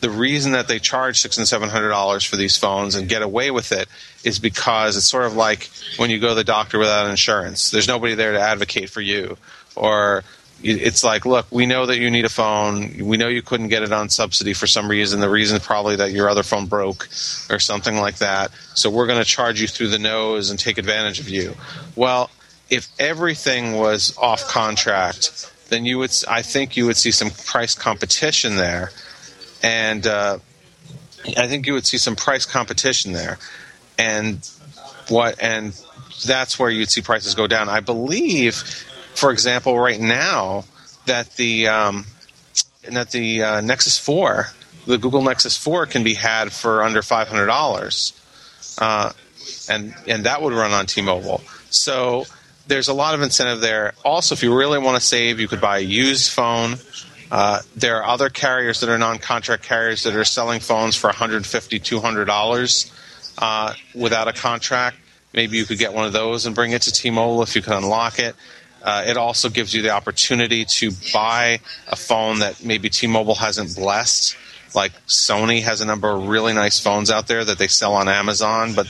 the 0.00 0.10
reason 0.10 0.52
that 0.52 0.68
they 0.68 0.78
charge 0.78 1.20
six 1.20 1.38
and 1.38 1.48
seven 1.48 1.68
hundred 1.68 1.88
dollars 1.88 2.24
for 2.24 2.36
these 2.36 2.56
phones 2.56 2.94
and 2.94 3.08
get 3.08 3.22
away 3.22 3.50
with 3.50 3.72
it 3.72 3.88
is 4.24 4.38
because 4.38 4.96
it's 4.96 5.06
sort 5.06 5.24
of 5.24 5.34
like 5.34 5.70
when 5.96 6.10
you 6.10 6.18
go 6.18 6.28
to 6.30 6.34
the 6.34 6.44
doctor 6.44 6.78
without 6.78 7.08
insurance. 7.08 7.70
There's 7.70 7.88
nobody 7.88 8.14
there 8.14 8.32
to 8.32 8.40
advocate 8.40 8.90
for 8.90 9.00
you, 9.00 9.36
or 9.74 10.22
it's 10.62 11.04
like, 11.04 11.26
look, 11.26 11.46
we 11.50 11.66
know 11.66 11.86
that 11.86 11.98
you 11.98 12.10
need 12.10 12.24
a 12.24 12.30
phone. 12.30 12.96
We 12.98 13.16
know 13.16 13.28
you 13.28 13.42
couldn't 13.42 13.68
get 13.68 13.82
it 13.82 13.92
on 13.92 14.08
subsidy 14.08 14.54
for 14.54 14.66
some 14.66 14.88
reason. 14.88 15.20
The 15.20 15.28
reason 15.28 15.60
probably 15.60 15.96
that 15.96 16.12
your 16.12 16.30
other 16.30 16.42
phone 16.42 16.66
broke 16.66 17.08
or 17.50 17.58
something 17.58 17.96
like 17.96 18.16
that. 18.16 18.50
So 18.74 18.88
we're 18.88 19.06
going 19.06 19.18
to 19.18 19.24
charge 19.24 19.60
you 19.60 19.68
through 19.68 19.88
the 19.88 19.98
nose 19.98 20.50
and 20.50 20.58
take 20.58 20.78
advantage 20.78 21.20
of 21.20 21.28
you. 21.28 21.54
Well, 21.94 22.30
if 22.70 22.88
everything 22.98 23.72
was 23.72 24.16
off 24.16 24.48
contract, 24.48 25.52
then 25.68 25.84
you 25.84 25.98
would, 25.98 26.12
I 26.26 26.42
think 26.42 26.76
you 26.76 26.86
would 26.86 26.96
see 26.96 27.10
some 27.10 27.30
price 27.30 27.74
competition 27.74 28.56
there 28.56 28.92
and 29.62 30.06
uh, 30.06 30.38
I 31.36 31.46
think 31.46 31.66
you 31.66 31.72
would 31.72 31.86
see 31.86 31.98
some 31.98 32.16
price 32.16 32.46
competition 32.46 33.12
there, 33.12 33.38
and 33.98 34.48
what 35.08 35.40
and 35.40 35.72
that's 36.24 36.58
where 36.58 36.70
you'd 36.70 36.90
see 36.90 37.02
prices 37.02 37.34
go 37.34 37.46
down. 37.46 37.68
I 37.68 37.80
believe, 37.80 38.56
for 39.14 39.30
example, 39.30 39.78
right 39.78 40.00
now 40.00 40.64
that 41.06 41.36
the 41.36 41.68
um, 41.68 42.06
that 42.82 43.10
the 43.10 43.42
uh, 43.42 43.60
Nexus 43.60 43.98
4, 43.98 44.48
the 44.86 44.98
Google 44.98 45.22
Nexus 45.22 45.56
4, 45.56 45.86
can 45.86 46.04
be 46.04 46.14
had 46.14 46.52
for 46.52 46.82
under 46.82 47.02
five 47.02 47.28
hundred 47.28 47.46
dollars, 47.46 48.12
uh, 48.78 49.12
and 49.68 49.94
and 50.06 50.24
that 50.26 50.42
would 50.42 50.52
run 50.52 50.72
on 50.72 50.86
T-Mobile. 50.86 51.42
So 51.70 52.26
there's 52.66 52.88
a 52.88 52.94
lot 52.94 53.14
of 53.14 53.22
incentive 53.22 53.60
there. 53.60 53.94
Also, 54.04 54.34
if 54.34 54.42
you 54.42 54.56
really 54.56 54.78
want 54.78 55.00
to 55.00 55.06
save, 55.06 55.40
you 55.40 55.48
could 55.48 55.60
buy 55.60 55.78
a 55.78 55.82
used 55.82 56.32
phone. 56.32 56.76
Uh, 57.30 57.60
there 57.74 57.96
are 57.96 58.04
other 58.04 58.28
carriers 58.28 58.80
that 58.80 58.88
are 58.88 58.98
non-contract 58.98 59.62
carriers 59.62 60.04
that 60.04 60.14
are 60.14 60.24
selling 60.24 60.60
phones 60.60 60.94
for 60.94 61.08
150 61.08 61.80
$200 61.80 62.92
uh, 63.38 63.74
without 63.94 64.28
a 64.28 64.32
contract. 64.32 64.96
Maybe 65.32 65.56
you 65.58 65.64
could 65.64 65.78
get 65.78 65.92
one 65.92 66.06
of 66.06 66.12
those 66.12 66.46
and 66.46 66.54
bring 66.54 66.72
it 66.72 66.82
to 66.82 66.92
T-Mobile 66.92 67.42
if 67.42 67.54
you 67.56 67.62
could 67.62 67.74
unlock 67.74 68.18
it. 68.18 68.34
Uh, 68.82 69.04
it 69.06 69.16
also 69.16 69.48
gives 69.48 69.74
you 69.74 69.82
the 69.82 69.90
opportunity 69.90 70.64
to 70.64 70.92
buy 71.12 71.58
a 71.88 71.96
phone 71.96 72.38
that 72.38 72.64
maybe 72.64 72.88
T-Mobile 72.88 73.34
hasn't 73.34 73.74
blessed. 73.74 74.36
Like 74.74 74.92
Sony 75.06 75.62
has 75.62 75.80
a 75.80 75.84
number 75.84 76.10
of 76.10 76.28
really 76.28 76.52
nice 76.52 76.78
phones 76.80 77.10
out 77.10 77.26
there 77.26 77.44
that 77.44 77.58
they 77.58 77.66
sell 77.66 77.94
on 77.94 78.08
Amazon, 78.08 78.74
but 78.74 78.86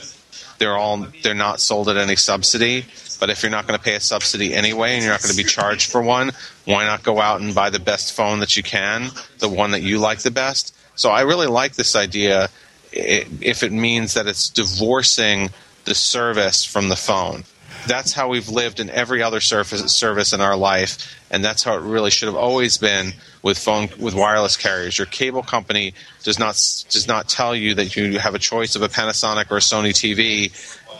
they're 0.59 0.77
all 0.77 1.07
they're 1.23 1.35
not 1.35 1.61
sold 1.61 1.89
at 1.89 1.97
any 1.97 2.17
subsidy. 2.17 2.85
But 3.19 3.31
if 3.31 3.43
you're 3.43 3.51
not 3.51 3.67
going 3.67 3.79
to 3.79 3.85
pay 3.85 3.95
a 3.95 4.01
subsidy 4.01 4.53
anyway 4.53 4.95
and 4.95 5.03
you're 5.03 5.13
not 5.13 5.23
going 5.23 5.35
to 5.35 5.43
be 5.43 5.49
charged 5.49 5.91
for 5.91 6.03
one, 6.03 6.33
why 6.67 6.85
not 6.85 7.03
go 7.03 7.21
out 7.21 7.41
and 7.41 7.55
buy 7.55 7.71
the 7.71 7.79
best 7.81 8.13
phone 8.13 8.41
that 8.41 8.57
you 8.57 8.63
can, 8.63 9.09
the 9.39 9.49
one 9.49 9.71
that 9.71 9.83
you 9.83 9.99
like 9.99 10.19
the 10.19 10.31
best? 10.31 10.77
So 10.97 11.11
I 11.11 11.23
really 11.23 11.47
like 11.47 11.77
this 11.77 11.97
idea 11.97 12.51
if 12.93 13.63
it 13.63 13.73
means 13.73 14.15
that 14.15 14.27
it's 14.27 14.49
divorcing 14.49 15.51
the 15.85 15.95
service 15.95 16.65
from 16.65 16.89
the 16.89 16.97
phone. 16.97 17.45
That's 17.87 18.13
how 18.13 18.29
we've 18.29 18.49
lived 18.49 18.81
in 18.81 18.91
every 18.91 19.23
other 19.23 19.41
service, 19.41 19.93
service 19.93 20.33
in 20.33 20.41
our 20.41 20.57
life, 20.57 21.15
and 21.31 21.45
that's 21.45 21.63
how 21.63 21.77
it 21.77 21.83
really 21.83 22.11
should 22.11 22.27
have 22.27 22.37
always 22.37 22.79
been 22.79 23.13
with 23.47 23.57
phone 23.57 23.89
with 24.01 24.13
wireless 24.13 24.57
carriers. 24.57 24.99
Your 24.99 25.07
cable 25.07 25.45
company 25.45 25.95
does 26.25 26.37
not 26.37 26.55
does 26.91 27.07
not 27.07 27.29
tell 27.29 27.55
you 27.55 27.77
that 27.77 27.95
you 27.95 28.19
have 28.19 28.35
a 28.35 28.41
choice 28.41 28.75
of 28.75 28.83
a 28.83 28.89
Panasonic 28.89 29.53
or 29.53 29.59
a 29.59 29.61
Sony 29.61 29.91
TV, 29.91 30.51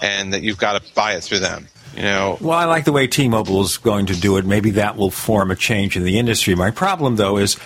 and 0.01 0.33
that 0.33 0.43
you've 0.43 0.57
got 0.57 0.81
to 0.81 0.95
buy 0.95 1.15
it 1.15 1.25
through 1.25 1.41
them. 1.41 1.67
You 1.97 2.03
know, 2.03 2.39
Well, 2.41 2.57
I 2.57 2.67
like 2.67 2.85
the 2.85 2.93
way 2.93 3.09
T-Mobile 3.09 3.63
is 3.63 3.79
going 3.79 4.07
to 4.07 4.15
do 4.15 4.37
it. 4.37 4.45
Maybe 4.45 4.71
that 4.73 4.97
will 4.97 5.11
form 5.11 5.51
a 5.51 5.57
change 5.57 5.97
in 5.97 6.05
the 6.05 6.19
industry. 6.19 6.55
My 6.55 6.71
problem, 6.71 7.17
though, 7.17 7.37
is 7.37 7.57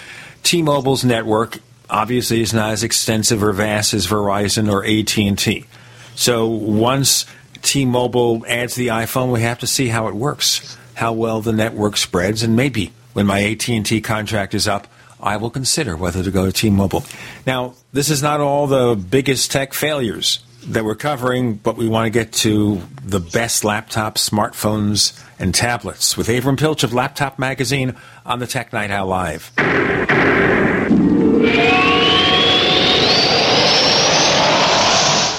T-Mobile's 0.45 1.05
network 1.05 1.59
obviously 1.91 2.41
is 2.41 2.55
not 2.55 2.71
as 2.71 2.83
extensive 2.83 3.43
or 3.43 3.53
vast 3.53 3.93
as 3.93 4.07
Verizon 4.07 4.73
or 4.73 4.85
AT&T. 4.85 5.67
So 6.15 6.47
once 6.47 7.27
T-Mobile 7.63 8.47
adds 8.47 8.77
the 8.77 8.87
iPhone, 8.89 9.33
we 9.33 9.43
have 9.43 9.59
to 9.59 9.67
see 9.67 9.89
how 9.89 10.07
it 10.07 10.15
works, 10.15 10.79
how 10.95 11.13
well 11.13 11.41
the 11.41 11.53
network 11.53 11.97
spreads, 11.97 12.45
and 12.45 12.55
maybe 12.55 12.93
when 13.13 13.27
my 13.27 13.43
AT&T 13.43 14.01
contract 14.01 14.55
is 14.55 14.69
up, 14.69 14.87
I 15.21 15.37
will 15.37 15.51
consider 15.51 15.97
whether 15.97 16.23
to 16.23 16.31
go 16.31 16.47
to 16.47 16.53
T-Mobile. 16.53 17.05
Now, 17.47 17.75
this 17.93 18.09
is 18.11 18.23
not 18.23 18.41
all 18.41 18.67
the 18.67 18.97
biggest 18.97 19.51
tech 19.51 19.75
failures 19.75 20.41
that 20.67 20.85
we're 20.85 20.95
covering, 20.95 21.55
but 21.55 21.77
we 21.77 21.89
want 21.89 22.07
to 22.07 22.11
get 22.11 22.33
to 22.33 22.83
the 23.05 23.21
best 23.21 23.63
laptops, 23.63 24.29
smartphones, 24.29 25.23
and 25.39 25.55
tablets 25.55 26.17
with 26.17 26.29
Avram 26.29 26.59
Piltch 26.59 26.85
of 26.85 26.93
Laptop 26.93 27.39
Magazine 27.39 27.97
on 28.27 28.39
the 28.39 28.47
Tech 28.47 28.73
Night 28.73 28.91
Owl 28.91 29.07
Live. 29.07 29.51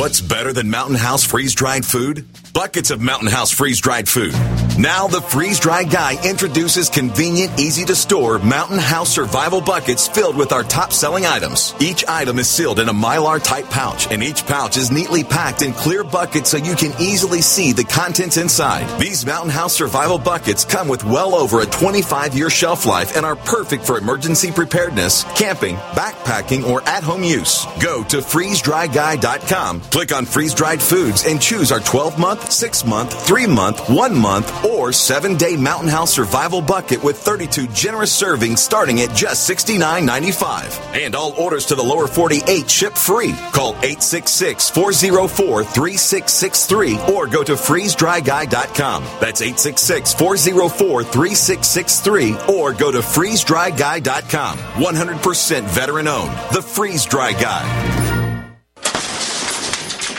What's 0.00 0.22
better 0.22 0.50
than 0.54 0.70
Mountain 0.70 0.96
House 0.96 1.24
freeze 1.24 1.54
dried 1.54 1.84
food? 1.84 2.24
Buckets 2.54 2.90
of 2.90 3.02
Mountain 3.02 3.28
House 3.28 3.50
freeze 3.50 3.80
dried 3.80 4.08
food. 4.08 4.32
Now 4.78 5.08
the 5.08 5.20
freeze 5.20 5.60
dried 5.60 5.90
guy 5.90 6.16
introduces 6.26 6.88
convenient, 6.88 7.60
easy 7.60 7.84
to 7.84 7.94
store 7.94 8.38
Mountain 8.38 8.78
House 8.78 9.10
survival 9.10 9.60
buckets 9.60 10.08
filled 10.08 10.36
with 10.36 10.52
our 10.52 10.62
top 10.62 10.92
selling 10.92 11.26
items. 11.26 11.74
Each 11.80 12.02
item 12.08 12.38
is 12.38 12.48
sealed 12.48 12.80
in 12.80 12.88
a 12.88 12.94
mylar 12.94 13.42
type 13.42 13.66
pouch, 13.66 14.10
and 14.10 14.22
each 14.22 14.46
pouch 14.46 14.78
is 14.78 14.90
neatly 14.90 15.22
packed 15.22 15.60
in 15.60 15.74
clear 15.74 16.02
buckets 16.02 16.50
so 16.50 16.56
you 16.56 16.74
can 16.74 16.92
easily 16.98 17.42
see 17.42 17.72
the 17.72 17.84
contents 17.84 18.38
inside. 18.38 18.98
These 18.98 19.26
Mountain 19.26 19.50
House 19.50 19.74
survival 19.74 20.18
buckets 20.18 20.64
come 20.64 20.88
with 20.88 21.04
well 21.04 21.34
over 21.34 21.60
a 21.60 21.66
25 21.66 22.34
year 22.34 22.48
shelf 22.48 22.86
life 22.86 23.16
and 23.16 23.26
are 23.26 23.36
perfect 23.36 23.84
for 23.84 23.98
emergency 23.98 24.50
preparedness, 24.50 25.24
camping, 25.36 25.76
backpacking, 25.92 26.66
or 26.66 26.82
at 26.88 27.04
home 27.04 27.22
use. 27.22 27.66
Go 27.80 28.02
to 28.04 28.18
freezedryguy.com, 28.18 29.82
click 29.90 30.12
on 30.14 30.24
freeze 30.24 30.54
dried 30.54 30.80
foods, 30.80 31.24
and 31.26 31.40
choose 31.40 31.72
our 31.72 31.80
12 31.80 32.18
month, 32.18 32.50
6 32.50 32.84
month, 32.84 33.26
3 33.26 33.46
month, 33.46 33.88
1 33.88 34.16
month, 34.16 34.64
or 34.64 34.92
7 34.92 35.36
day 35.36 35.56
Mountain 35.56 35.88
House 35.88 36.12
survival 36.12 36.62
bucket 36.62 37.02
with 37.02 37.18
32 37.18 37.66
generous 37.68 38.10
servings 38.20 38.58
starting 38.58 39.00
at 39.00 39.14
just 39.14 39.48
$69.95. 39.48 40.80
And 40.94 41.14
all 41.14 41.32
orders 41.32 41.66
to 41.66 41.74
the 41.74 41.82
lower 41.82 42.06
48 42.06 42.70
ship 42.70 42.94
free. 42.94 43.34
Call 43.52 43.70
866 43.82 44.70
404 44.70 45.64
3663 45.64 46.98
or 47.14 47.26
go 47.26 47.42
to 47.42 47.52
freezedryguy.com. 47.52 49.02
That's 49.20 49.42
866 49.42 50.14
404 50.14 51.04
3663 51.04 52.36
or 52.48 52.72
go 52.72 52.90
to 52.90 52.98
freezedryguy.com. 52.98 54.58
100% 54.58 55.62
veteran 55.64 56.08
owned. 56.08 56.32
The 56.52 56.62
Freeze 56.62 57.04
Dry 57.04 57.32
Guy. 57.32 58.29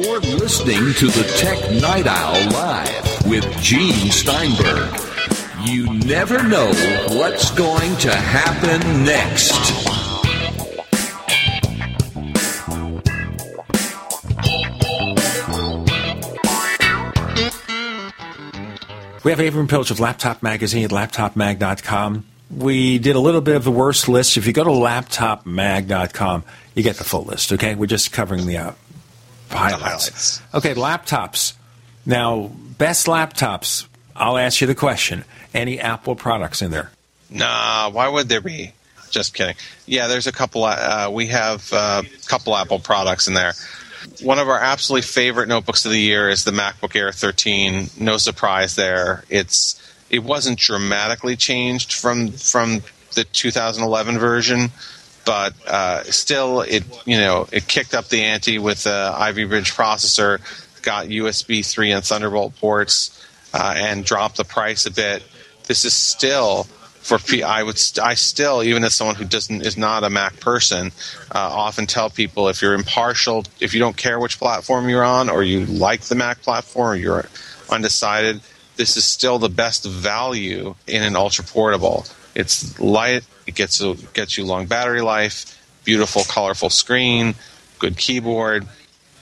You're 0.00 0.20
listening 0.20 0.94
to 0.94 1.06
the 1.06 1.24
Tech 1.38 1.58
Night 1.82 2.06
Owl 2.06 2.52
Live 2.52 3.26
with 3.26 3.44
Gene 3.60 4.12
Steinberg. 4.12 4.94
You 5.62 5.92
never 5.92 6.40
know 6.40 6.66
what's 7.18 7.50
going 7.50 7.96
to 7.96 8.14
happen 8.14 9.04
next. 9.04 9.52
We 19.24 19.32
have 19.32 19.40
Avram 19.40 19.68
Piltch 19.68 19.90
of 19.90 19.98
Laptop 19.98 20.44
Magazine 20.44 20.84
at 20.84 20.92
laptopmag.com. 20.92 22.24
We 22.56 22.98
did 22.98 23.16
a 23.16 23.20
little 23.20 23.40
bit 23.40 23.56
of 23.56 23.64
the 23.64 23.72
worst 23.72 24.08
list. 24.08 24.36
If 24.36 24.46
you 24.46 24.52
go 24.52 24.62
to 24.62 24.70
laptopmag.com, 24.70 26.44
you 26.76 26.84
get 26.84 26.98
the 26.98 27.04
full 27.04 27.24
list, 27.24 27.52
okay? 27.54 27.74
We're 27.74 27.86
just 27.86 28.12
covering 28.12 28.46
the 28.46 28.58
uh, 28.58 28.72
highlights. 29.50 30.40
Okay, 30.54 30.74
laptops. 30.74 31.54
Now, 32.06 32.50
best 32.78 33.06
laptops. 33.06 33.86
I'll 34.16 34.38
ask 34.38 34.60
you 34.60 34.66
the 34.66 34.74
question. 34.74 35.24
Any 35.54 35.78
Apple 35.78 36.16
products 36.16 36.62
in 36.62 36.70
there? 36.70 36.90
Nah, 37.30 37.90
why 37.90 38.08
would 38.08 38.28
there 38.28 38.40
be? 38.40 38.72
Just 39.10 39.34
kidding. 39.34 39.56
Yeah, 39.86 40.06
there's 40.06 40.26
a 40.26 40.32
couple. 40.32 40.64
Uh, 40.64 41.10
we 41.10 41.26
have 41.28 41.72
a 41.72 42.04
couple 42.26 42.56
Apple 42.56 42.78
products 42.78 43.28
in 43.28 43.34
there. 43.34 43.52
One 44.22 44.38
of 44.38 44.48
our 44.48 44.58
absolutely 44.58 45.02
favorite 45.02 45.48
notebooks 45.48 45.84
of 45.84 45.92
the 45.92 46.00
year 46.00 46.28
is 46.28 46.44
the 46.44 46.50
MacBook 46.50 46.94
Air 46.94 47.12
13. 47.12 47.90
No 47.98 48.16
surprise 48.16 48.76
there. 48.76 49.24
It's 49.28 49.80
it 50.10 50.20
wasn't 50.20 50.58
dramatically 50.58 51.36
changed 51.36 51.92
from 51.92 52.32
from 52.32 52.82
the 53.14 53.24
2011 53.24 54.18
version, 54.18 54.70
but 55.28 55.52
uh, 55.66 56.04
still, 56.04 56.62
it 56.62 56.84
you 57.04 57.18
know 57.18 57.46
it 57.52 57.68
kicked 57.68 57.92
up 57.92 58.08
the 58.08 58.22
ante 58.22 58.58
with 58.58 58.84
the 58.84 59.12
Ivy 59.14 59.44
Bridge 59.44 59.72
processor, 59.72 60.40
got 60.80 61.08
USB 61.08 61.62
3 61.62 61.92
and 61.92 62.02
Thunderbolt 62.02 62.56
ports, 62.56 63.22
uh, 63.52 63.74
and 63.76 64.06
dropped 64.06 64.38
the 64.38 64.44
price 64.44 64.86
a 64.86 64.90
bit. 64.90 65.22
This 65.66 65.84
is 65.84 65.92
still 65.92 66.64
for 66.64 67.18
I 67.44 67.62
would 67.62 67.78
I 68.02 68.14
still 68.14 68.62
even 68.62 68.84
as 68.84 68.94
someone 68.94 69.16
who 69.16 69.26
doesn't 69.26 69.66
is 69.66 69.76
not 69.76 70.02
a 70.02 70.08
Mac 70.08 70.40
person, 70.40 70.92
uh, 71.30 71.38
often 71.38 71.86
tell 71.86 72.08
people 72.08 72.48
if 72.48 72.62
you're 72.62 72.72
impartial, 72.72 73.44
if 73.60 73.74
you 73.74 73.80
don't 73.80 73.98
care 73.98 74.18
which 74.18 74.38
platform 74.38 74.88
you're 74.88 75.04
on, 75.04 75.28
or 75.28 75.42
you 75.42 75.66
like 75.66 76.00
the 76.04 76.14
Mac 76.14 76.40
platform, 76.40 76.92
or 76.92 76.96
you're 76.96 77.28
undecided, 77.68 78.40
this 78.76 78.96
is 78.96 79.04
still 79.04 79.38
the 79.38 79.50
best 79.50 79.84
value 79.84 80.74
in 80.86 81.02
an 81.02 81.16
ultra 81.16 81.44
portable. 81.44 82.06
It's 82.34 82.80
light, 82.80 83.24
it 83.48 83.54
gets 83.54 83.82
gets 84.12 84.36
you 84.36 84.44
long 84.44 84.66
battery 84.66 85.00
life, 85.00 85.58
beautiful 85.82 86.22
colorful 86.24 86.68
screen, 86.68 87.34
good 87.78 87.96
keyboard. 87.96 88.68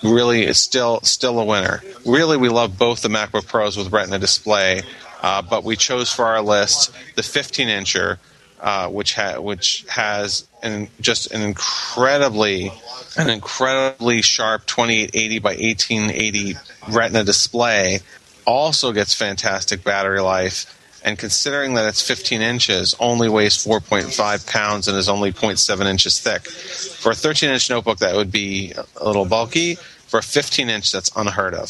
Really, 0.03 0.43
it's 0.43 0.59
still 0.59 1.01
still 1.03 1.39
a 1.39 1.45
winner. 1.45 1.81
Really, 2.05 2.37
we 2.37 2.49
love 2.49 2.77
both 2.77 3.03
the 3.03 3.09
MacBook 3.09 3.47
Pros 3.47 3.77
with 3.77 3.93
Retina 3.93 4.19
display, 4.19 4.83
uh, 5.23 5.43
but 5.43 5.63
we 5.63 5.77
chose 5.77 6.13
for 6.13 6.27
our 6.27 6.43
list 6.43 6.93
the 7.15 7.23
15 7.23 7.69
incher, 7.69 8.19
uh, 8.61 8.89
which 8.89 9.15
ha- 9.15 9.41
which 9.41 9.87
has 9.89 10.47
an, 10.63 10.89
just 11.01 11.31
an 11.31 11.43
incredibly 11.43 12.73
an 13.17 13.31
incredibly 13.31 14.23
sharp 14.23 14.67
2880 14.67 15.39
by 15.39 15.51
1880 15.51 16.57
Retina 16.89 17.23
display. 17.23 18.01
Also 18.45 18.93
gets 18.93 19.15
fantastic 19.15 19.85
battery 19.85 20.21
life, 20.21 20.76
and 21.07 21.17
considering 21.17 21.75
that 21.75 21.87
it's 21.87 22.03
15 22.03 22.43
inches, 22.43 22.97
only 22.99 23.29
weighs 23.29 23.57
4.5 23.65 24.51
pounds 24.51 24.89
and 24.89 24.99
is 24.99 25.09
only 25.09 25.33
0.7 25.33 25.87
inches 25.87 26.19
thick. 26.19 26.49
For 26.49 27.13
a 27.13 27.15
13 27.15 27.49
inch 27.49 27.71
notebook, 27.71 27.99
that 27.99 28.17
would 28.17 28.33
be 28.33 28.73
a 29.01 29.07
little 29.07 29.25
bulky. 29.25 29.77
For 29.77 30.19
a 30.19 30.23
15 30.23 30.69
inch, 30.69 30.91
that's 30.91 31.11
unheard 31.15 31.55
of. 31.55 31.69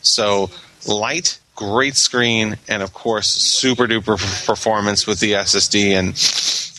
So 0.00 0.50
light, 0.86 1.38
great 1.54 1.96
screen, 1.96 2.56
and 2.66 2.82
of 2.82 2.94
course, 2.94 3.28
super 3.28 3.86
duper 3.86 4.16
performance 4.46 5.06
with 5.06 5.20
the 5.20 5.32
SSD. 5.32 5.90
And 5.92 6.08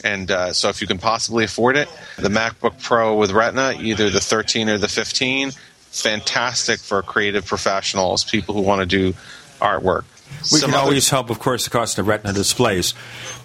and 0.03 0.31
uh, 0.31 0.53
so, 0.53 0.69
if 0.69 0.81
you 0.81 0.87
can 0.87 0.97
possibly 0.97 1.43
afford 1.43 1.75
it, 1.75 1.89
the 2.17 2.29
MacBook 2.29 2.81
Pro 2.81 3.17
with 3.17 3.31
Retina, 3.31 3.73
either 3.77 4.09
the 4.09 4.21
13 4.21 4.69
or 4.69 4.77
the 4.77 4.87
15, 4.87 5.51
fantastic 5.51 6.79
for 6.79 7.03
creative 7.03 7.45
professionals, 7.45 8.23
people 8.23 8.55
who 8.55 8.61
want 8.61 8.79
to 8.79 8.85
do 8.85 9.13
artwork. 9.59 10.05
We 10.39 10.59
Some 10.59 10.69
can 10.69 10.69
other- 10.75 10.83
always 10.83 11.09
help, 11.09 11.29
of 11.29 11.39
course, 11.39 11.63
the 11.65 11.69
cost 11.69 11.97
of 11.99 12.07
Retina 12.07 12.33
displays. 12.33 12.93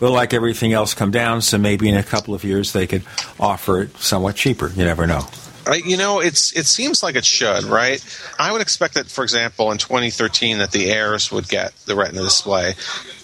Will, 0.01 0.13
like 0.13 0.33
everything 0.33 0.73
else, 0.73 0.95
come 0.95 1.11
down, 1.11 1.43
so 1.43 1.59
maybe 1.59 1.89
in 1.89 1.97
a 1.97 2.03
couple 2.03 2.35
of 2.35 2.45
years 2.45 2.73
they 2.73 2.87
could 2.87 3.03
offer 3.39 3.83
it 3.83 3.97
somewhat 3.99 4.37
cheaper. 4.37 4.73
You 4.77 4.85
never 4.85 5.07
know. 5.07 5.27
I, 5.67 5.77
you 5.77 5.97
know, 5.97 6.21
it's 6.21 6.53
it 6.53 6.67
seems 6.67 7.03
like 7.03 7.17
it 7.17 7.25
should, 7.25 7.65
right? 7.65 8.05
I 8.39 8.53
would 8.53 8.61
expect 8.61 8.95
that, 8.95 9.07
for 9.07 9.25
example, 9.25 9.73
in 9.73 9.79
2013, 9.79 10.59
that 10.59 10.73
the 10.73 10.91
Airs 10.91 11.33
would 11.33 11.49
get 11.49 11.73
the 11.87 11.97
Retina 11.97 12.21
display. 12.23 12.75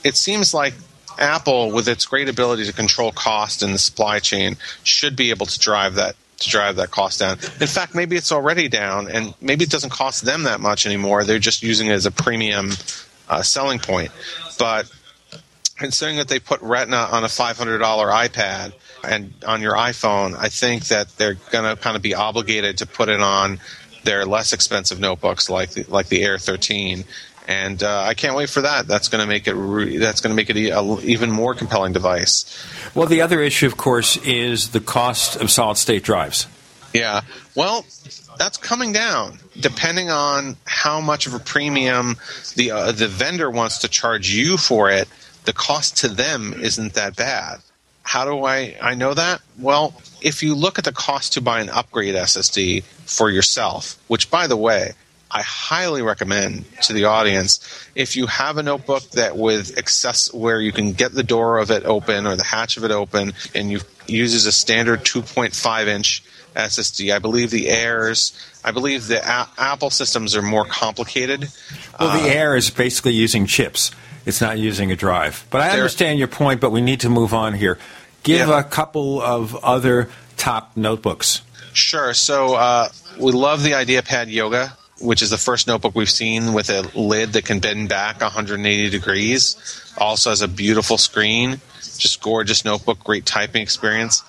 It 0.04 0.16
seems 0.16 0.54
like 0.54 0.72
Apple, 1.18 1.70
with 1.70 1.86
its 1.86 2.06
great 2.06 2.30
ability 2.30 2.64
to 2.64 2.72
control 2.72 3.12
cost 3.12 3.62
in 3.62 3.72
the 3.72 3.78
supply 3.78 4.20
chain, 4.20 4.56
should 4.84 5.16
be 5.16 5.28
able 5.30 5.44
to 5.46 5.58
drive 5.58 5.96
that 5.96 6.16
to 6.38 6.48
drive 6.48 6.76
that 6.76 6.90
cost 6.90 7.18
down. 7.18 7.32
In 7.60 7.66
fact, 7.66 7.94
maybe 7.94 8.16
it's 8.16 8.32
already 8.32 8.66
down, 8.68 9.10
and 9.10 9.34
maybe 9.42 9.64
it 9.64 9.70
doesn't 9.70 9.90
cost 9.90 10.24
them 10.24 10.44
that 10.44 10.58
much 10.60 10.86
anymore. 10.86 11.22
They're 11.24 11.38
just 11.38 11.62
using 11.62 11.88
it 11.88 11.92
as 11.92 12.06
a 12.06 12.10
premium 12.10 12.70
uh, 13.30 13.42
selling 13.42 13.78
point. 13.78 14.10
But 14.58 14.90
considering 15.76 16.18
that 16.18 16.28
they 16.28 16.38
put 16.38 16.60
Retina 16.60 17.08
on 17.10 17.24
a 17.24 17.28
$500 17.28 17.80
iPad 17.80 18.72
and 19.02 19.32
on 19.46 19.62
your 19.62 19.74
iPhone, 19.74 20.36
I 20.36 20.48
think 20.48 20.88
that 20.88 21.08
they're 21.16 21.34
going 21.50 21.64
to 21.64 21.80
kind 21.80 21.96
of 21.96 22.02
be 22.02 22.14
obligated 22.14 22.78
to 22.78 22.86
put 22.86 23.08
it 23.08 23.20
on 23.20 23.60
their 24.04 24.24
less 24.26 24.52
expensive 24.52 25.00
notebooks 25.00 25.48
like 25.48 25.70
the, 25.70 25.84
like 25.88 26.08
the 26.08 26.22
Air 26.22 26.38
13. 26.38 27.04
And 27.48 27.82
uh, 27.82 28.04
I 28.06 28.14
can't 28.14 28.36
wait 28.36 28.50
for 28.50 28.60
that. 28.60 28.86
That's 28.86 29.08
going 29.08 29.22
to 29.22 29.26
make 29.26 29.48
it. 29.48 29.54
Re- 29.54 29.96
that's 29.96 30.20
going 30.20 30.30
to 30.30 30.36
make 30.36 30.50
it 30.50 30.56
a, 30.56 31.00
even 31.02 31.30
more 31.30 31.54
compelling 31.54 31.92
device. 31.92 32.44
Well, 32.94 33.06
the 33.06 33.22
other 33.22 33.40
issue, 33.40 33.66
of 33.66 33.76
course, 33.76 34.16
is 34.18 34.70
the 34.70 34.80
cost 34.80 35.36
of 35.36 35.50
solid 35.50 35.76
state 35.76 36.04
drives. 36.04 36.46
Yeah. 36.92 37.22
Well, 37.56 37.84
that's 38.38 38.56
coming 38.56 38.92
down 38.92 39.38
depending 39.58 40.10
on 40.10 40.56
how 40.64 41.00
much 41.00 41.26
of 41.26 41.34
a 41.34 41.38
premium 41.38 42.16
the 42.56 42.70
uh, 42.70 42.92
the 42.92 43.08
vendor 43.08 43.50
wants 43.50 43.78
to 43.78 43.88
charge 43.88 44.32
you 44.32 44.56
for 44.56 44.90
it. 44.90 45.08
The 45.44 45.52
cost 45.52 45.98
to 45.98 46.08
them 46.08 46.54
isn't 46.54 46.94
that 46.94 47.16
bad. 47.16 47.58
How 48.02 48.24
do 48.24 48.44
I 48.44 48.76
I 48.80 48.94
know 48.94 49.14
that? 49.14 49.40
Well, 49.58 49.94
if 50.20 50.42
you 50.42 50.54
look 50.54 50.78
at 50.78 50.84
the 50.84 50.92
cost 50.92 51.34
to 51.34 51.40
buy 51.40 51.60
an 51.60 51.70
upgrade 51.70 52.14
SSD 52.14 52.82
for 52.82 53.30
yourself, 53.30 53.98
which 54.08 54.30
by 54.30 54.46
the 54.46 54.56
way, 54.56 54.92
I 55.30 55.42
highly 55.42 56.02
recommend 56.02 56.64
to 56.82 56.92
the 56.92 57.04
audience 57.04 57.60
if 57.94 58.16
you 58.16 58.26
have 58.26 58.56
a 58.58 58.62
notebook 58.62 59.08
that 59.10 59.36
with 59.36 59.78
access 59.78 60.32
where 60.34 60.60
you 60.60 60.72
can 60.72 60.92
get 60.92 61.12
the 61.12 61.22
door 61.22 61.58
of 61.58 61.70
it 61.70 61.84
open 61.84 62.26
or 62.26 62.34
the 62.34 62.44
hatch 62.44 62.76
of 62.76 62.84
it 62.84 62.90
open 62.90 63.32
and 63.54 63.70
you 63.70 63.80
uses 64.08 64.46
a 64.46 64.52
standard 64.52 65.00
2.5 65.00 65.86
inch 65.86 66.24
SSD. 66.54 67.12
I 67.14 67.18
believe 67.18 67.50
the 67.50 67.68
Airs, 67.68 68.32
I 68.64 68.70
believe 68.70 69.06
the 69.06 69.20
a- 69.26 69.48
Apple 69.58 69.90
systems 69.90 70.34
are 70.36 70.42
more 70.42 70.64
complicated. 70.64 71.48
Well, 71.98 72.10
the 72.16 72.24
Uh, 72.28 72.32
Air 72.32 72.56
is 72.56 72.70
basically 72.70 73.12
using 73.12 73.46
chips. 73.46 73.90
It's 74.26 74.40
not 74.40 74.58
using 74.58 74.90
a 74.92 74.96
drive. 74.96 75.44
But 75.50 75.62
I 75.62 75.70
understand 75.70 76.18
your 76.18 76.28
point, 76.28 76.60
but 76.60 76.70
we 76.70 76.80
need 76.80 77.00
to 77.00 77.08
move 77.08 77.32
on 77.32 77.54
here. 77.54 77.78
Give 78.22 78.48
Yeah. 78.48 78.58
a 78.60 78.64
couple 78.64 79.20
of 79.22 79.54
other 79.64 80.08
top 80.36 80.72
notebooks. 80.76 81.40
Sure. 81.72 82.12
So 82.14 82.54
uh, 82.54 82.88
we 83.18 83.32
love 83.32 83.62
the 83.62 83.72
IdeaPad 83.72 84.30
Yoga, 84.30 84.76
which 85.00 85.22
is 85.22 85.30
the 85.30 85.38
first 85.38 85.66
notebook 85.66 85.94
we've 85.94 86.10
seen 86.10 86.52
with 86.52 86.68
a 86.68 86.82
lid 86.94 87.32
that 87.32 87.44
can 87.46 87.60
bend 87.60 87.88
back 87.88 88.20
180 88.20 88.90
degrees. 88.90 89.56
Also 89.96 90.30
has 90.30 90.42
a 90.42 90.48
beautiful 90.48 90.98
screen. 90.98 91.60
Just 91.96 92.20
gorgeous 92.20 92.64
notebook, 92.64 93.02
great 93.04 93.24
typing 93.26 93.62
experience. 93.62 94.22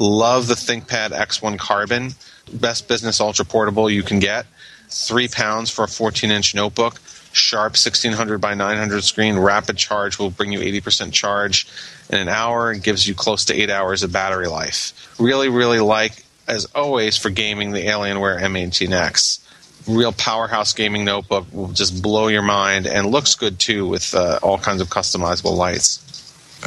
Love 0.00 0.46
the 0.46 0.54
ThinkPad 0.54 1.10
X1 1.10 1.58
Carbon, 1.58 2.14
best 2.50 2.88
business 2.88 3.20
ultra 3.20 3.44
portable 3.44 3.90
you 3.90 4.02
can 4.02 4.18
get. 4.18 4.46
Three 4.88 5.28
pounds 5.28 5.68
for 5.68 5.84
a 5.84 5.88
14 5.88 6.30
inch 6.30 6.54
notebook. 6.54 6.98
Sharp 7.32 7.72
1600 7.72 8.40
by 8.40 8.54
900 8.54 9.04
screen. 9.04 9.38
Rapid 9.38 9.76
charge 9.76 10.18
will 10.18 10.30
bring 10.30 10.52
you 10.52 10.60
80% 10.60 11.12
charge 11.12 11.68
in 12.08 12.18
an 12.18 12.28
hour 12.28 12.70
and 12.70 12.82
gives 12.82 13.06
you 13.06 13.14
close 13.14 13.44
to 13.44 13.54
eight 13.54 13.68
hours 13.68 14.02
of 14.02 14.10
battery 14.10 14.48
life. 14.48 15.14
Really, 15.20 15.50
really 15.50 15.80
like, 15.80 16.24
as 16.48 16.64
always, 16.74 17.18
for 17.18 17.28
gaming, 17.28 17.72
the 17.72 17.84
Alienware 17.84 18.40
M18X. 18.40 19.46
Real 19.86 20.12
powerhouse 20.12 20.72
gaming 20.72 21.04
notebook 21.04 21.46
will 21.52 21.68
just 21.68 22.02
blow 22.02 22.28
your 22.28 22.42
mind 22.42 22.86
and 22.86 23.06
looks 23.06 23.34
good 23.34 23.58
too 23.58 23.86
with 23.86 24.14
uh, 24.14 24.38
all 24.42 24.56
kinds 24.56 24.80
of 24.80 24.88
customizable 24.88 25.56
lights. 25.56 26.06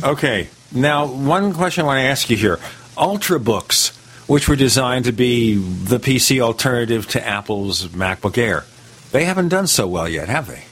Okay. 0.03 0.49
Now, 0.71 1.07
one 1.07 1.53
question 1.53 1.83
I 1.83 1.87
want 1.87 1.97
to 1.97 2.03
ask 2.03 2.29
you 2.29 2.37
here 2.37 2.59
Ultrabooks, 2.95 3.95
which 4.27 4.47
were 4.47 4.55
designed 4.55 5.05
to 5.05 5.11
be 5.11 5.55
the 5.55 5.99
PC 5.99 6.39
alternative 6.39 7.07
to 7.09 7.25
Apple's 7.25 7.87
MacBook 7.87 8.37
Air, 8.37 8.65
they 9.11 9.25
haven't 9.25 9.49
done 9.49 9.67
so 9.67 9.87
well 9.87 10.07
yet, 10.09 10.29
have 10.29 10.47
they? 10.47 10.63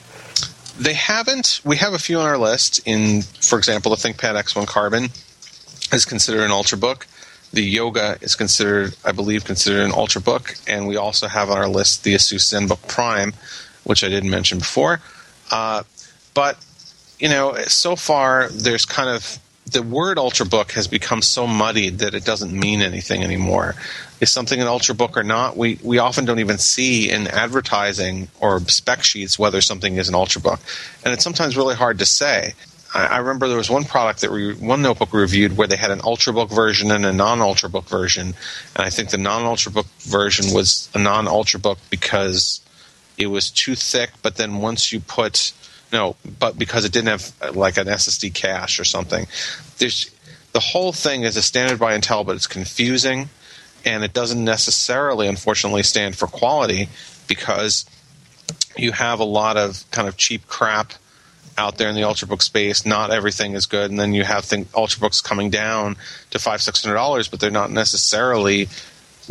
They 0.81 0.93
haven't. 0.93 1.61
We 1.63 1.77
have 1.77 1.93
a 1.93 1.99
few 1.99 2.19
on 2.19 2.25
our 2.25 2.37
list. 2.37 2.81
In, 2.85 3.21
for 3.21 3.57
example, 3.57 3.91
the 3.91 3.97
ThinkPad 3.97 4.41
X1 4.41 4.67
Carbon 4.67 5.09
is 5.93 6.05
considered 6.05 6.43
an 6.43 6.51
ultrabook. 6.51 7.05
The 7.53 7.61
Yoga 7.61 8.17
is 8.21 8.35
considered, 8.35 8.95
I 9.03 9.11
believe, 9.11 9.43
considered 9.43 9.83
an 9.83 9.91
ultrabook, 9.91 10.61
and 10.67 10.87
we 10.87 10.95
also 10.95 11.27
have 11.27 11.49
on 11.49 11.57
our 11.57 11.67
list 11.67 12.03
the 12.03 12.15
Asus 12.15 12.51
ZenBook 12.51 12.87
Prime, 12.87 13.33
which 13.83 14.03
I 14.03 14.09
didn't 14.09 14.29
mention 14.29 14.59
before. 14.59 15.01
Uh, 15.51 15.83
but 16.33 16.57
you 17.19 17.29
know, 17.29 17.55
so 17.67 17.95
far 17.95 18.49
there's 18.49 18.85
kind 18.85 19.09
of 19.09 19.37
the 19.71 19.81
word 19.81 20.17
ultrabook 20.17 20.71
has 20.71 20.87
become 20.87 21.21
so 21.21 21.47
muddied 21.47 21.99
that 21.99 22.13
it 22.13 22.25
doesn't 22.25 22.51
mean 22.51 22.81
anything 22.81 23.23
anymore. 23.23 23.75
Is 24.19 24.31
something 24.31 24.59
an 24.59 24.67
ultrabook 24.67 25.15
or 25.15 25.23
not? 25.23 25.57
We 25.57 25.79
we 25.83 25.97
often 25.97 26.25
don't 26.25 26.39
even 26.39 26.57
see 26.57 27.09
in 27.09 27.27
advertising 27.27 28.27
or 28.39 28.59
spec 28.61 29.03
sheets 29.03 29.39
whether 29.39 29.61
something 29.61 29.95
is 29.95 30.09
an 30.09 30.15
ultrabook, 30.15 30.59
and 31.03 31.13
it's 31.13 31.23
sometimes 31.23 31.57
really 31.57 31.75
hard 31.75 31.99
to 31.99 32.05
say. 32.05 32.53
I, 32.93 33.05
I 33.07 33.17
remember 33.17 33.47
there 33.47 33.57
was 33.57 33.69
one 33.69 33.85
product 33.85 34.21
that 34.21 34.31
we, 34.31 34.53
one 34.53 34.81
notebook 34.81 35.13
we 35.13 35.21
reviewed 35.21 35.57
where 35.57 35.67
they 35.67 35.77
had 35.77 35.91
an 35.91 35.99
ultrabook 35.99 36.53
version 36.53 36.91
and 36.91 37.05
a 37.05 37.13
non-ultrabook 37.13 37.87
version, 37.87 38.27
and 38.75 38.85
I 38.85 38.89
think 38.89 39.09
the 39.09 39.17
non-ultrabook 39.17 39.87
version 40.03 40.53
was 40.53 40.89
a 40.93 40.99
non-ultrabook 40.99 41.77
because 41.89 42.61
it 43.17 43.27
was 43.27 43.49
too 43.49 43.75
thick. 43.75 44.11
But 44.21 44.35
then 44.35 44.57
once 44.57 44.91
you 44.91 44.99
put 44.99 45.53
no, 45.91 46.15
but 46.39 46.57
because 46.57 46.85
it 46.85 46.91
didn't 46.91 47.09
have 47.09 47.55
like 47.55 47.77
an 47.77 47.87
SSD 47.87 48.33
cache 48.33 48.79
or 48.79 48.83
something, 48.83 49.27
there's 49.77 50.11
the 50.53 50.59
whole 50.59 50.91
thing 50.91 51.23
is 51.23 51.37
a 51.37 51.41
standard 51.41 51.79
by 51.79 51.97
Intel, 51.97 52.25
but 52.25 52.35
it's 52.35 52.47
confusing, 52.47 53.29
and 53.85 54.03
it 54.03 54.13
doesn't 54.13 54.43
necessarily, 54.43 55.27
unfortunately, 55.27 55.83
stand 55.83 56.15
for 56.15 56.27
quality 56.27 56.89
because 57.27 57.85
you 58.77 58.91
have 58.91 59.19
a 59.19 59.25
lot 59.25 59.57
of 59.57 59.83
kind 59.91 60.07
of 60.07 60.17
cheap 60.17 60.47
crap 60.47 60.93
out 61.57 61.77
there 61.77 61.89
in 61.89 61.95
the 61.95 62.01
ultrabook 62.01 62.41
space. 62.41 62.85
Not 62.85 63.11
everything 63.11 63.53
is 63.53 63.65
good, 63.65 63.91
and 63.91 63.99
then 63.99 64.13
you 64.13 64.23
have 64.23 64.45
think 64.45 64.71
ultrabooks 64.71 65.23
coming 65.23 65.49
down 65.49 65.97
to 66.31 66.39
five 66.39 66.61
six 66.61 66.83
hundred 66.83 66.95
dollars, 66.95 67.27
but 67.27 67.39
they're 67.39 67.51
not 67.51 67.71
necessarily 67.71 68.67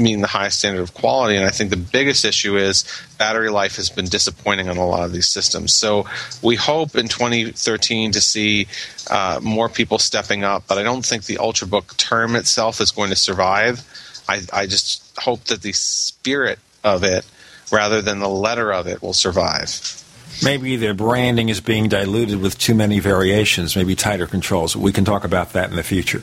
meeting 0.00 0.20
the 0.20 0.26
highest 0.26 0.58
standard 0.58 0.82
of 0.82 0.94
quality. 0.94 1.36
And 1.36 1.46
I 1.46 1.50
think 1.50 1.70
the 1.70 1.76
biggest 1.76 2.24
issue 2.24 2.56
is 2.56 2.84
battery 3.18 3.50
life 3.50 3.76
has 3.76 3.90
been 3.90 4.06
disappointing 4.06 4.68
on 4.68 4.76
a 4.76 4.86
lot 4.86 5.04
of 5.04 5.12
these 5.12 5.28
systems. 5.28 5.74
So 5.74 6.06
we 6.42 6.56
hope 6.56 6.96
in 6.96 7.08
2013 7.08 8.12
to 8.12 8.20
see 8.20 8.66
uh, 9.10 9.40
more 9.42 9.68
people 9.68 9.98
stepping 9.98 10.42
up, 10.42 10.64
but 10.66 10.78
I 10.78 10.82
don't 10.82 11.04
think 11.04 11.24
the 11.24 11.36
ultrabook 11.36 11.96
term 11.96 12.34
itself 12.34 12.80
is 12.80 12.90
going 12.90 13.10
to 13.10 13.16
survive. 13.16 13.84
I, 14.28 14.40
I 14.52 14.66
just 14.66 15.18
hope 15.18 15.44
that 15.44 15.62
the 15.62 15.72
spirit 15.72 16.58
of 16.82 17.04
it, 17.04 17.24
rather 17.70 18.00
than 18.00 18.20
the 18.20 18.28
letter 18.28 18.72
of 18.72 18.86
it, 18.86 19.02
will 19.02 19.12
survive. 19.12 19.96
Maybe 20.42 20.76
their 20.76 20.94
branding 20.94 21.48
is 21.48 21.60
being 21.60 21.88
diluted 21.88 22.40
with 22.40 22.58
too 22.58 22.74
many 22.74 22.98
variations, 23.00 23.76
maybe 23.76 23.94
tighter 23.94 24.26
controls. 24.26 24.76
We 24.76 24.92
can 24.92 25.04
talk 25.04 25.24
about 25.24 25.52
that 25.52 25.70
in 25.70 25.76
the 25.76 25.82
future. 25.82 26.22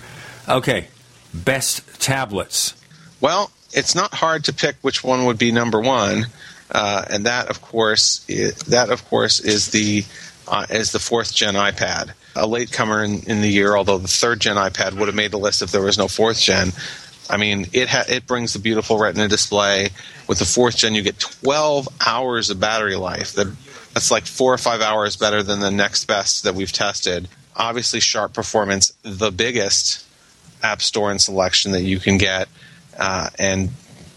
Okay, 0.50 0.88
best 1.34 2.02
tablets. 2.02 2.74
Well, 3.20 3.52
it's 3.74 3.96
not 3.96 4.14
hard 4.14 4.46
to 4.46 4.54
pick 4.54 4.76
which 4.82 5.04
one 5.04 5.26
would 5.26 5.38
be 5.38 5.52
number 5.52 5.80
one, 5.80 6.28
uh, 6.72 7.06
and 7.10 7.26
that, 7.26 7.50
of 7.50 7.62
course, 7.62 8.26
is, 8.28 8.56
that 8.64 8.90
of 8.90 9.06
course 9.10 9.40
is 9.40 9.72
the 9.72 10.04
uh, 10.48 10.66
is 10.70 10.92
the 10.92 11.00
fourth 11.00 11.34
gen 11.34 11.56
iPad, 11.56 12.12
a 12.36 12.48
latecomer 12.48 13.04
in, 13.04 13.22
in 13.30 13.42
the 13.42 13.50
year. 13.50 13.76
Although 13.76 13.98
the 13.98 14.08
third 14.08 14.40
gen 14.40 14.56
iPad 14.56 14.94
would 14.94 15.08
have 15.08 15.16
made 15.16 15.32
the 15.32 15.40
list 15.40 15.62
if 15.62 15.72
there 15.72 15.82
was 15.82 15.98
no 15.98 16.08
fourth 16.08 16.40
gen. 16.40 16.72
I 17.30 17.36
mean, 17.36 17.68
it 17.74 17.90
ha- 17.90 18.06
it 18.08 18.26
brings 18.26 18.54
the 18.54 18.60
beautiful 18.60 18.98
Retina 18.98 19.28
display. 19.28 19.90
With 20.28 20.40
the 20.40 20.46
fourth 20.46 20.78
gen, 20.78 20.96
you 20.96 21.02
get 21.02 21.20
12 21.20 21.88
hours 22.06 22.50
of 22.50 22.60
battery 22.60 22.96
life. 22.96 23.34
That 23.34 23.48
that's 23.94 24.12
like 24.12 24.26
four 24.26 24.54
or 24.54 24.58
five 24.58 24.82
hours 24.82 25.18
better 25.18 25.44
than 25.44 25.60
the 25.60 25.72
next 25.72 26.06
best 26.06 26.44
that 26.44 26.56
we've 26.56 26.72
tested. 26.72 27.28
Obviously, 27.56 28.00
sharp 28.00 28.34
performance, 28.34 28.94
the 29.04 29.32
biggest 29.32 30.06
app 30.64 30.82
store 30.82 31.12
and 31.12 31.22
selection 31.22 31.72
that 31.72 31.84
you 31.84 32.00
can 32.00 32.18
get 32.18 32.48
uh, 32.98 33.30
and 33.40 33.70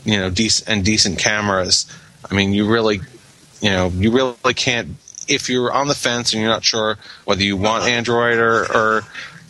you 0.05 0.17
know 0.19 0.31
decent 0.31 0.69
and 0.69 0.85
decent 0.85 1.19
cameras. 1.19 1.87
I 2.31 2.35
mean, 2.35 2.53
you 2.53 2.71
really, 2.71 3.01
you 3.61 3.71
know, 3.71 3.89
you 3.89 4.11
really 4.13 4.55
can't. 4.55 4.91
If 5.29 5.49
you're 5.49 5.73
on 5.73 5.89
the 5.89 5.95
fence 5.95 6.33
and 6.33 6.43
you're 6.43 6.51
not 6.51 6.65
sure 6.65 6.99
whether 7.25 7.43
you 7.43 7.57
want 7.57 7.85
Android 7.85 8.39
or 8.39 8.63
or, 8.63 8.97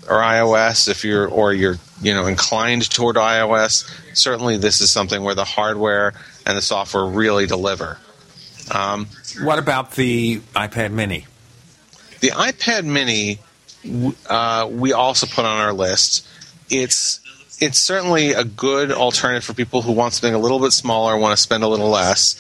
or 0.09 0.17
iOS, 0.23 0.89
if 0.89 1.05
you're 1.05 1.27
or 1.27 1.53
you're 1.53 1.79
you 2.03 2.15
know 2.15 2.27
inclined 2.27 2.91
toward 2.91 3.17
iOS, 3.17 3.89
certainly 4.15 4.57
this 4.57 4.81
is 4.81 4.91
something 4.91 5.23
where 5.23 5.35
the 5.35 5.45
hardware 5.45 6.13
and 6.47 6.57
the 6.57 6.63
software 6.63 7.05
really 7.05 7.47
deliver. 7.47 7.99
Um, 8.71 9.07
what 9.43 9.59
about 9.59 9.93
the 9.93 10.41
iPad 10.55 10.93
Mini? 10.93 11.27
The 12.21 12.29
iPad 12.29 12.85
Mini, 12.85 13.39
uh, 14.29 14.69
we 14.71 14.93
also 14.93 15.27
put 15.27 15.45
on 15.45 15.59
our 15.59 15.73
list. 15.73 16.27
It's 16.69 17.20
it's 17.61 17.79
certainly 17.79 18.33
a 18.33 18.45
good 18.45 18.91
alternative 18.91 19.45
for 19.45 19.55
people 19.55 19.83
who 19.83 19.93
want 19.93 20.15
something 20.15 20.35
a 20.35 20.39
little 20.39 20.59
bit 20.59 20.73
smaller, 20.73 21.17
want 21.17 21.37
to 21.37 21.43
spend 21.43 21.63
a 21.63 21.69
little 21.69 21.91
less. 21.91 22.37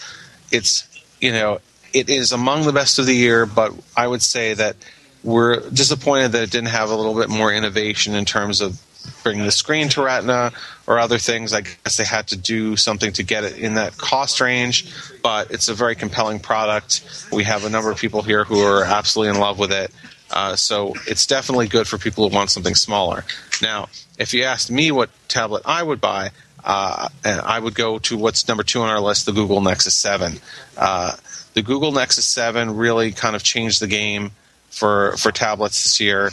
It's 0.50 0.88
you 1.20 1.32
know 1.32 1.60
it 1.92 2.08
is 2.08 2.32
among 2.32 2.64
the 2.64 2.72
best 2.72 2.98
of 2.98 3.06
the 3.06 3.14
year, 3.14 3.46
but 3.46 3.72
I 3.96 4.06
would 4.06 4.22
say 4.22 4.54
that 4.54 4.76
we're 5.22 5.60
disappointed 5.70 6.32
that 6.32 6.42
it 6.42 6.50
didn't 6.50 6.68
have 6.68 6.90
a 6.90 6.96
little 6.96 7.14
bit 7.14 7.28
more 7.28 7.52
innovation 7.52 8.14
in 8.14 8.24
terms 8.24 8.60
of 8.60 8.80
bringing 9.22 9.44
the 9.44 9.52
screen 9.52 9.88
to 9.90 10.02
Retina 10.02 10.52
or 10.86 10.98
other 10.98 11.18
things. 11.18 11.52
I 11.52 11.62
guess 11.62 11.96
they 11.96 12.04
had 12.04 12.28
to 12.28 12.36
do 12.36 12.76
something 12.76 13.12
to 13.14 13.22
get 13.22 13.44
it 13.44 13.58
in 13.58 13.74
that 13.74 13.96
cost 13.98 14.40
range, 14.40 14.94
but 15.22 15.50
it's 15.50 15.68
a 15.68 15.74
very 15.74 15.94
compelling 15.94 16.38
product. 16.38 17.28
We 17.32 17.44
have 17.44 17.64
a 17.64 17.70
number 17.70 17.90
of 17.90 17.98
people 17.98 18.22
here 18.22 18.44
who 18.44 18.60
are 18.60 18.84
absolutely 18.84 19.34
in 19.34 19.40
love 19.40 19.58
with 19.58 19.72
it. 19.72 19.90
Uh, 20.30 20.56
so 20.56 20.94
it's 21.06 21.26
definitely 21.26 21.68
good 21.68 21.88
for 21.88 21.98
people 21.98 22.28
who 22.28 22.34
want 22.34 22.50
something 22.50 22.74
smaller. 22.74 23.24
Now, 23.60 23.88
if 24.18 24.32
you 24.32 24.44
asked 24.44 24.70
me 24.70 24.92
what 24.92 25.10
tablet 25.28 25.62
I 25.64 25.82
would 25.82 26.00
buy, 26.00 26.30
uh, 26.64 27.08
I 27.24 27.58
would 27.58 27.74
go 27.74 27.98
to 28.00 28.16
what's 28.16 28.46
number 28.46 28.62
two 28.62 28.80
on 28.82 28.88
our 28.88 29.00
list, 29.00 29.26
the 29.26 29.32
Google 29.32 29.60
Nexus 29.60 29.94
7. 29.94 30.40
Uh, 30.76 31.16
the 31.54 31.62
Google 31.62 31.92
Nexus 31.92 32.26
7 32.26 32.76
really 32.76 33.12
kind 33.12 33.34
of 33.34 33.42
changed 33.42 33.80
the 33.80 33.86
game 33.86 34.30
for, 34.68 35.16
for 35.16 35.32
tablets 35.32 35.82
this 35.82 36.00
year. 36.00 36.30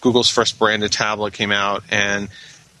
Google's 0.00 0.30
first 0.30 0.58
branded 0.58 0.92
tablet 0.92 1.32
came 1.32 1.50
out, 1.50 1.82
and 1.90 2.28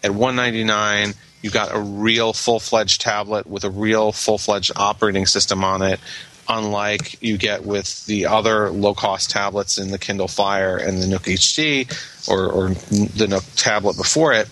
at 0.02 0.12
199 0.12 1.14
you 1.42 1.50
got 1.50 1.74
a 1.74 1.78
real 1.78 2.32
full-fledged 2.32 3.00
tablet 3.00 3.46
with 3.46 3.64
a 3.64 3.70
real 3.70 4.12
full-fledged 4.12 4.72
operating 4.76 5.26
system 5.26 5.62
on 5.62 5.82
it 5.82 6.00
unlike 6.48 7.22
you 7.22 7.36
get 7.36 7.64
with 7.64 8.04
the 8.06 8.26
other 8.26 8.70
low-cost 8.70 9.30
tablets 9.30 9.78
in 9.78 9.90
the 9.90 9.98
kindle 9.98 10.28
fire 10.28 10.76
and 10.76 11.02
the 11.02 11.06
nook 11.06 11.22
hd 11.22 12.28
or, 12.28 12.50
or 12.50 12.68
the 12.70 13.26
nook 13.28 13.44
tablet 13.56 13.96
before 13.96 14.32
it 14.32 14.48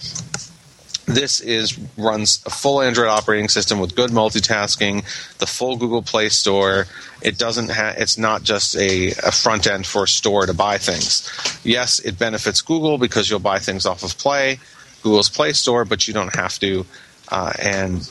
this 1.06 1.40
is 1.40 1.78
runs 1.98 2.42
a 2.46 2.50
full 2.50 2.80
Android 2.80 3.08
operating 3.08 3.48
system 3.48 3.80
with 3.80 3.96
good 3.96 4.10
multitasking, 4.10 5.02
the 5.38 5.46
full 5.46 5.76
Google 5.76 6.02
Play 6.02 6.28
Store. 6.28 6.86
It 7.20 7.38
doesn't 7.38 7.70
ha- 7.70 7.94
it's 7.96 8.18
not 8.18 8.42
just 8.42 8.76
a, 8.76 9.10
a 9.10 9.32
front 9.32 9.66
end 9.66 9.86
for 9.86 10.04
a 10.04 10.08
store 10.08 10.46
to 10.46 10.54
buy 10.54 10.78
things. 10.78 11.28
Yes, 11.64 11.98
it 12.00 12.18
benefits 12.18 12.60
Google 12.60 12.98
because 12.98 13.28
you'll 13.28 13.40
buy 13.40 13.58
things 13.58 13.84
off 13.84 14.02
of 14.02 14.16
Play, 14.18 14.60
Google's 15.02 15.28
Play 15.28 15.52
Store, 15.52 15.84
but 15.84 16.06
you 16.06 16.14
don't 16.14 16.34
have 16.36 16.58
to. 16.60 16.86
Uh, 17.28 17.52
and 17.58 18.08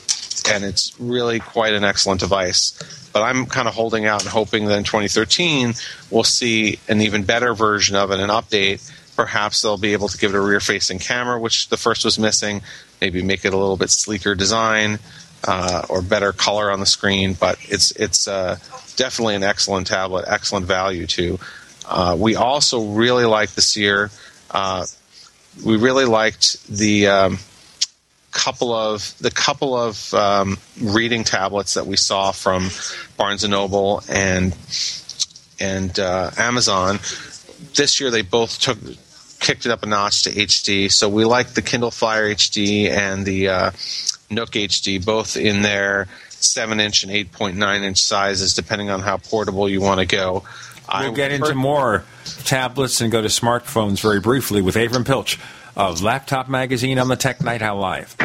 and 0.49 0.63
it's 0.63 0.93
really 0.99 1.39
quite 1.39 1.73
an 1.73 1.83
excellent 1.83 2.19
device. 2.19 3.09
But 3.13 3.23
I'm 3.23 3.45
kind 3.45 3.67
of 3.67 3.73
holding 3.73 4.05
out 4.05 4.21
and 4.21 4.29
hoping 4.29 4.65
that 4.65 4.77
in 4.77 4.83
2013 4.83 5.73
we'll 6.09 6.23
see 6.23 6.79
an 6.87 7.01
even 7.01 7.23
better 7.23 7.53
version 7.53 7.95
of 7.95 8.11
it, 8.11 8.19
an 8.19 8.29
update 8.29 8.89
perhaps 9.15 9.61
they'll 9.61 9.77
be 9.77 9.93
able 9.93 10.07
to 10.07 10.17
give 10.17 10.33
it 10.33 10.37
a 10.37 10.41
rear 10.41 10.59
facing 10.59 10.99
camera, 10.99 11.39
which 11.39 11.69
the 11.69 11.77
first 11.77 12.03
was 12.05 12.17
missing, 12.17 12.61
maybe 12.99 13.21
make 13.21 13.45
it 13.45 13.53
a 13.53 13.57
little 13.57 13.77
bit 13.77 13.89
sleeker 13.89 14.35
design. 14.35 14.99
Uh, 15.43 15.83
or 15.89 16.03
better 16.03 16.31
color 16.31 16.69
on 16.69 16.79
the 16.79 16.85
screen, 16.85 17.33
but 17.33 17.57
it's 17.67 17.89
it's 17.93 18.27
uh, 18.27 18.55
definitely 18.95 19.33
an 19.33 19.41
excellent 19.41 19.87
tablet, 19.87 20.23
excellent 20.27 20.67
value 20.67 21.07
too. 21.07 21.39
Uh, 21.89 22.15
we 22.15 22.35
also 22.35 22.91
really 22.91 23.25
liked 23.25 23.55
the 23.55 23.61
Seer. 23.63 24.11
Uh, 24.51 24.85
we 25.65 25.77
really 25.77 26.05
liked 26.05 26.63
the 26.67 27.07
um, 27.07 27.39
couple 28.31 28.73
of 28.73 29.13
the 29.19 29.31
couple 29.31 29.75
of 29.75 30.13
um, 30.13 30.57
reading 30.81 31.23
tablets 31.23 31.73
that 31.75 31.85
we 31.85 31.97
saw 31.97 32.31
from 32.31 32.69
Barnes 33.17 33.43
and 33.43 33.51
Noble 33.51 34.01
and 34.09 34.55
and 35.59 35.97
uh, 35.99 36.31
Amazon. 36.37 36.99
This 37.75 37.99
year, 37.99 38.09
they 38.09 38.21
both 38.21 38.59
took 38.59 38.77
kicked 39.39 39.65
it 39.65 39.71
up 39.71 39.83
a 39.83 39.85
notch 39.85 40.23
to 40.23 40.29
HD. 40.31 40.91
So 40.91 41.09
we 41.09 41.25
like 41.25 41.49
the 41.49 41.61
Kindle 41.61 41.91
Fire 41.91 42.33
HD 42.33 42.89
and 42.89 43.25
the 43.25 43.49
uh, 43.49 43.71
Nook 44.29 44.51
HD, 44.51 45.03
both 45.03 45.35
in 45.35 45.61
their 45.61 46.07
seven 46.29 46.79
inch 46.79 47.03
and 47.03 47.11
eight 47.11 47.31
point 47.31 47.57
nine 47.57 47.83
inch 47.83 47.97
sizes, 47.97 48.53
depending 48.53 48.89
on 48.89 49.01
how 49.01 49.17
portable 49.17 49.67
you 49.67 49.81
want 49.81 49.99
to 49.99 50.05
go. 50.05 50.43
We'll 50.99 51.13
get 51.13 51.31
into 51.31 51.55
more 51.55 52.03
tablets 52.43 52.99
and 53.01 53.11
go 53.11 53.21
to 53.21 53.29
smartphones 53.29 54.01
very 54.01 54.19
briefly 54.19 54.61
with 54.61 54.75
Avram 54.75 55.05
Piltch 55.05 55.39
of 55.75 56.01
Laptop 56.01 56.49
Magazine 56.49 56.99
on 56.99 57.07
the 57.07 57.15
Tech 57.15 57.43
Night 57.43 57.61
Owl 57.61 57.79
Live. 57.79 58.15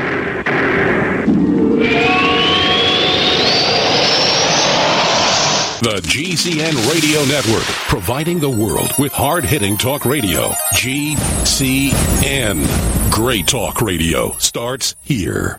The 5.82 6.00
GCN 6.02 6.92
Radio 6.92 7.24
Network, 7.26 7.62
providing 7.88 8.40
the 8.40 8.50
world 8.50 8.90
with 8.98 9.12
hard 9.12 9.44
hitting 9.44 9.76
talk 9.76 10.04
radio. 10.04 10.48
GCN. 10.74 12.66
Great 13.12 13.46
talk 13.46 13.80
radio 13.80 14.32
starts 14.38 14.96
here. 15.02 15.58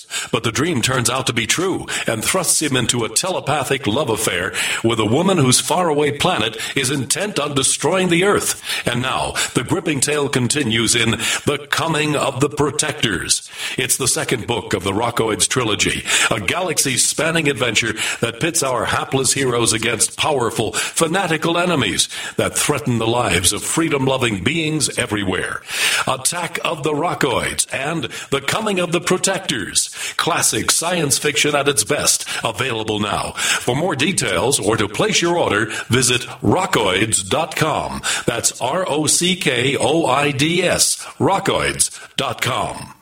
But 0.31 0.43
the 0.43 0.51
dream 0.51 0.81
turns 0.81 1.09
out 1.09 1.27
to 1.27 1.33
be 1.33 1.47
true 1.47 1.87
and 2.07 2.23
thrusts 2.23 2.61
him 2.61 2.75
into 2.75 3.03
a 3.03 3.09
telepathic 3.09 3.87
love 3.87 4.09
affair 4.09 4.53
with 4.83 4.99
a 4.99 5.05
woman 5.05 5.37
whose 5.37 5.59
faraway 5.59 6.17
planet 6.17 6.57
is 6.75 6.91
intent 6.91 7.39
on 7.39 7.55
destroying 7.55 8.09
the 8.09 8.23
Earth. 8.23 8.61
And 8.87 9.01
now, 9.01 9.33
the 9.53 9.63
gripping 9.63 9.99
tale 9.99 10.29
continues 10.29 10.95
in 10.95 11.11
The 11.11 11.67
Coming 11.69 12.15
of 12.15 12.39
the 12.39 12.49
Protectors. 12.49 13.49
It's 13.77 13.97
the 13.97 14.07
second 14.07 14.47
book 14.47 14.73
of 14.73 14.83
the 14.83 14.91
Rockoids 14.91 15.47
trilogy, 15.47 16.03
a 16.29 16.39
galaxy 16.39 16.97
spanning 16.97 17.49
adventure 17.49 17.93
that 18.21 18.39
pits 18.39 18.63
our 18.63 18.85
hapless 18.85 19.33
heroes 19.33 19.73
against 19.73 20.17
powerful, 20.17 20.73
fanatical 20.73 21.57
enemies 21.57 22.09
that 22.37 22.57
threaten 22.57 22.97
the 22.97 23.07
lives 23.07 23.53
of 23.53 23.63
freedom 23.63 24.05
loving 24.05 24.43
beings 24.43 24.97
everywhere. 24.97 25.61
Attack 26.07 26.59
of 26.63 26.83
the 26.83 26.93
Rockoids 26.93 27.67
and 27.73 28.05
The 28.29 28.41
Coming 28.41 28.79
of 28.79 28.91
the 28.91 29.01
Protectors. 29.01 29.89
Classic 30.17 30.69
science 30.71 31.17
fiction 31.17 31.55
at 31.55 31.67
its 31.67 31.83
best. 31.83 32.27
Available 32.43 32.99
now. 32.99 33.31
For 33.31 33.75
more 33.75 33.95
details 33.95 34.59
or 34.59 34.77
to 34.77 34.87
place 34.87 35.21
your 35.21 35.37
order, 35.37 35.67
visit 35.89 36.21
rockoids.com. 36.41 38.01
That's 38.25 38.61
R 38.61 38.85
O 38.87 39.07
C 39.07 39.35
K 39.35 39.77
O 39.77 40.05
I 40.05 40.31
D 40.31 40.63
S. 40.63 40.97
Rockoids.com. 41.17 42.95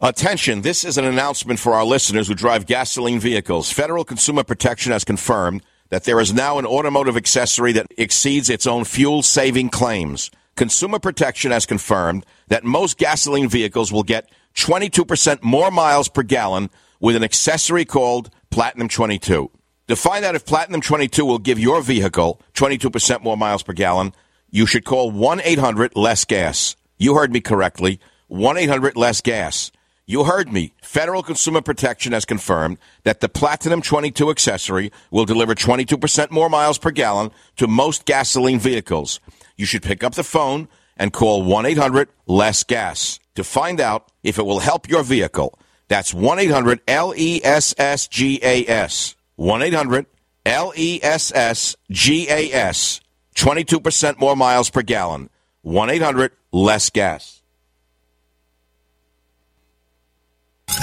Attention, 0.00 0.60
this 0.60 0.84
is 0.84 0.98
an 0.98 1.06
announcement 1.06 1.58
for 1.58 1.72
our 1.72 1.84
listeners 1.84 2.28
who 2.28 2.34
drive 2.34 2.66
gasoline 2.66 3.18
vehicles. 3.18 3.72
Federal 3.72 4.04
Consumer 4.04 4.44
Protection 4.44 4.92
has 4.92 5.04
confirmed 5.04 5.62
that 5.88 6.04
there 6.04 6.20
is 6.20 6.34
now 6.34 6.58
an 6.58 6.66
automotive 6.66 7.16
accessory 7.16 7.72
that 7.72 7.86
exceeds 7.96 8.50
its 8.50 8.66
own 8.66 8.84
fuel 8.84 9.22
saving 9.22 9.70
claims. 9.70 10.30
Consumer 10.56 10.98
Protection 10.98 11.50
has 11.50 11.66
confirmed 11.66 12.24
that 12.48 12.64
most 12.64 12.96
gasoline 12.96 13.48
vehicles 13.48 13.92
will 13.92 14.02
get 14.02 14.30
22% 14.54 15.42
more 15.42 15.70
miles 15.70 16.08
per 16.08 16.22
gallon 16.22 16.70
with 16.98 17.14
an 17.14 17.22
accessory 17.22 17.84
called 17.84 18.30
Platinum 18.50 18.88
22. 18.88 19.50
To 19.88 19.96
find 19.96 20.24
out 20.24 20.34
if 20.34 20.46
Platinum 20.46 20.80
22 20.80 21.26
will 21.26 21.38
give 21.38 21.58
your 21.58 21.82
vehicle 21.82 22.40
22% 22.54 23.22
more 23.22 23.36
miles 23.36 23.62
per 23.62 23.74
gallon, 23.74 24.14
you 24.50 24.64
should 24.64 24.86
call 24.86 25.10
1 25.10 25.42
800 25.44 25.94
Less 25.94 26.24
Gas. 26.24 26.74
You 26.96 27.14
heard 27.14 27.32
me 27.32 27.42
correctly 27.42 28.00
1 28.28 28.56
800 28.56 28.96
Less 28.96 29.20
Gas. 29.20 29.70
You 30.06 30.24
heard 30.24 30.50
me. 30.50 30.72
Federal 30.80 31.22
Consumer 31.22 31.60
Protection 31.60 32.12
has 32.12 32.24
confirmed 32.24 32.78
that 33.02 33.20
the 33.20 33.28
Platinum 33.28 33.82
22 33.82 34.30
accessory 34.30 34.90
will 35.10 35.24
deliver 35.24 35.54
22% 35.54 36.30
more 36.30 36.48
miles 36.48 36.78
per 36.78 36.92
gallon 36.92 37.30
to 37.56 37.66
most 37.66 38.06
gasoline 38.06 38.60
vehicles. 38.60 39.20
You 39.56 39.66
should 39.66 39.82
pick 39.82 40.04
up 40.04 40.14
the 40.14 40.24
phone 40.24 40.68
and 40.96 41.12
call 41.12 41.42
1 41.42 41.66
800 41.66 42.08
Less 42.26 42.64
Gas 42.64 43.18
to 43.34 43.44
find 43.44 43.80
out 43.80 44.10
if 44.22 44.38
it 44.38 44.46
will 44.46 44.60
help 44.60 44.88
your 44.88 45.02
vehicle. 45.02 45.58
That's 45.88 46.12
1 46.12 46.38
800 46.38 46.80
L 46.88 47.14
E 47.16 47.40
S 47.42 47.74
S 47.78 48.08
G 48.08 48.40
A 48.42 48.66
S. 48.66 49.14
1 49.36 49.62
800 49.62 50.06
L 50.44 50.72
E 50.76 51.00
S 51.02 51.32
S 51.34 51.76
G 51.90 52.28
A 52.28 52.52
S. 52.52 53.00
22% 53.34 54.18
more 54.18 54.36
miles 54.36 54.70
per 54.70 54.82
gallon. 54.82 55.30
1 55.62 55.90
800 55.90 56.32
Less 56.52 56.90
Gas. 56.90 57.35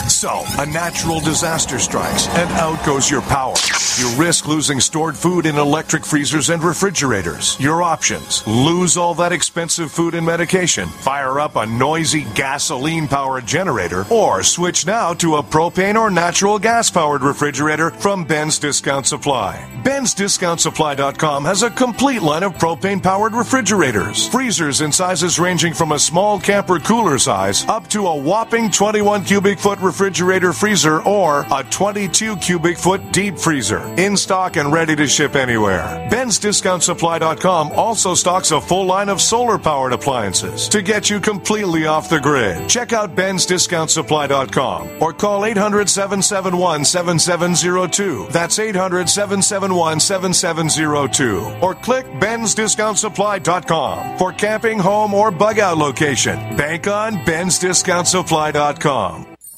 So, 0.07 0.43
a 0.59 0.65
natural 0.65 1.19
disaster 1.19 1.77
strikes, 1.77 2.27
and 2.29 2.49
out 2.51 2.85
goes 2.85 3.11
your 3.11 3.21
power. 3.23 3.55
You 3.97 4.09
risk 4.15 4.47
losing 4.47 4.79
stored 4.79 5.15
food 5.15 5.45
in 5.45 5.57
electric 5.57 6.05
freezers 6.05 6.49
and 6.49 6.63
refrigerators. 6.63 7.59
Your 7.59 7.83
options 7.83 8.47
lose 8.47 8.95
all 8.95 9.13
that 9.15 9.31
expensive 9.33 9.91
food 9.91 10.15
and 10.15 10.25
medication, 10.25 10.87
fire 10.87 11.39
up 11.39 11.57
a 11.57 11.65
noisy 11.65 12.25
gasoline 12.33 13.07
powered 13.07 13.45
generator, 13.45 14.05
or 14.09 14.41
switch 14.41 14.87
now 14.87 15.13
to 15.15 15.35
a 15.35 15.43
propane 15.43 15.99
or 15.99 16.09
natural 16.09 16.57
gas 16.57 16.89
powered 16.89 17.21
refrigerator 17.21 17.91
from 17.91 18.23
Ben's 18.23 18.57
Discount 18.57 19.05
Supply. 19.05 19.69
Ben's 19.83 20.15
DiscountSupply.com 20.15 21.43
has 21.43 21.61
a 21.61 21.69
complete 21.69 22.21
line 22.21 22.43
of 22.43 22.53
propane 22.53 23.03
powered 23.03 23.33
refrigerators, 23.33 24.29
freezers 24.29 24.79
in 24.79 24.91
sizes 24.93 25.39
ranging 25.39 25.73
from 25.73 25.91
a 25.91 25.99
small 25.99 26.39
camper 26.39 26.79
cooler 26.79 27.19
size 27.19 27.65
up 27.67 27.87
to 27.89 28.07
a 28.07 28.15
whopping 28.15 28.71
21 28.71 29.25
cubic 29.25 29.59
foot 29.59 29.72
refrigerator 29.81 30.53
freezer 30.53 31.01
or 31.03 31.45
a 31.51 31.63
22 31.69 32.37
cubic 32.37 32.77
foot 32.77 33.11
deep 33.11 33.37
freezer. 33.37 33.81
In 33.97 34.15
stock 34.17 34.55
and 34.57 34.71
ready 34.71 34.95
to 34.95 35.07
ship 35.07 35.35
anywhere. 35.35 36.07
Ben's 36.09 36.39
DiscountSupply.com 36.39 37.71
also 37.71 38.13
stocks 38.13 38.51
a 38.51 38.61
full 38.61 38.85
line 38.85 39.09
of 39.09 39.21
solar 39.21 39.57
powered 39.57 39.93
appliances 39.93 40.67
to 40.69 40.81
get 40.81 41.09
you 41.09 41.19
completely 41.19 41.85
off 41.85 42.09
the 42.09 42.19
grid. 42.19 42.69
Check 42.69 42.93
out 42.93 43.15
Ben's 43.15 43.45
DiscountSupply.com 43.45 45.01
or 45.01 45.13
call 45.13 45.45
800 45.45 45.89
771 45.89 46.85
7702. 46.85 48.27
That's 48.29 48.59
800 48.59 49.09
771 49.09 49.99
7702. 49.99 51.57
Or 51.61 51.75
click 51.75 52.05
Ben'sDiscountSupply.com 52.19 54.17
for 54.17 54.31
camping, 54.33 54.79
home, 54.79 55.13
or 55.13 55.31
bug 55.31 55.59
out 55.59 55.77
location. 55.77 56.55
Bank 56.55 56.87
on 56.87 57.15
Ben'sDiscountSupply.com. 57.25 59.32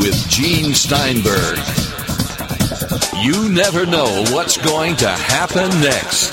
with 0.00 0.28
Gene 0.30 0.72
Steinberg. 0.72 1.58
You 3.22 3.50
never 3.52 3.84
know 3.84 4.24
what's 4.30 4.56
going 4.56 4.96
to 4.96 5.08
happen 5.08 5.68
next. 5.82 6.30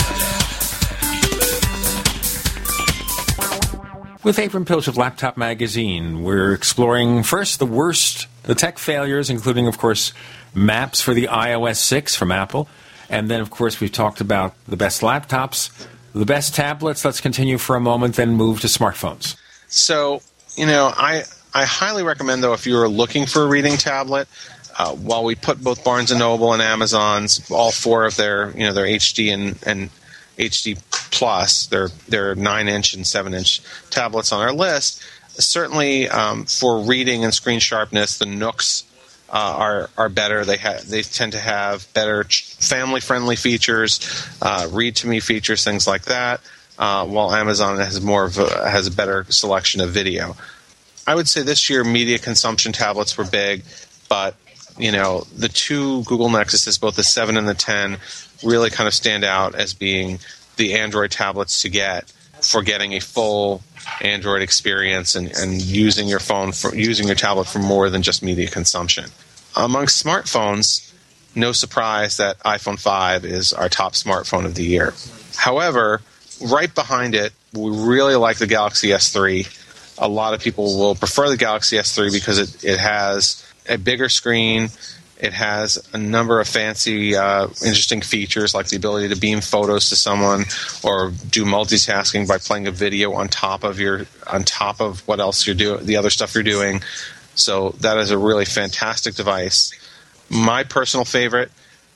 With 4.24 4.38
Avram 4.38 4.66
Piltch 4.66 4.88
of 4.88 4.96
Laptop 4.96 5.36
Magazine, 5.36 6.24
we're 6.24 6.54
exploring 6.54 7.24
first 7.24 7.60
the 7.60 7.66
worst, 7.66 8.28
the 8.44 8.56
tech 8.56 8.80
failures, 8.80 9.30
including, 9.30 9.68
of 9.68 9.78
course, 9.78 10.14
maps 10.56 11.02
for 11.02 11.14
the 11.14 11.28
iOS 11.28 11.76
6 11.78 12.16
from 12.16 12.32
Apple. 12.32 12.70
And 13.10 13.30
then, 13.30 13.42
of 13.42 13.50
course, 13.50 13.82
we've 13.82 13.92
talked 13.92 14.22
about 14.22 14.54
the 14.66 14.78
best 14.78 15.02
laptops, 15.02 15.72
the 16.14 16.26
best 16.26 16.56
tablets. 16.56 17.04
Let's 17.04 17.20
continue 17.20 17.58
for 17.58 17.76
a 17.76 17.82
moment, 17.82 18.16
then 18.16 18.36
move 18.36 18.62
to 18.62 18.68
smartphones. 18.68 19.36
So, 19.68 20.22
you 20.56 20.66
know, 20.66 20.94
I, 20.96 21.24
I 21.54 21.66
highly 21.66 22.04
recommend, 22.04 22.44
though, 22.44 22.54
if 22.54 22.66
you're 22.66 22.88
looking 22.88 23.26
for 23.26 23.44
a 23.44 23.48
reading 23.48 23.78
tablet, 23.78 24.28
uh, 24.78 24.94
while 24.94 25.24
we 25.24 25.36
put 25.36 25.64
both 25.64 25.84
Barnes 25.84 26.12
and 26.12 26.20
Noble 26.20 26.54
and 26.54 26.62
Amazon's, 26.62 27.50
all 27.50 27.72
four 27.72 28.06
of 28.06 28.16
their, 28.16 28.52
you 28.52 28.66
know, 28.66 28.74
their 28.74 28.86
HD 28.86 29.34
and, 29.34 29.58
and 29.66 29.90
HD 30.38 30.80
Plus, 31.10 31.66
their 31.68 31.88
their 32.08 32.36
nine 32.36 32.68
inch 32.68 32.94
and 32.94 33.08
seven 33.08 33.34
inch 33.34 33.62
tablets 33.90 34.32
on 34.32 34.42
our 34.42 34.54
list. 34.54 35.02
Certainly, 35.30 36.10
um, 36.10 36.46
for 36.46 36.82
reading 36.82 37.24
and 37.24 37.34
screen 37.34 37.60
sharpness, 37.60 38.20
the 38.20 38.28
Nooks 38.28 38.84
uh, 39.30 39.56
are 39.58 39.90
are 39.98 40.10
better. 40.10 40.46
They 40.46 40.58
ha- 40.58 40.82
they 40.86 41.02
tend 41.02 41.32
to 41.32 41.40
have 41.40 41.92
better 41.94 42.24
family 42.26 43.02
friendly 43.02 43.36
features, 43.36 44.00
uh, 44.42 44.68
read 44.72 44.96
to 44.98 45.08
me 45.08 45.20
features, 45.20 45.64
things 45.64 45.88
like 45.88 46.04
that. 46.06 46.42
Uh, 46.78 47.06
while 47.08 47.34
Amazon 47.34 47.78
has 47.80 48.00
more 48.00 48.26
of 48.26 48.38
a, 48.38 48.70
has 48.70 48.86
a 48.86 48.92
better 48.92 49.26
selection 49.30 49.82
of 49.82 49.90
video. 49.90 50.36
I 51.08 51.16
would 51.16 51.28
say 51.30 51.42
this 51.42 51.70
year 51.70 51.84
media 51.86 52.20
consumption 52.20 52.74
tablets 52.74 53.18
were 53.18 53.24
big, 53.24 53.64
but 54.10 54.36
you 54.78 54.92
know 54.92 55.26
the 55.36 55.48
two 55.48 56.04
Google 56.04 56.30
Nexuses, 56.30 56.80
both 56.80 56.98
the 56.98 57.04
seven 57.04 57.38
and 57.38 57.48
the 57.48 57.54
ten, 57.54 57.98
really 58.44 58.70
kind 58.70 58.88
of 58.88 58.94
stand 58.94 59.24
out 59.24 59.56
as 59.56 59.74
being 59.74 60.20
the 60.58 60.76
Android 60.76 61.12
tablets 61.12 61.62
to 61.62 61.70
get 61.70 62.12
for 62.42 62.62
getting 62.62 62.94
a 62.94 63.00
full 63.00 63.64
Android 64.02 64.42
experience 64.42 65.16
and, 65.16 65.32
and 65.38 65.62
using 65.62 66.08
your 66.08 66.20
phone 66.20 66.52
for 66.52 66.76
using 66.76 67.08
your 67.08 67.16
tablet 67.16 67.48
for 67.48 67.60
more 67.60 67.90
than 67.90 68.02
just 68.02 68.22
media 68.22 68.48
consumption. 68.48 69.06
Amongst 69.56 70.04
smartphones, 70.04 70.94
no 71.34 71.52
surprise 71.52 72.18
that 72.18 72.38
iPhone 72.40 72.80
5 72.80 73.26
is 73.26 73.54
our 73.54 73.70
top 73.70 73.94
smartphone 73.94 74.46
of 74.46 74.56
the 74.56 74.64
year. 74.64 74.94
However, 75.36 76.02
right 76.42 76.74
behind 76.74 77.16
it, 77.16 77.34
we 77.54 77.72
really 77.72 78.16
like 78.16 78.38
the 78.38 78.48
Galaxy 78.48 78.90
S3. 78.90 79.46
A 79.98 80.08
lot 80.08 80.34
of 80.34 80.42
people 80.42 80.78
will 80.78 80.96
prefer 80.96 81.30
the 81.30 81.38
Galaxy 81.38 81.78
S3 81.78 82.12
because 82.12 82.38
it, 82.38 82.64
it 82.64 82.80
has 82.80 83.44
a 83.68 83.78
bigger 83.78 84.10
screen, 84.10 84.70
it 85.20 85.34
has 85.34 85.88
a 85.94 85.98
number 85.98 86.40
of 86.40 86.48
fancy, 86.48 87.16
uh, 87.16 87.48
interesting 87.66 88.02
features 88.02 88.54
like 88.54 88.68
the 88.68 88.78
ability 88.78 89.10
to 89.10 89.16
beam 89.20 89.42
photos 89.42 89.90
to 89.90 89.96
someone 89.96 90.46
or 90.84 91.12
do 91.30 91.44
multitasking 91.44 92.28
by 92.28 92.38
playing 92.38 92.68
a 92.68 92.72
video 92.72 93.14
on 93.14 93.28
top 93.28 93.64
of 93.64 93.80
your 93.80 94.06
on 94.28 94.44
top 94.44 94.80
of 94.80 95.06
what 95.08 95.20
else 95.20 95.48
you're 95.48 95.56
doing, 95.56 95.86
the 95.86 95.98
other 95.98 96.12
stuff 96.12 96.36
you're 96.36 96.44
doing. 96.44 96.82
So 97.34 97.70
that 97.80 97.98
is 97.98 98.12
a 98.12 98.18
really 98.18 98.46
fantastic 98.46 99.16
device. 99.16 99.72
My 100.30 100.64
personal 100.64 101.06
favorite 101.06 101.52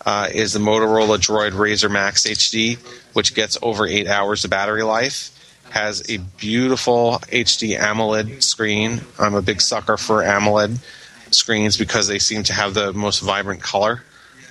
uh, 0.06 0.30
is 0.34 0.54
the 0.54 0.60
Motorola 0.60 1.18
Droid 1.18 1.52
Razr 1.52 1.92
Max 1.92 2.26
HD, 2.26 2.78
which 3.14 3.36
gets 3.36 3.58
over 3.62 3.86
eight 3.86 4.08
hours 4.08 4.44
of 4.44 4.50
battery 4.50 4.84
life. 4.84 5.30
Has 5.72 6.04
a 6.10 6.18
beautiful 6.18 7.20
HD 7.28 7.80
AMOLED 7.80 8.44
screen. 8.44 9.02
I'm 9.18 9.36
a 9.36 9.42
big 9.42 9.62
sucker 9.62 9.98
for 9.98 10.22
AMOLED 10.22 10.78
screens 11.32 11.78
because 11.78 12.08
they 12.08 12.20
seem 12.20 12.44
to 12.44 12.54
have 12.54 12.74
the 12.74 12.94
most 12.94 13.20
vibrant 13.20 13.62
color. 13.62 14.04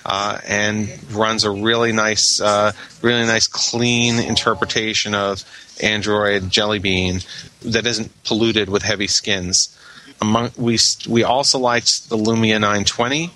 Uh, 0.03 0.39
and 0.47 0.89
runs 1.13 1.43
a 1.43 1.51
really 1.51 1.91
nice, 1.91 2.41
uh, 2.41 2.71
really 3.03 3.23
nice, 3.23 3.47
clean 3.47 4.17
interpretation 4.17 5.13
of 5.13 5.43
Android 5.79 6.49
Jelly 6.49 6.79
Bean 6.79 7.19
that 7.61 7.85
isn't 7.85 8.23
polluted 8.23 8.67
with 8.67 8.81
heavy 8.81 9.05
skins. 9.05 9.77
Among, 10.19 10.51
we 10.57 10.79
we 11.07 11.23
also 11.23 11.59
liked 11.59 12.09
the 12.09 12.17
Lumia 12.17 12.59
920 12.59 13.29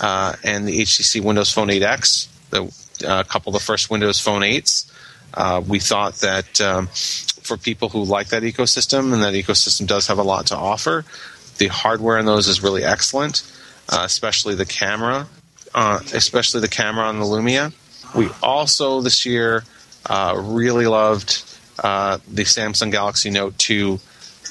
uh, 0.00 0.34
and 0.42 0.66
the 0.66 0.80
HTC 0.80 1.22
Windows 1.22 1.52
Phone 1.52 1.68
8X, 1.68 2.26
the, 2.50 2.64
uh, 3.08 3.20
a 3.20 3.24
couple 3.24 3.54
of 3.54 3.60
the 3.60 3.64
first 3.64 3.88
Windows 3.88 4.18
Phone 4.18 4.42
8s. 4.42 4.89
Uh, 5.34 5.62
we 5.66 5.78
thought 5.78 6.14
that 6.16 6.60
um, 6.60 6.88
for 6.88 7.56
people 7.56 7.88
who 7.88 8.04
like 8.04 8.28
that 8.28 8.42
ecosystem, 8.42 9.12
and 9.12 9.22
that 9.22 9.34
ecosystem 9.34 9.86
does 9.86 10.06
have 10.06 10.18
a 10.18 10.22
lot 10.22 10.46
to 10.46 10.56
offer, 10.56 11.04
the 11.58 11.68
hardware 11.68 12.18
in 12.18 12.26
those 12.26 12.48
is 12.48 12.62
really 12.62 12.84
excellent, 12.84 13.42
uh, 13.88 14.02
especially 14.04 14.54
the 14.54 14.66
camera, 14.66 15.26
uh, 15.74 16.00
especially 16.14 16.60
the 16.60 16.68
camera 16.68 17.04
on 17.04 17.18
the 17.18 17.24
Lumia. 17.24 17.72
We 18.14 18.28
also 18.42 19.00
this 19.00 19.24
year 19.26 19.64
uh, 20.06 20.34
really 20.36 20.86
loved 20.86 21.44
uh, 21.82 22.18
the 22.28 22.44
Samsung 22.44 22.90
Galaxy 22.90 23.30
Note 23.30 23.56
2, 23.58 24.00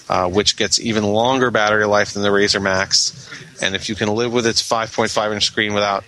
uh, 0.07 0.29
which 0.29 0.55
gets 0.55 0.79
even 0.79 1.03
longer 1.03 1.51
battery 1.51 1.85
life 1.85 2.13
than 2.13 2.23
the 2.23 2.29
Razr 2.29 2.61
Max. 2.61 3.29
And 3.61 3.75
if 3.75 3.89
you 3.89 3.95
can 3.95 4.09
live 4.09 4.31
with 4.31 4.47
its 4.47 4.67
5.5 4.67 5.33
inch 5.33 5.45
screen 5.45 5.73
without 5.73 6.03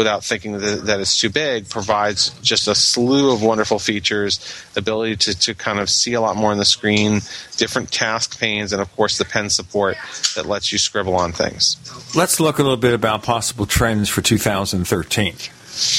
without 0.00 0.24
thinking 0.24 0.52
that, 0.52 0.98
it's 0.98 1.20
too 1.20 1.28
big 1.28 1.68
provides 1.68 2.30
just 2.40 2.66
a 2.68 2.74
slew 2.74 3.32
of 3.32 3.42
wonderful 3.42 3.78
features 3.78 4.40
ability 4.76 5.14
to, 5.14 5.38
to 5.38 5.54
kind 5.54 5.78
of 5.78 5.90
see 5.90 6.14
a 6.14 6.20
lot 6.20 6.36
more 6.36 6.50
on 6.50 6.56
the 6.56 6.64
screen 6.64 7.20
different 7.58 7.92
task 7.92 8.40
panes 8.40 8.72
and 8.72 8.80
of 8.80 8.96
course 8.96 9.18
the 9.18 9.24
pen 9.26 9.50
support 9.50 9.96
that 10.34 10.46
lets 10.46 10.72
you 10.72 10.78
scribble 10.78 11.14
on 11.14 11.32
things. 11.32 11.76
Let's 12.16 12.40
look 12.40 12.58
a 12.58 12.62
little 12.62 12.78
bit 12.78 12.94
about 12.94 13.22
possible 13.22 13.66
trends 13.66 14.08
for 14.08 14.22
2013 14.22 15.34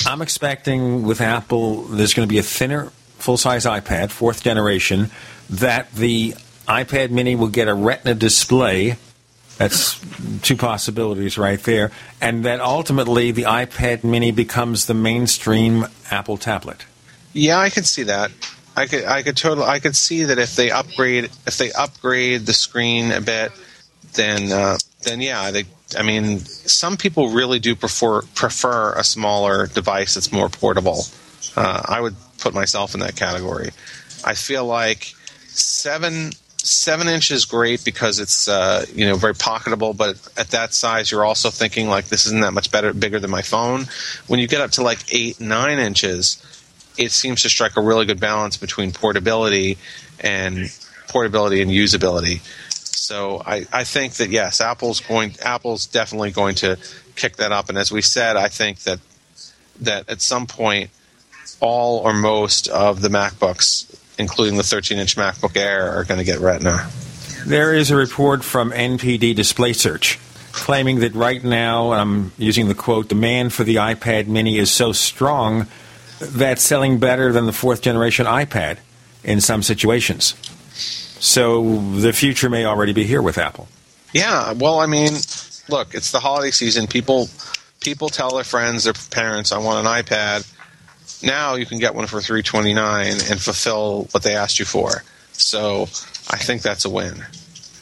i'm 0.06 0.22
expecting 0.22 1.04
with 1.04 1.22
apple 1.22 1.84
there's 1.84 2.14
going 2.14 2.28
to 2.28 2.32
be 2.32 2.40
a 2.40 2.44
thinner 2.44 2.92
full-size 3.20 3.66
ipad 3.66 4.12
fourth 4.12 4.44
generation 4.44 5.10
that 5.50 5.92
the 5.94 6.34
ipad 6.68 7.10
mini 7.10 7.36
will 7.36 7.48
get 7.48 7.68
a 7.70 7.74
retina 7.74 8.14
display 8.14 8.98
that's 9.62 10.02
two 10.42 10.58
possibilities 10.58 11.38
right 11.38 11.62
there. 11.62 11.92
And 12.20 12.44
that 12.46 12.60
ultimately 12.62 13.30
the 13.30 13.44
iPad 13.44 14.04
mini 14.04 14.32
becomes 14.32 14.88
the 14.88 14.96
mainstream 14.96 15.86
Apple 16.10 16.38
tablet. 16.38 16.86
Yeah, 17.34 17.60
I 17.60 17.70
could 17.70 17.86
see 17.86 18.04
that. 18.04 18.32
I 18.76 18.88
could 18.88 19.06
I 19.06 19.22
could 19.22 19.38
totally 19.38 19.68
I 19.68 19.78
could 19.78 19.96
see 19.96 20.24
that 20.24 20.40
if 20.40 20.56
they 20.56 20.72
upgrade 20.72 21.26
if 21.46 21.60
they 21.60 21.72
upgrade 21.74 22.48
the 22.48 22.54
screen 22.54 23.12
a 23.12 23.22
bit, 23.22 23.52
then 24.14 24.52
uh, 24.52 24.78
then 25.04 25.22
yeah, 25.22 25.52
they 25.52 25.66
I 25.96 26.02
mean 26.02 26.40
some 26.40 26.98
people 26.98 27.30
really 27.30 27.60
do 27.60 27.76
prefer 27.76 28.24
prefer 28.34 28.94
a 28.94 29.04
smaller 29.04 29.68
device 29.68 30.16
that's 30.16 30.32
more 30.32 30.50
portable. 30.50 31.04
Uh, 31.56 31.84
I 31.86 32.02
would 32.02 32.16
put 32.40 32.56
myself 32.56 32.96
in 32.96 33.02
that 33.02 33.16
category. 33.16 33.70
I 34.26 34.34
feel 34.34 34.66
like 34.66 35.14
seven 35.50 36.32
seven 36.64 37.08
inch 37.08 37.32
is 37.32 37.46
great 37.46 37.84
because 37.84 38.20
it's 38.20 38.48
uh, 38.48 38.86
you 38.94 39.06
know 39.06 39.16
very 39.16 39.34
pocketable, 39.34 39.96
but 39.96 40.16
at 40.38 40.52
that 40.52 40.74
size, 40.74 41.12
you're 41.12 41.26
also 41.26 41.50
thinking 41.50 41.88
like 41.88 42.06
this 42.06 42.26
isn't 42.26 42.42
that 42.42 42.54
much 42.54 42.72
better 42.72 42.94
bigger 42.94 43.20
than 43.20 43.32
my 43.32 43.42
phone. 43.42 43.86
When 44.28 44.40
you 44.40 44.48
get 44.48 44.62
up 44.62 44.72
to 44.72 44.84
like 44.84 45.00
eight 45.14 45.40
nine 45.40 45.80
inches, 45.80 46.42
it 46.98 47.12
seems 47.12 47.42
to 47.44 47.50
strike 47.50 47.78
a 47.78 47.82
really 47.82 48.06
good 48.06 48.20
balance 48.20 48.58
between 48.58 48.92
portability 48.92 49.78
and 50.20 50.72
portability 51.08 51.62
and 51.62 51.72
usability. 51.72 52.42
So 52.70 53.42
I, 53.46 53.66
I 53.74 53.84
think 53.84 54.14
that 54.16 54.30
yes, 54.30 54.62
Apple's 54.62 55.00
going 55.00 55.36
Apple's 55.42 55.88
definitely 55.88 56.32
going 56.32 56.56
to 56.56 56.78
kick 57.16 57.38
that 57.38 57.52
up. 57.52 57.70
And 57.70 57.78
as 57.78 57.92
we 57.92 58.02
said, 58.02 58.38
I 58.38 58.48
think 58.48 58.80
that 58.80 59.00
that 59.82 60.10
at 60.10 60.22
some 60.22 60.46
point 60.46 60.92
all 61.60 62.00
or 62.00 62.14
most 62.14 62.68
of 62.68 63.02
the 63.02 63.10
MacBooks, 63.10 64.01
including 64.18 64.58
the 64.58 64.64
13-inch 64.64 65.16
MacBook 65.16 65.58
Air, 65.58 65.92
are 65.92 66.04
going 66.04 66.20
to 66.20 66.24
get 66.24 66.40
Retina. 66.40 66.90
There 67.46 67.74
is 67.74 67.92
a 67.92 67.96
report 67.96 68.44
from 68.44 68.72
NPD 68.72 69.36
Display 69.36 69.74
Search 69.74 70.20
claiming 70.52 71.00
that 71.00 71.14
right 71.14 71.44
now, 71.44 71.94
I'm 71.94 72.32
using 72.38 72.68
the 72.68 72.76
quote, 72.76 73.08
demand 73.08 73.54
for 73.54 73.64
the 73.64 73.76
iPad 73.76 74.28
mini 74.28 74.58
is 74.58 74.70
so 74.70 74.92
strong 74.92 75.68
that 76.20 76.60
selling 76.60 77.00
better 77.00 77.32
than 77.32 77.46
the 77.46 77.54
fourth 77.54 77.82
generation 77.82 78.26
iPad 78.26 78.78
in 79.24 79.42
some 79.42 79.64
situations. 79.64 80.36
So 81.20 81.80
the 81.96 82.14
future 82.14 82.50
may 82.50 82.66
already 82.66 82.94
be 82.94 83.04
here 83.04 83.22
with 83.22 83.38
Apple. 83.38 83.68
Yeah, 84.14 84.54
well, 84.54 84.80
I 84.80 84.88
mean, 84.88 85.14
look, 85.70 85.94
it's 85.94 86.12
the 86.12 86.20
holiday 86.20 86.52
season. 86.52 86.88
People 86.88 87.30
people 87.80 88.10
tell 88.10 88.36
their 88.36 88.44
friends, 88.44 88.84
their 88.86 88.94
parents, 88.94 89.52
I 89.52 89.58
want 89.58 89.86
an 89.86 89.92
iPad. 89.92 90.50
Now 91.24 91.56
you 91.56 91.66
can 91.66 91.80
get 91.80 91.94
one 91.96 92.08
for 92.08 92.22
329 92.22 93.08
and 93.08 93.42
fulfill 93.42 94.08
what 94.12 94.24
they 94.24 94.36
asked 94.36 94.60
you 94.60 94.66
for. 94.66 95.04
So 95.34 95.84
I 96.30 96.38
think 96.38 96.62
that's 96.62 96.86
a 96.86 96.90
win. 96.90 97.24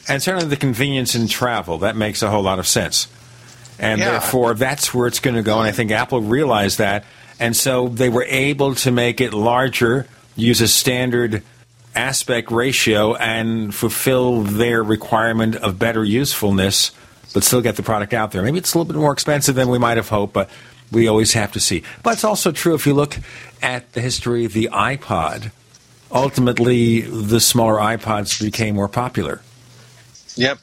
And 0.08 0.22
certainly 0.22 0.48
the 0.48 0.56
convenience 0.56 1.14
in 1.14 1.28
travel, 1.28 1.78
that 1.78 1.96
makes 1.96 2.22
a 2.22 2.30
whole 2.30 2.42
lot 2.42 2.58
of 2.58 2.66
sense. 2.66 3.06
And 3.78 4.00
Yeah. 4.00 4.10
therefore, 4.12 4.54
that's 4.54 4.92
where 4.92 5.06
it's 5.06 5.20
going 5.20 5.36
to 5.36 5.42
go. 5.42 5.58
And 5.58 5.68
I 5.68 5.72
think 5.72 5.90
Apple 5.90 6.20
realized 6.20 6.78
that. 6.78 7.04
And 7.38 7.56
so 7.56 7.88
they 7.88 8.08
were 8.08 8.26
able 8.28 8.74
to 8.76 8.90
make 8.90 9.20
it 9.20 9.32
larger, 9.32 10.06
use 10.36 10.60
a 10.60 10.68
standard 10.68 11.42
aspect 11.94 12.50
ratio, 12.50 13.14
and 13.14 13.74
fulfill 13.74 14.42
their 14.42 14.82
requirement 14.82 15.56
of 15.56 15.78
better 15.78 16.04
usefulness, 16.04 16.90
but 17.32 17.42
still 17.42 17.60
get 17.62 17.76
the 17.76 17.82
product 17.82 18.12
out 18.12 18.32
there. 18.32 18.42
Maybe 18.42 18.58
it's 18.58 18.74
a 18.74 18.78
little 18.78 18.92
bit 18.92 18.98
more 19.00 19.12
expensive 19.12 19.54
than 19.54 19.68
we 19.68 19.78
might 19.78 19.96
have 19.96 20.08
hoped, 20.08 20.32
but 20.34 20.50
we 20.90 21.08
always 21.08 21.32
have 21.34 21.52
to 21.52 21.60
see. 21.60 21.82
But 22.02 22.14
it's 22.14 22.24
also 22.24 22.52
true 22.52 22.74
if 22.74 22.86
you 22.86 22.94
look 22.94 23.16
at 23.62 23.92
the 23.92 24.00
history 24.00 24.44
of 24.44 24.52
the 24.52 24.68
iPod, 24.72 25.52
ultimately 26.10 27.02
the 27.02 27.40
smaller 27.40 27.76
iPods 27.76 28.42
became 28.42 28.74
more 28.74 28.88
popular. 28.88 29.42
Yep. 30.36 30.58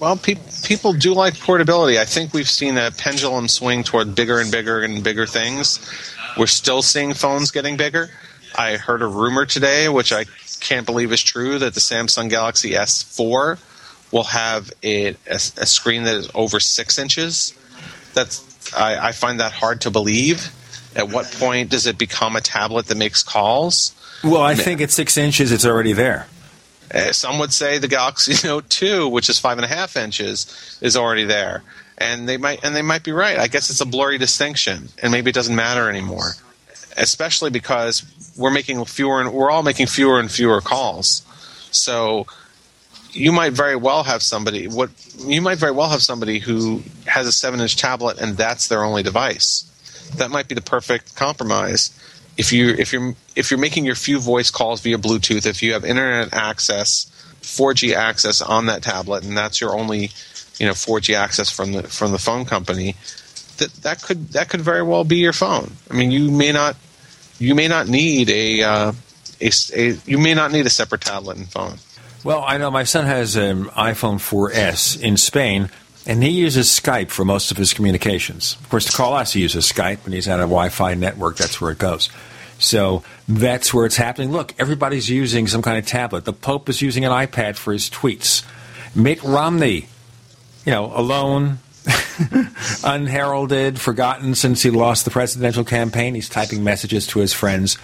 Well, 0.00 0.16
pe- 0.16 0.36
people 0.64 0.94
do 0.94 1.12
like 1.12 1.38
portability. 1.38 1.98
I 1.98 2.06
think 2.06 2.32
we've 2.32 2.48
seen 2.48 2.78
a 2.78 2.90
pendulum 2.90 3.48
swing 3.48 3.84
toward 3.84 4.14
bigger 4.14 4.40
and 4.40 4.50
bigger 4.50 4.80
and 4.80 5.04
bigger 5.04 5.26
things. 5.26 5.78
We're 6.38 6.46
still 6.46 6.80
seeing 6.80 7.12
phones 7.12 7.50
getting 7.50 7.76
bigger. 7.76 8.08
I 8.56 8.76
heard 8.76 9.02
a 9.02 9.06
rumor 9.06 9.44
today, 9.46 9.88
which 9.88 10.12
I 10.12 10.24
can't 10.60 10.86
believe 10.86 11.12
is 11.12 11.22
true, 11.22 11.58
that 11.58 11.74
the 11.74 11.80
Samsung 11.80 12.30
Galaxy 12.30 12.70
S4 12.70 13.58
will 14.10 14.24
have 14.24 14.72
a, 14.82 15.08
a, 15.08 15.34
a 15.34 15.66
screen 15.66 16.04
that 16.04 16.14
is 16.14 16.30
over 16.34 16.60
six 16.60 16.98
inches. 16.98 17.54
That's 18.14 18.49
I, 18.76 19.08
I 19.08 19.12
find 19.12 19.40
that 19.40 19.52
hard 19.52 19.82
to 19.82 19.90
believe. 19.90 20.52
At 20.96 21.08
what 21.08 21.30
point 21.30 21.70
does 21.70 21.86
it 21.86 21.98
become 21.98 22.34
a 22.34 22.40
tablet 22.40 22.86
that 22.86 22.96
makes 22.96 23.22
calls? 23.22 23.94
Well, 24.24 24.42
I 24.42 24.54
think 24.54 24.80
at 24.80 24.90
six 24.90 25.16
inches, 25.16 25.52
it's 25.52 25.64
already 25.64 25.92
there. 25.92 26.26
Uh, 26.92 27.12
some 27.12 27.38
would 27.38 27.52
say 27.52 27.78
the 27.78 27.88
Galaxy 27.88 28.34
Note 28.46 28.68
2, 28.68 29.08
which 29.08 29.28
is 29.28 29.38
five 29.38 29.58
and 29.58 29.64
a 29.64 29.68
half 29.68 29.96
inches, 29.96 30.78
is 30.80 30.96
already 30.96 31.24
there, 31.24 31.62
and 31.96 32.28
they 32.28 32.36
might 32.36 32.64
and 32.64 32.74
they 32.74 32.82
might 32.82 33.04
be 33.04 33.12
right. 33.12 33.38
I 33.38 33.46
guess 33.46 33.70
it's 33.70 33.80
a 33.80 33.86
blurry 33.86 34.18
distinction, 34.18 34.88
and 35.00 35.12
maybe 35.12 35.30
it 35.30 35.34
doesn't 35.34 35.54
matter 35.54 35.88
anymore, 35.88 36.32
especially 36.96 37.50
because 37.50 38.04
we're 38.36 38.50
making 38.50 38.84
fewer 38.86 39.20
and 39.20 39.32
we're 39.32 39.50
all 39.50 39.62
making 39.62 39.86
fewer 39.86 40.18
and 40.18 40.30
fewer 40.30 40.60
calls. 40.60 41.22
So 41.70 42.26
you 43.12 43.32
might 43.32 43.52
very 43.52 43.76
well 43.76 44.02
have 44.04 44.22
somebody 44.22 44.68
what 44.68 44.90
you 45.18 45.40
might 45.42 45.58
very 45.58 45.72
well 45.72 45.88
have 45.88 46.02
somebody 46.02 46.38
who 46.38 46.82
has 47.06 47.26
a 47.26 47.32
seven 47.32 47.60
inch 47.60 47.76
tablet 47.76 48.20
and 48.20 48.36
that's 48.36 48.68
their 48.68 48.84
only 48.84 49.02
device. 49.02 49.64
That 50.16 50.30
might 50.30 50.48
be 50.48 50.54
the 50.54 50.60
perfect 50.62 51.14
compromise. 51.16 51.90
If 52.36 52.52
you 52.52 52.70
if 52.70 52.92
you're 52.92 53.14
if 53.36 53.50
you're 53.50 53.60
making 53.60 53.84
your 53.84 53.94
few 53.94 54.18
voice 54.18 54.50
calls 54.50 54.80
via 54.80 54.98
Bluetooth, 54.98 55.46
if 55.46 55.62
you 55.62 55.72
have 55.72 55.84
internet 55.84 56.32
access, 56.32 57.06
4G 57.42 57.94
access 57.94 58.40
on 58.40 58.66
that 58.66 58.82
tablet, 58.82 59.24
and 59.24 59.36
that's 59.36 59.60
your 59.60 59.74
only 59.78 60.10
you 60.58 60.66
know 60.66 60.72
4G 60.72 61.14
access 61.14 61.50
from 61.50 61.72
the 61.72 61.82
from 61.84 62.12
the 62.12 62.18
phone 62.18 62.44
company, 62.44 62.96
that 63.58 63.72
that 63.82 64.02
could 64.02 64.30
that 64.30 64.48
could 64.48 64.60
very 64.62 64.82
well 64.82 65.04
be 65.04 65.16
your 65.16 65.32
phone. 65.32 65.72
I 65.90 65.94
mean, 65.94 66.10
you 66.10 66.30
may 66.30 66.52
not 66.52 66.76
you 67.38 67.54
may 67.54 67.68
not 67.68 67.88
need 67.88 68.28
a, 68.30 68.62
uh, 68.62 68.92
a, 69.40 69.50
a- 69.74 69.98
you 70.06 70.18
may 70.18 70.34
not 70.34 70.52
need 70.52 70.66
a 70.66 70.70
separate 70.70 71.00
tablet 71.00 71.38
and 71.38 71.48
phone. 71.48 71.76
Well, 72.22 72.44
I 72.46 72.58
know 72.58 72.70
my 72.70 72.84
son 72.84 73.06
has 73.06 73.36
an 73.36 73.64
iPhone 73.66 74.16
4S 74.16 75.00
in 75.00 75.16
Spain, 75.16 75.70
and 76.06 76.22
he 76.22 76.28
uses 76.28 76.68
Skype 76.68 77.08
for 77.08 77.24
most 77.24 77.50
of 77.50 77.56
his 77.56 77.72
communications. 77.72 78.56
Of 78.60 78.68
course, 78.68 78.84
to 78.86 78.92
call 78.92 79.14
us, 79.14 79.32
he 79.32 79.40
uses 79.40 79.70
Skype, 79.70 80.04
and 80.04 80.12
he's 80.12 80.28
on 80.28 80.38
a 80.38 80.42
Wi 80.42 80.68
Fi 80.68 80.94
network. 80.94 81.36
That's 81.38 81.62
where 81.62 81.70
it 81.70 81.78
goes. 81.78 82.10
So 82.58 83.02
that's 83.26 83.72
where 83.72 83.86
it's 83.86 83.96
happening. 83.96 84.32
Look, 84.32 84.54
everybody's 84.58 85.08
using 85.08 85.46
some 85.46 85.62
kind 85.62 85.78
of 85.78 85.86
tablet. 85.86 86.26
The 86.26 86.34
Pope 86.34 86.68
is 86.68 86.82
using 86.82 87.06
an 87.06 87.10
iPad 87.10 87.56
for 87.56 87.72
his 87.72 87.88
tweets. 87.88 88.44
Mitt 88.94 89.22
Romney, 89.22 89.88
you 90.66 90.72
know, 90.72 90.92
alone, 90.94 91.60
unheralded, 92.84 93.80
forgotten 93.80 94.34
since 94.34 94.62
he 94.62 94.68
lost 94.68 95.06
the 95.06 95.10
presidential 95.10 95.64
campaign, 95.64 96.14
he's 96.14 96.28
typing 96.28 96.62
messages 96.62 97.06
to 97.06 97.20
his 97.20 97.32
friends 97.32 97.78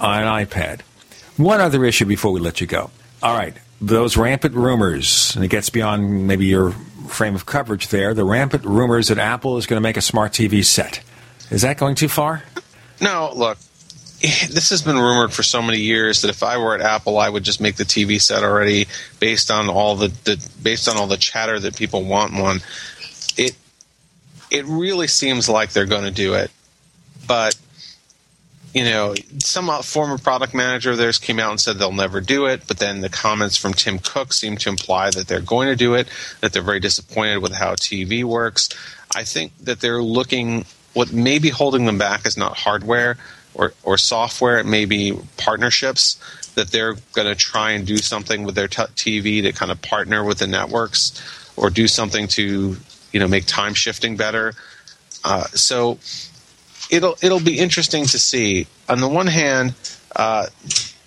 on 0.00 0.24
an 0.24 0.46
iPad. 0.46 0.80
One 1.36 1.60
other 1.60 1.84
issue 1.84 2.06
before 2.06 2.32
we 2.32 2.40
let 2.40 2.60
you 2.60 2.66
go. 2.66 2.90
All 3.22 3.36
right, 3.36 3.56
those 3.80 4.16
rampant 4.16 4.54
rumors, 4.54 5.34
and 5.34 5.44
it 5.44 5.48
gets 5.48 5.70
beyond 5.70 6.26
maybe 6.26 6.46
your 6.46 6.72
frame 7.08 7.34
of 7.34 7.46
coverage 7.46 7.88
there, 7.88 8.14
the 8.14 8.24
rampant 8.24 8.64
rumors 8.64 9.08
that 9.08 9.18
Apple 9.18 9.56
is 9.56 9.66
going 9.66 9.76
to 9.76 9.82
make 9.82 9.96
a 9.96 10.02
smart 10.02 10.32
TV 10.32 10.64
set. 10.64 11.00
Is 11.50 11.62
that 11.62 11.78
going 11.78 11.94
too 11.94 12.08
far? 12.08 12.42
No, 13.00 13.32
look, 13.34 13.58
this 14.20 14.70
has 14.70 14.82
been 14.82 14.96
rumored 14.96 15.32
for 15.32 15.42
so 15.42 15.62
many 15.62 15.78
years 15.78 16.22
that 16.22 16.28
if 16.28 16.42
I 16.42 16.58
were 16.58 16.74
at 16.74 16.80
Apple, 16.80 17.18
I 17.18 17.28
would 17.28 17.44
just 17.44 17.60
make 17.60 17.76
the 17.76 17.84
TV 17.84 18.20
set 18.20 18.42
already 18.42 18.86
based 19.20 19.50
on 19.50 19.68
all 19.68 19.94
the, 19.94 20.08
the 20.24 20.50
based 20.62 20.88
on 20.88 20.96
all 20.96 21.06
the 21.06 21.16
chatter 21.16 21.58
that 21.60 21.76
people 21.76 22.04
want 22.04 22.34
one. 22.34 22.60
It 23.36 23.56
it 24.50 24.64
really 24.66 25.06
seems 25.06 25.48
like 25.48 25.70
they're 25.70 25.86
going 25.86 26.04
to 26.04 26.10
do 26.10 26.34
it, 26.34 26.50
but 27.26 27.56
you 28.74 28.84
know, 28.84 29.14
some 29.38 29.70
uh, 29.70 29.82
former 29.82 30.18
product 30.18 30.54
manager 30.54 30.90
of 30.90 30.98
theirs 30.98 31.18
came 31.18 31.38
out 31.38 31.50
and 31.50 31.60
said 31.60 31.78
they'll 31.78 31.92
never 31.92 32.20
do 32.20 32.46
it, 32.46 32.62
but 32.66 32.78
then 32.78 33.00
the 33.00 33.08
comments 33.08 33.56
from 33.56 33.72
Tim 33.72 33.98
Cook 33.98 34.32
seem 34.32 34.56
to 34.58 34.68
imply 34.68 35.10
that 35.10 35.26
they're 35.26 35.40
going 35.40 35.68
to 35.68 35.76
do 35.76 35.94
it, 35.94 36.08
that 36.40 36.52
they're 36.52 36.62
very 36.62 36.80
disappointed 36.80 37.38
with 37.38 37.52
how 37.52 37.74
TV 37.74 38.24
works. 38.24 38.68
I 39.14 39.24
think 39.24 39.52
that 39.60 39.80
they're 39.80 40.02
looking, 40.02 40.66
what 40.92 41.12
may 41.12 41.38
be 41.38 41.48
holding 41.48 41.86
them 41.86 41.98
back 41.98 42.26
is 42.26 42.36
not 42.36 42.58
hardware 42.58 43.16
or, 43.54 43.72
or 43.82 43.96
software, 43.96 44.58
it 44.58 44.66
may 44.66 44.84
be 44.84 45.18
partnerships, 45.36 46.20
that 46.54 46.70
they're 46.70 46.94
going 47.14 47.26
to 47.26 47.34
try 47.34 47.72
and 47.72 47.86
do 47.86 47.96
something 47.96 48.44
with 48.44 48.54
their 48.54 48.68
t- 48.68 48.82
TV 48.82 49.42
to 49.42 49.52
kind 49.52 49.72
of 49.72 49.80
partner 49.80 50.24
with 50.24 50.38
the 50.38 50.46
networks 50.46 51.20
or 51.56 51.70
do 51.70 51.88
something 51.88 52.28
to, 52.28 52.76
you 53.12 53.20
know, 53.20 53.26
make 53.26 53.46
time 53.46 53.74
shifting 53.74 54.16
better. 54.16 54.54
Uh, 55.24 55.44
so 55.46 55.98
it'll 56.90 57.16
it'll 57.22 57.40
be 57.40 57.58
interesting 57.58 58.04
to 58.06 58.18
see. 58.18 58.66
On 58.88 59.00
the 59.00 59.08
one 59.08 59.26
hand, 59.26 59.74
uh, 60.16 60.46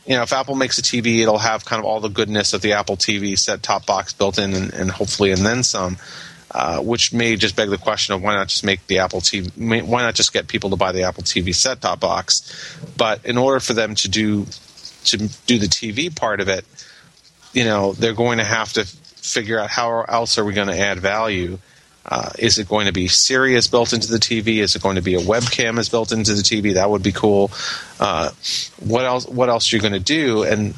you 0.06 0.16
know, 0.16 0.24
if 0.24 0.34
Apple 0.34 0.56
makes 0.56 0.78
a 0.78 0.82
TV, 0.82 1.20
it'll 1.20 1.38
have 1.38 1.66
kind 1.66 1.80
of 1.80 1.86
all 1.86 2.00
the 2.00 2.10
goodness 2.10 2.54
of 2.54 2.62
the 2.62 2.74
Apple 2.74 2.98
TV 2.98 3.38
set 3.38 3.64
top 3.64 3.86
box 3.86 4.14
built 4.14 4.38
in, 4.38 4.54
and, 4.54 4.74
and 4.74 4.92
hopefully, 4.92 5.32
and 5.32 5.42
then 5.46 5.64
some. 5.64 5.98
Uh, 6.54 6.82
which 6.82 7.14
may 7.14 7.38
just 7.38 7.56
beg 7.56 7.70
the 7.70 7.78
question 7.78 8.14
of 8.14 8.22
why 8.22 8.36
not 8.36 8.50
just 8.50 8.66
make 8.66 8.86
the 8.88 9.00
Apple 9.00 9.22
TV? 9.22 9.50
Why 9.86 10.02
not 10.02 10.16
just 10.16 10.34
get 10.34 10.50
people 10.50 10.70
to 10.72 10.76
buy 10.76 10.92
the 10.92 11.04
Apple 11.04 11.24
TV 11.24 11.56
set 11.56 11.80
top 11.80 12.02
box? 12.02 12.78
But 12.98 13.26
in 13.26 13.38
order 13.38 13.62
for 13.62 13.74
them 13.74 13.96
to 13.96 14.10
do 14.10 14.46
to 15.06 15.18
do 15.18 15.58
the 15.58 15.68
TV 15.68 16.14
part 16.14 16.42
of 16.42 16.50
it, 16.50 16.66
you 17.54 17.64
know, 17.64 17.94
they're 17.94 18.14
going 18.14 18.40
to 18.40 18.44
have 18.44 18.74
to 18.74 18.86
figure 18.86 19.60
out 19.60 19.70
how 19.70 20.02
else 20.02 20.38
are 20.38 20.44
we 20.44 20.54
going 20.54 20.68
to 20.68 20.78
add 20.78 21.00
value. 21.00 21.58
Uh, 22.06 22.32
is 22.40 22.58
it 22.58 22.68
going 22.68 22.88
to 22.88 22.92
be 22.92 23.08
Siri's 23.08 23.68
built 23.68 23.94
into 23.94 24.12
the 24.12 24.18
TV? 24.18 24.58
Is 24.58 24.76
it 24.76 24.82
going 24.82 24.96
to 24.96 25.02
be 25.02 25.14
a 25.14 25.20
webcam 25.20 25.78
is 25.78 25.88
built 25.88 26.12
into 26.12 26.34
the 26.34 26.42
TV? 26.42 26.74
That 26.74 26.90
would 26.90 27.04
be 27.04 27.12
cool. 27.12 27.52
Uh, 28.00 28.32
what 28.80 29.06
else? 29.06 29.28
What 29.28 29.50
else 29.50 29.72
are 29.72 29.76
you 29.76 29.82
going 29.82 29.94
to 29.94 30.00
do? 30.00 30.44
And 30.44 30.74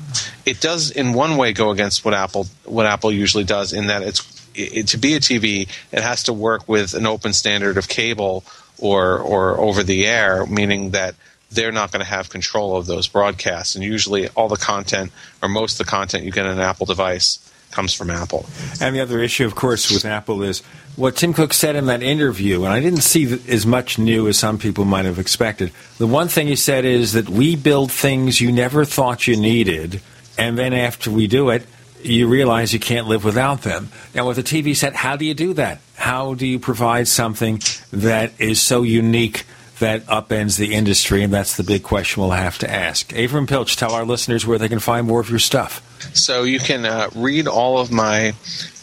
it 0.45 0.59
does, 0.59 0.91
in 0.91 1.13
one 1.13 1.37
way, 1.37 1.53
go 1.53 1.71
against 1.71 2.03
what 2.03 2.13
Apple 2.13 2.47
what 2.65 2.85
Apple 2.85 3.11
usually 3.11 3.45
does 3.45 3.71
in 3.71 3.87
that 3.87 4.01
it's 4.01 4.33
it, 4.55 4.87
to 4.89 4.97
be 4.97 5.15
a 5.15 5.19
TV, 5.19 5.69
it 5.91 6.01
has 6.01 6.23
to 6.23 6.33
work 6.33 6.67
with 6.67 6.93
an 6.93 7.05
open 7.05 7.33
standard 7.33 7.77
of 7.77 7.87
cable 7.87 8.43
or 8.79 9.19
or 9.19 9.59
over 9.59 9.81
the 9.81 10.05
air, 10.05 10.45
meaning 10.45 10.91
that 10.91 11.15
they're 11.51 11.71
not 11.71 11.91
going 11.91 12.03
to 12.03 12.09
have 12.09 12.29
control 12.29 12.75
of 12.75 12.85
those 12.85 13.07
broadcasts. 13.07 13.75
And 13.75 13.83
usually, 13.83 14.27
all 14.29 14.49
the 14.49 14.57
content 14.57 15.11
or 15.41 15.47
most 15.47 15.79
of 15.79 15.85
the 15.85 15.89
content 15.91 16.25
you 16.25 16.31
get 16.31 16.45
on 16.45 16.51
an 16.51 16.59
Apple 16.59 16.85
device 16.85 17.42
comes 17.73 17.93
from 17.93 18.09
Apple. 18.09 18.45
And 18.79 18.95
the 18.95 19.01
other 19.01 19.19
issue, 19.19 19.45
of 19.45 19.55
course, 19.55 19.91
with 19.91 20.05
Apple 20.05 20.43
is 20.43 20.61
what 20.95 21.15
Tim 21.15 21.33
Cook 21.33 21.53
said 21.53 21.75
in 21.75 21.87
that 21.87 22.03
interview, 22.03 22.63
and 22.63 22.73
I 22.73 22.79
didn't 22.79 23.01
see 23.01 23.39
as 23.47 23.65
much 23.65 23.97
new 23.97 24.27
as 24.27 24.37
some 24.37 24.57
people 24.57 24.85
might 24.85 25.05
have 25.05 25.19
expected. 25.19 25.71
The 25.97 26.07
one 26.07 26.27
thing 26.27 26.47
he 26.47 26.55
said 26.55 26.85
is 26.85 27.13
that 27.13 27.29
we 27.29 27.55
build 27.55 27.91
things 27.91 28.39
you 28.39 28.51
never 28.51 28.85
thought 28.85 29.27
you 29.27 29.35
needed, 29.35 30.01
and 30.37 30.57
then 30.57 30.73
after 30.73 31.09
we 31.09 31.27
do 31.27 31.49
it, 31.49 31.65
you 32.03 32.27
realize 32.27 32.73
you 32.73 32.79
can't 32.79 33.07
live 33.07 33.23
without 33.23 33.61
them. 33.61 33.89
Now, 34.13 34.27
with 34.27 34.37
a 34.37 34.43
TV 34.43 34.75
set, 34.75 34.93
how 34.93 35.15
do 35.15 35.25
you 35.25 35.33
do 35.33 35.53
that? 35.53 35.79
How 35.95 36.33
do 36.33 36.45
you 36.45 36.59
provide 36.59 37.07
something 37.07 37.61
that 37.91 38.33
is 38.39 38.61
so 38.61 38.83
unique 38.83 39.45
that 39.83 40.05
upends 40.07 40.57
the 40.57 40.73
industry? 40.73 41.23
And 41.23 41.33
that's 41.33 41.57
the 41.57 41.63
big 41.63 41.83
question 41.83 42.21
we'll 42.21 42.31
have 42.31 42.57
to 42.59 42.69
ask. 42.69 43.09
Avram 43.09 43.47
Piltch, 43.47 43.75
tell 43.75 43.91
our 43.93 44.05
listeners 44.05 44.45
where 44.47 44.57
they 44.57 44.69
can 44.69 44.79
find 44.79 45.05
more 45.05 45.19
of 45.19 45.29
your 45.29 45.39
stuff. 45.39 45.81
So 46.15 46.43
you 46.43 46.59
can 46.59 46.85
uh, 46.85 47.09
read 47.15 47.47
all 47.47 47.79
of 47.79 47.91
my 47.91 48.33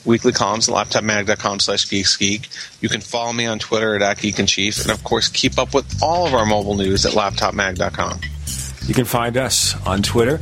weekly 0.05 0.33
columns 0.33 0.69
at 0.69 0.75
laptopmag.com 0.75 1.61
slash 1.61 1.87
geeksgeek. 1.87 2.49
You 2.81 2.89
can 2.89 3.01
follow 3.01 3.33
me 3.33 3.47
on 3.47 3.59
Twitter 3.59 3.97
at 3.97 4.19
@geekinchief, 4.19 4.83
and 4.83 4.91
of 4.91 5.05
course, 5.05 5.29
keep 5.29 5.59
up 5.59 5.75
with 5.75 6.03
all 6.03 6.27
of 6.27 6.35
our 6.35 6.47
mobile 6.47 6.77
news 6.77 7.05
at 7.05 7.13
laptopmag.com. 7.13 8.21
You 8.87 8.95
can 8.95 9.05
find 9.05 9.37
us 9.37 9.75
on 9.87 10.03
Twitter. 10.03 10.41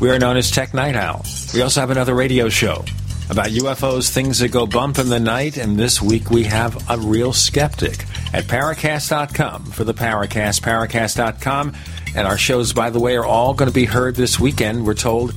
We 0.00 0.10
are 0.10 0.18
known 0.18 0.36
as 0.36 0.50
Tech 0.50 0.72
Night 0.72 0.96
Owl. 0.96 1.24
We 1.52 1.62
also 1.62 1.80
have 1.80 1.90
another 1.90 2.14
radio 2.14 2.48
show 2.48 2.84
about 3.30 3.46
UFOs, 3.46 4.10
things 4.10 4.40
that 4.40 4.48
go 4.48 4.66
bump 4.66 4.98
in 4.98 5.08
the 5.08 5.20
night, 5.20 5.56
and 5.56 5.78
this 5.78 6.02
week 6.02 6.30
we 6.30 6.42
have 6.44 6.90
a 6.90 6.98
real 6.98 7.32
skeptic 7.32 8.04
at 8.34 8.44
Paracast.com 8.44 9.66
for 9.66 9.84
the 9.84 9.94
Paracast, 9.94 10.60
Paracast.com. 10.60 11.74
And 12.16 12.26
our 12.26 12.36
shows, 12.36 12.72
by 12.72 12.90
the 12.90 12.98
way, 12.98 13.16
are 13.16 13.24
all 13.24 13.54
going 13.54 13.70
to 13.70 13.74
be 13.74 13.84
heard 13.84 14.16
this 14.16 14.40
weekend, 14.40 14.84
we're 14.84 14.94
told, 14.94 15.32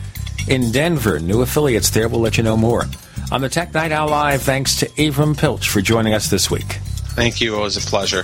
in 0.47 0.71
Denver. 0.71 1.19
New 1.19 1.41
affiliates 1.41 1.91
there. 1.91 2.07
We'll 2.07 2.21
let 2.21 2.37
you 2.37 2.43
know 2.43 2.57
more. 2.57 2.85
On 3.31 3.41
the 3.41 3.49
Tech 3.49 3.73
Night 3.73 3.91
Owl 3.91 4.09
Live, 4.09 4.41
thanks 4.41 4.75
to 4.77 4.87
Avram 4.89 5.37
Piltch 5.37 5.69
for 5.69 5.81
joining 5.81 6.15
us 6.15 6.29
this 6.31 6.49
week. 6.49 6.79
Thank 7.15 7.41
you. 7.41 7.55
It 7.55 7.59
was 7.59 7.77
a 7.77 7.81
pleasure. 7.81 8.23